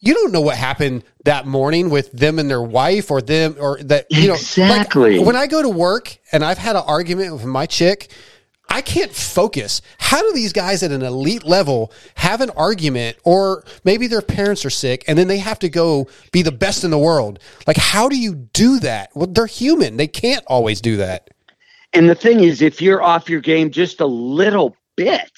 You 0.00 0.14
don't 0.14 0.32
know 0.32 0.40
what 0.40 0.56
happened 0.56 1.02
that 1.24 1.46
morning 1.46 1.90
with 1.90 2.12
them 2.12 2.38
and 2.38 2.48
their 2.48 2.62
wife, 2.62 3.10
or 3.10 3.20
them, 3.20 3.56
or 3.58 3.78
that 3.84 4.06
you 4.10 4.28
know. 4.28 4.34
like, 4.34 4.40
Exactly. 4.40 5.18
when 5.18 5.36
I 5.36 5.46
go 5.46 5.60
to 5.62 5.68
work 5.68 6.16
and 6.32 6.44
I've 6.44 6.58
had 6.58 6.76
an 6.76 6.84
argument 6.86 7.32
with 7.32 7.44
my 7.44 7.66
chick, 7.66 8.10
I 8.70 8.82
can't 8.82 9.10
focus. 9.10 9.80
How 9.98 10.20
do 10.20 10.32
these 10.34 10.52
guys 10.52 10.82
at 10.82 10.92
an 10.92 11.02
elite 11.02 11.44
level 11.44 11.90
have 12.16 12.40
an 12.40 12.50
argument, 12.50 13.16
or 13.24 13.64
maybe 13.82 14.06
their 14.06 14.22
parents 14.22 14.64
are 14.64 14.70
sick 14.70 15.04
and 15.08 15.18
then 15.18 15.26
they 15.26 15.38
have 15.38 15.58
to 15.60 15.68
go 15.68 16.06
be 16.32 16.42
the 16.42 16.52
best 16.52 16.84
in 16.84 16.90
the 16.90 16.98
world? 16.98 17.38
Like, 17.66 17.78
how 17.78 18.08
do 18.08 18.16
you 18.16 18.34
do 18.34 18.78
that? 18.80 19.10
Well, 19.14 19.26
they're 19.26 19.46
human. 19.46 19.96
They 19.96 20.06
can't 20.06 20.44
always 20.46 20.80
do 20.80 20.98
that. 20.98 21.30
And 21.94 22.08
the 22.08 22.14
thing 22.14 22.40
is, 22.40 22.60
if 22.60 22.82
you're 22.82 23.02
off 23.02 23.30
your 23.30 23.40
game 23.40 23.70
just 23.70 24.00
a 24.00 24.06
little 24.06 24.76
bit, 24.96 25.32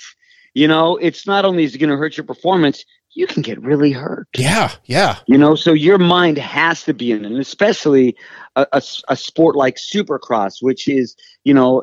you 0.55 0.67
know, 0.67 0.97
it's 0.97 1.27
not 1.27 1.45
only 1.45 1.63
is 1.63 1.75
it 1.77 1.79
going 1.79 1.91
to 1.91 1.97
hurt 1.97 2.17
your 2.17 2.25
performance, 2.25 2.85
you 3.13 3.27
can 3.27 3.43
get 3.43 3.61
really 3.61 3.93
hurt. 3.93 4.29
Yeah, 4.37 4.73
yeah, 4.85 5.19
You 5.27 5.37
know, 5.37 5.55
so 5.55 5.73
your 5.73 5.99
mind 5.99 6.39
has 6.39 6.85
to 6.85 6.95
be 6.95 7.13
in 7.13 7.25
it, 7.25 7.31
and 7.31 7.41
especially 7.41 8.17
a, 8.57 8.67
a, 8.73 8.83
a 9.09 9.17
sport 9.17 9.57
like 9.57 9.77
Supercross, 9.77 10.63
which 10.63 10.89
is, 10.89 11.17
you 11.45 11.53
know, 11.53 11.83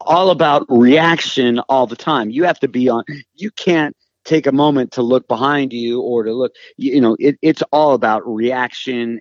all 0.00 0.30
about 0.30 0.64
reaction 0.68 1.58
all 1.68 1.86
the 1.86 1.96
time. 1.96 2.30
You 2.30 2.44
have 2.44 2.60
to 2.60 2.68
be 2.68 2.88
on. 2.88 3.04
You 3.34 3.50
can't 3.50 3.96
take 4.24 4.46
a 4.46 4.52
moment 4.52 4.92
to 4.92 5.02
look 5.02 5.28
behind 5.28 5.72
you 5.72 6.00
or 6.00 6.22
to 6.22 6.32
look. 6.32 6.52
You, 6.76 6.94
you 6.94 7.00
know, 7.00 7.16
it, 7.18 7.36
it's 7.42 7.62
all 7.72 7.94
about 7.94 8.26
reaction 8.26 9.20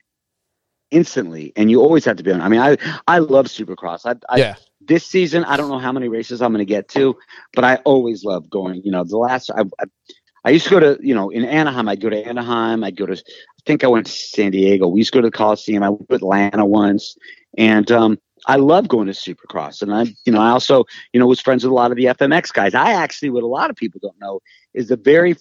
instantly, 0.91 1.51
and 1.55 1.69
you 1.69 1.81
always 1.81 2.05
have 2.05 2.17
to 2.17 2.23
be 2.23 2.31
on. 2.31 2.41
I 2.41 2.47
mean, 2.47 2.61
I 2.61 2.77
I 3.07 3.19
love 3.19 3.47
Supercross. 3.47 4.05
I, 4.05 4.15
I 4.33 4.37
yeah. 4.37 4.55
this 4.81 5.05
season 5.05 5.43
i 5.45 5.57
don't 5.57 5.69
know 5.69 5.79
how 5.79 5.91
many 5.91 6.07
races 6.07 6.43
i'm 6.43 6.51
going 6.51 6.59
to 6.59 6.65
get 6.65 6.87
to 6.87 7.17
but 7.53 7.63
i 7.63 7.77
always 7.85 8.23
love 8.23 8.47
going 8.51 8.81
you 8.83 8.91
know 8.91 9.03
the 9.03 9.17
last 9.17 9.49
I, 9.49 9.63
I 9.79 9.85
i 10.45 10.49
used 10.49 10.63
to 10.65 10.71
go 10.71 10.79
to 10.79 10.97
you 11.01 11.13
know 11.13 11.29
in 11.29 11.43
anaheim 11.43 11.89
i'd 11.89 11.99
go 11.99 12.09
to 12.09 12.25
anaheim 12.25 12.83
i'd 12.83 12.95
go 12.95 13.05
to 13.05 13.13
i 13.13 13.61
think 13.65 13.83
i 13.83 13.87
went 13.87 14.05
to 14.05 14.11
san 14.11 14.51
diego 14.51 14.87
we 14.87 14.99
used 15.01 15.11
to 15.11 15.17
go 15.17 15.21
to 15.21 15.27
the 15.27 15.31
coliseum 15.37 15.83
i 15.83 15.89
went 15.89 16.07
to 16.07 16.15
atlanta 16.15 16.65
once 16.65 17.17
and 17.57 17.91
um 17.91 18.17
I 18.47 18.57
love 18.57 18.87
going 18.87 19.07
to 19.07 19.13
Supercross, 19.13 19.81
and 19.81 19.91
I, 19.91 20.03
you 20.23 20.31
know, 20.31 20.39
I 20.39 20.49
also, 20.51 20.83
you 21.13 21.19
know, 21.19 21.25
was 21.25 21.41
friends 21.41 21.63
with 21.63 21.71
a 21.71 21.73
lot 21.73 21.89
of 21.89 21.97
the 21.97 22.05
FMX 22.05 22.53
guys. 22.53 22.75
I 22.75 22.91
actually, 22.91 23.31
what 23.31 23.41
a 23.41 23.47
lot 23.47 23.71
of 23.71 23.75
people 23.75 23.99
don't 24.03 24.19
know, 24.19 24.39
is 24.75 24.89
the 24.89 24.97
very, 24.97 25.35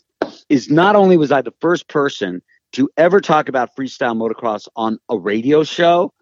is 0.48 0.70
not 0.70 0.96
only 0.96 1.18
was 1.18 1.30
I 1.30 1.42
the 1.42 1.52
first 1.60 1.86
person 1.88 2.40
to 2.72 2.88
ever 2.96 3.20
talk 3.20 3.50
about 3.50 3.76
freestyle 3.76 4.16
motocross 4.16 4.68
on 4.74 4.98
a 5.10 5.18
radio 5.18 5.64
show, 5.64 6.14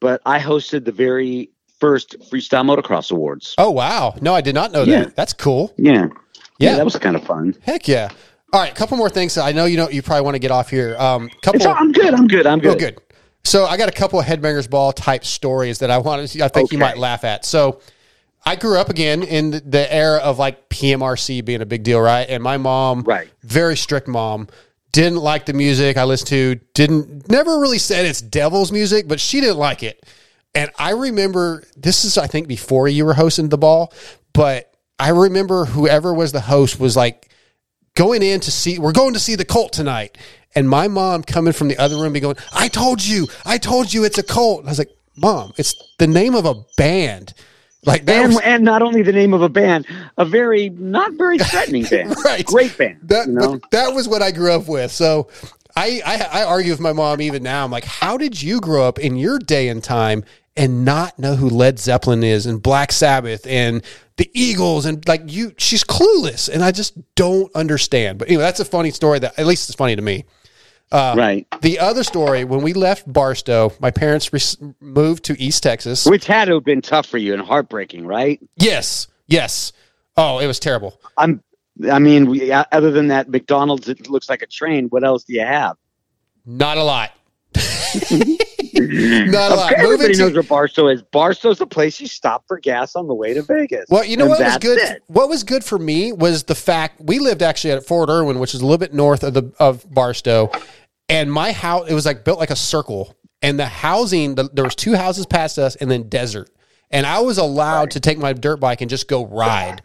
but 0.00 0.20
I 0.26 0.38
hosted 0.38 0.84
the 0.84 0.92
very 0.92 1.50
first 1.80 2.14
freestyle 2.30 2.64
motocross 2.64 3.10
awards. 3.10 3.56
Oh 3.58 3.72
wow! 3.72 4.14
No, 4.20 4.32
I 4.32 4.40
did 4.40 4.54
not 4.54 4.70
know 4.70 4.84
Yeah. 4.84 5.06
that. 5.06 5.16
That's 5.16 5.32
cool. 5.32 5.74
Yeah. 5.76 6.06
Yeah. 6.58 6.76
that 6.76 6.84
was 6.84 6.96
kind 6.96 7.16
of 7.16 7.24
fun. 7.24 7.54
Heck 7.62 7.86
yeah! 7.88 8.08
All 8.52 8.60
right, 8.60 8.72
a 8.72 8.74
couple 8.74 8.96
more 8.96 9.10
things. 9.10 9.36
I 9.38 9.52
know 9.52 9.64
you 9.66 9.76
know 9.76 9.88
you 9.88 10.02
probably 10.02 10.22
want 10.24 10.34
to 10.34 10.38
get 10.40 10.50
off 10.50 10.70
here. 10.70 10.96
Um, 10.98 11.28
couple. 11.42 11.66
All, 11.66 11.74
I'm 11.74 11.92
good. 11.92 12.14
I'm 12.14 12.26
good. 12.26 12.46
I'm 12.46 12.58
good. 12.58 12.76
Oh, 12.76 12.78
good. 12.78 12.98
So 13.44 13.64
I 13.66 13.76
got 13.76 13.88
a 13.88 13.92
couple 13.92 14.18
of 14.18 14.26
headbangers 14.26 14.68
ball 14.68 14.92
type 14.92 15.24
stories 15.24 15.78
that 15.78 15.90
I 15.90 15.98
wanted. 15.98 16.28
To, 16.30 16.44
I 16.44 16.48
think 16.48 16.72
you 16.72 16.78
might 16.78 16.98
laugh 16.98 17.24
at. 17.24 17.44
So 17.44 17.80
I 18.44 18.56
grew 18.56 18.78
up 18.78 18.88
again 18.90 19.22
in 19.22 19.50
the- 19.52 19.60
the 19.60 19.92
era 19.94 20.18
of 20.18 20.38
like 20.38 20.68
PMRC 20.68 21.44
being 21.44 21.62
a 21.62 21.66
big 21.66 21.82
deal, 21.82 22.00
right? 22.00 22.28
And 22.28 22.42
my 22.42 22.56
mom, 22.56 23.02
Right. 23.02 23.28
very 23.42 23.76
strict 23.76 24.08
mom, 24.08 24.48
didn't 24.92 25.18
like 25.18 25.46
the 25.46 25.52
music 25.52 25.96
I 25.96 26.04
listened 26.04 26.28
to. 26.28 26.54
Didn't 26.74 27.28
never 27.30 27.58
really 27.60 27.78
said 27.78 28.06
it's 28.06 28.20
devil's 28.20 28.72
music, 28.72 29.06
but 29.08 29.20
she 29.20 29.40
didn't 29.40 29.58
like 29.58 29.82
it. 29.82 30.04
And 30.54 30.70
I 30.78 30.90
remember 30.90 31.62
this 31.76 32.04
is 32.04 32.18
I 32.18 32.26
think 32.26 32.48
before 32.48 32.88
you 32.88 33.04
were 33.04 33.14
hosting 33.14 33.48
the 33.50 33.58
ball, 33.58 33.92
but 34.32 34.72
I 34.98 35.10
remember 35.10 35.64
whoever 35.64 36.12
was 36.12 36.32
the 36.32 36.40
host 36.40 36.80
was 36.80 36.96
like 36.96 37.30
going 37.94 38.22
in 38.22 38.40
to 38.40 38.50
see 38.50 38.78
we're 38.78 38.92
going 38.92 39.14
to 39.14 39.20
see 39.20 39.34
the 39.34 39.44
cult 39.44 39.72
tonight 39.72 40.16
and 40.54 40.68
my 40.68 40.86
mom 40.86 41.22
coming 41.22 41.52
from 41.52 41.66
the 41.68 41.76
other 41.78 41.96
room 41.96 42.12
be 42.12 42.20
going 42.20 42.36
i 42.54 42.68
told 42.68 43.04
you 43.04 43.26
i 43.44 43.58
told 43.58 43.92
you 43.92 44.04
it's 44.04 44.18
a 44.18 44.22
cult 44.22 44.64
i 44.64 44.68
was 44.68 44.78
like 44.78 44.90
mom 45.16 45.52
it's 45.56 45.74
the 45.98 46.06
name 46.06 46.36
of 46.36 46.44
a 46.44 46.54
band 46.76 47.34
like 47.84 48.04
that 48.06 48.24
And, 48.24 48.34
was, 48.34 48.42
and 48.44 48.62
not 48.64 48.82
only 48.82 49.02
the 49.02 49.10
name 49.12 49.34
of 49.34 49.42
a 49.42 49.48
band, 49.48 49.84
a 50.16 50.24
very 50.24 50.68
not 50.68 51.14
very 51.14 51.38
threatening 51.50 51.84
band, 51.84 52.14
Right. 52.24 52.44
Great 52.44 52.76
band. 52.78 53.00
that, 53.04 53.26
you 53.26 53.32
know? 53.32 53.58
that 53.72 53.94
was 53.94 54.06
what 54.08 54.22
i 54.22 54.30
grew 54.30 54.52
up 54.52 54.68
with 54.68 54.92
so 54.92 55.28
I, 55.74 56.00
I 56.06 56.42
i 56.42 56.44
argue 56.44 56.70
with 56.70 56.80
my 56.80 56.92
mom 56.92 57.20
even 57.20 57.42
now 57.42 57.64
i'm 57.64 57.72
like 57.72 57.84
how 57.84 58.16
did 58.16 58.40
you 58.40 58.60
grow 58.60 58.86
up 58.86 59.00
in 59.00 59.16
your 59.16 59.40
day 59.40 59.68
and 59.68 59.82
time 59.82 60.22
and 60.58 60.84
not 60.84 61.18
know 61.18 61.36
who 61.36 61.48
led 61.48 61.78
zeppelin 61.78 62.22
is 62.22 62.44
and 62.46 62.62
black 62.62 62.92
sabbath 62.92 63.46
and 63.46 63.82
the 64.16 64.30
eagles 64.34 64.84
and 64.84 65.06
like 65.08 65.22
you 65.26 65.52
she's 65.56 65.84
clueless 65.84 66.48
and 66.48 66.62
i 66.62 66.72
just 66.72 66.94
don't 67.14 67.54
understand 67.54 68.18
but 68.18 68.28
anyway 68.28 68.42
that's 68.42 68.60
a 68.60 68.64
funny 68.64 68.90
story 68.90 69.18
that 69.18 69.38
at 69.38 69.46
least 69.46 69.68
it's 69.68 69.76
funny 69.76 69.96
to 69.96 70.02
me 70.02 70.24
right. 70.92 71.46
The 71.60 71.78
other 71.78 72.02
story, 72.02 72.44
when 72.44 72.62
we 72.62 72.72
left 72.72 73.10
Barstow, 73.12 73.72
my 73.80 73.90
parents 73.90 74.32
re- 74.32 74.72
moved 74.80 75.24
to 75.24 75.40
East 75.40 75.62
Texas. 75.62 76.06
Which 76.06 76.26
had 76.26 76.46
to 76.46 76.54
have 76.54 76.64
been 76.64 76.82
tough 76.82 77.06
for 77.06 77.18
you 77.18 77.34
and 77.34 77.42
heartbreaking, 77.42 78.06
right? 78.06 78.40
Yes, 78.56 79.06
yes. 79.26 79.72
Oh, 80.16 80.38
it 80.38 80.46
was 80.46 80.58
terrible. 80.58 81.00
I'm. 81.16 81.42
I 81.92 82.00
mean, 82.00 82.26
we, 82.26 82.50
uh, 82.50 82.64
other 82.72 82.90
than 82.90 83.06
that 83.08 83.28
McDonald's, 83.28 83.88
it 83.88 84.10
looks 84.10 84.28
like 84.28 84.42
a 84.42 84.48
train. 84.48 84.86
What 84.86 85.04
else 85.04 85.22
do 85.22 85.32
you 85.32 85.42
have? 85.42 85.76
Not 86.44 86.76
a 86.76 86.82
lot. 86.82 87.12
Not 88.74 89.52
a 89.52 89.54
lot. 89.54 89.72
Everybody 89.72 90.08
Moving 90.08 90.12
to- 90.12 90.18
knows 90.18 90.32
where 90.34 90.42
Barstow 90.42 90.88
is. 90.88 91.02
Barstow's 91.02 91.58
the 91.58 91.66
place 91.66 92.00
you 92.00 92.06
stop 92.06 92.44
for 92.46 92.58
gas 92.58 92.94
on 92.96 93.06
the 93.08 93.14
way 93.14 93.34
to 93.34 93.42
Vegas. 93.42 93.86
Well, 93.88 94.04
you 94.04 94.16
know 94.16 94.24
And 94.24 94.30
what 94.30 94.40
was 94.40 94.58
good. 94.58 94.78
it. 94.78 95.02
What 95.08 95.28
was 95.28 95.42
good 95.44 95.64
for 95.64 95.78
me 95.78 96.12
was 96.12 96.44
the 96.44 96.54
fact 96.54 97.00
we 97.00 97.18
lived 97.18 97.42
actually 97.42 97.72
at 97.72 97.84
Fort 97.86 98.08
Irwin, 98.08 98.38
which 98.38 98.54
is 98.54 98.60
a 98.60 98.64
little 98.64 98.78
bit 98.78 98.94
north 98.94 99.22
of 99.24 99.34
the 99.34 99.52
of 99.58 99.84
Barstow, 99.92 100.50
and 101.08 101.32
my 101.32 101.52
house 101.52 101.88
it 101.90 101.94
was 101.94 102.06
like 102.06 102.24
built 102.24 102.38
like 102.38 102.50
a 102.50 102.56
circle, 102.56 103.16
and 103.42 103.58
the 103.58 103.66
housing 103.66 104.34
the, 104.36 104.48
there 104.52 104.64
was 104.64 104.74
two 104.74 104.94
houses 104.94 105.26
past 105.26 105.58
us, 105.58 105.76
and 105.76 105.90
then 105.90 106.08
desert, 106.08 106.50
and 106.90 107.04
I 107.06 107.20
was 107.20 107.38
allowed 107.38 107.90
to 107.92 108.00
take 108.00 108.18
my 108.18 108.32
dirt 108.32 108.58
bike 108.60 108.80
and 108.80 108.88
just 108.90 109.08
go 109.08 109.26
ride. 109.26 109.80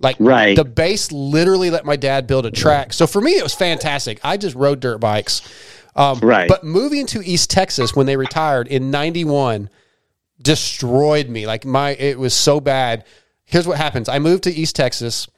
Like 0.00 0.16
Right. 0.18 0.56
the 0.56 0.64
base 0.64 1.12
literally 1.12 1.70
let 1.70 1.84
my 1.84 1.94
dad 1.94 2.26
build 2.26 2.44
a 2.44 2.50
track. 2.50 2.92
So 2.92 3.06
for 3.06 3.20
me, 3.20 3.32
it 3.36 3.42
was 3.44 3.54
fantastic. 3.54 4.18
I 4.24 4.36
just 4.36 4.56
rode 4.56 4.80
dirt 4.80 4.98
bikes. 4.98 5.42
Um, 5.94 6.18
Right. 6.20 6.48
But 6.48 6.64
moving 6.64 7.06
to 7.08 7.22
East 7.24 7.50
Texas 7.50 7.94
when 7.94 8.06
they 8.06 8.16
retired 8.16 8.68
in 8.68 8.90
'91 8.90 9.68
destroyed 10.40 11.28
me. 11.28 11.46
Like 11.46 11.64
my, 11.64 11.90
it 11.90 12.18
was 12.18 12.34
so 12.34 12.60
bad. 12.60 13.04
Here's 13.44 13.66
what 13.66 13.76
happens: 13.76 14.08
I 14.08 14.18
moved 14.18 14.44
to 14.44 14.50
East 14.50 14.76
Texas, 14.76 15.28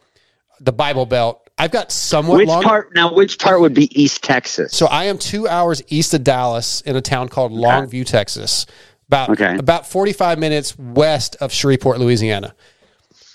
the 0.60 0.72
Bible 0.72 1.06
Belt. 1.06 1.40
I've 1.56 1.70
got 1.70 1.92
somewhat 1.92 2.38
Which 2.38 2.48
long. 2.48 2.62
part 2.62 2.94
now? 2.94 3.14
Which 3.14 3.38
part 3.38 3.60
would 3.60 3.74
be 3.74 3.88
East 4.00 4.24
Texas? 4.24 4.72
So 4.72 4.86
I 4.86 5.04
am 5.04 5.18
two 5.18 5.46
hours 5.46 5.82
east 5.88 6.12
of 6.14 6.24
Dallas 6.24 6.80
in 6.80 6.96
a 6.96 7.00
town 7.00 7.28
called 7.28 7.52
Longview, 7.52 8.06
Texas. 8.06 8.66
About 9.06 9.30
Okay. 9.30 9.56
about 9.58 9.86
45 9.86 10.38
minutes 10.38 10.76
west 10.78 11.36
of 11.40 11.52
Shreveport, 11.52 12.00
Louisiana. 12.00 12.54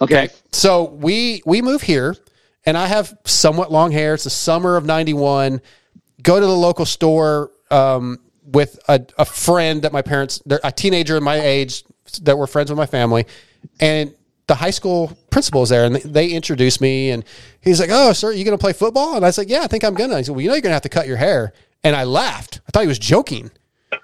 Okay. 0.02 0.30
So 0.52 0.86
we 0.86 1.42
we 1.46 1.62
move 1.62 1.82
here, 1.84 2.16
and 2.66 2.78
I 2.78 2.88
have 2.88 3.16
somewhat 3.26 3.72
long 3.72 3.92
hair. 3.92 4.16
It's 4.16 4.24
the 4.26 4.30
summer 4.30 4.76
of 4.78 4.86
'91. 4.86 5.62
Go 6.22 6.40
to 6.40 6.46
the 6.46 6.56
local 6.56 6.86
store. 6.86 7.52
Um, 7.72 8.20
with 8.52 8.80
a, 8.88 9.00
a 9.20 9.26
friend 9.26 9.84
that 9.84 9.94
my 9.94 10.02
parents, 10.02 10.42
they're 10.44 10.60
a 10.64 10.72
teenager 10.72 11.16
in 11.16 11.22
my 11.24 11.40
age 11.40 11.84
that 12.24 12.36
were 12.36 12.48
friends 12.48 12.72
with 12.72 12.78
my 12.80 12.88
family, 12.88 13.28
and 13.80 14.12
the 14.48 14.56
high 14.56 14.72
school 14.72 15.16
principal 15.30 15.62
is 15.62 15.70
there, 15.70 15.86
and 15.86 15.98
they 15.98 16.30
introduced 16.30 16.82
me, 16.82 17.12
and 17.12 17.24
he's 17.62 17.80
like, 17.80 17.92
"Oh, 17.92 18.12
sir, 18.12 18.32
you 18.32 18.44
going 18.44 18.58
to 18.58 18.62
play 18.62 18.74
football?" 18.74 19.16
And 19.16 19.24
I 19.24 19.30
said, 19.30 19.50
"Yeah, 19.52 19.62
I 19.62 19.68
think 19.68 19.84
I'm 19.84 19.94
gonna." 19.94 20.18
He 20.18 20.24
said, 20.24 20.32
"Well, 20.32 20.42
you 20.42 20.48
know, 20.48 20.56
you're 20.56 20.62
gonna 20.64 20.74
have 20.74 20.82
to 20.82 20.90
cut 20.90 21.06
your 21.06 21.18
hair," 21.18 21.54
and 21.84 21.96
I 21.96 22.06
laughed. 22.06 22.62
I 22.68 22.72
thought 22.72 22.82
he 22.82 22.88
was 22.88 22.98
joking. 22.98 23.52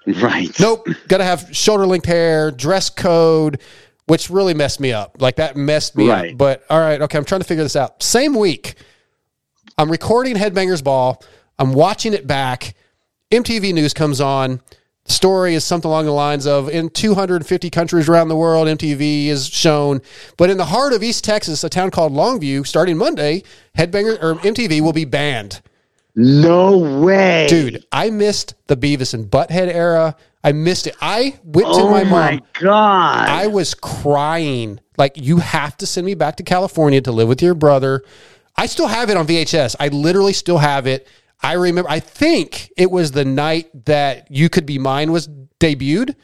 Right. 0.06 0.52
Nope. 0.60 0.88
Got 1.08 1.18
to 1.18 1.24
have 1.24 1.50
shoulder 1.52 1.88
length 1.88 2.06
hair, 2.06 2.52
dress 2.52 2.92
code, 2.92 3.60
which 4.06 4.30
really 4.30 4.54
messed 4.54 4.80
me 4.80 4.94
up. 4.94 5.20
Like 5.20 5.38
that 5.38 5.56
messed 5.58 5.96
me 5.98 6.08
Right. 6.08 6.34
up. 6.34 6.38
But 6.38 6.64
all 6.70 6.80
right, 6.80 7.02
okay, 7.02 7.18
I'm 7.18 7.26
trying 7.26 7.42
to 7.42 7.48
figure 7.48 7.64
this 7.64 7.76
out. 7.76 8.04
Same 8.04 8.36
week, 8.36 8.76
I'm 9.80 9.90
recording 9.90 10.36
Headbangers 10.36 10.84
Ball. 10.84 11.20
I'm 11.60 11.74
watching 11.74 12.14
it 12.14 12.28
back. 12.28 12.76
MTV 13.32 13.74
News 13.74 13.94
comes 13.94 14.22
on. 14.22 14.62
The 15.06 15.14
story 15.14 15.54
is 15.54 15.64
something 15.64 15.90
along 15.90 16.06
the 16.06 16.12
lines 16.12 16.48
of 16.48 16.68
in 16.68 16.90
250 16.90 17.70
countries 17.70 18.10
around 18.10 18.28
the 18.30 18.36
world, 18.36 18.68
MTV 18.68 19.28
is 19.28 19.48
shown. 19.48 20.02
But 20.36 20.50
in 20.50 20.58
the 20.58 20.66
heart 20.66 20.94
of 20.94 21.04
East 21.04 21.24
Texas, 21.24 21.64
a 21.64 21.70
town 21.70 21.92
called 21.92 22.12
Longview, 22.12 22.66
starting 22.66 22.98
Monday, 22.98 23.44
Headbanger 23.78 24.22
or 24.22 24.36
MTV 24.36 24.82
will 24.82 24.94
be 24.94 25.06
banned. 25.06 25.62
No 26.16 26.78
way. 26.78 27.46
Dude, 27.48 27.86
I 27.92 28.10
missed 28.10 28.56
the 28.68 28.76
Beavis 28.78 29.14
and 29.14 29.30
Butthead 29.30 29.68
era. 29.68 30.16
I 30.44 30.54
missed 30.54 30.88
it. 30.88 30.96
I 31.02 31.38
went 31.44 31.68
to 31.76 31.84
my 31.90 32.04
mind. 32.04 32.04
Oh 32.04 32.04
my 32.04 32.04
my, 32.04 32.32
mom. 32.32 32.42
god. 32.62 33.30
I 33.30 33.48
was 33.48 33.74
crying. 33.74 34.80
Like, 34.98 35.18
you 35.18 35.38
have 35.38 35.76
to 35.78 35.86
send 35.86 36.06
me 36.06 36.14
back 36.14 36.38
to 36.38 36.44
California 36.44 37.02
to 37.02 37.12
live 37.12 37.28
with 37.28 37.42
your 37.42 37.54
brother. 37.54 38.04
I 38.56 38.68
still 38.68 38.88
have 38.88 39.10
it 39.10 39.18
on 39.18 39.28
VHS. 39.28 39.76
I 39.80 39.90
literally 39.90 40.34
still 40.34 40.58
have 40.60 40.88
it. 40.88 41.08
I 41.46 41.54
remember, 41.54 41.90
I 41.90 42.00
think 42.00 42.72
it 42.76 42.90
was 42.90 43.12
the 43.12 43.24
night 43.26 43.86
that 43.86 44.30
You 44.32 44.50
Could 44.50 44.66
Be 44.66 44.80
Mine 44.80 45.12
was 45.12 45.28
debuted. 45.60 46.16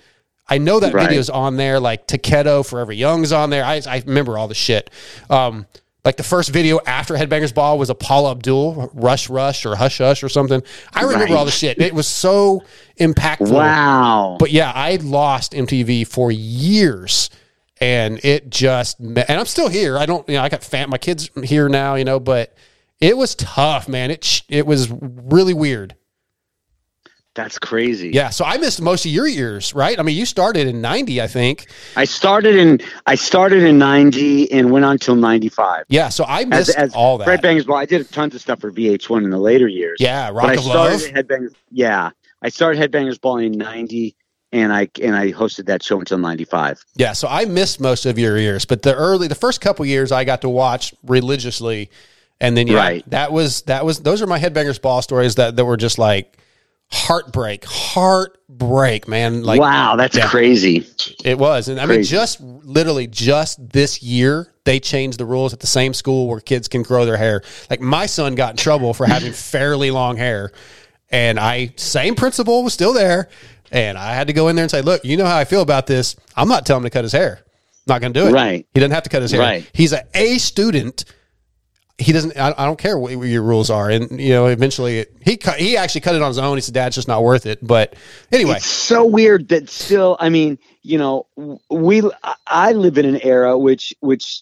I 0.49 0.57
know 0.57 0.79
that 0.79 0.93
Right. 0.93 1.07
video's 1.07 1.29
on 1.29 1.57
there, 1.57 1.79
like 1.79 2.07
Takedo, 2.07 2.65
Forever 2.67 2.91
Young's 2.91 3.31
on 3.31 3.49
there. 3.51 3.63
I, 3.63 3.81
I 3.87 4.03
remember 4.05 4.37
all 4.37 4.47
the 4.47 4.55
shit. 4.55 4.89
Um, 5.29 5.65
like 6.03 6.17
the 6.17 6.23
first 6.23 6.49
video 6.49 6.79
after 6.87 7.13
Headbangers 7.13 7.53
Ball 7.53 7.77
was 7.77 7.91
a 7.91 7.95
Paula 7.95 8.31
Abdul, 8.31 8.89
Rush 8.95 9.29
Rush 9.29 9.65
or 9.67 9.75
Hush 9.75 9.99
Hush 9.99 10.23
or 10.23 10.29
something. 10.29 10.63
I 10.93 11.03
remember 11.03 11.25
Right. 11.25 11.33
all 11.35 11.45
the 11.45 11.51
shit. 11.51 11.79
It 11.79 11.93
was 11.93 12.07
so 12.07 12.63
impactful. 12.99 13.51
wow. 13.51 14.35
But 14.39 14.49
yeah, 14.51 14.71
I 14.73 14.95
lost 14.95 15.53
MTV 15.53 16.07
for 16.07 16.31
years, 16.31 17.29
and 17.79 18.19
it 18.25 18.49
just 18.49 18.99
and 18.99 19.19
I'm 19.29 19.45
still 19.45 19.69
here. 19.69 19.97
I 19.97 20.07
don't, 20.07 20.27
you 20.27 20.35
know, 20.35 20.41
I 20.41 20.49
got 20.49 20.63
fam- 20.63 20.89
my 20.89 20.97
kids 20.97 21.29
here 21.43 21.69
now, 21.69 21.93
you 21.95 22.03
know, 22.03 22.19
but 22.19 22.53
it 23.01 23.17
was 23.17 23.35
tough, 23.35 23.89
man. 23.89 24.11
It 24.11 24.23
sh- 24.23 24.41
it 24.47 24.65
was 24.65 24.89
really 24.91 25.53
weird. 25.53 25.95
That's 27.33 27.57
crazy. 27.57 28.09
Yeah, 28.13 28.29
so 28.29 28.43
I 28.43 28.57
missed 28.57 28.81
most 28.81 29.05
of 29.05 29.11
your 29.11 29.25
years, 29.25 29.73
right? 29.73 29.97
I 29.97 30.03
mean, 30.03 30.17
you 30.17 30.25
started 30.25 30.67
in 30.67 30.81
'90, 30.81 31.21
I 31.21 31.27
think. 31.27 31.67
I 31.95 32.03
started 32.03 32.55
in 32.55 32.81
I 33.05 33.15
started 33.15 33.63
in 33.63 33.77
ninety 33.77 34.51
and 34.51 34.69
went 34.69 34.83
on 34.83 34.97
till 34.97 35.15
ninety 35.15 35.47
five. 35.47 35.85
Yeah, 35.87 36.09
so 36.09 36.25
I 36.25 36.41
As, 36.41 36.47
missed 36.47 36.77
as 36.77 36.93
all 36.93 37.17
that. 37.19 37.23
Fred 37.25 37.41
Bangers 37.41 37.65
Ball, 37.65 37.77
I 37.77 37.85
did 37.85 38.09
tons 38.11 38.35
of 38.35 38.41
stuff 38.41 38.59
for 38.59 38.69
VH1 38.69 39.23
in 39.23 39.29
the 39.29 39.37
later 39.39 39.67
years. 39.69 39.95
yeah, 40.01 40.27
but 40.29 40.35
Rock 40.35 40.45
I 40.45 40.53
of 40.55 40.59
started 40.59 40.91
Love. 40.91 41.01
Headbangers. 41.13 41.55
Yeah, 41.71 42.09
I 42.41 42.49
started 42.49 42.81
Headbangers 42.91 43.21
Ball 43.21 43.37
in 43.37 43.53
ninety, 43.53 44.17
and 44.51 44.73
I 44.73 44.89
and 45.01 45.15
I 45.15 45.31
hosted 45.31 45.67
that 45.67 45.83
show 45.83 45.99
until 46.01 46.17
ninety 46.17 46.43
five. 46.43 46.83
Yeah, 46.97 47.13
so 47.13 47.29
I 47.29 47.45
missed 47.45 47.79
most 47.79 48.05
of 48.05 48.19
your 48.19 48.37
years, 48.37 48.65
but 48.65 48.81
the 48.81 48.93
early, 48.93 49.29
the 49.29 49.35
first 49.35 49.61
couple 49.61 49.85
years, 49.85 50.11
I 50.11 50.25
got 50.25 50.41
to 50.41 50.49
watch 50.49 50.93
religiously, 51.03 51.89
and 52.41 52.57
then 52.57 52.67
yeah, 52.67 52.75
Right. 52.77 53.09
that 53.11 53.31
was 53.31 53.61
that 53.63 53.85
was 53.85 53.99
those 53.99 54.21
are 54.21 54.27
my 54.27 54.39
headbangers 54.39 54.81
ball 54.81 55.01
stories 55.01 55.35
that 55.35 55.55
that 55.55 55.63
were 55.63 55.77
just 55.77 55.97
like 55.97 56.37
heartbreak, 56.91 57.63
heartbreak, 57.63 59.07
man. 59.07 59.43
Like 59.43 59.61
wow, 59.61 59.95
that's 59.95 60.17
yeah. 60.17 60.27
crazy. 60.27 60.85
it 61.23 61.37
was, 61.37 61.69
and 61.69 61.79
I 61.79 61.85
mean, 61.85 62.03
just 62.03 62.41
literally 62.41 63.07
just 63.07 63.69
this 63.69 64.03
year 64.03 64.51
they 64.65 64.79
changed 64.79 65.17
the 65.19 65.25
rules 65.25 65.53
at 65.53 65.59
the 65.59 65.67
same 65.67 65.93
school 65.93 66.27
where 66.27 66.39
kids 66.39 66.67
can 66.67 66.83
grow 66.83 67.05
their 67.05 67.17
hair. 67.17 67.43
Like 67.69 67.79
my 67.79 68.07
son 68.07 68.35
got 68.35 68.51
in 68.51 68.57
trouble 68.57 68.93
for 68.93 69.05
having 69.05 69.31
fairly 69.53 69.91
long 69.91 70.17
hair, 70.17 70.51
and 71.09 71.39
I 71.39 71.73
same 71.77 72.15
principal 72.15 72.63
was 72.63 72.73
still 72.73 72.93
there, 72.93 73.29
and 73.71 73.97
I 73.97 74.13
had 74.15 74.27
to 74.27 74.33
go 74.33 74.47
in 74.49 74.55
there 74.55 74.63
and 74.63 74.71
say, 74.71 74.81
look, 74.81 75.05
you 75.05 75.15
know 75.15 75.25
how 75.25 75.37
I 75.37 75.45
feel 75.45 75.61
about 75.61 75.87
this. 75.87 76.15
I'm 76.35 76.47
not 76.47 76.65
telling 76.65 76.81
him 76.81 76.89
to 76.89 76.93
cut 76.93 77.03
his 77.03 77.13
hair. 77.13 77.41
Not 77.87 78.01
going 78.01 78.13
to 78.13 78.19
do 78.19 78.27
it. 78.27 78.31
Right. 78.31 78.67
He 78.73 78.79
doesn't 78.79 78.93
have 78.93 79.03
to 79.03 79.09
cut 79.09 79.21
his 79.21 79.31
hair. 79.31 79.41
Right. 79.41 79.69
He's 79.73 79.93
a 79.93 80.03
A 80.13 80.37
student. 80.37 81.05
He 82.01 82.11
doesn't. 82.13 82.37
I, 82.37 82.53
I 82.57 82.65
don't 82.65 82.79
care 82.79 82.97
what 82.97 83.11
your 83.11 83.43
rules 83.43 83.69
are, 83.69 83.89
and 83.89 84.19
you 84.19 84.29
know, 84.29 84.47
eventually 84.47 84.99
it, 84.99 85.15
he 85.21 85.37
cut. 85.37 85.59
He 85.59 85.77
actually 85.77 86.01
cut 86.01 86.15
it 86.15 86.21
on 86.21 86.29
his 86.29 86.37
own. 86.37 86.57
He 86.57 86.61
said, 86.61 86.73
"Dad, 86.73 86.87
it's 86.87 86.95
just 86.95 87.07
not 87.07 87.23
worth 87.23 87.45
it." 87.45 87.59
But 87.65 87.95
anyway, 88.31 88.55
It's 88.55 88.65
so 88.65 89.05
weird 89.05 89.49
that 89.49 89.69
still. 89.69 90.17
I 90.19 90.29
mean, 90.29 90.57
you 90.81 90.97
know, 90.97 91.27
we. 91.69 92.01
I 92.47 92.71
live 92.73 92.97
in 92.97 93.05
an 93.05 93.21
era 93.21 93.57
which 93.57 93.93
which, 93.99 94.41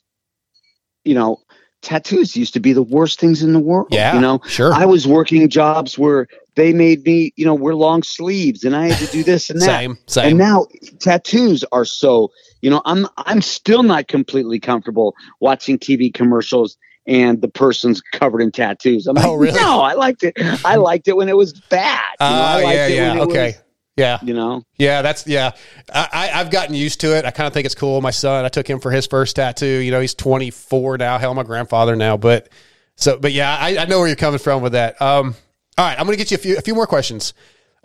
you 1.04 1.14
know, 1.14 1.42
tattoos 1.82 2.36
used 2.36 2.54
to 2.54 2.60
be 2.60 2.74
the 2.74 2.84
worst 2.84 3.20
things 3.20 3.44
in 3.44 3.54
the 3.54 3.60
world. 3.60 3.88
yeah, 3.92 4.16
you 4.16 4.22
know, 4.22 4.40
sure, 4.48 4.74
I 4.74 4.86
was 4.86 5.06
working 5.08 5.48
jobs 5.50 5.98
where 5.98 6.28
they 6.56 6.74
made 6.74 7.06
me, 7.06 7.34
you 7.36 7.46
know, 7.46 7.56
wear 7.56 7.76
long 7.76 8.04
sleeves, 8.04 8.64
and 8.64 8.76
I 8.76 8.88
had 8.88 9.06
to 9.06 9.12
do 9.12 9.24
this 9.24 9.50
and 9.50 9.62
that. 9.62 9.66
same, 9.66 9.98
same. 10.08 10.30
And 10.30 10.38
now 10.38 10.68
tattoos 11.00 11.64
are 11.72 11.86
so, 11.86 12.32
you 12.62 12.70
know, 12.70 12.82
I'm 12.86 13.08
I'm 13.18 13.42
still 13.42 13.84
not 13.84 14.08
completely 14.08 14.60
comfortable 14.60 15.16
watching 15.40 15.78
TV 15.78 16.14
commercials 16.14 16.78
and 17.10 17.42
the 17.42 17.48
person's 17.48 18.02
covered 18.02 18.42
in 18.42 18.52
tattoos. 18.52 19.08
I'm 19.08 19.16
like, 19.16 19.26
Oh, 19.26 19.34
really? 19.36 19.60
no, 19.60 19.82
I 19.82 19.94
liked 19.94 20.24
it. 20.24 20.34
I 20.64 20.76
liked 20.76 21.08
it 21.08 21.16
when 21.18 21.28
it 21.28 21.36
was 21.36 21.54
bad. 21.54 22.02
You 22.22 22.28
know, 22.28 22.52
Oh, 22.54 22.58
yeah, 22.60 22.88
it 22.88 22.94
yeah, 22.96 23.22
okay, 23.24 23.46
was, 23.48 23.56
yeah, 23.98 24.20
you 24.24 24.34
know, 24.34 24.64
yeah. 24.78 25.02
That's 25.02 25.28
yeah. 25.28 25.52
I, 25.94 26.08
I 26.34 26.40
I've 26.40 26.52
gotten 26.52 26.74
used 26.76 27.02
to 27.02 27.18
it. 27.18 27.26
I 27.26 27.32
kind 27.32 27.48
of 27.48 27.54
think 27.54 27.66
it's 27.66 27.76
cool. 27.76 28.00
My 28.02 28.12
son, 28.12 28.46
I 28.46 28.50
took 28.50 28.68
him 28.70 28.80
for 28.80 28.92
his 28.92 29.08
first 29.08 29.36
tattoo. 29.36 29.66
You 29.66 29.92
know, 29.92 30.00
he's 30.00 30.14
24 30.14 30.98
now. 31.00 31.18
Hell, 31.18 31.34
my 31.34 31.44
grandfather 31.44 31.96
now. 31.98 32.16
But 32.16 32.48
so, 32.96 33.18
but 33.18 33.34
yeah, 33.34 33.58
I, 33.60 33.78
I 33.78 33.86
know 33.86 34.00
where 34.00 34.08
you're 34.08 34.16
coming 34.16 34.40
from 34.40 34.62
with 34.62 34.72
that. 34.74 35.02
Um, 35.02 35.36
all 35.78 35.86
right, 35.86 36.00
I'm 36.00 36.06
going 36.06 36.18
to 36.18 36.24
get 36.24 36.32
you 36.32 36.36
a 36.36 36.40
few 36.40 36.58
a 36.58 36.62
few 36.62 36.76
more 36.76 36.88
questions. 36.88 37.34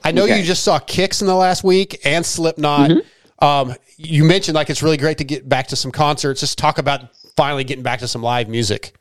I 0.04 0.12
know 0.12 0.24
Okay. 0.24 0.38
you 0.38 0.44
just 0.44 0.62
saw 0.64 0.78
Kix 0.80 1.20
in 1.22 1.26
the 1.26 1.34
last 1.34 1.64
week 1.64 2.00
and 2.04 2.24
Slipknot. 2.26 2.90
Mm-hmm. 2.90 3.44
Um, 3.44 3.74
you 3.96 4.24
mentioned 4.24 4.54
like 4.54 4.68
it's 4.70 4.82
really 4.82 4.96
great 4.96 5.18
to 5.18 5.24
get 5.24 5.48
back 5.48 5.68
to 5.68 5.76
some 5.76 5.90
concerts. 5.90 6.40
Just 6.40 6.58
talk 6.58 6.78
about 6.78 7.08
finally 7.36 7.64
getting 7.64 7.82
back 7.82 8.00
to 8.00 8.08
some 8.08 8.22
live 8.22 8.48
music. 8.48 8.94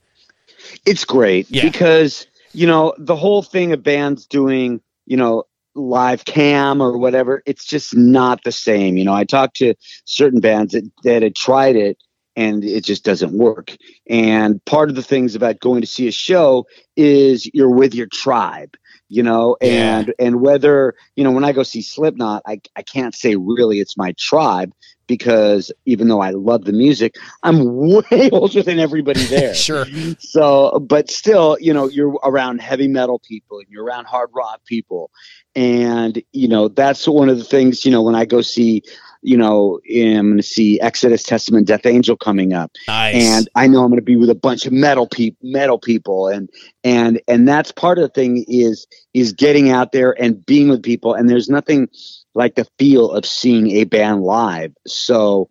It's 0.85 1.05
great 1.05 1.49
Yeah. 1.49 1.63
because 1.63 2.27
you 2.53 2.67
know 2.67 2.93
the 2.97 3.15
whole 3.15 3.41
thing 3.43 3.71
of 3.73 3.83
bands 3.83 4.25
doing 4.25 4.81
you 5.05 5.17
know 5.17 5.43
live 5.75 6.23
cam 6.25 6.81
or 6.81 6.97
whatever 6.97 7.41
it's 7.45 7.65
just 7.65 7.95
not 7.95 8.43
the 8.43 8.51
same 8.51 8.95
you 8.95 9.03
know 9.03 9.13
i 9.13 9.23
talked 9.23 9.55
to 9.57 9.73
certain 10.05 10.39
bands 10.39 10.73
that, 10.73 10.89
that 11.03 11.23
had 11.23 11.35
tried 11.35 11.75
it 11.75 11.97
and 12.35 12.63
it 12.63 12.83
just 12.83 13.03
doesn't 13.03 13.33
work 13.37 13.75
and 14.09 14.63
part 14.65 14.89
of 14.89 14.95
the 14.95 15.01
things 15.03 15.33
about 15.35 15.59
going 15.59 15.81
to 15.81 15.87
see 15.87 16.07
a 16.07 16.11
show 16.11 16.65
is 16.95 17.49
you're 17.53 17.69
with 17.73 17.95
your 17.95 18.07
tribe 18.07 18.75
you 19.09 19.23
know 19.23 19.57
Yeah. 19.61 19.99
and 19.99 20.13
and 20.19 20.41
whether 20.41 20.93
you 21.15 21.23
know 21.23 21.31
when 21.31 21.43
i 21.43 21.51
go 21.53 21.63
see 21.63 21.81
slipknot 21.81 22.43
i, 22.45 22.61
I 22.75 22.83
can't 22.83 23.15
say 23.15 23.35
really 23.35 23.79
it's 23.79 23.97
my 23.97 24.13
tribe 24.19 24.73
because 25.07 25.71
even 25.85 26.07
though 26.07 26.21
i 26.21 26.31
love 26.31 26.65
the 26.65 26.71
music 26.71 27.15
i'm 27.43 27.63
way 27.65 28.29
older 28.31 28.61
than 28.63 28.79
everybody 28.79 29.23
there 29.25 29.53
Sure. 29.63 29.85
so 30.19 30.79
but 30.79 31.09
still 31.09 31.57
you 31.59 31.73
know 31.73 31.87
you're 31.89 32.17
around 32.23 32.61
heavy 32.61 32.87
metal 32.87 33.19
people 33.19 33.59
and 33.59 33.67
you're 33.69 33.83
around 33.83 34.05
hard 34.05 34.29
rock 34.33 34.61
people 34.65 35.11
and 35.55 36.21
you 36.31 36.47
know 36.47 36.67
that's 36.67 37.07
one 37.07 37.29
of 37.29 37.37
the 37.37 37.43
things 37.43 37.85
you 37.85 37.91
know 37.91 38.01
when 38.01 38.15
i 38.15 38.25
go 38.25 38.41
see 38.41 38.81
you 39.23 39.37
know 39.37 39.79
i'm 39.89 40.27
going 40.27 40.37
to 40.37 40.43
see 40.43 40.79
exodus 40.81 41.23
testament 41.23 41.67
death 41.67 41.85
angel 41.85 42.15
coming 42.15 42.53
up. 42.53 42.71
Nice. 42.87 43.15
and 43.15 43.49
i 43.55 43.67
know 43.67 43.83
i'm 43.83 43.89
going 43.89 43.97
to 43.97 44.01
be 44.01 44.15
with 44.15 44.29
a 44.29 44.35
bunch 44.35 44.65
of 44.65 44.73
metal 44.73 45.07
people 45.07 45.37
metal 45.43 45.79
people. 45.79 46.27
And 46.27 46.49
and 46.83 47.21
and 47.27 47.47
that's 47.47 47.71
part 47.71 47.97
of 47.97 48.03
the 48.03 48.09
thing 48.09 48.45
is 48.47 48.87
is 49.13 49.31
getting 49.31 49.69
out 49.69 49.91
there 49.91 50.19
and 50.21 50.45
being 50.45 50.69
with 50.69 50.83
people. 50.83 51.13
And 51.13 51.29
there's 51.29 51.49
nothing 51.49 51.87
like 52.33 52.55
the 52.55 52.67
feel 52.77 53.11
of 53.11 53.25
seeing 53.25 53.71
a 53.71 53.83
band 53.85 54.23
live. 54.23 54.73
So 54.87 55.49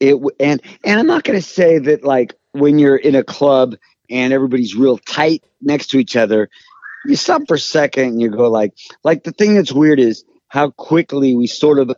it 0.00 0.16
and 0.40 0.60
and 0.84 0.98
i'm 0.98 1.06
not 1.06 1.22
going 1.22 1.38
to 1.38 1.46
say 1.46 1.78
that 1.78 2.04
like 2.04 2.34
when 2.50 2.80
you're 2.80 2.96
in 2.96 3.14
a 3.14 3.22
club 3.22 3.76
and 4.10 4.32
everybody's 4.32 4.74
real 4.74 4.98
tight 4.98 5.44
next 5.62 5.86
to 5.86 5.98
each 5.98 6.16
other 6.16 6.50
you 7.06 7.14
stop 7.14 7.42
for 7.46 7.54
a 7.54 7.60
second 7.60 8.04
and 8.04 8.20
you 8.20 8.28
go 8.28 8.50
like 8.50 8.72
like 9.04 9.22
the 9.22 9.30
thing 9.30 9.54
that's 9.54 9.72
weird 9.72 10.00
is 10.00 10.24
how 10.48 10.70
quickly 10.70 11.36
we 11.36 11.46
sort 11.46 11.78
of 11.78 11.92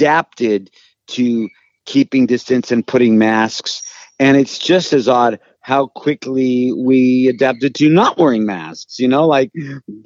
adapted 0.00 0.70
to 1.08 1.48
keeping 1.86 2.26
distance 2.26 2.70
and 2.70 2.86
putting 2.86 3.18
masks. 3.18 3.82
And 4.18 4.36
it's 4.36 4.58
just 4.58 4.92
as 4.92 5.08
odd 5.08 5.40
how 5.62 5.88
quickly 5.88 6.72
we 6.72 7.28
adapted 7.28 7.74
to 7.74 7.90
not 7.90 8.16
wearing 8.16 8.46
masks 8.46 8.98
you 8.98 9.06
know 9.06 9.26
like 9.26 9.52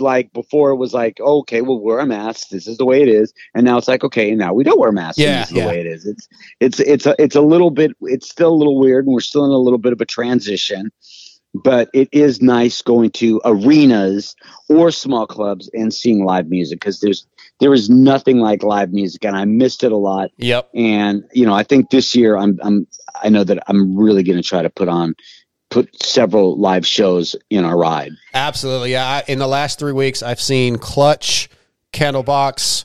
like 0.00 0.32
before 0.32 0.70
it 0.70 0.76
was 0.76 0.92
like 0.92 1.20
okay 1.20 1.60
we'll 1.60 1.80
wear 1.80 2.00
a 2.00 2.06
mask. 2.06 2.48
This 2.48 2.66
is 2.66 2.76
the 2.76 2.84
way 2.84 3.02
it 3.02 3.08
is. 3.08 3.32
And 3.54 3.64
now 3.64 3.78
it's 3.78 3.86
like 3.86 4.02
okay 4.02 4.34
now 4.34 4.52
we 4.52 4.64
don't 4.64 4.80
wear 4.80 4.90
masks. 4.90 5.18
Yeah, 5.18 5.40
this 5.40 5.50
is 5.50 5.54
the 5.54 5.66
way 5.66 5.80
it 5.80 5.86
is. 5.86 6.06
It's 6.06 6.28
it's 6.60 6.80
it's 6.80 7.06
a, 7.06 7.14
it's 7.20 7.36
a 7.36 7.40
little 7.40 7.70
bit 7.70 7.92
it's 8.02 8.28
still 8.28 8.50
a 8.50 8.56
little 8.56 8.78
weird 8.80 9.06
and 9.06 9.14
we're 9.14 9.20
still 9.20 9.44
in 9.44 9.52
a 9.52 9.58
little 9.58 9.78
bit 9.78 9.92
of 9.92 10.00
a 10.00 10.06
transition 10.06 10.90
but 11.54 11.88
it 11.94 12.08
is 12.10 12.42
nice 12.42 12.82
going 12.82 13.10
to 13.10 13.40
arenas 13.44 14.34
or 14.68 14.90
small 14.90 15.26
clubs 15.26 15.70
and 15.72 15.94
seeing 15.94 16.24
live 16.24 16.48
music 16.48 16.80
because 16.80 16.98
there's 16.98 17.26
there 17.60 17.72
is 17.72 17.88
nothing 17.88 18.38
like 18.38 18.62
live 18.62 18.92
music, 18.92 19.24
and 19.24 19.36
I 19.36 19.44
missed 19.44 19.84
it 19.84 19.92
a 19.92 19.96
lot. 19.96 20.30
Yep. 20.38 20.70
And 20.74 21.24
you 21.32 21.46
know, 21.46 21.54
I 21.54 21.62
think 21.62 21.90
this 21.90 22.14
year 22.14 22.36
I'm 22.36 22.58
I'm 22.62 22.86
I 23.22 23.28
know 23.28 23.44
that 23.44 23.62
I'm 23.68 23.96
really 23.96 24.22
going 24.22 24.36
to 24.40 24.46
try 24.46 24.62
to 24.62 24.70
put 24.70 24.88
on 24.88 25.14
put 25.70 26.02
several 26.02 26.56
live 26.58 26.86
shows 26.86 27.34
in 27.50 27.64
our 27.64 27.76
ride. 27.76 28.12
Absolutely. 28.32 28.92
Yeah. 28.92 29.04
I, 29.06 29.24
in 29.30 29.38
the 29.38 29.46
last 29.48 29.78
three 29.78 29.92
weeks, 29.92 30.22
I've 30.22 30.40
seen 30.40 30.76
Clutch, 30.78 31.48
Candlebox, 31.92 32.84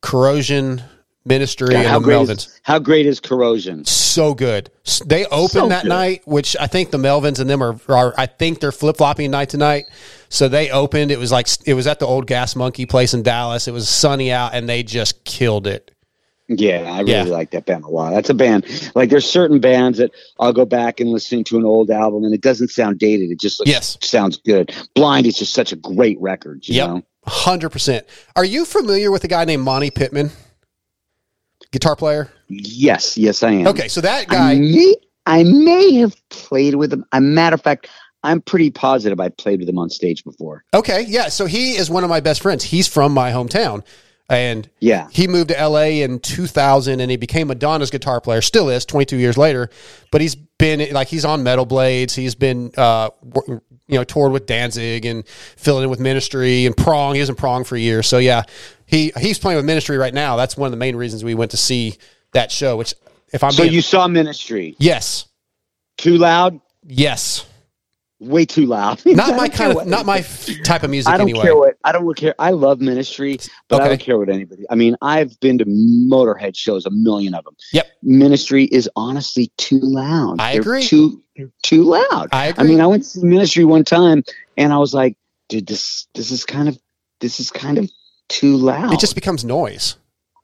Corrosion, 0.00 0.82
Ministry, 1.24 1.74
how 1.74 1.96
and 1.96 2.04
the 2.04 2.06
great 2.06 2.16
Melvins. 2.16 2.30
is 2.46 2.60
how 2.62 2.78
great 2.78 3.06
is 3.06 3.20
Corrosion? 3.20 3.84
so 3.84 4.34
good. 4.34 4.70
They 5.06 5.24
opened 5.26 5.50
So 5.50 5.68
that 5.68 5.82
good. 5.84 5.88
night, 5.88 6.22
which 6.26 6.56
I 6.58 6.66
think 6.66 6.90
the 6.90 6.98
Melvins 6.98 7.38
and 7.40 7.48
them 7.48 7.62
are, 7.62 7.78
are 7.88 8.12
I 8.18 8.26
think 8.26 8.60
they're 8.60 8.72
flip 8.72 8.96
flopping 8.96 9.30
night 9.30 9.50
to 9.50 9.56
night. 9.56 9.84
So 10.32 10.48
they 10.48 10.70
opened. 10.70 11.10
It 11.10 11.18
was 11.18 11.30
like 11.30 11.46
it 11.66 11.74
was 11.74 11.86
at 11.86 11.98
the 11.98 12.06
old 12.06 12.26
Gas 12.26 12.56
Monkey 12.56 12.86
place 12.86 13.12
in 13.12 13.22
Dallas. 13.22 13.68
It 13.68 13.72
was 13.72 13.86
sunny 13.86 14.32
out, 14.32 14.54
and 14.54 14.66
they 14.66 14.82
just 14.82 15.24
killed 15.24 15.66
it. 15.66 15.90
Yeah, 16.48 16.90
I 16.90 17.00
really 17.00 17.12
Yeah. 17.12 17.22
like 17.24 17.50
that 17.50 17.66
band 17.66 17.84
a 17.84 17.88
lot. 17.88 18.12
That's 18.14 18.30
a 18.30 18.34
band 18.34 18.64
like 18.94 19.10
there's 19.10 19.28
certain 19.28 19.60
bands 19.60 19.98
that 19.98 20.10
I'll 20.40 20.52
go 20.54 20.64
back 20.64 21.00
and 21.00 21.10
listen 21.10 21.44
to 21.44 21.56
an 21.58 21.64
old 21.64 21.90
album 21.90 22.24
and 22.24 22.34
it 22.34 22.40
doesn't 22.40 22.68
sound 22.68 22.98
dated. 22.98 23.30
It 23.30 23.40
just 23.40 23.60
looks, 23.60 23.70
Yes. 23.70 23.96
sounds 24.02 24.38
good. 24.38 24.74
Blind 24.94 25.26
is 25.26 25.36
just 25.36 25.54
such 25.54 25.72
a 25.72 25.76
great 25.76 26.20
record. 26.20 26.66
You 26.66 26.74
Yep, 26.76 26.88
know? 26.88 27.02
hundred 27.26 27.70
percent. 27.70 28.06
Are 28.34 28.44
you 28.44 28.64
familiar 28.64 29.10
with 29.10 29.24
a 29.24 29.28
guy 29.28 29.44
named 29.44 29.62
Monte 29.62 29.92
Pittman, 29.92 30.30
guitar 31.70 31.96
player? 31.96 32.28
Yes, 32.48 33.16
yes, 33.16 33.42
I 33.42 33.52
am. 33.52 33.66
Okay, 33.68 33.88
so 33.88 34.00
that 34.00 34.22
I 34.28 34.34
guy. 34.34 34.54
may, 34.58 34.94
I 35.26 35.44
may 35.44 35.94
have 35.94 36.16
played 36.28 36.74
with 36.74 36.92
him. 36.92 37.04
A 37.12 37.20
matter 37.20 37.54
of 37.54 37.62
fact, 37.62 37.88
I'm 38.24 38.40
pretty 38.40 38.70
positive 38.70 39.18
I 39.20 39.28
played 39.30 39.60
with 39.60 39.68
him 39.68 39.78
on 39.78 39.90
stage 39.90 40.22
before. 40.24 40.64
Okay, 40.74 41.04
yeah. 41.08 41.28
So 41.28 41.46
he 41.46 41.72
is 41.76 41.90
one 41.90 42.04
of 42.04 42.10
my 42.10 42.20
best 42.20 42.42
friends. 42.42 42.62
He's 42.64 42.86
from 42.86 43.12
my 43.12 43.30
hometown, 43.32 43.84
and 44.28 44.68
Yeah. 44.80 45.08
he 45.10 45.26
moved 45.26 45.48
to 45.48 45.60
LA 45.68 46.02
in 46.02 46.18
2000 46.20 47.00
and 47.00 47.10
he 47.10 47.16
became 47.16 47.48
Madonna's 47.48 47.90
guitar 47.90 48.20
player. 48.20 48.40
Still 48.40 48.68
is 48.70 48.84
22 48.84 49.16
years 49.16 49.36
later, 49.36 49.70
but 50.10 50.20
he's 50.20 50.36
been 50.36 50.92
like 50.92 51.08
he's 51.08 51.24
on 51.24 51.42
Metal 51.42 51.66
Blades. 51.66 52.14
He's 52.14 52.34
been 52.36 52.70
uh, 52.76 53.10
you 53.46 53.60
know 53.88 54.04
toured 54.04 54.30
with 54.32 54.46
Danzig 54.46 55.04
and 55.04 55.26
filling 55.26 55.84
in 55.84 55.90
with 55.90 55.98
Ministry 56.00 56.64
and 56.66 56.76
Prong. 56.76 57.14
He 57.14 57.20
was 57.20 57.28
in 57.28 57.34
Prong 57.34 57.64
for 57.64 57.76
years. 57.76 58.06
So 58.06 58.18
yeah, 58.18 58.42
he 58.86 59.12
he's 59.18 59.38
playing 59.40 59.56
with 59.56 59.66
Ministry 59.66 59.98
right 59.98 60.14
now. 60.14 60.36
That's 60.36 60.56
one 60.56 60.66
of 60.68 60.70
the 60.70 60.76
main 60.78 60.94
reasons 60.94 61.24
we 61.24 61.34
went 61.34 61.50
to 61.50 61.56
see 61.56 61.96
that 62.32 62.52
show. 62.52 62.76
Which 62.76 62.94
if 63.32 63.42
I'm 63.42 63.50
So 63.50 63.64
being, 63.64 63.74
you 63.74 63.82
saw 63.82 64.06
Ministry. 64.06 64.76
yes 64.78 65.26
Too 65.98 66.16
loud? 66.18 66.60
yes 66.86 67.44
Way 68.22 68.44
too 68.46 68.66
loud. 68.66 69.02
not 69.06 69.36
my 69.36 69.48
kind 69.48 69.70
of 69.72 69.76
what- 69.76 69.86
not 69.88 70.06
my 70.06 70.20
type 70.64 70.84
of 70.84 70.90
music 70.90 71.12
I 71.12 71.16
don't 71.16 71.28
anyway. 71.28 71.42
care 71.42 71.56
what 71.56 71.76
I 71.82 71.90
don't 71.90 72.14
care. 72.16 72.34
I 72.38 72.50
love 72.52 72.80
Ministry, 72.80 73.38
but 73.68 73.82
I 73.82 73.88
don't 73.88 74.00
care 74.00 74.16
what 74.16 74.28
anybody. 74.28 74.64
I 74.70 74.76
mean, 74.76 74.96
I've 75.02 75.38
been 75.40 75.58
to 75.58 75.64
Motorhead 75.64 76.56
shows, 76.56 76.86
a 76.86 76.90
million 76.90 77.34
of 77.34 77.44
them. 77.44 77.56
Yep. 77.72 77.86
Ministry 78.02 78.64
is 78.66 78.88
honestly 78.94 79.50
too 79.56 79.80
loud. 79.80 80.40
I 80.40 80.52
They're 80.52 80.60
agree. 80.60 80.82
Too 80.84 81.20
too 81.64 81.82
loud. 81.82 82.28
I 82.30 82.46
agree. 82.46 82.64
I 82.64 82.68
mean, 82.68 82.80
I 82.80 82.86
went 82.86 83.02
to 83.02 83.08
see 83.08 83.24
Ministry 83.24 83.64
one 83.64 83.82
time, 83.84 84.22
and 84.56 84.72
I 84.72 84.78
was 84.78 84.94
like, 84.94 85.16
dude, 85.48 85.66
this 85.66 86.06
this 86.14 86.30
is 86.30 86.44
kind 86.44 86.68
of 86.68 86.78
this 87.20 87.40
is 87.40 87.50
kind 87.50 87.78
of 87.78 87.90
too 88.28 88.56
loud. 88.56 88.92
it 88.92 89.00
just 89.00 89.14
becomes 89.16 89.44
noise. 89.44 89.96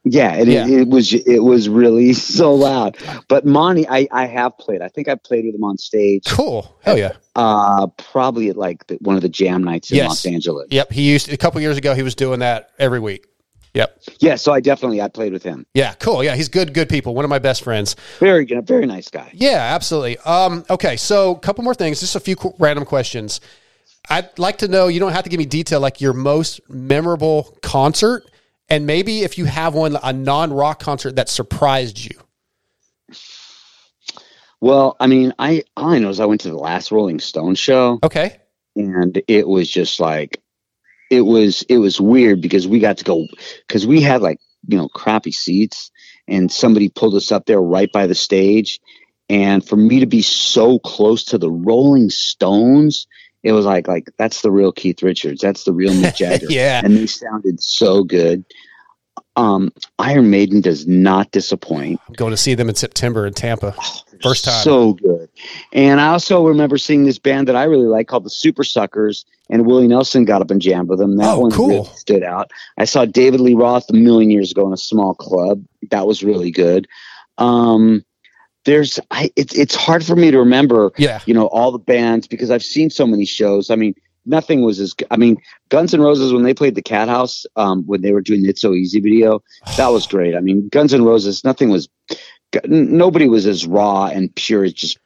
Yeah, 0.05 0.35
it, 0.35 0.49
Yeah. 0.49 0.67
It, 0.67 0.81
it 0.83 0.89
was 0.89 1.13
it 1.13 1.43
was 1.43 1.69
really 1.69 2.13
so 2.15 2.55
loud. 2.55 2.97
But 3.29 3.45
Monte, 3.45 3.87
I 3.89 4.09
I 4.13 4.27
have 4.27 4.57
played. 4.59 4.81
I 4.83 4.89
think 4.89 5.09
I 5.09 5.15
played 5.17 5.45
with 5.45 5.55
him 5.55 5.65
on 5.65 5.77
stage. 5.79 6.25
Cool. 6.27 6.77
Hell 6.83 6.97
yeah. 6.99 7.13
Uh, 7.37 7.87
probably 7.99 8.49
at 8.49 8.57
like 8.57 8.87
the, 8.87 8.97
one 9.01 9.17
of 9.17 9.23
the 9.23 9.29
jam 9.29 9.63
nights 9.63 9.91
in 9.91 9.99
Yes. 9.99 10.09
Los 10.09 10.27
Angeles. 10.27 10.69
Yep, 10.71 10.93
he 10.93 11.03
used 11.11 11.33
a 11.33 11.37
couple 11.37 11.61
years 11.61 11.77
ago. 11.77 11.95
He 11.95 12.03
was 12.03 12.15
doing 12.15 12.41
that 12.41 12.71
every 12.79 13.01
week. 13.01 13.27
Yep. 13.75 14.01
Yeah, 14.21 14.35
so 14.37 14.53
I 14.53 14.61
definitely 14.61 15.01
I 15.03 15.09
played 15.09 15.33
with 15.33 15.43
him. 15.43 15.67
Yeah. 15.75 15.93
Cool. 15.95 16.25
Yeah, 16.25 16.35
he's 16.35 16.49
good. 16.49 16.73
Good 16.73 16.89
people. 16.89 17.15
One 17.15 17.25
of 17.25 17.29
my 17.29 17.39
best 17.39 17.63
friends. 17.63 17.95
Very 18.19 18.45
good, 18.47 18.67
very 18.67 18.87
nice 18.87 19.09
guy. 19.09 19.31
Yeah, 19.35 19.75
absolutely. 19.75 20.17
Um. 20.19 20.65
Okay. 20.71 20.97
So, 20.97 21.33
a 21.33 21.39
couple 21.39 21.63
more 21.65 21.75
things. 21.75 22.01
Just 22.01 22.17
a 22.17 22.21
few 22.21 22.35
qu- 22.35 22.55
random 22.59 22.85
questions. 22.87 23.41
I'd 24.09 24.37
like 24.39 24.59
to 24.59 24.69
know. 24.69 24.89
You 24.89 25.01
don't 25.01 25.13
have 25.13 25.25
to 25.25 25.31
give 25.31 25.39
me 25.39 25.45
detail. 25.45 25.81
Like 25.81 26.01
your 26.01 26.15
most 26.15 26.61
memorable 26.71 27.57
concert, 27.63 28.25
and 28.69 28.87
maybe 28.87 29.23
if 29.23 29.39
you 29.39 29.45
have 29.47 29.75
one, 29.75 29.97
a 30.03 30.13
non-rock 30.13 30.81
concert 30.81 31.17
that 31.17 31.29
surprised 31.29 31.99
you. 32.05 32.19
Well, 34.61 34.97
I 34.99 35.07
mean, 35.07 35.33
I 35.39 35.63
all 35.77 35.91
I 35.91 35.99
know 35.99 36.09
is 36.09 36.21
I 36.21 36.27
went 36.27 36.41
to 36.43 36.51
the 36.51 36.57
last 36.57 36.91
Rolling 36.91 37.21
Stone 37.21 37.55
show, 37.55 38.01
Okay. 38.03 38.37
and 38.75 39.21
it 39.29 39.47
was 39.47 39.71
just 39.71 40.01
like 40.01 40.41
it 41.11 41.23
was 41.23 41.63
it 41.69 41.79
was 41.79 42.01
weird 42.01 42.41
because 42.41 42.67
we 42.67 42.81
got 42.81 42.99
to 42.99 43.05
go 43.05 43.27
because 43.67 43.87
we 43.87 44.01
had 44.01 44.21
like 44.21 44.39
you 44.67 44.77
know 44.77 44.89
crappy 44.89 45.31
seats, 45.33 45.91
and 46.27 46.51
somebody 46.51 46.89
pulled 46.89 47.15
us 47.15 47.31
up 47.31 47.47
there 47.47 47.61
right 47.61 47.91
by 47.93 48.09
the 48.09 48.17
stage, 48.17 48.81
and 49.29 49.65
for 49.65 49.77
me 49.77 50.01
to 50.01 50.07
be 50.07 50.23
so 50.23 50.81
close 50.81 51.23
to 51.25 51.39
the 51.39 51.51
Rolling 51.51 52.11
Stones. 52.11 53.07
It 53.43 53.53
was 53.53 53.65
like 53.65 53.87
like 53.89 54.11
that's 54.19 54.43
the 54.43 54.51
real 54.51 54.73
Keith 54.73 55.03
Richards. 55.03 55.41
That's 55.41 55.65
the 55.65 55.73
real 55.73 55.93
Mick 55.93 56.17
Jagger. 56.17 56.47
Yeah. 56.49 56.81
and 56.85 56.97
they 56.97 57.07
sounded 57.07 57.63
so 57.63 58.03
good. 58.05 58.45
Um, 59.37 59.73
Iron 60.01 60.31
Maiden 60.31 60.61
does 60.61 60.89
not 60.89 61.31
disappoint. 61.31 62.01
I'm 62.09 62.15
going 62.15 62.33
to 62.33 62.37
see 62.37 62.55
them 62.55 62.69
in 62.69 62.75
September 62.75 63.25
in 63.25 63.35
Tampa. 63.35 63.73
First 64.21 64.45
time. 64.45 64.65
So 64.65 64.95
good. 64.95 65.29
And 65.73 66.01
I 66.01 66.09
also 66.09 66.45
remember 66.45 66.77
seeing 66.77 67.05
this 67.05 67.21
band 67.21 67.47
that 67.47 67.55
I 67.55 67.63
really 67.65 67.87
like 67.87 68.09
called 68.09 68.25
the 68.25 68.31
Supersuckers, 68.31 69.25
and 69.49 69.65
Willie 69.65 69.87
Nelson 69.87 70.25
got 70.25 70.43
up 70.43 70.51
and 70.51 70.61
jammed 70.61 70.89
with 70.89 70.99
them. 70.99 71.17
That 71.19 71.35
Oh, 71.37 71.41
one 71.41 71.51
cool. 71.53 71.69
really 71.69 71.85
stood 71.95 72.25
out. 72.25 72.51
I 72.79 72.85
saw 72.85 73.05
David 73.05 73.39
Lee 73.41 73.55
Roth 73.55 73.89
a 73.91 73.93
million 73.93 74.31
years 74.31 74.51
ago 74.51 74.67
in 74.67 74.73
a 74.73 74.77
small 74.77 75.15
club. 75.15 75.63
That 75.93 76.09
was 76.09 76.25
really 76.25 76.51
good. 76.51 76.89
Um, 77.39 78.05
there's, 78.69 79.01
I, 79.11 79.33
it's 79.35 79.55
it's 79.55 79.75
hard 79.75 80.05
for 80.05 80.15
me 80.15 80.31
to 80.31 80.39
remember, 80.39 80.93
Yeah. 80.99 81.21
you 81.25 81.33
know, 81.33 81.47
all 81.47 81.73
the 81.73 81.79
bands 81.79 82.29
because 82.29 82.51
I've 82.51 82.63
seen 82.63 82.91
so 82.91 83.07
many 83.07 83.25
shows. 83.25 83.71
I 83.71 83.77
mean, 83.77 83.95
nothing 84.27 84.61
was 84.61 84.79
as. 84.79 84.95
i 85.11 85.17
mean, 85.17 85.39
Guns 85.71 85.95
N' 85.95 86.03
Roses 86.03 86.35
when 86.35 86.43
they 86.43 86.53
played 86.53 86.75
the 86.75 86.83
Cathouse, 86.83 87.47
um, 87.57 87.83
when 87.87 88.03
they 88.03 88.13
were 88.13 88.21
doing 88.21 88.43
the 88.43 88.51
It's 88.51 88.61
So 88.61 88.75
Easy 88.75 89.01
video, 89.01 89.43
that 89.79 89.89
was 89.89 90.07
great. 90.07 90.37
I 90.37 90.41
mean, 90.41 90.69
Guns 90.69 90.93
N' 90.93 91.03
Roses, 91.03 91.45
nothing 91.45 91.71
was, 91.71 91.89
nobody 92.67 93.27
was 93.27 93.47
as 93.47 93.67
raw 93.67 94.07
and 94.07 94.35
pure 94.35 94.65
as 94.65 94.75
just 94.75 94.99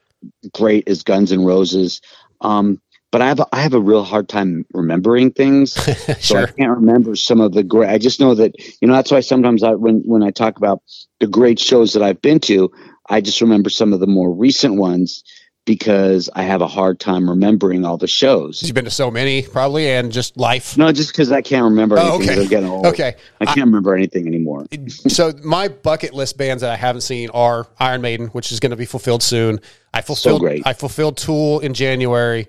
great 0.53 0.89
as 0.89 1.05
Guns 1.05 1.31
N' 1.31 1.45
Roses. 1.45 2.01
Um, 2.41 2.81
but 3.13 3.21
I 3.21 3.29
have 3.29 3.41
a, 3.41 3.47
I 3.53 3.61
have 3.61 3.75
a 3.75 3.81
real 3.81 4.03
hard 4.03 4.29
time 4.29 4.65
remembering 4.73 5.31
things, 5.31 5.73
so 6.25 6.39
I 6.39 6.47
can't 6.47 6.71
remember 6.71 7.15
some 7.15 7.41
of 7.43 7.53
the 7.53 7.63
great. 7.63 7.91
I 7.91 7.99
just 7.99 8.19
know 8.19 8.35
that 8.35 8.55
you 8.81 8.89
know 8.89 8.95
that's 8.95 9.11
why 9.13 9.21
sometimes 9.21 9.63
I 9.63 9.73
when 9.75 10.01
when 10.07 10.23
I 10.23 10.31
talk 10.31 10.57
about 10.57 10.83
the 11.21 11.27
great 11.27 11.61
shows 11.61 11.93
that 11.93 12.03
I've 12.03 12.23
been 12.23 12.41
to, 12.41 12.73
I 13.09 13.21
just 13.21 13.41
remember 13.41 13.71
some 13.71 13.93
of 13.93 14.01
the 14.01 14.07
more 14.07 14.31
recent 14.33 14.77
ones 14.77 15.25
because 15.65 16.29
I 16.35 16.43
have 16.43 16.61
a 16.61 16.67
hard 16.67 16.99
time 16.99 17.31
remembering 17.31 17.85
all 17.85 17.97
the 17.97 18.09
shows. 18.09 18.63
You've 18.65 18.75
been 18.75 18.85
to 18.85 18.91
so 18.91 19.13
many, 19.13 19.43
probably, 19.43 19.89
and 19.89 20.11
just 20.11 20.37
life. 20.37 20.77
No, 20.77 20.91
just 20.91 21.13
because 21.13 21.31
I 21.31 21.41
can't 21.41 21.63
remember 21.65 21.97
Oh, 22.01 22.17
anything. 22.17 22.31
okay. 22.31 22.43
I'm 22.43 22.49
getting 22.49 22.69
old. 22.69 22.87
Okay. 22.87 23.15
I 23.41 23.45
can't 23.45 23.67
remember 23.67 23.95
anything 23.95 24.27
anymore. 24.27 24.67
so 24.89 25.33
my 25.45 25.69
bucket 25.69 26.15
list 26.15 26.37
bands 26.37 26.63
that 26.63 26.71
I 26.73 26.77
haven't 26.77 27.03
seen 27.03 27.31
are 27.31 27.69
Iron 27.79 28.01
Maiden, 28.01 28.27
which 28.29 28.51
is 28.51 28.59
going 28.59 28.71
to 28.71 28.77
be 28.77 28.87
fulfilled 28.87 29.23
soon. 29.23 29.61
I 29.95 30.01
fulfilled 30.01 30.37
So 30.37 30.41
great. 30.41 30.67
I 30.67 30.73
fulfilled 30.73 31.17
Tool 31.17 31.61
in 31.61 31.75
January, 31.75 32.49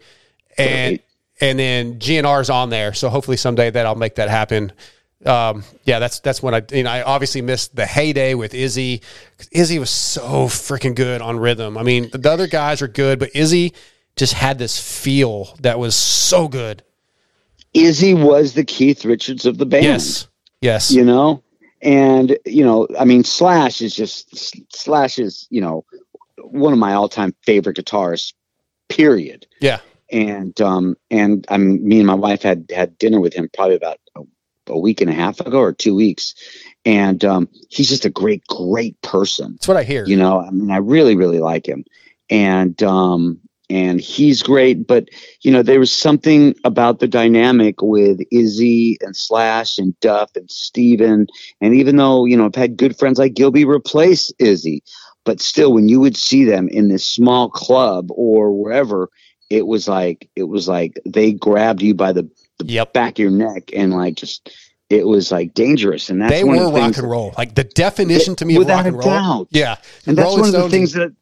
and 0.57 0.97
Great. 0.97 1.03
and 1.39 1.59
then 1.59 1.99
GNR 1.99 2.41
is 2.41 2.49
on 2.49 2.71
there. 2.71 2.93
So 2.93 3.09
hopefully 3.09 3.37
someday 3.37 3.69
that 3.69 3.85
I'll 3.85 3.93
make 3.95 4.15
that 4.15 4.29
happen. 4.29 4.71
Um, 5.25 5.63
yeah, 5.83 5.99
that's 5.99 6.19
that's 6.19 6.43
when 6.43 6.53
I 6.53 6.63
you 6.71 6.83
know 6.83 6.91
I 6.91 7.03
obviously 7.03 7.41
missed 7.41 7.75
the 7.75 7.85
heyday 7.85 8.33
with 8.33 8.53
Izzy. 8.53 9.01
Izzy 9.51 9.79
was 9.79 9.89
so 9.89 10.47
freaking 10.47 10.95
good 10.95 11.21
on 11.21 11.39
rhythm. 11.39 11.77
I 11.77 11.83
mean, 11.83 12.09
the 12.11 12.31
other 12.31 12.47
guys 12.47 12.81
are 12.81 12.87
good, 12.87 13.19
but 13.19 13.35
Izzy 13.35 13.73
just 14.15 14.33
had 14.33 14.59
this 14.59 14.79
feel 14.79 15.55
that 15.61 15.79
was 15.79 15.95
so 15.95 16.47
good. 16.47 16.83
Izzy 17.73 18.13
was 18.13 18.53
the 18.53 18.63
Keith 18.63 19.05
Richards 19.05 19.45
of 19.45 19.57
the 19.57 19.65
band. 19.65 19.85
Yes, 19.85 20.27
yes, 20.61 20.91
you 20.91 21.03
know 21.03 21.43
and 21.83 22.37
you 22.45 22.63
know 22.63 22.87
i 22.97 23.05
mean 23.05 23.23
slash 23.23 23.81
is 23.81 23.93
just 23.93 24.73
slash 24.73 25.19
is 25.19 25.45
you 25.49 25.61
know 25.61 25.85
one 26.37 26.73
of 26.73 26.79
my 26.79 26.93
all-time 26.93 27.35
favorite 27.45 27.77
guitarists 27.77 28.33
period 28.89 29.45
yeah. 29.59 29.79
and 30.11 30.59
um 30.61 30.95
and 31.11 31.45
i 31.49 31.57
mean 31.57 31.85
me 31.85 31.99
and 31.99 32.07
my 32.07 32.13
wife 32.13 32.41
had 32.41 32.65
had 32.73 32.97
dinner 32.97 33.19
with 33.19 33.33
him 33.33 33.49
probably 33.53 33.75
about 33.75 33.99
a, 34.67 34.77
week 34.77 35.01
and 35.01 35.09
a 35.09 35.13
half 35.13 35.39
ago 35.39 35.59
or 35.59 35.73
two 35.73 35.95
weeks. 35.95 36.35
And 36.85 37.23
um 37.23 37.49
he's 37.69 37.89
just 37.89 38.05
a 38.05 38.09
great 38.09 38.45
great 38.47 39.01
person. 39.01 39.53
That's 39.53 39.67
what 39.67 39.77
I 39.77 39.83
hear. 39.83 40.05
you 40.05 40.17
know 40.17 40.39
i 40.39 40.49
mean 40.51 40.71
i 40.71 40.77
really 40.77 41.15
really 41.15 41.39
like 41.39 41.65
him. 41.67 41.85
And 42.29 42.81
um 42.83 43.39
and 43.69 44.01
he's 44.01 44.43
great 44.43 44.85
but 44.85 45.07
you 45.41 45.51
know 45.51 45.63
there 45.63 45.79
was 45.79 45.91
something 45.91 46.53
about 46.65 46.99
the 46.99 47.07
dynamic 47.07 47.81
with 47.81 48.19
izzy 48.31 48.97
and 49.01 49.15
slash 49.15 49.77
and 49.77 49.97
duff 50.01 50.31
and 50.35 50.51
steven. 50.51 51.27
And 51.61 51.73
even 51.73 51.95
though 51.95 52.25
you 52.25 52.35
know 52.37 52.45
i've 52.45 52.55
had 52.55 52.77
good 52.77 52.97
friends 52.97 53.17
like 53.19 53.33
gilby 53.33 53.65
replace 53.65 54.31
izzy 54.39 54.83
but 55.25 55.39
still 55.39 55.71
when 55.71 55.87
you 55.87 56.01
would 56.01 56.17
see 56.17 56.43
them 56.43 56.67
in 56.67 56.89
this 56.89 57.09
small 57.09 57.49
club 57.49 58.09
or 58.11 58.51
wherever 58.51 59.09
it 59.49 59.67
was 59.67 59.87
like 59.87 60.29
it 60.35 60.43
was 60.43 60.67
like 60.67 60.99
they 61.05 61.31
grabbed 61.31 61.81
you 61.81 61.93
by 61.93 62.11
the 62.11 62.29
yep. 62.69 62.93
back 62.93 63.13
of 63.13 63.19
your 63.19 63.31
neck 63.31 63.71
and 63.73 63.93
like 63.93 64.15
just 64.15 64.51
it 64.89 65.07
was 65.07 65.31
like 65.31 65.53
dangerous, 65.53 66.09
and 66.09 66.21
that's 66.21 66.31
they 66.31 66.43
one 66.43 66.57
were 66.57 66.65
of 66.65 66.73
the 66.73 66.79
rock 66.79 66.97
and 66.97 67.09
roll. 67.09 67.33
Like 67.37 67.55
the 67.55 67.63
definition 67.63 68.35
to 68.35 68.45
me 68.45 68.55
of 68.57 68.67
rock 68.67 68.85
a 68.85 68.89
and 68.89 68.97
roll. 68.97 69.05
doubt. 69.05 69.47
Yeah, 69.51 69.77
and 70.05 70.17
that's 70.17 70.25
Rolling 70.25 70.41
one 70.41 70.55
of 70.55 70.61
the 70.63 70.69
things 70.69 70.93
that 70.93 71.13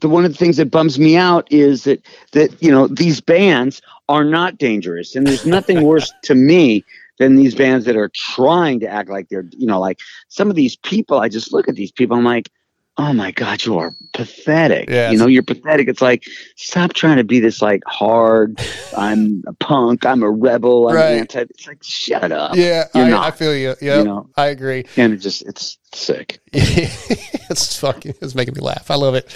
the 0.00 0.08
one 0.08 0.24
of 0.24 0.32
the 0.32 0.38
things 0.38 0.56
that 0.56 0.70
bums 0.70 0.98
me 0.98 1.16
out 1.16 1.50
is 1.50 1.84
that 1.84 2.04
that 2.32 2.62
you 2.62 2.70
know 2.70 2.86
these 2.86 3.20
bands 3.20 3.82
are 4.08 4.24
not 4.24 4.58
dangerous 4.58 5.14
and 5.14 5.26
there's 5.26 5.46
nothing 5.46 5.82
worse 5.86 6.12
to 6.22 6.34
me 6.34 6.84
than 7.18 7.36
these 7.36 7.54
bands 7.54 7.84
that 7.84 7.96
are 7.96 8.10
trying 8.14 8.80
to 8.80 8.88
act 8.88 9.10
like 9.10 9.28
they're 9.28 9.44
you 9.52 9.66
know 9.66 9.78
like 9.78 10.00
some 10.28 10.48
of 10.48 10.56
these 10.56 10.76
people 10.76 11.20
i 11.20 11.28
just 11.28 11.52
look 11.52 11.68
at 11.68 11.74
these 11.74 11.92
people 11.92 12.16
i'm 12.16 12.24
like 12.24 12.50
oh 12.98 13.12
my 13.12 13.30
god 13.30 13.64
you 13.64 13.78
are 13.78 13.92
pathetic 14.12 14.88
Yeah, 14.90 15.10
you 15.10 15.16
know 15.18 15.26
you're 15.26 15.42
pathetic 15.42 15.88
it's 15.88 16.02
like 16.02 16.24
stop 16.56 16.92
trying 16.92 17.16
to 17.16 17.24
be 17.24 17.40
this 17.40 17.62
like 17.62 17.82
hard 17.86 18.60
i'm 18.96 19.42
a 19.46 19.52
punk 19.54 20.04
i'm 20.04 20.22
a 20.22 20.30
rebel 20.30 20.88
i'm 20.88 20.94
Right. 20.96 21.12
anti 21.14 21.40
it's 21.40 21.66
like 21.66 21.82
shut 21.82 22.30
up 22.32 22.54
Yeah, 22.54 22.84
I. 22.94 23.12
I 23.28 23.30
feel 23.30 23.54
you. 23.56 23.74
Yeah, 23.80 23.98
you 23.98 24.04
know 24.04 24.28
I 24.36 24.46
agree. 24.48 24.84
and 24.98 25.12
it 25.14 25.18
just 25.18 25.42
it's 25.42 25.78
sick 25.94 26.40
it's 26.52 27.78
fucking 27.78 28.14
it's 28.20 28.34
making 28.34 28.54
me 28.54 28.60
laugh. 28.60 28.90
I 28.90 28.94
love 28.96 29.14
it. 29.14 29.26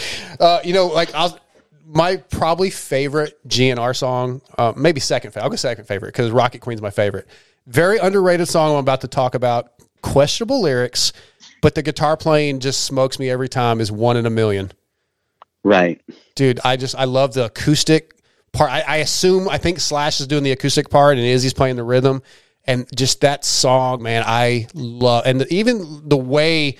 Uh, 0.40 0.60
you 0.64 0.72
know, 0.72 0.86
like 0.88 1.14
I'll 1.14 1.38
my 1.86 2.16
probably 2.16 2.70
favorite 2.70 3.38
GNR 3.48 3.94
song, 3.94 4.42
uh, 4.58 4.72
maybe 4.76 5.00
second 5.00 5.30
favorite. 5.30 5.44
I'll 5.44 5.50
go 5.50 5.56
second 5.56 5.84
favorite 5.86 6.08
because 6.08 6.30
Rocket 6.30 6.60
Queen's 6.60 6.82
my 6.82 6.90
favorite. 6.90 7.26
Very 7.66 7.98
underrated 7.98 8.48
song 8.48 8.72
I'm 8.72 8.78
about 8.78 9.00
to 9.02 9.08
talk 9.08 9.34
about. 9.34 9.72
Questionable 10.02 10.60
lyrics, 10.62 11.12
but 11.62 11.74
the 11.74 11.82
guitar 11.82 12.16
playing 12.16 12.60
just 12.60 12.84
smokes 12.84 13.18
me 13.18 13.30
every 13.30 13.48
time. 13.48 13.80
Is 13.80 13.90
one 13.90 14.16
in 14.16 14.26
a 14.26 14.30
million, 14.30 14.72
right 15.64 16.00
dude. 16.34 16.60
I 16.64 16.76
just 16.76 16.94
I 16.94 17.04
love 17.04 17.34
the 17.34 17.46
acoustic 17.46 18.14
part. 18.52 18.70
I, 18.70 18.80
I 18.82 18.96
assume 18.96 19.48
I 19.48 19.58
think 19.58 19.80
Slash 19.80 20.20
is 20.20 20.26
doing 20.26 20.42
the 20.42 20.52
acoustic 20.52 20.90
part 20.90 21.16
and 21.16 21.26
Izzy's 21.26 21.54
playing 21.54 21.76
the 21.76 21.84
rhythm, 21.84 22.22
and 22.64 22.86
just 22.96 23.20
that 23.22 23.44
song, 23.44 24.02
man, 24.02 24.24
I 24.26 24.68
love. 24.74 25.24
And 25.26 25.40
the, 25.40 25.54
even 25.54 26.08
the 26.08 26.16
way 26.16 26.76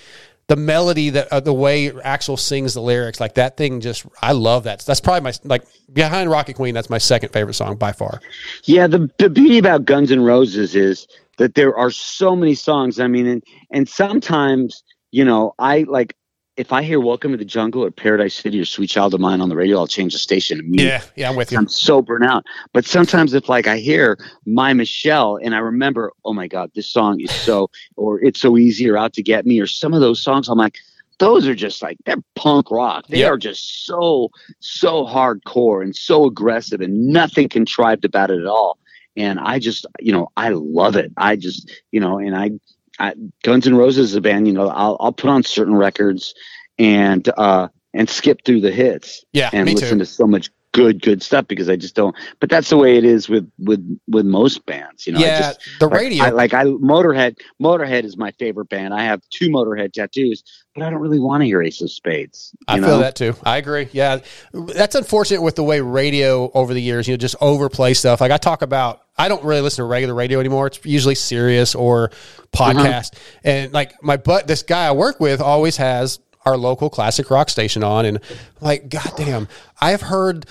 the 0.49 0.57
melody 0.57 1.11
that 1.11 1.29
uh, 1.33 1.41
the 1.41 1.53
way 1.53 1.91
Axl 1.91 2.39
sings 2.39 2.75
the 2.75 2.81
lyrics, 2.81 3.19
like 3.19 3.35
that 3.35 3.57
thing, 3.57 3.81
just 3.81 4.07
I 4.23 4.33
love 4.33 4.65
that. 4.65 4.81
That's 4.81 5.01
probably 5.01 5.23
my 5.23 5.33
like 5.45 5.65
behind 5.93 6.31
Rocket 6.31 6.55
Queen. 6.55 6.75
That's 6.75 6.91
my 6.91 6.99
second 6.99 7.31
favorite 7.33 7.55
song 7.55 7.77
by 7.77 7.93
far. 7.93 8.21
Yeah, 8.65 8.87
the 8.87 9.11
the 9.19 9.29
beauty 9.29 9.59
about 9.59 9.85
Guns 9.85 10.13
N' 10.13 10.23
Roses 10.23 10.75
is 10.77 11.09
that 11.39 11.55
there 11.55 11.77
are 11.77 11.91
so 11.91 12.35
many 12.35 12.55
songs. 12.55 13.01
I 13.01 13.07
mean, 13.07 13.27
and 13.27 13.45
and 13.71 13.89
sometimes 13.89 14.83
you 15.13 15.25
know, 15.25 15.55
I 15.59 15.85
like 15.89 16.15
if 16.57 16.73
I 16.73 16.83
hear 16.83 17.01
"Welcome 17.01 17.33
to 17.33 17.39
the 17.39 17.45
Jungle" 17.45 17.85
or 17.85 17.91
"Paradise 17.91 18.35
City" 18.35 18.61
or 18.61 18.65
"Sweet 18.65 18.89
Child 18.89 19.15
of 19.15 19.21
Mine" 19.21 19.41
on 19.41 19.49
the 19.49 19.57
radio, 19.57 19.79
I'll 19.79 19.87
change 19.87 20.13
the 20.13 20.19
station 20.19 20.59
immediately. 20.59 20.91
Yeah, 20.91 21.03
yeah, 21.17 21.29
I'm 21.29 21.37
with 21.37 21.53
you. 21.53 21.59
I'm 21.59 21.69
so 21.69 22.03
burnt 22.03 22.25
out. 22.25 22.45
But 22.73 22.85
sometimes 22.85 23.35
if 23.35 23.49
like 23.49 23.67
I 23.67 23.79
hear 23.79 24.19
My 24.47 24.73
Michelle 24.73 25.39
and 25.43 25.55
I 25.55 25.59
remember, 25.59 26.13
oh 26.25 26.33
my 26.33 26.49
God, 26.49 26.71
this 26.75 26.91
song 26.91 27.21
is 27.21 27.33
so 27.33 27.71
or 27.97 28.23
it's 28.23 28.41
so 28.41 28.57
easy 28.57 28.89
or 28.89 28.97
out 28.97 29.13
to 29.15 29.23
get 29.23 29.47
me 29.47 29.61
or 29.61 29.67
some 29.67 29.95
of 29.95 30.01
those 30.01 30.23
songs, 30.23 30.49
I'm 30.49 30.59
like, 30.59 30.77
those 31.19 31.47
are 31.47 31.55
just 31.55 31.83
like 31.83 31.97
they're 32.05 32.17
punk 32.35 32.71
rock. 32.71 33.07
They 33.09 33.21
Yep. 33.21 33.33
are 33.33 33.39
just 33.39 33.87
so, 33.87 34.31
so 34.61 35.05
hardcore 35.05 35.83
and 35.83 35.95
so 35.97 36.27
aggressive 36.27 36.81
and 36.81 37.09
nothing 37.09 37.49
contrived 37.49 38.05
about 38.05 38.31
it 38.31 38.41
at 38.41 38.47
all. 38.47 38.79
And 39.17 39.39
I 39.41 39.59
just, 39.59 39.87
you 40.01 40.13
know, 40.13 40.31
I 40.37 40.51
love 40.51 40.97
it. 40.97 41.13
I 41.17 41.37
just, 41.37 41.71
you 41.91 42.01
know, 42.01 42.19
and 42.19 42.37
I, 42.37 42.51
I 42.99 43.15
Guns 43.43 43.67
N' 43.67 43.75
Roses 43.77 44.11
is 44.11 44.15
a 44.15 44.21
band, 44.21 44.47
you 44.47 44.53
know, 44.53 44.69
I'll 44.69 44.97
I'll 45.01 45.13
put 45.13 45.31
on 45.31 45.43
certain 45.43 45.75
records 45.75 46.35
and 46.79 47.29
uh 47.37 47.69
and 47.95 48.09
skip 48.09 48.45
through 48.45 48.61
the 48.61 48.71
hits 48.71 49.25
Yeah, 49.33 49.51
and 49.53 49.69
listen 49.69 49.99
too. 49.99 50.05
to 50.05 50.07
so 50.07 50.27
much 50.27 50.51
good 50.77 51.01
good 51.01 51.23
stuff 51.23 51.49
because 51.49 51.69
I 51.71 51.77
just 51.77 51.95
don't. 51.95 52.15
But 52.39 52.51
that's 52.51 52.69
the 52.69 52.77
way 52.77 52.99
it 52.99 53.05
is 53.05 53.29
with 53.29 53.51
with 53.59 53.99
with 54.07 54.27
most 54.27 54.67
bands, 54.67 55.07
you 55.07 55.15
know. 55.15 55.21
Yeah, 55.21 55.39
just, 55.39 55.61
the 55.81 55.89
radio. 55.89 56.25
I, 56.25 56.31
like 56.31 56.53
I 56.53 56.65
Motorhead. 56.65 57.39
Motorhead 57.61 58.05
is 58.05 58.17
my 58.17 58.31
favorite 58.33 58.69
band. 58.69 58.93
I 58.93 59.03
have 59.05 59.23
two 59.31 59.49
Motorhead 59.49 59.95
tattoos, 59.95 60.45
but 60.75 60.85
I 60.85 60.91
don't 60.91 61.01
really 61.01 61.19
want 61.19 61.41
to 61.41 61.47
hear 61.47 61.63
Ace 61.63 61.81
of 61.81 61.91
Spades. 61.91 62.53
You 62.69 62.75
I 62.75 62.79
know? 62.79 62.87
feel 62.89 62.99
that 62.99 63.17
too. 63.17 63.35
I 63.43 63.57
agree. 63.57 63.89
Yeah, 63.93 64.19
that's 64.53 64.95
unfortunate 64.95 65.41
with 65.41 65.57
the 65.57 65.65
way 65.65 65.81
radio 65.81 66.51
over 66.53 66.75
the 66.75 66.83
years, 66.83 67.09
you 67.09 67.15
know, 67.15 67.19
just 67.19 67.37
overplay 67.41 67.95
stuff. 67.95 68.21
Like 68.21 68.31
I 68.33 68.37
talk 68.37 68.61
about, 68.61 69.03
I 69.17 69.29
don't 69.29 69.43
really 69.43 69.63
listen 69.63 69.83
to 69.83 69.89
regular 69.89 70.15
radio 70.15 70.39
anymore. 70.41 70.67
It's 70.67 70.85
usually 70.85 71.15
Sirius 71.15 71.75
or 71.75 72.11
uh-huh. 72.11 72.73
podcast, 72.73 73.15
and 73.43 73.73
like 73.73 74.03
my 74.03 74.19
butt, 74.19 74.47
this 74.47 74.63
guy 74.63 74.87
I 74.87 74.93
work 74.93 75.21
with 75.21 75.41
always 75.41 75.79
has 75.79 76.21
our 76.45 76.57
local 76.57 76.89
classic 76.89 77.29
rock 77.29 77.51
station 77.51 77.83
on, 77.83 78.05
and 78.07 78.21
like, 78.61 78.89
goddamn, 78.89 79.49
I've 79.81 80.03
heard 80.03 80.47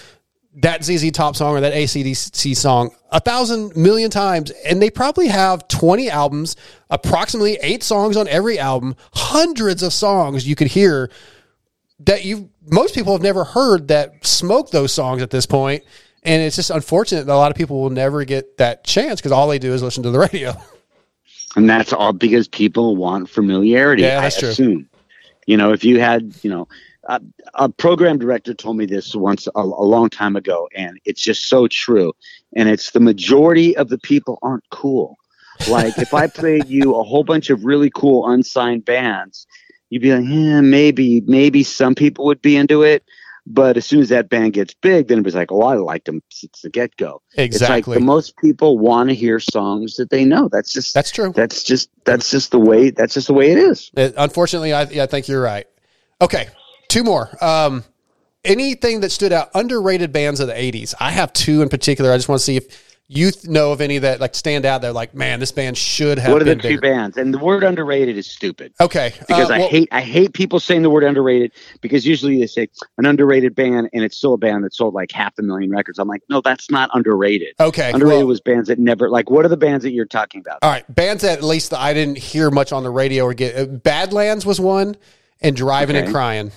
that 0.56 0.84
ZZ 0.84 1.12
Top 1.12 1.36
song 1.36 1.58
or 1.58 1.62
that 1.62 1.74
ACDC 1.74 2.56
song 2.56 2.92
a 3.12 3.20
thousand 3.20 3.76
million 3.76 4.10
times, 4.10 4.52
and 4.66 4.82
they 4.82 4.90
probably 4.90 5.28
have 5.28 5.68
20 5.68 6.10
albums, 6.10 6.56
approximately 6.90 7.58
eight 7.62 7.84
songs 7.84 8.18
on 8.18 8.28
every 8.28 8.58
album, 8.60 8.96
hundreds 9.14 9.84
of 9.84 9.94
songs 9.94 10.48
you 10.48 10.56
could 10.56 10.68
hear 10.68 11.10
that 12.00 12.26
you 12.26 12.50
most 12.68 12.96
people 12.96 13.14
have 13.14 13.22
never 13.22 13.44
heard 13.44 13.88
that 13.88 14.26
smoke 14.26 14.72
those 14.72 14.92
songs 14.92 15.22
at 15.22 15.30
this 15.30 15.46
point 15.46 15.84
and 16.24 16.42
it's 16.42 16.58
just 16.58 16.70
unfortunate 16.70 17.26
that 17.26 17.34
a 17.34 17.38
lot 17.38 17.52
of 17.52 17.56
people 17.56 17.82
will 17.82 17.90
never 17.90 18.26
get 18.26 18.58
that 18.58 18.84
chance 18.84 19.22
because 19.22 19.32
all 19.32 19.48
they 19.48 19.60
do 19.60 19.72
is 19.72 19.82
listen 19.82 20.04
to 20.04 20.12
the 20.12 20.20
radio 20.32 20.54
and 21.56 21.70
that's 21.70 21.94
all 21.94 22.14
because 22.14 22.48
people 22.48 22.96
want 22.96 23.30
familiarity. 23.30 24.04
Yeah, 24.04 24.22
that's 24.22 24.38
I 24.38 24.40
true. 24.40 24.50
Assume. 24.50 24.90
You 25.48 25.58
know, 25.58 25.72
if 25.72 25.84
you 25.84 26.00
had, 26.00 26.36
you 26.44 26.50
know, 26.50 26.68
a, 27.08 27.22
a 27.54 27.70
program 27.70 28.18
director 28.18 28.54
told 28.54 28.78
me 28.78 28.86
this 28.86 29.16
once 29.16 29.48
a, 29.48 29.60
a 29.60 29.86
long 29.86 30.10
time 30.10 30.36
ago, 30.36 30.68
and 30.76 31.00
it's 31.06 31.22
just 31.22 31.48
so 31.48 31.68
true. 31.68 32.14
And 32.56 32.70
it's 32.70 32.92
the 32.92 33.00
majority 33.00 33.76
of 33.78 33.90
the 33.90 33.98
people 33.98 34.40
aren't 34.42 34.70
cool. 34.72 35.18
Like 35.70 35.98
if 35.98 36.14
I 36.14 36.28
played 36.28 36.68
you 36.68 36.96
a 36.96 37.04
whole 37.04 37.24
bunch 37.24 37.50
of 37.50 37.64
really 37.66 37.90
cool 37.90 38.30
unsigned 38.30 38.86
bands, 38.86 39.48
you'd 39.90 40.02
be 40.02 40.14
like, 40.14 40.26
yeah, 40.26 40.62
maybe, 40.62 41.22
maybe 41.22 41.64
some 41.64 41.96
people 41.96 42.26
would 42.26 42.42
be 42.42 42.56
into 42.58 42.84
it. 42.84 43.04
But 43.48 43.78
as 43.78 43.86
soon 43.86 44.02
as 44.02 44.10
that 44.10 44.28
band 44.28 44.54
gets 44.54 44.74
big, 44.74 45.08
then 45.08 45.20
it 45.20 45.24
was 45.24 45.36
like, 45.36 45.52
oh, 45.52 45.62
I 45.62 45.76
liked 45.76 46.06
them 46.06 46.24
since 46.32 46.62
the 46.62 46.70
get 46.70 46.98
go. 46.98 47.22
Exactly. 47.38 47.78
It's 47.78 47.88
like 47.88 48.00
the 48.00 48.04
most 48.04 48.36
people 48.38 48.80
want 48.80 49.10
to 49.10 49.16
hear 49.16 49.40
songs 49.40 49.98
that 49.98 50.10
they 50.10 50.26
know. 50.26 50.50
That's 50.52 50.74
just 50.74 50.96
that's 50.96 51.12
true 51.12 51.32
that's 51.32 51.64
just 51.64 51.90
that's 52.06 52.32
just 52.32 52.50
the 52.50 52.60
way 52.60 52.90
that's 52.90 53.14
just 53.14 53.28
the 53.28 53.34
way 53.34 53.52
it 53.52 53.60
is. 53.60 53.92
It- 53.96 54.16
unfortunately 54.18 54.74
I, 54.74 54.84
yeah, 54.90 55.04
I 55.04 55.06
think 55.06 55.28
you're 55.28 55.42
right 55.42 55.68
okay 56.22 56.48
two 56.88 57.04
more 57.04 57.30
um 57.44 57.84
anything 58.44 59.02
that 59.02 59.12
stood 59.12 59.34
out 59.34 59.50
underrated 59.56 60.12
bands 60.12 60.40
of 60.40 60.48
the 60.48 60.54
80s 60.54 60.94
i 61.00 61.12
have 61.12 61.34
two 61.34 61.62
in 61.62 61.70
particular 61.70 62.12
i 62.12 62.16
just 62.18 62.30
want 62.30 62.40
to 62.40 62.46
see 62.46 62.58
if 62.58 62.84
you 63.08 63.30
th- 63.30 63.46
know 63.46 63.72
of 63.72 63.82
any 63.82 64.00
that 64.00 64.20
like 64.20 64.34
stand 64.34 64.66
out 64.66 64.82
They're 64.82 64.92
like 64.92 65.14
man 65.14 65.40
this 65.40 65.52
band 65.52 65.78
should 65.78 66.18
have 66.18 66.34
what 66.34 66.42
are 66.42 66.46
the 66.46 66.56
two 66.56 66.62
bigger 66.70 66.82
bands? 66.82 67.18
And 67.18 67.32
the 67.32 67.38
word 67.38 67.64
underrated 67.64 68.18
is 68.18 68.26
stupid 68.26 68.74
okay 68.82 69.14
because 69.28 69.52
uh, 69.52 69.54
I 69.54 69.62
hate 69.62 69.90
I 69.92 70.02
hate 70.02 70.34
people 70.34 70.60
saying 70.60 70.82
the 70.82 70.90
word 70.90 71.04
underrated 71.04 71.52
because 71.82 72.08
usually 72.08 72.40
they 72.40 72.48
say 72.48 72.68
an 72.98 73.06
underrated 73.06 73.54
band 73.54 73.92
and 73.94 74.04
it's 74.04 74.18
still 74.18 74.34
a 74.34 74.38
band 74.38 74.64
that 74.64 74.74
sold 74.74 74.96
like 74.96 75.12
half 75.12 75.38
a 75.38 75.44
million 75.44 75.70
records. 75.70 76.00
I'm 76.00 76.08
like, 76.08 76.24
no, 76.30 76.42
that's 76.42 76.72
not 76.72 76.90
underrated. 76.94 77.54
okay 77.60 77.92
Underrated 77.94 78.22
well- 78.22 78.28
was 78.28 78.42
bands 78.42 78.70
that 78.70 78.80
never 78.80 79.08
like. 79.08 79.30
What 79.30 79.46
are 79.46 79.50
the 79.50 79.58
bands 79.58 79.84
that 79.84 79.92
you're 79.92 80.06
talking 80.06 80.42
about? 80.42 80.60
All 80.64 80.72
right, 80.72 80.84
bands 80.94 81.22
that 81.22 81.38
at 81.38 81.44
least 81.44 81.76
I 81.76 81.94
didn't 81.94 82.18
hear 82.18 82.50
much 82.50 82.72
on 82.72 82.82
the 82.82 82.90
radio 82.90 83.26
or 83.26 83.36
get. 83.36 83.56
Uh, 83.56 83.66
Badlands 83.66 84.48
was 84.48 84.60
one, 84.60 84.98
and 85.42 85.56
Driving 85.56 85.96
and 85.96 86.12
Crying. 86.12 86.52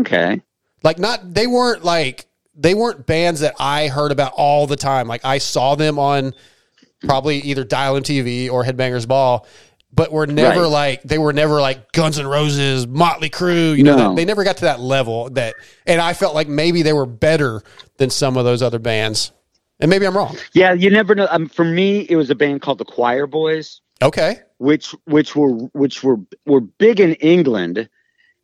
Okay, 0.00 0.40
Like 0.82 0.98
not, 0.98 1.34
they 1.34 1.46
weren't 1.46 1.84
like 1.84 2.26
they 2.54 2.74
weren't 2.74 3.06
bands 3.06 3.40
that 3.40 3.54
I 3.58 3.88
heard 3.88 4.12
about 4.12 4.32
all 4.36 4.66
the 4.66 4.76
time. 4.76 5.08
Like 5.08 5.24
I 5.24 5.38
saw 5.38 5.74
them 5.74 5.98
on 5.98 6.34
probably 7.04 7.38
either 7.38 7.64
Dial 7.64 7.94
MTV 8.00 8.50
or 8.50 8.64
Headbangers 8.64 9.08
Ball, 9.08 9.46
but 9.92 10.12
were 10.12 10.26
never 10.26 10.62
Right. 10.62 10.66
like 10.70 11.02
they 11.02 11.18
were 11.18 11.32
never 11.32 11.60
like 11.60 11.92
Guns 11.92 12.18
N' 12.18 12.26
Roses, 12.26 12.86
Motley 12.86 13.30
Crue. 13.30 13.76
You 13.76 13.84
know, 13.84 13.96
No. 13.96 14.08
that, 14.10 14.16
they 14.16 14.24
never 14.24 14.44
got 14.44 14.56
to 14.58 14.64
that 14.66 14.80
level. 14.80 15.30
That, 15.30 15.54
and 15.86 16.00
I 16.00 16.12
felt 16.14 16.34
like 16.34 16.48
maybe 16.48 16.82
they 16.82 16.92
were 16.92 17.06
better 17.06 17.62
than 17.98 18.10
some 18.10 18.36
of 18.36 18.44
those 18.44 18.62
other 18.62 18.78
bands. 18.78 19.32
And 19.80 19.88
maybe 19.90 20.06
I'm 20.06 20.16
wrong. 20.16 20.36
yeah, 20.52 20.72
you 20.74 20.90
never 20.90 21.14
know. 21.14 21.26
Um, 21.30 21.48
for 21.48 21.64
me, 21.64 22.06
it 22.08 22.16
was 22.16 22.30
a 22.30 22.34
band 22.34 22.62
called 22.62 22.78
the 22.78 22.84
Choir 22.84 23.26
Boys. 23.26 23.80
Okay, 24.00 24.36
which 24.58 24.94
which 25.06 25.34
were 25.36 25.50
which 25.72 26.02
were 26.04 26.18
were 26.46 26.60
big 26.60 27.00
in 27.00 27.14
England 27.14 27.88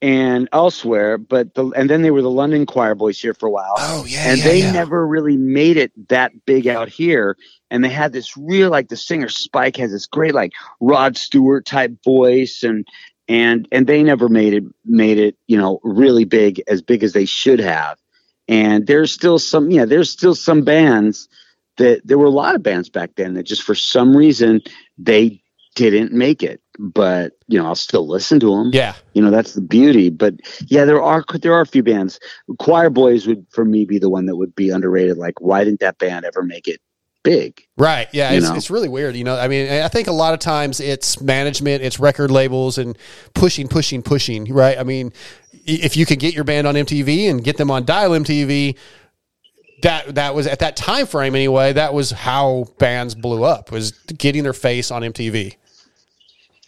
and 0.00 0.48
elsewhere, 0.52 1.18
but 1.18 1.54
the 1.54 1.66
and 1.70 1.90
then 1.90 2.02
they 2.02 2.10
were 2.10 2.22
the 2.22 2.30
London 2.30 2.66
Choir 2.66 2.94
Boys 2.94 3.20
here 3.20 3.34
for 3.34 3.46
a 3.46 3.50
while. 3.50 3.74
Oh 3.78 4.04
yeah, 4.06 4.30
and 4.30 4.38
yeah, 4.38 4.44
they 4.44 4.60
yeah. 4.60 4.72
never 4.72 5.06
really 5.06 5.36
made 5.36 5.76
it 5.76 6.08
that 6.08 6.44
big 6.46 6.66
out 6.66 6.88
here. 6.88 7.36
And 7.70 7.84
they 7.84 7.88
had 7.88 8.12
this 8.12 8.36
real 8.36 8.70
like 8.70 8.88
the 8.88 8.96
singer 8.96 9.28
Spike 9.28 9.76
has 9.76 9.90
this 9.90 10.06
great 10.06 10.34
like 10.34 10.52
Rod 10.80 11.16
Stewart 11.16 11.66
type 11.66 11.92
voice 12.04 12.62
and 12.62 12.86
and 13.28 13.66
and 13.72 13.86
they 13.86 14.02
never 14.02 14.28
made 14.28 14.54
it 14.54 14.64
made 14.84 15.18
it, 15.18 15.36
you 15.48 15.58
know, 15.58 15.80
really 15.82 16.24
big 16.24 16.62
as 16.68 16.80
big 16.80 17.02
as 17.02 17.12
they 17.12 17.26
should 17.26 17.58
have. 17.58 17.98
And 18.46 18.86
there's 18.86 19.12
still 19.12 19.38
some 19.38 19.70
yeah, 19.70 19.84
there's 19.84 20.10
still 20.10 20.34
some 20.34 20.62
bands 20.62 21.28
that 21.76 22.06
there 22.06 22.18
were 22.18 22.26
a 22.26 22.30
lot 22.30 22.54
of 22.54 22.62
bands 22.62 22.88
back 22.88 23.10
then 23.16 23.34
that 23.34 23.44
just 23.44 23.62
for 23.62 23.74
some 23.74 24.16
reason 24.16 24.60
they 24.96 25.42
didn't 25.74 26.12
make 26.12 26.42
it. 26.42 26.60
But 26.78 27.32
you 27.48 27.60
know, 27.60 27.66
I'll 27.66 27.74
still 27.74 28.06
listen 28.06 28.38
to 28.40 28.54
them. 28.56 28.70
yeah. 28.72 28.94
You 29.14 29.22
know, 29.22 29.30
that's 29.30 29.54
the 29.54 29.60
beauty. 29.60 30.10
But 30.10 30.34
yeah, 30.66 30.84
there 30.84 31.02
are 31.02 31.24
there 31.40 31.54
are 31.54 31.60
a 31.60 31.66
few 31.66 31.82
bands. 31.82 32.20
Choir 32.58 32.90
Boys 32.90 33.26
would 33.26 33.46
for 33.50 33.64
me 33.64 33.84
be 33.84 33.98
the 33.98 34.10
one 34.10 34.26
that 34.26 34.36
would 34.36 34.54
be 34.54 34.70
underrated. 34.70 35.16
Like, 35.16 35.40
why 35.40 35.64
didn't 35.64 35.80
that 35.80 35.98
band 35.98 36.24
ever 36.24 36.42
make 36.42 36.68
it 36.68 36.80
big. 37.28 37.66
Right. 37.76 38.08
Yeah. 38.12 38.32
It's, 38.32 38.48
know? 38.48 38.54
it's 38.54 38.70
really 38.70 38.88
weird. 38.88 39.16
You 39.16 39.24
know, 39.24 39.36
I 39.36 39.48
mean, 39.48 39.70
I 39.70 39.88
think 39.88 40.08
a 40.08 40.12
lot 40.12 40.34
of 40.34 40.40
times 40.40 40.80
it's 40.80 41.20
management, 41.20 41.82
it's 41.82 42.00
record 42.00 42.30
labels 42.30 42.78
and 42.78 42.96
pushing, 43.34 43.68
pushing, 43.68 44.02
pushing. 44.02 44.52
Right. 44.52 44.78
I 44.78 44.82
mean, 44.82 45.12
if 45.64 45.96
you 45.96 46.06
could 46.06 46.18
get 46.18 46.34
your 46.34 46.44
band 46.44 46.66
on 46.66 46.74
MTV 46.74 47.28
and 47.28 47.42
get 47.44 47.56
them 47.56 47.70
on 47.70 47.84
Dial 47.84 48.10
MTV, 48.10 48.76
that 49.82 50.14
that 50.16 50.34
was 50.34 50.46
at 50.46 50.58
that 50.60 50.76
time 50.76 51.06
frame 51.06 51.34
anyway. 51.34 51.72
That 51.72 51.94
was 51.94 52.10
how 52.10 52.66
bands 52.78 53.14
blew 53.14 53.44
up 53.44 53.70
was 53.70 53.92
getting 53.92 54.42
their 54.42 54.52
face 54.52 54.90
on 54.90 55.02
MTV. 55.02 55.56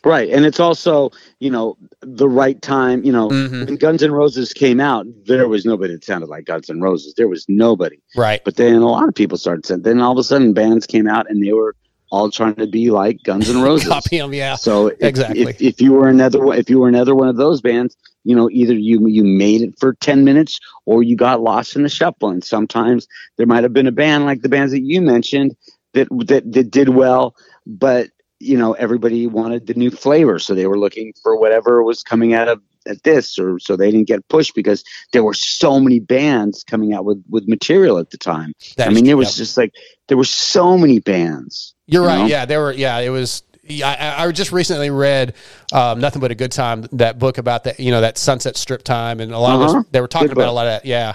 Right. 0.02 0.30
And 0.30 0.46
it's 0.46 0.58
also, 0.60 1.10
you 1.40 1.50
know, 1.50 1.76
the 2.00 2.28
right 2.28 2.60
time. 2.62 3.04
You 3.04 3.12
know, 3.12 3.28
Mhm. 3.28 3.66
when 3.66 3.76
Guns 3.76 4.02
N' 4.02 4.12
Roses 4.12 4.54
came 4.54 4.80
out, 4.80 5.06
there 5.26 5.46
was 5.46 5.66
nobody 5.66 5.92
that 5.92 6.04
sounded 6.04 6.30
like 6.30 6.46
Guns 6.46 6.70
N' 6.70 6.80
Roses. 6.80 7.12
There 7.18 7.28
was 7.28 7.44
nobody. 7.48 7.98
Right. 8.16 8.40
But 8.42 8.56
then 8.56 8.76
a 8.76 8.88
lot 8.88 9.06
of 9.08 9.14
people 9.14 9.36
started 9.36 9.66
saying, 9.66 9.82
then 9.82 10.00
all 10.00 10.12
of 10.12 10.18
a 10.18 10.24
sudden 10.24 10.54
bands 10.54 10.86
came 10.86 11.06
out 11.06 11.28
and 11.28 11.44
they 11.44 11.52
were 11.52 11.76
all 12.10 12.30
trying 12.30 12.54
to 12.54 12.66
be 12.66 12.90
like 12.90 13.18
Guns 13.24 13.50
N' 13.50 13.60
Roses. 13.62 13.88
Copy 13.88 14.16
them. 14.18 14.32
Yeah. 14.32 14.54
So 14.56 14.86
if, 14.86 14.96
Exactly. 15.02 15.42
if, 15.42 15.60
if 15.60 15.80
you 15.82 15.92
were 15.92 16.08
another 16.08 16.54
if 16.54 16.70
you 16.70 16.78
were 16.78 16.88
another 16.88 17.14
one 17.14 17.28
of 17.28 17.36
those 17.36 17.60
bands, 17.60 17.94
you 18.24 18.36
know, 18.36 18.48
either 18.50 18.74
you 18.74 19.06
you 19.06 19.24
made 19.24 19.62
it 19.62 19.78
for 19.78 19.94
ten 19.94 20.24
minutes 20.24 20.60
or 20.86 21.02
you 21.02 21.16
got 21.16 21.40
lost 21.40 21.76
in 21.76 21.82
the 21.82 21.88
shuffle. 21.88 22.30
And 22.30 22.44
sometimes 22.44 23.06
there 23.36 23.46
might 23.46 23.62
have 23.62 23.72
been 23.72 23.86
a 23.86 23.92
band 23.92 24.24
like 24.26 24.42
the 24.42 24.48
bands 24.48 24.72
that 24.72 24.82
you 24.82 25.00
mentioned 25.00 25.56
that 25.94 26.08
that, 26.26 26.52
that 26.52 26.70
did 26.70 26.88
well, 26.88 27.34
but 27.66 28.10
you 28.38 28.56
know 28.56 28.72
everybody 28.72 29.26
wanted 29.26 29.66
the 29.66 29.74
new 29.74 29.90
flavor, 29.90 30.38
so 30.38 30.54
they 30.54 30.66
were 30.66 30.78
looking 30.78 31.12
for 31.22 31.36
whatever 31.36 31.82
was 31.82 32.02
coming 32.02 32.34
out 32.34 32.48
of 32.48 32.62
at 32.86 33.02
this, 33.02 33.38
or 33.38 33.58
so 33.58 33.76
they 33.76 33.90
didn't 33.90 34.08
get 34.08 34.26
pushed 34.28 34.54
because 34.54 34.84
there 35.12 35.22
were 35.22 35.34
so 35.34 35.78
many 35.80 36.00
bands 36.00 36.64
coming 36.64 36.92
out 36.92 37.04
with 37.04 37.22
with 37.28 37.48
material 37.48 37.98
at 37.98 38.10
the 38.10 38.18
time. 38.18 38.52
That 38.76 38.88
I 38.88 38.92
mean, 38.92 39.04
there 39.04 39.16
was 39.16 39.36
just 39.36 39.56
like 39.56 39.74
there 40.08 40.16
were 40.16 40.24
so 40.24 40.78
many 40.78 41.00
bands. 41.00 41.74
You're 41.86 42.02
you 42.02 42.08
right. 42.08 42.18
know? 42.18 42.26
Yeah, 42.26 42.44
there 42.46 42.60
were. 42.60 42.72
Yeah, 42.72 42.98
it 42.98 43.10
was. 43.10 43.42
I, 43.70 44.24
I 44.26 44.32
just 44.32 44.52
recently 44.52 44.90
read 44.90 45.34
um, 45.72 46.00
"Nothing 46.00 46.20
But 46.20 46.30
a 46.30 46.34
Good 46.34 46.52
Time," 46.52 46.86
that 46.92 47.18
book 47.18 47.38
about 47.38 47.64
that. 47.64 47.80
You 47.80 47.90
know, 47.90 48.00
that 48.00 48.18
Sunset 48.18 48.56
Strip 48.56 48.82
time, 48.82 49.20
and 49.20 49.32
a 49.32 49.38
lot 49.38 49.60
Uh-huh. 49.60 49.72
those, 49.72 49.84
they 49.92 50.00
were 50.00 50.08
talking 50.08 50.28
Good 50.28 50.36
about 50.36 50.48
a 50.48 50.52
lot 50.52 50.66
of 50.66 50.72
that. 50.72 50.84
Yeah. 50.84 51.14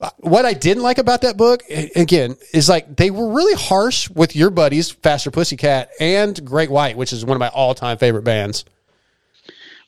Uh, 0.00 0.10
What 0.20 0.44
I 0.44 0.52
didn't 0.54 0.82
like 0.82 0.98
about 0.98 1.22
that 1.22 1.36
book, 1.36 1.62
again, 1.96 2.36
is 2.52 2.68
like 2.68 2.96
they 2.96 3.10
were 3.10 3.32
really 3.32 3.54
harsh 3.54 4.10
with 4.10 4.34
your 4.34 4.50
buddies, 4.50 4.90
Faster 4.90 5.30
Pussycat 5.30 5.90
and 6.00 6.44
Great 6.44 6.70
White, 6.70 6.96
which 6.96 7.12
is 7.12 7.24
one 7.24 7.36
of 7.36 7.40
my 7.40 7.48
all-time 7.48 7.96
favorite 7.96 8.24
bands. 8.24 8.64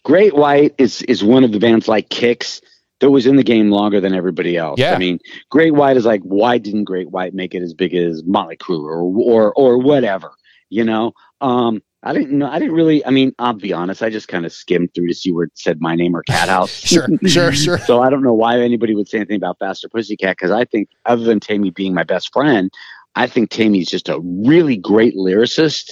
Great 0.05 0.35
White 0.37 0.75
is 0.79 1.03
is 1.03 1.25
one 1.25 1.43
of 1.45 1.51
the 1.53 1.59
bands 1.59 1.89
like 1.89 2.09
Kix 2.09 2.61
that 3.01 3.11
was 3.11 3.27
in 3.27 3.37
the 3.37 3.43
game 3.43 3.71
longer 3.71 4.01
than 4.01 4.15
everybody 4.15 4.57
else. 4.57 4.79
Yeah. 4.79 4.95
I 4.95 4.99
mean, 4.99 5.19
Great 5.51 5.75
White 5.75 5.97
is 5.97 6.07
like, 6.07 6.23
why 6.23 6.59
didn't 6.59 6.85
Great 6.85 7.11
White 7.11 7.35
make 7.35 7.55
it 7.55 7.63
as 7.63 7.75
big 7.75 7.95
as 7.95 8.23
Motley 8.25 8.57
Crue 8.57 8.85
or 8.85 9.03
or 9.03 9.53
or 9.55 9.79
whatever? 9.79 10.31
You 10.71 10.85
know, 10.85 11.13
um, 11.41 11.83
I 12.03 12.13
didn't 12.13 12.39
know. 12.39 12.49
I 12.49 12.59
didn't 12.59 12.75
really. 12.75 13.05
I 13.05 13.11
mean, 13.11 13.33
I'll 13.39 13.53
be 13.55 13.73
honest. 13.73 14.03
I 14.03 14.11
just 14.11 14.29
kind 14.29 14.47
of 14.47 14.53
skimmed 14.53 14.95
through 14.95 15.09
to 15.09 15.15
see 15.15 15.33
where 15.33 15.45
it 15.45 15.53
said 15.55 15.81
my 15.81 15.97
name 15.97 16.15
or 16.15 16.23
Cathouse. 16.23 16.71
Sure, 16.87 17.09
sure, 17.27 17.53
sure. 17.65 17.79
So 17.79 18.01
I 18.01 18.11
don't 18.11 18.23
know 18.23 18.35
why 18.35 18.61
anybody 18.61 18.95
would 18.95 19.09
say 19.09 19.19
anything 19.19 19.37
about 19.37 19.59
Faster 19.59 19.89
Pussycat 19.89 20.37
because 20.37 20.51
I 20.53 20.65
think, 20.67 20.89
other 21.05 21.25
than 21.25 21.41
Taime 21.41 21.75
being 21.75 21.95
my 21.95 22.05
best 22.05 22.33
friend, 22.33 22.71
I 23.17 23.27
think 23.27 23.51
Taime's 23.51 23.89
just 23.91 24.09
a 24.09 24.21
really 24.21 24.77
great 24.77 25.17
lyricist, 25.17 25.91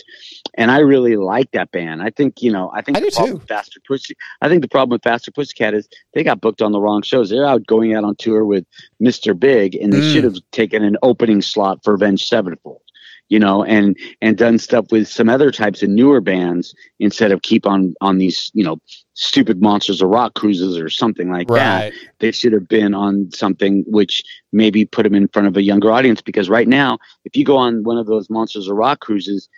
and 0.56 0.70
I 0.70 0.78
really 0.80 1.16
like 1.16 1.50
that 1.52 1.72
band. 1.72 2.00
I 2.02 2.10
think 2.10 2.42
you 2.42 2.52
know, 2.52 2.70
I 2.72 2.82
think 2.82 2.96
I 2.96 3.00
the 3.00 3.06
do 3.06 3.10
problem 3.16 3.32
too. 3.32 3.38
with 3.40 3.48
Faster 3.48 3.80
Pussy. 3.88 4.14
I 4.40 4.48
think 4.48 4.62
the 4.62 4.68
problem 4.68 4.94
with 4.94 5.02
Faster 5.02 5.32
Pussycat 5.32 5.74
is 5.74 5.88
they 6.12 6.22
got 6.22 6.40
booked 6.40 6.62
on 6.62 6.70
the 6.70 6.80
wrong 6.80 7.02
shows. 7.02 7.28
They're 7.30 7.46
out 7.46 7.66
going 7.66 7.92
out 7.94 8.04
on 8.04 8.14
tour 8.16 8.44
with 8.44 8.66
Mr. 9.02 9.36
Big, 9.36 9.74
and 9.74 9.92
they 9.92 9.98
Mm. 10.00 10.12
should 10.12 10.24
have 10.24 10.36
taken 10.52 10.84
an 10.84 10.96
opening 11.02 11.42
slot 11.42 11.80
for 11.82 11.94
Avenged 11.94 12.28
Sevenfold. 12.28 12.82
You 13.30 13.38
know, 13.38 13.64
and 13.64 13.96
and 14.20 14.36
done 14.36 14.58
stuff 14.58 14.86
with 14.92 15.08
some 15.08 15.28
other 15.28 15.50
types 15.50 15.82
of 15.82 15.88
newer 15.88 16.20
bands 16.20 16.74
instead 17.00 17.32
of 17.32 17.42
keep 17.42 17.66
on 17.66 17.94
on 18.00 18.18
these 18.18 18.50
you 18.54 18.62
know 18.64 18.78
stupid 19.14 19.62
monsters 19.62 20.02
of 20.02 20.08
rock 20.08 20.34
cruises 20.34 20.76
or 20.76 20.90
something 20.90 21.30
like 21.30 21.46
that 21.56 21.92
they 22.18 22.32
should 22.32 22.52
have 22.52 22.66
been 22.66 22.94
on 22.94 23.30
something 23.32 23.84
which 23.86 24.24
maybe 24.52 24.84
put 24.84 25.04
them 25.04 25.14
in 25.14 25.28
front 25.28 25.46
of 25.46 25.56
a 25.56 25.62
younger 25.62 25.90
audience 25.92 26.20
because 26.20 26.48
right 26.48 26.66
now 26.66 26.98
if 27.24 27.36
you 27.36 27.44
go 27.44 27.56
on 27.56 27.84
one 27.84 27.96
of 27.96 28.06
those 28.06 28.28
monsters 28.28 28.66
of 28.66 28.76
rock 28.76 28.98
cruises 29.00 29.48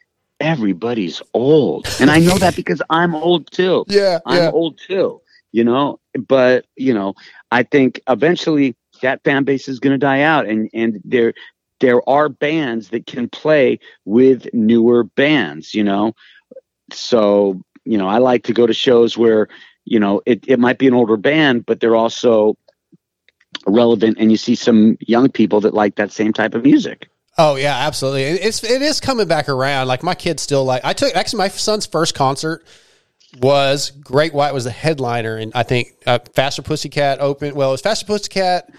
everybody's 0.41 1.23
old 1.33 1.89
and 1.99 2.11
i 2.11 2.19
know 2.19 2.37
that 2.39 2.55
because 2.63 2.83
i'm 2.91 3.15
old 3.15 3.51
too 3.51 3.85
Yeah. 3.89 4.19
i'm 4.27 4.43
Yeah. 4.43 4.51
old 4.51 4.79
too 4.79 5.21
you 5.53 5.65
know 5.65 5.99
but 6.29 6.67
you 6.77 6.93
know 6.93 7.15
i 7.51 7.63
think 7.63 8.01
eventually 8.09 8.77
that 9.01 9.25
fan 9.25 9.45
base 9.45 9.69
is 9.69 9.81
going 9.81 9.95
to 9.95 9.99
die 9.99 10.21
out 10.21 10.47
and 10.47 10.69
and 10.75 11.01
there 11.05 11.33
there 11.81 12.07
are 12.09 12.29
bands 12.29 12.91
that 12.91 13.07
can 13.07 13.29
play 13.29 13.79
with 14.05 14.47
newer 14.53 15.05
bands 15.05 15.75
you 15.75 15.85
know 15.85 16.15
so 16.93 17.61
you 17.85 17.99
know 17.99 18.09
i 18.09 18.19
like 18.19 18.45
to 18.45 18.53
go 18.53 18.67
to 18.67 18.75
shows 18.75 19.17
where 19.17 19.49
you 19.85 19.99
know 19.99 20.21
it, 20.27 20.45
it 20.47 20.59
might 20.59 20.79
be 20.79 20.87
an 20.87 20.95
older 20.95 21.17
band 21.17 21.67
but 21.67 21.81
they're 21.81 21.97
also 21.97 22.57
relevant 23.67 24.17
and 24.21 24.31
you 24.31 24.37
see 24.37 24.55
some 24.55 24.97
young 25.01 25.31
people 25.31 25.61
that 25.61 25.75
like 25.75 25.97
that 25.97 26.13
same 26.13 26.33
type 26.33 26.55
of 26.55 26.63
music 26.63 27.09
Oh 27.39 27.57
yeah, 27.57 27.77
absolutely. 27.87 28.23
It's 28.23 28.65
it 28.65 28.81
is 28.81 29.01
coming 29.01 29.29
back 29.29 29.49
around. 29.49 29.89
Like 29.89 30.03
my 30.03 30.15
kids 30.15 30.43
still 30.43 30.65
like. 30.65 30.83
I 30.85 30.95
took 30.95 31.15
actually 31.15 31.39
my 31.39 31.49
son's 31.49 31.85
first 31.85 32.15
concert 32.15 32.67
was 33.41 33.91
Great 33.91 34.33
White 34.33 34.55
was 34.55 34.65
the 34.65 34.71
headliner, 34.71 35.37
and 35.37 35.53
I 35.55 35.63
think 35.63 35.89
uh, 36.07 36.19
Faster 36.35 36.63
Pussycat 36.63 37.21
opened. 37.21 37.55
Well, 37.55 37.69
it 37.69 37.73
was 37.73 37.81
Faster 37.83 38.07
Pussycat. 38.07 38.71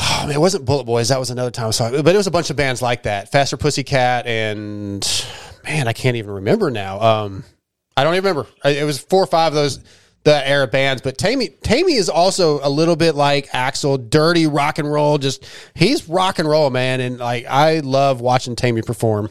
Oh, 0.00 0.24
man, 0.26 0.34
it 0.36 0.40
wasn't 0.40 0.64
Bullet 0.64 0.84
Boys. 0.84 1.08
That 1.08 1.18
was 1.18 1.30
another 1.30 1.50
time. 1.50 1.72
So, 1.72 2.02
but 2.02 2.14
it 2.14 2.16
was 2.18 2.26
a 2.26 2.30
bunch 2.30 2.50
of 2.50 2.56
bands 2.56 2.80
like 2.82 3.02
that. 3.04 3.32
Faster 3.32 3.56
Pussycat 3.56 4.26
and 4.26 5.06
man, 5.64 5.88
I 5.88 5.92
can't 5.92 6.16
even 6.16 6.30
remember 6.30 6.70
now. 6.70 7.00
Um, 7.00 7.44
I 7.96 8.04
don't 8.04 8.14
even 8.14 8.24
remember. 8.28 8.48
It 8.64 8.84
was 8.84 8.98
four 8.98 9.22
or 9.22 9.26
five 9.26 9.48
of 9.48 9.54
those 9.54 9.80
that 10.24 10.46
era 10.46 10.66
bands. 10.68 11.02
But 11.02 11.18
Taime, 11.18 11.58
Taime 11.62 11.90
is 11.90 12.08
also 12.08 12.60
a 12.62 12.70
little 12.70 12.94
bit 12.96 13.14
like 13.16 13.48
Axl, 13.48 14.08
dirty 14.08 14.46
rock 14.46 14.78
and 14.78 14.90
roll. 14.90 15.18
Just 15.18 15.44
he's 15.74 16.08
rock 16.08 16.38
and 16.38 16.48
roll, 16.48 16.70
man. 16.70 17.00
And 17.00 17.18
like 17.18 17.46
I 17.46 17.80
love 17.80 18.20
watching 18.20 18.54
Taime 18.54 18.84
perform. 18.86 19.30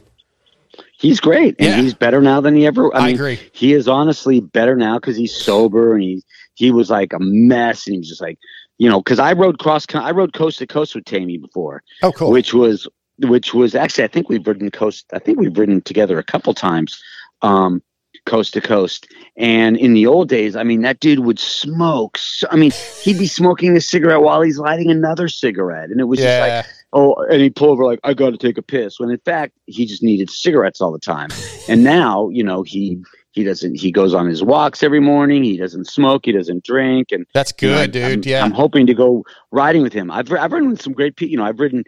he's 1.00 1.20
great 1.22 1.56
and 1.60 1.70
Yeah. 1.70 1.82
he's 1.82 1.94
better 1.94 2.22
now 2.22 2.42
than 2.42 2.56
he 2.56 2.66
ever 2.66 2.94
i, 2.96 3.00
I 3.00 3.06
mean 3.08 3.16
agree. 3.16 3.40
he 3.54 3.74
is 3.74 3.88
honestly 3.88 4.40
better 4.42 4.76
now 4.76 4.98
because 5.00 5.16
he's 5.16 5.34
sober 5.36 5.94
and 5.94 6.02
he 6.04 6.24
he 6.56 6.72
was 6.72 6.90
like 6.90 7.14
a 7.14 7.20
mess 7.20 7.86
and 7.88 7.94
he 7.94 8.00
was 8.00 8.10
just 8.10 8.22
like 8.22 8.38
you 8.78 8.90
know 8.90 9.02
because 9.02 9.20
i 9.20 9.34
rode 9.34 9.60
cross 9.60 9.86
i 9.96 10.12
rode 10.12 10.34
coast 10.34 10.60
to 10.60 10.68
coast 10.68 10.96
with 10.96 11.06
Taime 11.06 11.42
before 11.42 11.84
Oh, 12.04 12.12
cool. 12.12 12.32
which 12.32 12.54
was 12.54 12.88
which 13.20 13.54
was 13.54 13.74
actually 13.74 14.04
I 14.04 14.08
think 14.10 14.30
we've 14.30 14.46
ridden 14.46 14.70
coast 14.70 15.06
I 15.14 15.20
think 15.20 15.40
we've 15.40 15.58
ridden 15.58 15.82
together 15.82 16.20
a 16.20 16.24
couple 16.24 16.54
times 16.54 17.02
um 17.42 17.82
coast 18.26 18.54
to 18.54 18.62
coast. 18.62 19.08
And 19.38 19.78
in 19.78 19.94
the 19.94 20.06
old 20.06 20.28
days 20.30 20.56
I 20.56 20.64
mean 20.64 20.82
that 20.82 21.00
dude 21.00 21.20
would 21.20 21.40
smoke 21.40 22.18
so, 22.18 22.46
I 22.52 22.58
mean 22.58 22.72
he'd 23.02 23.18
be 23.18 23.26
smoking 23.28 23.76
a 23.76 23.82
cigarette 23.82 24.22
while 24.22 24.42
he's 24.42 24.60
lighting 24.60 24.92
another 24.92 25.28
cigarette. 25.30 25.90
And 25.90 26.00
it 26.00 26.04
was 26.06 26.20
just 26.20 26.40
like 26.42 26.66
oh 26.94 27.16
and 27.32 27.42
he'd 27.42 27.56
pull 27.56 27.70
over 27.72 27.86
like 27.86 28.00
I 28.04 28.14
got 28.14 28.32
to 28.32 28.38
take 28.38 28.58
a 28.58 28.62
piss. 28.62 29.00
When 29.00 29.10
in 29.10 29.18
fact 29.20 29.54
he 29.66 29.86
just 29.88 30.04
needed 30.04 30.30
cigarettes 30.30 30.80
all 30.82 30.92
the 30.92 31.00
time. 31.00 31.30
And 31.68 31.84
now 31.84 32.30
you 32.30 32.44
know 32.44 32.62
he 32.64 33.02
he 33.38 33.44
doesn't 33.46 33.76
he 33.80 33.92
goes 33.92 34.14
on 34.14 34.28
his 34.28 34.44
walks 34.44 34.84
every 34.84 35.00
morning 35.00 35.44
he 35.44 35.56
doesn't 35.58 35.86
smoke 35.88 36.26
he 36.26 36.32
doesn't 36.34 36.64
drink 36.66 37.12
and 37.12 37.26
that's 37.34 37.54
you 37.62 37.70
know, 37.70 37.76
good, 37.86 37.96
I'm- 37.98 38.12
dude. 38.20 38.26
I'm, 38.28 38.32
yeah, 38.32 38.44
I'm 38.44 38.52
hoping 38.52 38.86
to 38.88 38.94
go 38.94 39.24
riding 39.52 39.82
with 39.84 39.94
him. 39.94 40.12
I've 40.12 40.32
I've 40.34 40.52
ridden 40.52 40.70
with 40.70 40.82
some 40.82 40.94
great 40.94 41.16
people. 41.16 41.32
You 41.32 41.38
know, 41.38 41.46
I've 41.46 41.60
ridden 41.60 41.84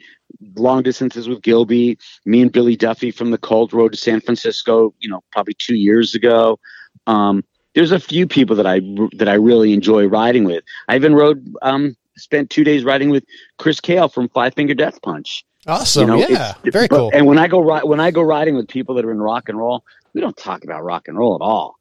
long 0.56 0.84
distances 0.84 1.28
with 1.28 1.42
Gilby. 1.42 1.98
Me 2.26 2.42
and 2.42 2.52
Billy 2.52 2.76
Duffy 2.76 3.12
from 3.12 3.32
the 3.32 3.38
Cult 3.38 3.74
rode 3.74 3.92
to 3.92 3.98
San 3.98 4.22
Francisco. 4.22 4.94
You 5.00 5.10
know, 5.10 5.22
probably 5.32 5.56
two 5.58 5.76
years 5.76 6.16
ago. 6.16 6.60
Um, 7.08 7.44
there's 7.76 7.92
a 7.92 8.00
few 8.00 8.28
people 8.28 8.56
that 8.56 8.68
I 8.68 8.80
that 9.18 9.28
I 9.30 9.34
really 9.34 9.74
enjoy 9.74 10.06
riding 10.08 10.44
with. 10.44 10.64
I 10.88 10.96
even 10.96 11.16
rode 11.16 11.46
um, 11.62 11.96
spent 12.18 12.50
two 12.50 12.64
days 12.64 12.84
riding 12.84 13.10
with 13.10 13.24
Chris 13.58 13.80
Kael 13.82 14.12
from 14.12 14.30
Five 14.30 14.54
Finger 14.54 14.74
Death 14.74 15.02
Punch. 15.02 15.44
awesome. 15.68 16.02
You 16.02 16.08
know, 16.08 16.28
yeah, 16.28 16.54
very 16.66 16.88
but- 16.88 16.98
cool. 16.98 17.12
And 17.14 17.26
when 17.26 17.38
I 17.38 17.48
go 17.48 17.60
ri- 17.60 17.84
when 17.92 18.00
I 18.00 18.12
go 18.12 18.22
riding 18.22 18.56
with 18.56 18.68
people 18.68 18.96
that 18.96 19.06
are 19.06 19.12
in 19.12 19.20
rock 19.22 19.50
and 19.50 19.58
roll, 19.58 19.84
we 20.14 20.22
don't 20.22 20.38
talk 20.38 20.64
about 20.64 20.84
rock 20.84 21.08
and 21.08 21.18
roll 21.18 21.36
at 21.36 21.42
all. 21.42 21.76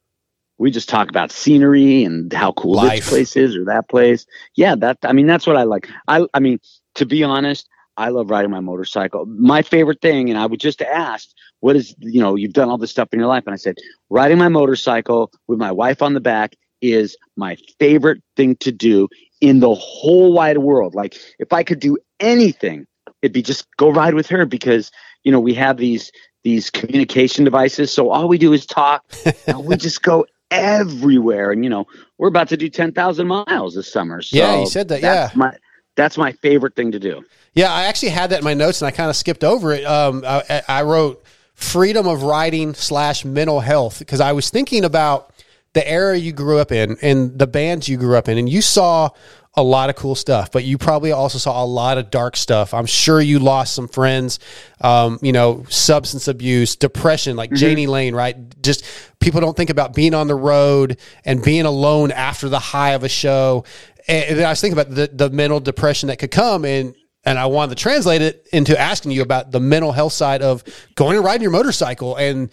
We 0.57 0.71
just 0.71 0.89
talk 0.89 1.09
about 1.09 1.31
scenery 1.31 2.03
and 2.03 2.31
how 2.33 2.51
cool 2.51 2.75
Life. 2.75 2.99
this 2.99 3.09
place 3.09 3.35
is 3.37 3.55
or 3.55 3.65
that 3.65 3.87
place. 3.87 4.25
Yeah, 4.55 4.75
that 4.75 4.97
I 5.03 5.13
mean 5.13 5.25
that's 5.27 5.47
what 5.47 5.55
I 5.55 5.63
like. 5.63 5.89
I 6.07 6.25
I 6.33 6.39
mean 6.39 6.59
to 6.95 7.05
be 7.05 7.23
honest, 7.23 7.67
I 7.95 8.09
love 8.09 8.29
riding 8.29 8.51
my 8.51 8.59
motorcycle. 8.59 9.25
My 9.25 9.61
favorite 9.61 10.01
thing, 10.01 10.29
and 10.29 10.37
I 10.37 10.45
would 10.45 10.59
just 10.59 10.81
ask, 10.81 11.29
what 11.61 11.75
is 11.75 11.95
you 11.99 12.19
know 12.19 12.35
you've 12.35 12.53
done 12.53 12.69
all 12.69 12.77
this 12.77 12.91
stuff 12.91 13.09
in 13.13 13.19
your 13.19 13.27
life, 13.29 13.43
and 13.45 13.53
I 13.53 13.57
said 13.57 13.75
riding 14.09 14.37
my 14.37 14.49
motorcycle 14.49 15.31
with 15.47 15.59
my 15.59 15.71
wife 15.71 16.01
on 16.01 16.13
the 16.13 16.19
back 16.19 16.55
is 16.81 17.17
my 17.35 17.57
favorite 17.79 18.21
thing 18.35 18.55
to 18.57 18.71
do 18.71 19.07
in 19.41 19.59
the 19.59 19.73
whole 19.73 20.33
wide 20.33 20.59
world. 20.59 20.95
Like 20.95 21.17
if 21.39 21.53
I 21.53 21.63
could 21.63 21.79
do 21.79 21.97
anything, 22.19 22.85
it'd 23.21 23.33
be 23.33 23.41
just 23.41 23.67
go 23.77 23.89
ride 23.89 24.13
with 24.13 24.27
her 24.27 24.45
because 24.45 24.91
you 25.23 25.31
know 25.31 25.39
we 25.39 25.53
have 25.53 25.77
these 25.77 26.11
these 26.43 26.69
communication 26.69 27.43
devices. 27.43 27.91
So 27.91 28.09
all 28.09 28.27
we 28.27 28.37
do 28.37 28.53
is 28.53 28.65
talk. 28.65 29.03
and 29.47 29.65
we 29.65 29.75
just 29.75 30.01
go 30.01 30.25
everywhere, 30.51 31.51
and 31.51 31.63
you 31.63 31.69
know 31.69 31.87
we're 32.17 32.27
about 32.27 32.49
to 32.49 32.57
do 32.57 32.69
ten 32.69 32.91
thousand 32.91 33.27
miles 33.27 33.75
this 33.75 33.91
summer. 33.91 34.21
So 34.21 34.37
Yeah, 34.37 34.59
you 34.59 34.67
said 34.67 34.87
that, 34.89 35.01
That's 35.01 35.33
yeah. 35.33 35.37
my 35.37 35.53
that's 35.95 36.17
my 36.17 36.31
favorite 36.31 36.75
thing 36.75 36.91
to 36.91 36.99
do. 36.99 37.23
Yeah, 37.53 37.73
I 37.73 37.83
actually 37.83 38.09
had 38.09 38.29
that 38.29 38.39
in 38.39 38.45
my 38.45 38.53
notes 38.53 38.81
and 38.81 38.87
I 38.87 38.91
kind 38.91 39.09
of 39.09 39.15
skipped 39.15 39.43
over 39.43 39.73
it. 39.73 39.83
Um, 39.83 40.23
I, 40.25 40.61
I 40.67 40.83
wrote 40.83 41.23
freedom 41.55 42.07
of 42.07 42.23
riding 42.23 42.73
slash 42.73 43.25
mental 43.25 43.59
health 43.59 43.99
because 43.99 44.21
I 44.21 44.31
was 44.31 44.49
thinking 44.49 44.85
about 44.85 45.33
the 45.73 45.87
era 45.87 46.17
you 46.17 46.31
grew 46.31 46.57
up 46.59 46.71
in 46.71 46.97
and 47.01 47.37
the 47.37 47.47
bands 47.47 47.89
you 47.89 47.97
grew 47.97 48.15
up 48.15 48.29
in, 48.29 48.37
and 48.37 48.49
you 48.49 48.61
saw 48.61 49.09
a 49.55 49.63
lot 49.63 49.89
of 49.89 49.95
cool 49.95 50.15
stuff, 50.15 50.51
but 50.51 50.63
you 50.63 50.77
probably 50.77 51.11
also 51.11 51.37
saw 51.37 51.63
a 51.63 51.65
lot 51.65 51.97
of 51.97 52.11
dark 52.11 52.37
stuff. 52.37 52.73
I'm 52.73 52.85
sure 52.85 53.19
you 53.19 53.39
lost 53.39 53.73
some 53.73 53.87
friends, 53.87 54.39
um, 54.81 55.17
you 55.21 55.31
know, 55.31 55.65
substance 55.69 56.27
abuse, 56.27 56.75
depression, 56.75 57.35
like 57.35 57.49
mm-hmm. 57.49 57.65
Jani 57.65 57.87
Lane, 57.87 58.15
right? 58.15 58.61
Just 58.61 58.85
people 59.19 59.41
don't 59.41 59.57
think 59.57 59.69
about 59.69 59.95
being 59.95 60.13
on 60.13 60.27
the 60.27 60.35
road 60.35 60.99
and 61.25 61.43
being 61.43 61.65
alone 61.65 62.11
after 62.11 62.47
the 62.47 62.59
high 62.59 62.91
of 62.91 63.03
a 63.03 63.09
show. 63.09 63.65
And 64.07 64.39
I 64.39 64.49
was 64.49 64.61
thinking 64.61 64.79
about 64.79 64.93
the, 64.93 65.09
the 65.11 65.29
mental 65.29 65.59
depression 65.59 66.07
that 66.07 66.19
could 66.19 66.31
come. 66.31 66.63
And 66.63 66.95
and 67.25 67.37
I 67.37 67.47
wanted 67.47 67.77
to 67.77 67.81
translate 67.81 68.21
it 68.21 68.47
into 68.53 68.79
asking 68.79 69.11
you 69.11 69.21
about 69.21 69.51
the 69.51 69.59
mental 69.59 69.91
health 69.91 70.13
side 70.13 70.41
of 70.41 70.63
going 70.95 71.17
and 71.17 71.25
riding 71.25 71.41
your 71.41 71.51
motorcycle 71.51 72.15
and 72.15 72.49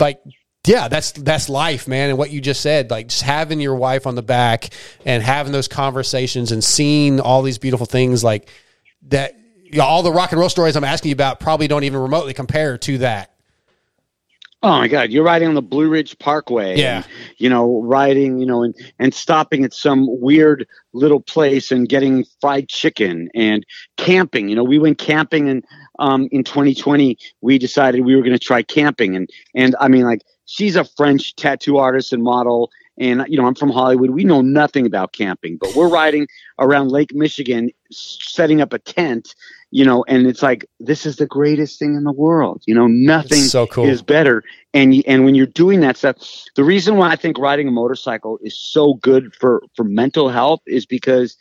like 0.00 0.20
yeah, 0.66 0.88
that's 0.88 1.12
that's 1.12 1.48
life, 1.48 1.86
man. 1.86 2.10
And 2.10 2.18
what 2.18 2.30
you 2.30 2.40
just 2.40 2.60
said, 2.60 2.90
like 2.90 3.08
just 3.08 3.22
having 3.22 3.60
your 3.60 3.74
wife 3.74 4.06
on 4.06 4.14
the 4.14 4.22
back 4.22 4.70
and 5.04 5.22
having 5.22 5.52
those 5.52 5.68
conversations 5.68 6.52
and 6.52 6.62
seeing 6.62 7.20
all 7.20 7.42
these 7.42 7.58
beautiful 7.58 7.86
things 7.86 8.24
like 8.24 8.48
that 9.08 9.36
you 9.64 9.78
know, 9.78 9.84
all 9.84 10.02
the 10.02 10.12
rock 10.12 10.30
and 10.30 10.40
roll 10.40 10.48
stories 10.48 10.76
I'm 10.76 10.84
asking 10.84 11.10
you 11.10 11.14
about 11.14 11.40
probably 11.40 11.66
don't 11.66 11.84
even 11.84 12.00
remotely 12.00 12.32
compare 12.32 12.78
to 12.78 12.98
that. 12.98 13.34
Oh 14.62 14.78
my 14.78 14.88
God, 14.88 15.10
you're 15.10 15.24
riding 15.24 15.48
on 15.48 15.54
the 15.54 15.60
Blue 15.60 15.90
Ridge 15.90 16.18
Parkway. 16.18 16.78
Yeah. 16.78 16.96
And, 16.96 17.06
you 17.36 17.50
know, 17.50 17.82
riding, 17.82 18.38
you 18.38 18.46
know, 18.46 18.62
and, 18.62 18.74
and 18.98 19.12
stopping 19.12 19.62
at 19.62 19.74
some 19.74 20.06
weird 20.22 20.66
little 20.94 21.20
place 21.20 21.70
and 21.70 21.86
getting 21.86 22.24
fried 22.40 22.70
chicken 22.70 23.28
and 23.34 23.66
camping. 23.98 24.48
You 24.48 24.56
know, 24.56 24.64
we 24.64 24.78
went 24.78 24.96
camping 24.96 25.50
and 25.50 25.64
um, 25.98 26.28
in 26.32 26.44
2020, 26.44 27.18
we 27.42 27.58
decided 27.58 28.06
we 28.06 28.16
were 28.16 28.22
going 28.22 28.32
to 28.32 28.38
try 28.38 28.62
camping. 28.62 29.14
And, 29.14 29.28
and 29.54 29.76
I 29.80 29.88
mean, 29.88 30.04
like, 30.04 30.22
she's 30.46 30.76
a 30.76 30.84
French 30.84 31.34
tattoo 31.36 31.78
artist 31.78 32.12
and 32.12 32.22
model. 32.22 32.70
And, 32.96 33.24
you 33.28 33.36
know, 33.36 33.46
I'm 33.46 33.56
from 33.56 33.70
Hollywood. 33.70 34.10
We 34.10 34.22
know 34.22 34.40
nothing 34.40 34.86
about 34.86 35.12
camping, 35.12 35.56
but 35.56 35.74
we're 35.74 35.88
riding 35.88 36.28
around 36.60 36.92
Lake 36.92 37.12
Michigan, 37.12 37.70
setting 37.90 38.60
up 38.60 38.72
a 38.72 38.78
tent 38.78 39.34
you 39.74 39.84
know, 39.84 40.04
and 40.06 40.28
it's 40.28 40.40
like 40.40 40.64
this 40.78 41.04
is 41.04 41.16
the 41.16 41.26
greatest 41.26 41.80
thing 41.80 41.96
in 41.96 42.04
the 42.04 42.12
world. 42.12 42.62
You 42.64 42.76
know, 42.76 42.86
nothing 42.86 43.40
so 43.40 43.66
cool. 43.66 43.86
is 43.86 44.02
better. 44.02 44.44
And 44.72 45.02
and 45.04 45.24
when 45.24 45.34
you're 45.34 45.46
doing 45.46 45.80
that 45.80 45.96
stuff, 45.96 46.16
the 46.54 46.62
reason 46.62 46.96
why 46.96 47.10
I 47.10 47.16
think 47.16 47.38
riding 47.38 47.66
a 47.66 47.72
motorcycle 47.72 48.38
is 48.40 48.56
so 48.56 48.94
good 48.94 49.34
for 49.34 49.64
for 49.74 49.82
mental 49.82 50.28
health 50.28 50.60
is 50.64 50.86
because, 50.86 51.36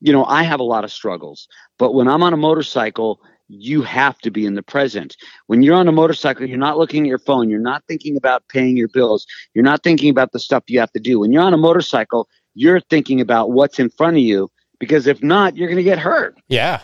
you 0.00 0.12
know, 0.12 0.24
I 0.26 0.44
have 0.44 0.60
a 0.60 0.62
lot 0.62 0.84
of 0.84 0.92
struggles, 0.92 1.48
but 1.76 1.92
when 1.92 2.06
I'm 2.06 2.22
on 2.22 2.32
a 2.32 2.36
motorcycle, 2.36 3.18
you 3.52 3.82
have 3.82 4.18
to 4.18 4.30
be 4.30 4.46
in 4.46 4.54
the 4.54 4.62
present. 4.62 5.16
When 5.46 5.62
you're 5.62 5.74
on 5.74 5.88
a 5.88 5.92
motorcycle, 5.92 6.46
you're 6.46 6.58
not 6.58 6.78
looking 6.78 7.04
at 7.04 7.08
your 7.08 7.18
phone. 7.18 7.50
You're 7.50 7.60
not 7.60 7.84
thinking 7.86 8.16
about 8.16 8.48
paying 8.48 8.76
your 8.76 8.88
bills. 8.88 9.26
You're 9.54 9.64
not 9.64 9.82
thinking 9.82 10.10
about 10.10 10.32
the 10.32 10.40
stuff 10.40 10.64
you 10.68 10.80
have 10.80 10.92
to 10.92 11.00
do. 11.00 11.20
When 11.20 11.32
you're 11.32 11.42
on 11.42 11.54
a 11.54 11.58
motorcycle, 11.58 12.28
you're 12.54 12.80
thinking 12.80 13.20
about 13.20 13.52
what's 13.52 13.78
in 13.78 13.90
front 13.90 14.16
of 14.16 14.22
you 14.22 14.50
because 14.78 15.06
if 15.06 15.22
not, 15.22 15.56
you're 15.56 15.68
going 15.68 15.76
to 15.76 15.82
get 15.82 15.98
hurt. 15.98 16.38
Yeah. 16.48 16.80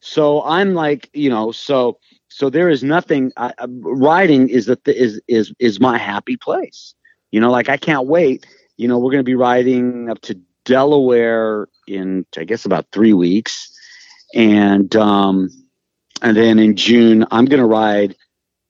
So 0.00 0.42
I'm 0.42 0.74
like, 0.74 1.08
you 1.14 1.30
know, 1.30 1.50
so 1.50 1.98
so 2.28 2.50
there 2.50 2.68
is 2.68 2.84
nothing. 2.84 3.32
I, 3.36 3.52
riding 3.80 4.48
is 4.50 4.66
the 4.66 4.78
is 4.86 5.20
is 5.28 5.54
is 5.58 5.80
my 5.80 5.96
happy 5.96 6.36
place. 6.36 6.94
You 7.30 7.40
know, 7.40 7.50
like 7.50 7.68
I 7.68 7.78
can't 7.78 8.06
wait. 8.06 8.46
You 8.76 8.88
know, 8.88 8.98
we're 8.98 9.12
going 9.12 9.20
to 9.20 9.24
be 9.24 9.34
riding 9.34 10.10
up 10.10 10.20
to 10.22 10.38
Delaware 10.64 11.68
in 11.86 12.26
I 12.36 12.44
guess 12.44 12.66
about 12.66 12.86
three 12.92 13.14
weeks, 13.14 13.72
and 14.34 14.94
um, 14.96 15.48
and 16.22 16.36
then 16.36 16.58
in 16.58 16.76
June 16.76 17.24
I'm 17.30 17.44
going 17.44 17.60
to 17.60 17.66
ride 17.66 18.16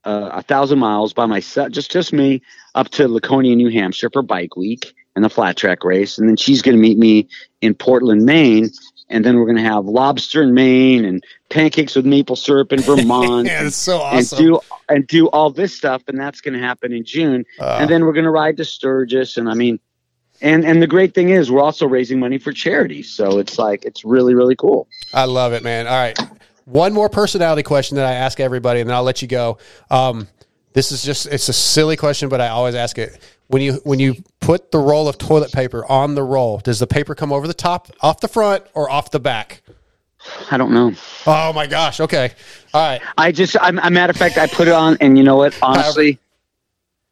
uh, 0.05 0.31
a 0.33 0.43
thousand 0.43 0.79
miles 0.79 1.13
by 1.13 1.27
myself, 1.27 1.71
just 1.71 1.91
just 1.91 2.13
me, 2.13 2.43
up 2.75 2.89
to 2.91 3.09
Laconia, 3.09 3.57
New 3.57 3.71
Hampshire 3.71 4.11
for 4.11 4.23
Bike 4.23 4.57
Week 4.57 4.95
and 5.17 5.25
the 5.25 5.31
flat 5.31 5.57
track 5.57 5.85
race, 5.85 6.19
and 6.19 6.29
then 6.29 6.37
she's 6.37 6.63
going 6.63 6.77
to 6.77 6.81
meet 6.81 6.99
me 6.99 7.29
in 7.61 7.75
Portland, 7.75 8.25
Maine, 8.25 8.69
and 9.09 9.25
then 9.25 9.37
we're 9.37 9.45
going 9.45 9.57
to 9.57 9.63
have 9.63 9.85
lobster 9.85 10.43
in 10.43 10.55
Maine 10.55 11.05
and 11.05 11.23
pancakes 11.51 11.95
with 11.95 12.05
maple 12.05 12.37
syrup 12.37 12.73
in 12.73 12.81
Vermont. 12.81 13.47
yeah, 13.49 13.67
it's 13.67 13.77
so 13.77 14.01
awesome. 14.01 14.39
And 14.39 14.47
do 14.47 14.61
and 14.89 15.07
do 15.07 15.29
all 15.29 15.51
this 15.51 15.75
stuff, 15.75 16.03
and 16.09 16.19
that's 16.19 16.41
going 16.41 16.55
to 16.55 16.61
happen 16.61 16.93
in 16.93 17.05
June. 17.05 17.45
Uh, 17.61 17.79
and 17.81 17.91
then 17.91 18.05
we're 18.05 18.13
going 18.13 18.25
to 18.25 18.31
ride 18.31 18.57
to 18.59 18.65
Sturgis, 18.65 19.37
and 19.37 19.49
I 19.49 19.55
mean, 19.55 19.79
and 20.41 20.65
and 20.65 20.83
the 20.83 20.87
great 20.87 21.15
thing 21.15 21.31
is 21.31 21.51
we're 21.51 21.63
also 21.63 21.87
raising 21.87 22.19
money 22.19 22.39
for 22.39 22.53
charity, 22.53 23.03
so 23.03 23.39
it's 23.39 23.59
like 23.59 23.85
it's 23.85 24.05
really 24.05 24.35
really 24.35 24.57
cool. 24.57 24.89
I 25.13 25.25
love 25.27 25.53
it, 25.53 25.63
man. 25.63 25.87
All 25.87 25.95
right, 25.95 26.19
one 26.65 26.93
more 26.93 27.09
personality 27.09 27.63
question 27.63 27.97
that 27.97 28.07
I 28.07 28.13
ask 28.15 28.41
everybody, 28.41 28.81
and 28.81 28.89
then 28.89 28.97
I'll 28.97 29.03
let 29.03 29.23
you 29.23 29.29
go. 29.29 29.59
Um, 29.91 30.29
this 30.73 30.93
is 30.93 31.05
just 31.05 31.27
it's 31.27 31.49
a 31.49 31.53
silly 31.53 31.97
question, 31.97 32.29
but 32.29 32.41
I 32.41 32.49
always 32.49 32.75
ask 32.75 32.99
it 32.99 33.19
when 33.49 33.63
you 33.63 33.75
when 33.85 33.99
you 33.99 34.17
put 34.41 34.71
the 34.71 34.79
roll 34.79 35.09
of 35.09 35.19
toilet 35.19 35.53
paper 35.53 35.85
on 35.87 36.15
the 36.15 36.23
roll, 36.23 36.59
does 36.59 36.79
the 36.79 36.87
paper 36.87 37.15
come 37.15 37.33
over 37.33 37.47
the 37.47 37.55
top, 37.55 37.89
off 38.01 38.21
the 38.21 38.29
front, 38.29 38.65
or 38.75 38.91
off 38.91 39.11
the 39.11 39.21
back? 39.21 39.63
I 40.51 40.57
don't 40.57 40.73
know. 40.73 40.93
Oh 41.27 41.53
my 41.53 41.67
gosh. 41.67 42.01
Okay. 42.01 42.33
All 42.73 42.91
right. 42.91 43.03
I 43.19 43.31
just, 43.31 43.57
I'm, 43.61 43.79
a 43.79 43.91
matter 43.91 44.11
of 44.11 44.17
fact, 44.17 44.39
I 44.39 44.47
put 44.47 44.69
it 44.69 44.75
on, 44.75 44.97
and 45.01 45.19
you 45.19 45.25
know 45.25 45.37
what? 45.37 45.57
Honestly, 45.61 46.19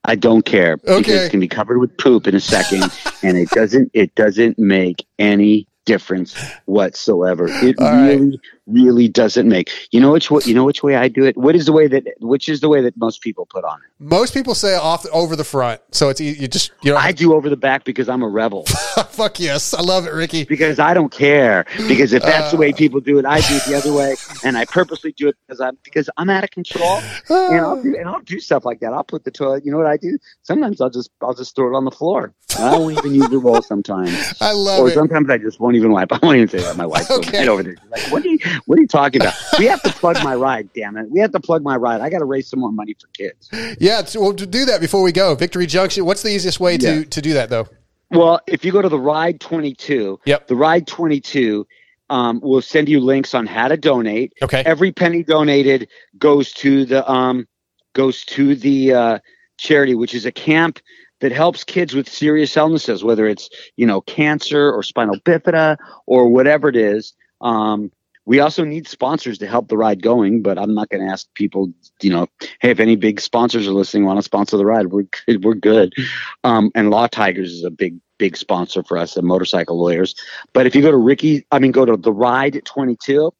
I 0.04 0.14
don't 0.14 0.44
care 0.44 0.78
okay. 0.84 0.98
because 0.98 1.26
it 1.26 1.30
can 1.30 1.40
be 1.40 1.48
covered 1.48 1.78
with 1.78 1.96
poop 1.98 2.26
in 2.26 2.34
a 2.34 2.40
second, 2.40 2.84
and 3.22 3.36
it 3.36 3.50
doesn't. 3.50 3.90
It 3.92 4.14
doesn't 4.14 4.58
make 4.58 5.06
any 5.18 5.66
difference 5.84 6.36
whatsoever. 6.64 7.46
It 7.48 7.78
All 7.78 7.92
really, 7.92 8.30
right 8.30 8.40
really 8.66 9.08
doesn't 9.08 9.48
make. 9.48 9.70
You 9.90 10.00
know 10.00 10.12
which 10.12 10.30
way, 10.30 10.42
you 10.44 10.54
know 10.54 10.64
which 10.64 10.82
way 10.82 10.96
I 10.96 11.08
do 11.08 11.24
it. 11.24 11.36
What 11.36 11.54
is 11.54 11.66
the 11.66 11.72
way 11.72 11.86
that 11.88 12.04
which 12.20 12.48
is 12.48 12.60
the 12.60 12.68
way 12.68 12.80
that 12.82 12.96
most 12.96 13.20
people 13.20 13.46
put 13.46 13.64
on 13.64 13.78
it? 13.78 13.90
Most 13.98 14.34
people 14.34 14.54
say 14.54 14.74
off 14.74 15.02
the, 15.02 15.10
over 15.10 15.36
the 15.36 15.44
front, 15.44 15.80
so 15.90 16.08
it's 16.08 16.20
you 16.20 16.48
just 16.48 16.72
you 16.82 16.92
know. 16.92 16.96
I 16.96 17.12
do 17.12 17.34
over 17.34 17.48
the 17.48 17.56
back 17.56 17.84
because 17.84 18.08
I'm 18.08 18.22
a 18.22 18.28
rebel. 18.28 18.64
Fuck 19.10 19.40
yes, 19.40 19.74
I 19.74 19.80
love 19.80 20.06
it, 20.06 20.12
Ricky. 20.12 20.44
Because 20.44 20.78
I 20.78 20.94
don't 20.94 21.12
care. 21.12 21.66
Because 21.88 22.12
if 22.12 22.22
that's 22.22 22.48
uh, 22.48 22.50
the 22.52 22.56
way 22.56 22.72
uh. 22.72 22.76
people 22.76 23.00
do 23.00 23.18
it, 23.18 23.24
I 23.24 23.40
do 23.40 23.56
it 23.56 23.64
the 23.66 23.74
other 23.74 23.92
way, 23.92 24.16
and 24.44 24.56
I 24.56 24.64
purposely 24.64 25.12
do 25.12 25.28
it 25.28 25.36
because 25.46 25.60
I'm 25.60 25.78
because 25.82 26.08
I'm 26.16 26.30
out 26.30 26.44
of 26.44 26.50
control, 26.50 27.00
uh, 27.30 27.50
and 27.50 27.60
I'll 27.60 27.82
do 27.82 27.96
and 27.96 28.08
I'll 28.08 28.20
do 28.20 28.40
stuff 28.40 28.64
like 28.64 28.80
that. 28.80 28.92
I'll 28.92 29.04
put 29.04 29.24
the 29.24 29.30
toilet. 29.30 29.64
You 29.64 29.72
know 29.72 29.78
what 29.78 29.86
I 29.86 29.96
do? 29.96 30.18
Sometimes 30.42 30.80
I'll 30.80 30.90
just 30.90 31.10
I'll 31.20 31.34
just 31.34 31.54
throw 31.54 31.72
it 31.72 31.76
on 31.76 31.84
the 31.84 31.90
floor. 31.90 32.32
I 32.58 32.76
won't 32.76 32.98
even 32.98 33.14
use 33.14 33.28
the 33.28 33.38
roll 33.38 33.62
sometimes. 33.62 34.34
I 34.40 34.52
love 34.52 34.80
or 34.80 34.88
it. 34.88 34.92
Or 34.92 34.94
sometimes 34.94 35.30
I 35.30 35.38
just 35.38 35.60
won't 35.60 35.76
even 35.76 35.92
wipe. 35.92 36.12
I 36.12 36.18
won't 36.22 36.36
even 36.36 36.48
say 36.48 36.60
that. 36.60 36.76
My 36.76 36.86
wife 36.86 37.10
okay. 37.10 37.38
right 37.38 37.48
over 37.48 37.62
there. 37.62 37.76
Like, 37.90 38.10
what 38.10 38.22
do 38.22 38.30
you 38.30 38.38
what 38.66 38.78
are 38.78 38.82
you 38.82 38.88
talking 38.88 39.20
about? 39.20 39.34
We 39.58 39.66
have 39.66 39.82
to 39.82 39.90
plug 39.90 40.22
my 40.22 40.34
ride, 40.34 40.70
damn 40.74 40.96
it. 40.96 41.10
We 41.10 41.20
have 41.20 41.32
to 41.32 41.40
plug 41.40 41.62
my 41.62 41.76
ride. 41.76 42.00
I 42.00 42.10
got 42.10 42.18
to 42.18 42.24
raise 42.24 42.48
some 42.48 42.60
more 42.60 42.72
money 42.72 42.94
for 43.00 43.08
kids. 43.08 43.48
Yeah, 43.80 44.02
well, 44.14 44.32
to 44.34 44.46
do 44.46 44.64
that 44.66 44.80
before 44.80 45.02
we 45.02 45.12
go, 45.12 45.34
Victory 45.34 45.66
Junction, 45.66 46.04
what's 46.04 46.22
the 46.22 46.30
easiest 46.30 46.60
way 46.60 46.78
to, 46.78 46.98
yeah. 47.00 47.04
to 47.04 47.22
do 47.22 47.32
that, 47.34 47.50
though? 47.50 47.68
Well, 48.10 48.40
if 48.46 48.64
you 48.64 48.72
go 48.72 48.82
to 48.82 48.88
the 48.88 48.98
Ride 48.98 49.40
22, 49.40 50.20
yep. 50.26 50.46
the 50.46 50.56
Ride 50.56 50.86
22 50.86 51.66
um, 52.10 52.40
will 52.40 52.60
send 52.60 52.88
you 52.88 53.00
links 53.00 53.32
on 53.34 53.46
how 53.46 53.68
to 53.68 53.76
donate. 53.76 54.34
Okay. 54.42 54.62
Every 54.66 54.92
penny 54.92 55.22
donated 55.22 55.88
goes 56.18 56.52
to 56.54 56.84
the 56.84 57.10
um, 57.10 57.48
goes 57.94 58.24
to 58.26 58.54
the 58.54 58.92
uh, 58.92 59.18
charity, 59.56 59.94
which 59.94 60.14
is 60.14 60.26
a 60.26 60.32
camp 60.32 60.78
that 61.20 61.32
helps 61.32 61.64
kids 61.64 61.94
with 61.94 62.08
serious 62.08 62.56
illnesses, 62.56 63.02
whether 63.02 63.26
it's 63.26 63.48
you 63.76 63.86
know 63.86 64.02
cancer 64.02 64.70
or 64.70 64.82
spinal 64.82 65.16
bifida 65.20 65.78
or 66.06 66.28
whatever 66.28 66.68
it 66.68 66.76
is. 66.76 67.14
Um, 67.40 67.90
we 68.24 68.40
also 68.40 68.64
need 68.64 68.86
sponsors 68.86 69.38
to 69.38 69.46
help 69.46 69.68
the 69.68 69.76
ride 69.76 70.02
going, 70.02 70.42
but 70.42 70.58
I'm 70.58 70.74
not 70.74 70.88
going 70.88 71.04
to 71.04 71.12
ask 71.12 71.26
people, 71.34 71.72
you 72.00 72.10
know, 72.10 72.28
hey, 72.60 72.70
if 72.70 72.78
any 72.78 72.94
big 72.94 73.20
sponsors 73.20 73.66
are 73.66 73.72
listening, 73.72 74.04
want 74.04 74.18
to 74.18 74.22
sponsor 74.22 74.56
the 74.56 74.66
ride, 74.66 74.86
we're 74.86 75.06
good, 75.26 75.44
we're 75.44 75.54
good. 75.54 75.92
Um, 76.44 76.70
and 76.74 76.90
Law 76.90 77.08
Tigers 77.08 77.52
is 77.52 77.64
a 77.64 77.70
big, 77.70 77.98
big 78.18 78.36
sponsor 78.36 78.84
for 78.84 78.96
us, 78.96 79.14
the 79.14 79.22
motorcycle 79.22 79.80
lawyers. 79.80 80.14
But 80.52 80.66
if 80.66 80.74
you 80.74 80.82
go 80.82 80.92
to 80.92 80.96
Ricky, 80.96 81.46
I 81.50 81.58
mean, 81.58 81.72
go 81.72 81.84
to 81.84 81.96
the 81.96 82.12
Ride 82.12 82.62
22. 82.64 83.32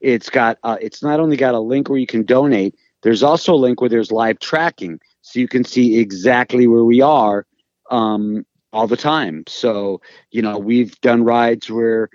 It's 0.00 0.28
got, 0.28 0.58
uh, 0.62 0.76
it's 0.80 1.02
not 1.02 1.20
only 1.20 1.36
got 1.36 1.54
a 1.54 1.60
link 1.60 1.88
where 1.88 1.98
you 1.98 2.06
can 2.06 2.24
donate. 2.24 2.74
There's 3.02 3.22
also 3.22 3.54
a 3.54 3.56
link 3.56 3.80
where 3.80 3.90
there's 3.90 4.12
live 4.12 4.38
tracking, 4.40 5.00
so 5.22 5.40
you 5.40 5.48
can 5.48 5.64
see 5.64 5.98
exactly 5.98 6.66
where 6.66 6.84
we 6.84 7.00
are 7.00 7.46
um, 7.90 8.44
all 8.72 8.86
the 8.86 8.96
time. 8.96 9.44
So 9.46 10.00
you 10.30 10.42
know, 10.42 10.58
we've 10.58 11.00
done 11.00 11.24
rides 11.24 11.70
where 11.70 12.10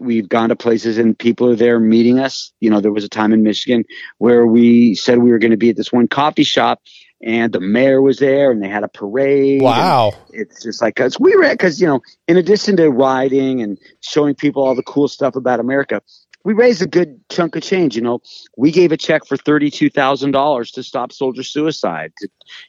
we've 0.00 0.28
gone 0.28 0.48
to 0.48 0.56
places 0.56 0.98
and 0.98 1.18
people 1.18 1.48
are 1.48 1.56
there 1.56 1.80
meeting 1.80 2.18
us. 2.18 2.52
You 2.60 2.70
know, 2.70 2.80
there 2.80 2.92
was 2.92 3.04
a 3.04 3.08
time 3.08 3.32
in 3.32 3.42
Michigan 3.42 3.84
where 4.18 4.46
we 4.46 4.94
said 4.94 5.18
we 5.18 5.30
were 5.30 5.38
going 5.38 5.50
to 5.50 5.56
be 5.56 5.70
at 5.70 5.76
this 5.76 5.92
one 5.92 6.08
coffee 6.08 6.44
shop 6.44 6.80
and 7.22 7.52
the 7.52 7.60
mayor 7.60 8.02
was 8.02 8.18
there 8.18 8.50
and 8.50 8.62
they 8.62 8.68
had 8.68 8.84
a 8.84 8.88
parade. 8.88 9.62
Wow. 9.62 10.12
It's 10.30 10.62
just 10.62 10.82
like, 10.82 10.96
cause 10.96 11.18
we 11.18 11.34
were, 11.36 11.56
cause, 11.56 11.80
you 11.80 11.86
know, 11.86 12.00
in 12.28 12.36
addition 12.36 12.76
to 12.76 12.90
riding 12.90 13.62
and 13.62 13.78
showing 14.00 14.34
people 14.34 14.62
all 14.62 14.74
the 14.74 14.82
cool 14.82 15.08
stuff 15.08 15.34
about 15.34 15.60
America, 15.60 16.02
we 16.44 16.52
raised 16.52 16.82
a 16.82 16.86
good 16.86 17.18
chunk 17.30 17.56
of 17.56 17.62
change. 17.62 17.96
You 17.96 18.02
know, 18.02 18.20
we 18.56 18.70
gave 18.70 18.92
a 18.92 18.96
check 18.96 19.26
for 19.26 19.36
thirty-two 19.36 19.90
thousand 19.90 20.32
dollars 20.32 20.70
to 20.72 20.82
stop 20.82 21.12
soldier 21.12 21.42
suicide. 21.42 22.12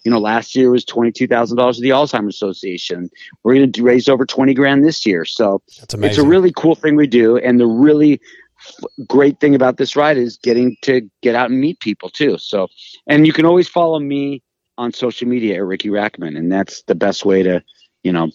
You 0.03 0.11
know, 0.11 0.19
last 0.19 0.55
year 0.55 0.71
was 0.71 0.86
twenty-two 0.86 1.28
thousand 1.28 1.57
dollars 1.57 1.78
to 1.78 1.82
the 1.82 1.89
Alzheimer's 1.89 2.36
Association. 2.36 3.09
We're 3.43 3.55
going 3.55 3.71
to 3.71 3.84
raise 3.84 4.07
over 4.09 4.26
twenty 4.26 4.53
grand 4.53 4.86
this 4.86 5.05
year. 5.05 5.26
So 5.26 5.61
it's 6.07 6.17
a 6.17 6.26
really 6.26 6.53
cool 6.55 6.76
thing 6.76 6.95
we 6.95 7.07
do, 7.07 7.38
and 7.38 7.59
the 7.59 7.67
really 7.67 8.21
f- 8.59 9.05
great 9.07 9.39
thing 9.39 9.53
about 9.53 9.78
this 9.78 9.95
ride 9.95 10.17
is 10.17 10.38
getting 10.38 10.78
to 10.84 11.09
get 11.21 11.36
out 11.36 11.51
and 11.51 11.59
meet 11.59 11.80
people 11.82 12.09
too. 12.09 12.38
So, 12.38 12.69
and 13.07 13.28
you 13.28 13.34
can 13.34 13.45
always 13.45 13.67
follow 13.67 13.99
me 13.99 14.41
on 14.78 14.93
social 14.93 15.28
media 15.28 15.55
at 15.55 15.65
Ricky 15.65 15.89
Rachtman, 15.89 16.38
and 16.38 16.51
that's 16.51 16.84
the 16.84 16.95
best 16.95 17.26
way 17.26 17.43
to, 17.43 17.63
you 18.03 18.11
know, 18.11 18.32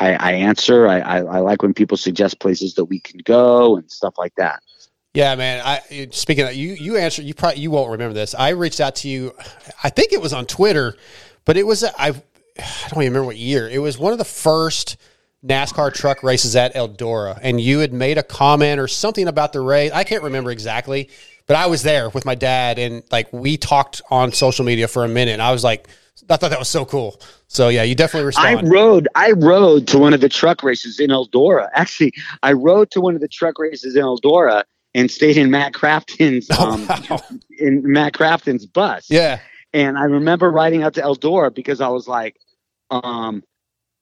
I, 0.00 0.14
I 0.14 0.32
answer. 0.32 0.86
I, 0.86 0.98
I, 0.98 1.18
I 1.18 1.38
like 1.38 1.62
when 1.62 1.72
people 1.72 1.96
suggest 1.96 2.40
places 2.40 2.74
that 2.74 2.86
we 2.86 3.00
can 3.00 3.20
go 3.24 3.76
and 3.76 3.90
stuff 3.90 4.14
like 4.18 4.34
that. 4.36 4.62
Yeah, 5.18 5.34
man. 5.34 5.60
I 5.66 6.06
speaking 6.12 6.46
of 6.46 6.54
you, 6.54 6.74
you 6.74 6.96
answered. 6.96 7.24
You 7.24 7.34
probably 7.34 7.58
you 7.60 7.72
won't 7.72 7.90
remember 7.90 8.14
this. 8.14 8.36
I 8.36 8.50
reached 8.50 8.78
out 8.78 8.94
to 8.96 9.08
you. 9.08 9.34
I 9.82 9.90
think 9.90 10.12
it 10.12 10.20
was 10.20 10.32
on 10.32 10.46
Twitter, 10.46 10.96
but 11.44 11.56
it 11.56 11.66
was 11.66 11.82
I. 11.82 11.90
I 11.98 12.88
don't 12.90 13.02
even 13.02 13.14
remember 13.14 13.24
what 13.24 13.36
year. 13.36 13.68
It 13.68 13.78
was 13.78 13.98
one 13.98 14.12
of 14.12 14.18
the 14.18 14.24
first 14.24 14.96
NASCAR 15.44 15.92
truck 15.92 16.22
races 16.22 16.54
at 16.54 16.72
Eldora, 16.74 17.36
and 17.42 17.60
you 17.60 17.80
had 17.80 17.92
made 17.92 18.16
a 18.16 18.22
comment 18.22 18.78
or 18.78 18.86
something 18.86 19.26
about 19.26 19.52
the 19.52 19.60
race. 19.60 19.90
I 19.92 20.04
can't 20.04 20.22
remember 20.22 20.52
exactly, 20.52 21.10
but 21.48 21.56
I 21.56 21.66
was 21.66 21.82
there 21.82 22.10
with 22.10 22.24
my 22.24 22.36
dad, 22.36 22.78
and 22.78 23.02
like 23.10 23.32
we 23.32 23.56
talked 23.56 24.00
on 24.12 24.30
social 24.30 24.64
media 24.64 24.86
for 24.86 25.04
a 25.04 25.08
minute. 25.08 25.32
And 25.32 25.42
I 25.42 25.50
was 25.50 25.64
like, 25.64 25.88
I 26.30 26.36
thought 26.36 26.50
that 26.50 26.60
was 26.60 26.68
so 26.68 26.84
cool. 26.84 27.20
So 27.48 27.70
yeah, 27.70 27.82
you 27.82 27.96
definitely 27.96 28.32
I 28.36 28.54
rode 28.62 29.08
I 29.16 29.32
rode 29.32 29.88
to 29.88 29.98
one 29.98 30.14
of 30.14 30.20
the 30.20 30.28
truck 30.28 30.62
races 30.62 31.00
in 31.00 31.10
Eldora. 31.10 31.70
Actually, 31.74 32.12
I 32.44 32.52
rode 32.52 32.92
to 32.92 33.00
one 33.00 33.16
of 33.16 33.20
the 33.20 33.26
truck 33.26 33.58
races 33.58 33.96
in 33.96 34.04
Eldora 34.04 34.62
and 34.98 35.10
stayed 35.10 35.36
in 35.36 35.50
Matt 35.50 35.72
Crafton's 35.74 36.50
um, 36.58 36.86
Oh, 36.90 36.96
wow. 37.10 37.20
in 37.58 37.82
Matt 37.90 38.14
Crafton's 38.14 38.66
bus. 38.66 39.06
Yeah, 39.08 39.40
And 39.72 39.96
I 39.98 40.04
remember 40.04 40.50
riding 40.50 40.82
out 40.82 40.94
to 40.94 41.00
Eldora 41.02 41.54
because 41.54 41.80
I 41.80 41.88
was 41.88 42.06
like, 42.08 42.36
um, 42.90 43.42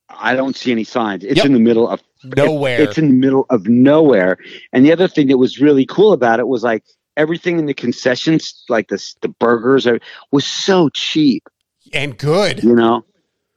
I 0.08 0.34
don't 0.34 0.54
see 0.56 0.70
any 0.72 0.84
signs. 0.84 1.24
It's 1.24 1.36
Yep. 1.36 1.46
in 1.46 1.52
the 1.52 1.58
middle 1.60 1.88
of 1.88 2.00
nowhere. 2.24 2.80
It's 2.80 2.98
in 2.98 3.08
the 3.08 3.14
middle 3.14 3.44
of 3.50 3.66
nowhere. 3.66 4.38
And 4.72 4.84
the 4.84 4.92
other 4.92 5.08
thing 5.08 5.26
that 5.28 5.38
was 5.38 5.60
really 5.60 5.84
cool 5.86 6.12
about 6.12 6.38
it 6.38 6.46
was 6.48 6.62
like 6.62 6.84
everything 7.16 7.58
in 7.58 7.66
the 7.66 7.74
concessions, 7.74 8.64
like 8.68 8.88
the 8.88 9.02
the 9.22 9.28
burgers, 9.28 9.86
was 10.30 10.46
so 10.46 10.88
cheap. 10.90 11.42
and 11.92 12.16
good. 12.18 12.62
You 12.62 12.74
know, 12.76 13.04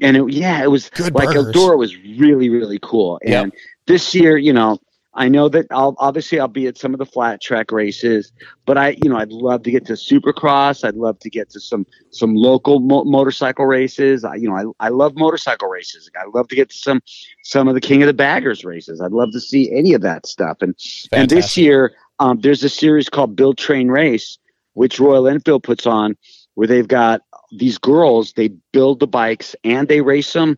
and 0.01 0.17
it, 0.17 0.31
yeah, 0.33 0.63
it 0.63 0.71
was 0.71 0.89
Good 0.89 1.13
like 1.13 1.27
burgers. 1.35 1.53
Eldora 1.55 1.77
was 1.77 1.95
really 1.97 2.49
really 2.49 2.79
cool. 2.81 3.19
Yep. 3.23 3.43
And 3.43 3.53
this 3.87 4.15
year, 4.15 4.35
you 4.37 4.53
know. 4.53 4.79
I 5.19 5.27
know 5.27 5.49
that 5.49 5.67
I'll 5.69 5.95
obviously 5.99 6.39
I'll 6.39 6.47
be 6.47 6.65
at 6.67 6.77
some 6.77 6.93
of 6.93 6.97
the 6.97 7.05
flat 7.05 7.41
track 7.41 7.73
races, 7.73 8.31
but 8.65 8.77
I 8.77 8.97
you 9.03 9.09
know 9.09 9.17
I'd 9.17 9.33
love 9.33 9.63
to 9.63 9.71
get 9.71 9.85
to 9.87 9.93
Supercross. 9.93 10.87
I'd 10.87 10.95
love 10.95 11.19
to 11.19 11.29
get 11.29 11.49
to 11.51 11.59
some 11.59 11.85
some 12.09 12.35
local 12.35 12.79
mo- 12.79 13.03
motorcycle 13.03 13.65
races. 13.65 14.23
I 14.23 14.35
you 14.35 14.49
know 14.49 14.73
I, 14.79 14.87
I 14.87 14.89
love 14.89 15.17
motorcycle 15.17 15.67
races. 15.67 16.09
I 16.15 16.23
love 16.33 16.47
to 16.47 16.55
get 16.55 16.69
to 16.69 16.77
some 16.77 17.01
some 17.43 17.67
of 17.67 17.75
the 17.75 17.81
King 17.81 18.01
of 18.01 18.07
the 18.07 18.13
Baggers 18.13 18.63
races. 18.63 19.01
I'd 19.01 19.11
love 19.11 19.33
to 19.33 19.41
see 19.41 19.69
any 19.77 19.93
of 19.93 20.01
that 20.01 20.25
stuff. 20.25 20.57
And 20.61 20.73
and 21.11 21.29
this 21.29 21.57
year 21.57 21.93
um, 22.19 22.39
there's 22.39 22.63
a 22.63 22.69
series 22.69 23.09
called 23.09 23.35
Build 23.35 23.57
Train 23.57 23.89
Race, 23.89 24.37
which 24.73 25.01
Royal 25.01 25.27
Enfield 25.27 25.63
puts 25.63 25.85
on, 25.85 26.15
where 26.55 26.67
they've 26.67 26.87
got 26.87 27.21
these 27.51 27.77
girls. 27.77 28.31
They 28.33 28.49
build 28.71 29.01
the 29.01 29.07
bikes 29.07 29.53
and 29.65 29.89
they 29.89 29.99
race 29.99 30.31
them. 30.31 30.57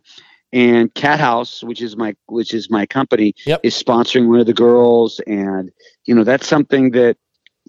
And 0.52 0.92
Cathouse, 0.94 1.62
which 1.62 1.80
is 1.80 1.96
my 1.96 2.14
which 2.26 2.52
is 2.52 2.70
my 2.70 2.84
company, 2.86 3.34
Yep. 3.46 3.60
is 3.62 3.80
sponsoring 3.80 4.28
one 4.28 4.40
of 4.40 4.46
the 4.46 4.52
girls, 4.54 5.20
and 5.26 5.70
you 6.04 6.14
know 6.14 6.24
that's 6.24 6.46
something 6.46 6.90
that 6.90 7.16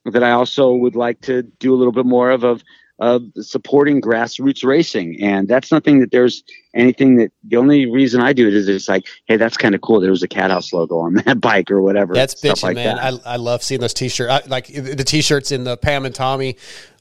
that 0.05 0.23
I 0.23 0.31
also 0.31 0.73
would 0.73 0.95
like 0.95 1.21
to 1.21 1.43
do 1.43 1.73
a 1.73 1.77
little 1.77 1.93
bit 1.93 2.05
more 2.05 2.29
of 2.31 2.43
of 2.43 2.63
of 2.99 3.23
supporting 3.39 4.01
grassroots 4.01 4.63
racing, 4.63 5.17
and 5.21 5.47
that's 5.47 5.71
nothing 5.71 5.99
that 5.99 6.11
there's 6.11 6.43
anything 6.75 7.15
that 7.17 7.31
the 7.43 7.57
only 7.57 7.89
reason 7.89 8.21
I 8.21 8.34
do 8.34 8.47
it 8.47 8.53
is 8.53 8.67
it's 8.67 8.88
like, 8.88 9.07
hey, 9.25 9.36
that's 9.38 9.57
kind 9.57 9.73
of 9.73 9.81
cool. 9.81 9.99
There 9.99 10.11
was 10.11 10.21
a 10.23 10.27
Cathouse 10.27 10.71
logo 10.73 10.99
on 10.99 11.13
that 11.25 11.41
bike 11.41 11.71
or 11.71 11.81
whatever. 11.81 12.13
That's 12.13 12.36
bitching, 12.36 12.63
like 12.63 12.75
man. 12.75 12.97
that. 12.97 13.21
I, 13.25 13.34
I 13.34 13.36
love 13.38 13.63
seeing 13.63 13.81
those 13.81 13.93
t-shirts. 13.93 14.47
Like 14.47 14.67
the 14.67 15.03
t-shirts 15.03 15.51
in 15.51 15.63
the 15.63 15.75
Pam 15.75 16.05
and 16.05 16.13
Tommy 16.13 16.57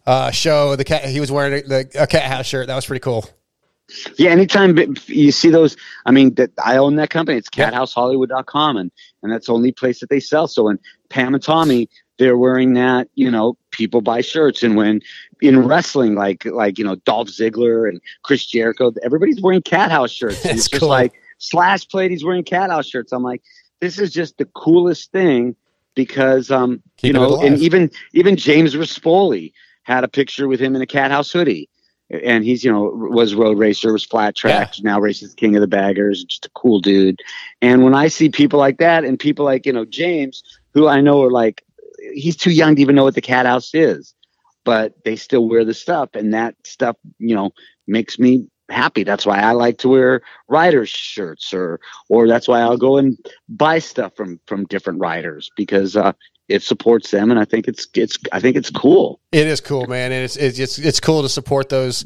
uh, 0.07 0.31
show. 0.31 0.77
The 0.77 0.85
cat 0.85 1.05
he 1.05 1.21
was 1.21 1.31
wearing 1.31 1.69
the 1.69 1.89
a 1.99 2.07
cat 2.07 2.25
house 2.31 2.47
shirt. 2.47 2.69
That 2.69 2.77
was 2.77 2.87
pretty 2.87 3.01
cool. 3.01 3.27
Yeah, 4.17 4.31
anytime 4.31 4.77
you 5.07 5.33
see 5.33 5.51
those, 5.51 5.77
I 6.07 6.11
mean, 6.11 6.35
that 6.35 6.51
I 6.63 6.77
own 6.77 6.97
that 6.97 7.11
company. 7.11 7.39
It's 7.39 7.51
cathousehollywood.com, 7.51 8.77
and 8.77 8.91
and 9.23 9.33
that's 9.33 9.47
the 9.47 9.53
only 9.53 9.73
place 9.73 10.01
that 10.01 10.11
they 10.11 10.21
sell. 10.21 10.49
So 10.49 10.65
when 10.65 10.79
Pam 11.09 11.35
and 11.35 11.43
Tommy, 11.43 11.89
they're 12.19 12.37
wearing 12.37 12.75
that, 12.75 13.09
you 13.15 13.31
know, 13.31 13.57
people 13.71 14.01
buy 14.01 14.21
shirts, 14.21 14.63
and 14.63 14.77
when 14.77 15.01
in 15.41 15.67
wrestling, 15.67 16.15
like 16.15 16.45
like 16.45 16.79
you 16.79 16.85
know, 16.85 16.97
Dolph 16.97 17.29
Ziggler 17.29 17.89
and 17.89 18.01
Chris 18.23 18.47
Jericho, 18.47 18.93
everybody's 19.03 19.41
wearing 19.41 19.63
Cathouse 19.63 20.13
shirts. 20.13 20.43
That's 20.43 20.57
it's 20.57 20.69
just 20.69 20.81
cool. 20.81 20.89
like 20.89 21.15
Slash 21.39 21.89
played, 21.89 22.11
he's 22.11 22.25
wearing 22.25 22.45
Cathouse 22.45 22.87
shirts. 22.87 23.13
I'm 23.13 23.23
like, 23.23 23.43
this 23.81 23.99
is 23.99 24.13
just 24.13 24.39
the 24.39 24.45
coolest 24.45 25.11
thing 25.13 25.57
because 25.95 26.51
um, 26.51 26.83
you 27.03 27.13
know, 27.13 27.41
and 27.41 27.59
even 27.59 27.91
even 28.13 28.37
James 28.37 28.75
Rispoli 28.75 29.53
had 29.83 30.05
a 30.05 30.09
picture 30.09 30.47
with 30.47 30.61
him 30.61 30.77
in 30.77 30.83
a 30.83 30.87
Cathouse 30.87 31.33
hoodie 31.33 31.69
and 32.13 32.45
he's 32.45 32.63
you 32.63 32.71
know 32.71 32.85
was 32.95 33.35
road 33.35 33.59
racer, 33.59 33.93
was 33.93 34.05
flat 34.05 34.37
track, 34.37 34.75
now 34.83 35.01
races 35.01 35.35
King 35.35 35.57
of 35.57 35.61
the 35.61 35.67
Baggers, 35.67 36.25
just 36.25 36.47
a 36.47 36.51
cool 36.51 36.81
dude. 36.81 37.21
And 37.61 37.83
when 37.83 37.95
I 37.95 38.09
see 38.09 38.29
people 38.29 38.59
like 38.59 38.79
that, 38.79 39.05
and 39.05 39.19
people 39.19 39.45
like 39.45 39.67
you 39.67 39.73
know 39.73 39.85
James, 39.85 40.43
who 40.75 40.89
I 40.89 41.01
know 41.01 41.23
are 41.23 41.31
like, 41.31 41.65
he's 42.15 42.37
too 42.37 42.51
young 42.51 42.77
to 42.77 42.83
even 42.83 42.95
know 42.95 43.05
what 43.05 43.15
the 43.15 43.21
cat 43.21 43.47
house 43.47 43.75
is, 43.75 44.15
but 44.65 44.95
they 45.05 45.17
still 45.17 45.49
wear 45.49 45.65
the 45.65 45.75
stuff, 45.75 46.11
and 46.15 46.35
that 46.35 46.55
stuff 46.65 46.97
you 47.19 47.35
know 47.35 47.51
makes 47.87 48.19
me 48.19 48.47
happy. 48.69 49.05
That's 49.05 49.27
why 49.27 49.39
I 49.39 49.53
like 49.53 49.79
to 49.79 49.89
wear 49.89 50.23
riders 50.49 50.91
shirts, 50.91 51.55
or 51.55 51.81
or 52.09 52.29
that's 52.29 52.47
why 52.47 52.61
I'll 52.61 52.77
go 52.77 52.99
and 52.99 53.17
buy 53.49 53.79
stuff 53.79 54.15
from 54.17 54.39
from 54.47 54.67
different 54.67 55.01
riders 55.01 55.51
because 55.57 55.97
uh, 55.97 56.13
it 56.53 56.63
supports 56.63 57.11
them, 57.11 57.31
and 57.31 57.41
I 57.41 57.45
think 57.45 57.67
it's 57.67 57.87
it's 57.95 58.19
I 58.31 58.41
think 58.41 58.57
it's 58.57 58.71
cool. 58.71 59.21
It 59.33 59.47
is 59.47 59.61
cool, 59.61 59.87
man, 59.87 60.13
and 60.13 60.25
it's 60.25 60.37
it's 60.37 60.59
it's, 60.59 60.79
it's 60.79 61.01
cool 61.01 61.23
to 61.23 61.29
support 61.29 61.69
those 61.69 62.05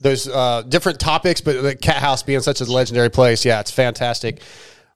those 0.00 0.28
uh, 0.28 0.62
different 0.62 1.00
topics. 1.00 1.40
But 1.40 1.62
the 1.62 1.74
cat 1.74 1.96
house 1.96 2.22
being 2.22 2.40
such 2.40 2.60
a 2.60 2.64
legendary 2.64 3.10
place, 3.10 3.44
yeah, 3.44 3.60
it's 3.60 3.70
fantastic. 3.70 4.40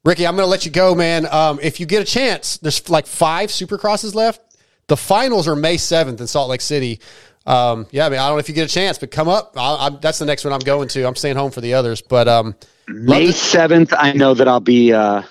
Ricky, 0.05 0.27
I'm 0.27 0.35
going 0.35 0.47
to 0.47 0.51
let 0.51 0.65
you 0.65 0.71
go, 0.73 0.95
man. 0.95 1.27
Um, 1.31 1.61
if 1.63 1.79
you 1.79 1.87
get 1.87 2.03
a 2.03 2.05
chance, 2.05 2.57
there's 2.59 2.89
like 2.89 3.07
five 3.07 3.51
supercrosses 3.51 4.15
left. 4.15 4.41
The 4.89 4.97
finals 4.97 5.47
are 5.47 5.55
May 5.55 5.77
7th 5.77 6.21
in 6.21 6.27
Salt 6.27 6.51
Lake 6.51 6.61
City. 6.61 6.99
Um, 7.47 7.87
yeah, 7.93 8.07
I 8.07 8.09
mean, 8.09 8.19
I 8.19 8.27
don't 8.27 8.35
know 8.37 8.41
if 8.41 8.49
you 8.49 8.55
get 8.55 8.69
a 8.69 8.73
chance, 8.75 8.99
but 8.99 9.13
come 9.13 9.29
up. 9.29 9.53
I'll, 9.57 9.77
I'm, 9.77 10.01
that's 10.01 10.19
the 10.19 10.27
next 10.27 10.45
one 10.45 10.53
I'm 10.53 10.61
going 10.61 10.89
to. 10.89 11.07
I'm 11.07 11.15
staying 11.15 11.37
home 11.37 11.53
for 11.53 11.61
the 11.61 11.75
others, 11.75 12.03
but 12.03 12.27
um, 12.27 12.57
May 12.89 13.31
seventh, 13.31 13.95
I 13.97 14.13
know 14.13 14.35
that 14.35 14.49
I'll 14.49 14.61
be 14.61 14.93
uh, 14.93 15.23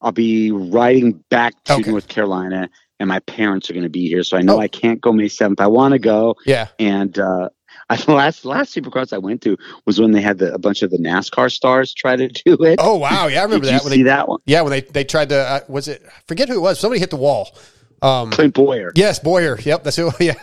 I'll 0.00 0.12
be 0.12 0.52
riding 0.52 1.12
back 1.30 1.54
to 1.64 1.74
Okay. 1.74 1.90
North 1.90 2.08
Carolina, 2.08 2.68
and 3.00 3.08
my 3.08 3.20
parents 3.20 3.68
are 3.70 3.72
going 3.72 3.82
to 3.84 3.88
be 3.90 4.08
here, 4.08 4.22
so 4.22 4.36
I 4.36 4.42
know 4.42 4.56
Oh. 4.56 4.60
I 4.60 4.68
can't 4.68 5.00
go 5.00 5.12
May 5.12 5.28
seventh. 5.28 5.60
I 5.60 5.66
want 5.66 5.92
to 5.92 5.98
go, 5.98 6.34
yeah, 6.46 6.68
and 6.78 7.18
uh, 7.18 7.48
I, 7.90 7.96
the 7.96 8.12
last 8.12 8.44
last 8.44 8.74
Supercross 8.74 9.12
I 9.12 9.18
went 9.18 9.42
to 9.42 9.56
was 9.84 10.00
when 10.00 10.12
they 10.12 10.20
had 10.20 10.38
the, 10.38 10.52
a 10.54 10.58
bunch 10.58 10.82
of 10.82 10.90
the 10.90 10.98
NASCAR 10.98 11.50
stars 11.52 11.92
try 11.94 12.16
to 12.16 12.28
do 12.28 12.54
it. 12.64 12.78
Oh 12.82 12.96
wow, 12.96 13.26
yeah, 13.26 13.40
I 13.40 13.44
remember 13.44 13.66
Did 13.66 13.74
that 13.74 13.82
you 13.82 13.84
when 13.84 13.92
see 13.92 14.02
they 14.02 14.08
that 14.10 14.28
one? 14.28 14.40
yeah 14.46 14.62
when 14.62 14.70
they 14.70 14.80
they 14.80 15.04
tried 15.04 15.28
to 15.28 15.36
uh, 15.38 15.60
was 15.68 15.88
it 15.88 16.02
forget 16.26 16.48
who 16.48 16.56
it 16.56 16.60
was 16.60 16.80
somebody 16.80 17.00
hit 17.00 17.10
the 17.10 17.16
wall. 17.16 17.54
Um, 18.02 18.30
Clint 18.30 18.52
Bowyer. 18.54 18.92
yes, 18.94 19.18
Bowyer. 19.18 19.58
Yep, 19.58 19.82
that's 19.84 19.96
who. 19.96 20.10
Yeah, 20.20 20.34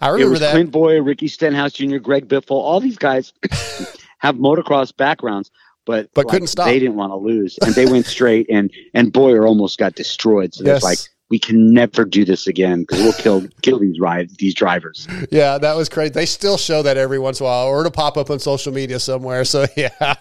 I 0.00 0.08
it 0.08 0.12
remember 0.12 0.30
was 0.30 0.40
that. 0.40 0.52
Clint 0.52 0.70
Bowyer, 0.70 1.02
Ricky 1.02 1.26
Stenhouse 1.26 1.72
Jr., 1.72 1.96
Greg 1.98 2.28
Biffle. 2.28 2.52
All 2.52 2.78
these 2.78 2.96
guys 2.98 3.32
have 4.18 4.36
motocross 4.36 4.96
backgrounds, 4.96 5.50
but 5.86 6.08
But 6.14 6.26
like, 6.26 6.32
couldn't 6.32 6.46
stop. 6.46 6.66
They 6.66 6.78
didn't 6.78 6.94
want 6.94 7.10
to 7.10 7.16
lose, 7.16 7.58
and 7.62 7.74
they 7.74 7.86
went 7.86 8.06
straight. 8.06 8.46
And 8.48 8.70
and 8.94 9.12
Bowyer 9.12 9.44
almost 9.46 9.76
got 9.78 9.96
destroyed. 9.96 10.54
So 10.54 10.64
Yes. 10.64 10.76
it's 10.76 10.84
like 10.84 10.98
we 11.30 11.38
can 11.38 11.72
never 11.72 12.04
do 12.04 12.24
this 12.24 12.46
again 12.46 12.80
because 12.80 13.00
we'll 13.00 13.12
kill 13.12 13.46
kill 13.62 13.78
these 13.78 13.98
ride 14.00 14.30
these 14.38 14.54
drivers. 14.54 15.06
Yeah, 15.30 15.58
that 15.58 15.76
was 15.76 15.88
crazy. 15.88 16.10
They 16.10 16.26
still 16.26 16.56
show 16.58 16.82
that 16.82 16.96
every 16.96 17.18
once 17.18 17.40
in 17.40 17.46
a 17.46 17.48
while, 17.48 17.66
or 17.68 17.82
to 17.84 17.90
pop 17.90 18.16
up 18.16 18.30
on 18.30 18.38
social 18.38 18.72
media 18.72 18.98
somewhere. 19.00 19.44
So 19.44 19.66
yeah, 19.76 20.14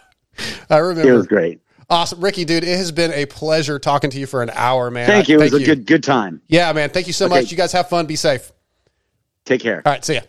I 0.70 0.78
remember. 0.78 1.12
It 1.12 1.16
was 1.16 1.28
great. 1.28 1.60
Awesome, 1.92 2.22
Ricky, 2.22 2.46
dude. 2.46 2.64
It 2.64 2.78
has 2.78 2.92
been 2.92 3.12
a 3.14 3.26
pleasure 3.26 3.80
talking 3.80 4.12
to 4.12 4.20
you 4.20 4.28
for 4.28 4.44
an 4.44 4.52
hour, 4.54 4.92
man. 4.92 5.08
Thank 5.08 5.28
you. 5.28 5.40
It 5.42 5.52
was 5.52 5.62
a 5.62 5.66
good 5.66 5.86
good 5.88 6.04
time. 6.04 6.40
Yeah, 6.48 6.72
man. 6.74 6.92
Thank 6.92 7.08
you 7.08 7.14
so 7.14 7.26
Okay. 7.26 7.42
much. 7.42 7.52
You 7.52 7.58
guys 7.58 7.72
have 7.72 7.90
fun. 7.90 8.06
Be 8.06 8.16
safe. 8.16 8.52
Take 9.46 9.62
care. 9.62 9.82
All 9.86 9.92
right, 9.94 10.06
see 10.06 10.14
ya. 10.16 10.22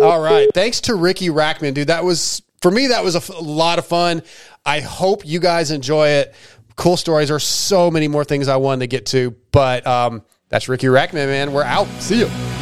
All 0.00 0.20
right, 0.20 0.48
thanks 0.52 0.80
to 0.82 0.96
Ricky 0.96 1.28
Rachtman, 1.28 1.74
dude. 1.74 1.86
That 1.86 2.02
was 2.04 2.42
for 2.60 2.72
me. 2.72 2.88
That 2.88 3.04
was 3.04 3.14
a 3.14 3.18
f- 3.18 3.30
lot 3.40 3.78
of 3.78 3.86
fun. 3.86 4.22
I 4.66 4.80
hope 4.80 5.24
you 5.24 5.38
guys 5.38 5.70
enjoy 5.70 6.08
it. 6.08 6.34
Cool 6.76 6.96
stories. 6.96 7.28
There's 7.28 7.44
so 7.44 7.90
many 7.90 8.08
more 8.08 8.24
things 8.24 8.48
I 8.48 8.56
wanted 8.56 8.80
to 8.80 8.86
get 8.86 9.06
to, 9.06 9.36
but 9.50 9.86
um, 9.86 10.22
that's 10.48 10.68
Ricky 10.68 10.86
Rachtman, 10.86 11.26
man. 11.26 11.52
We're 11.52 11.64
out. 11.64 11.86
See 12.00 12.18
you. 12.18 12.61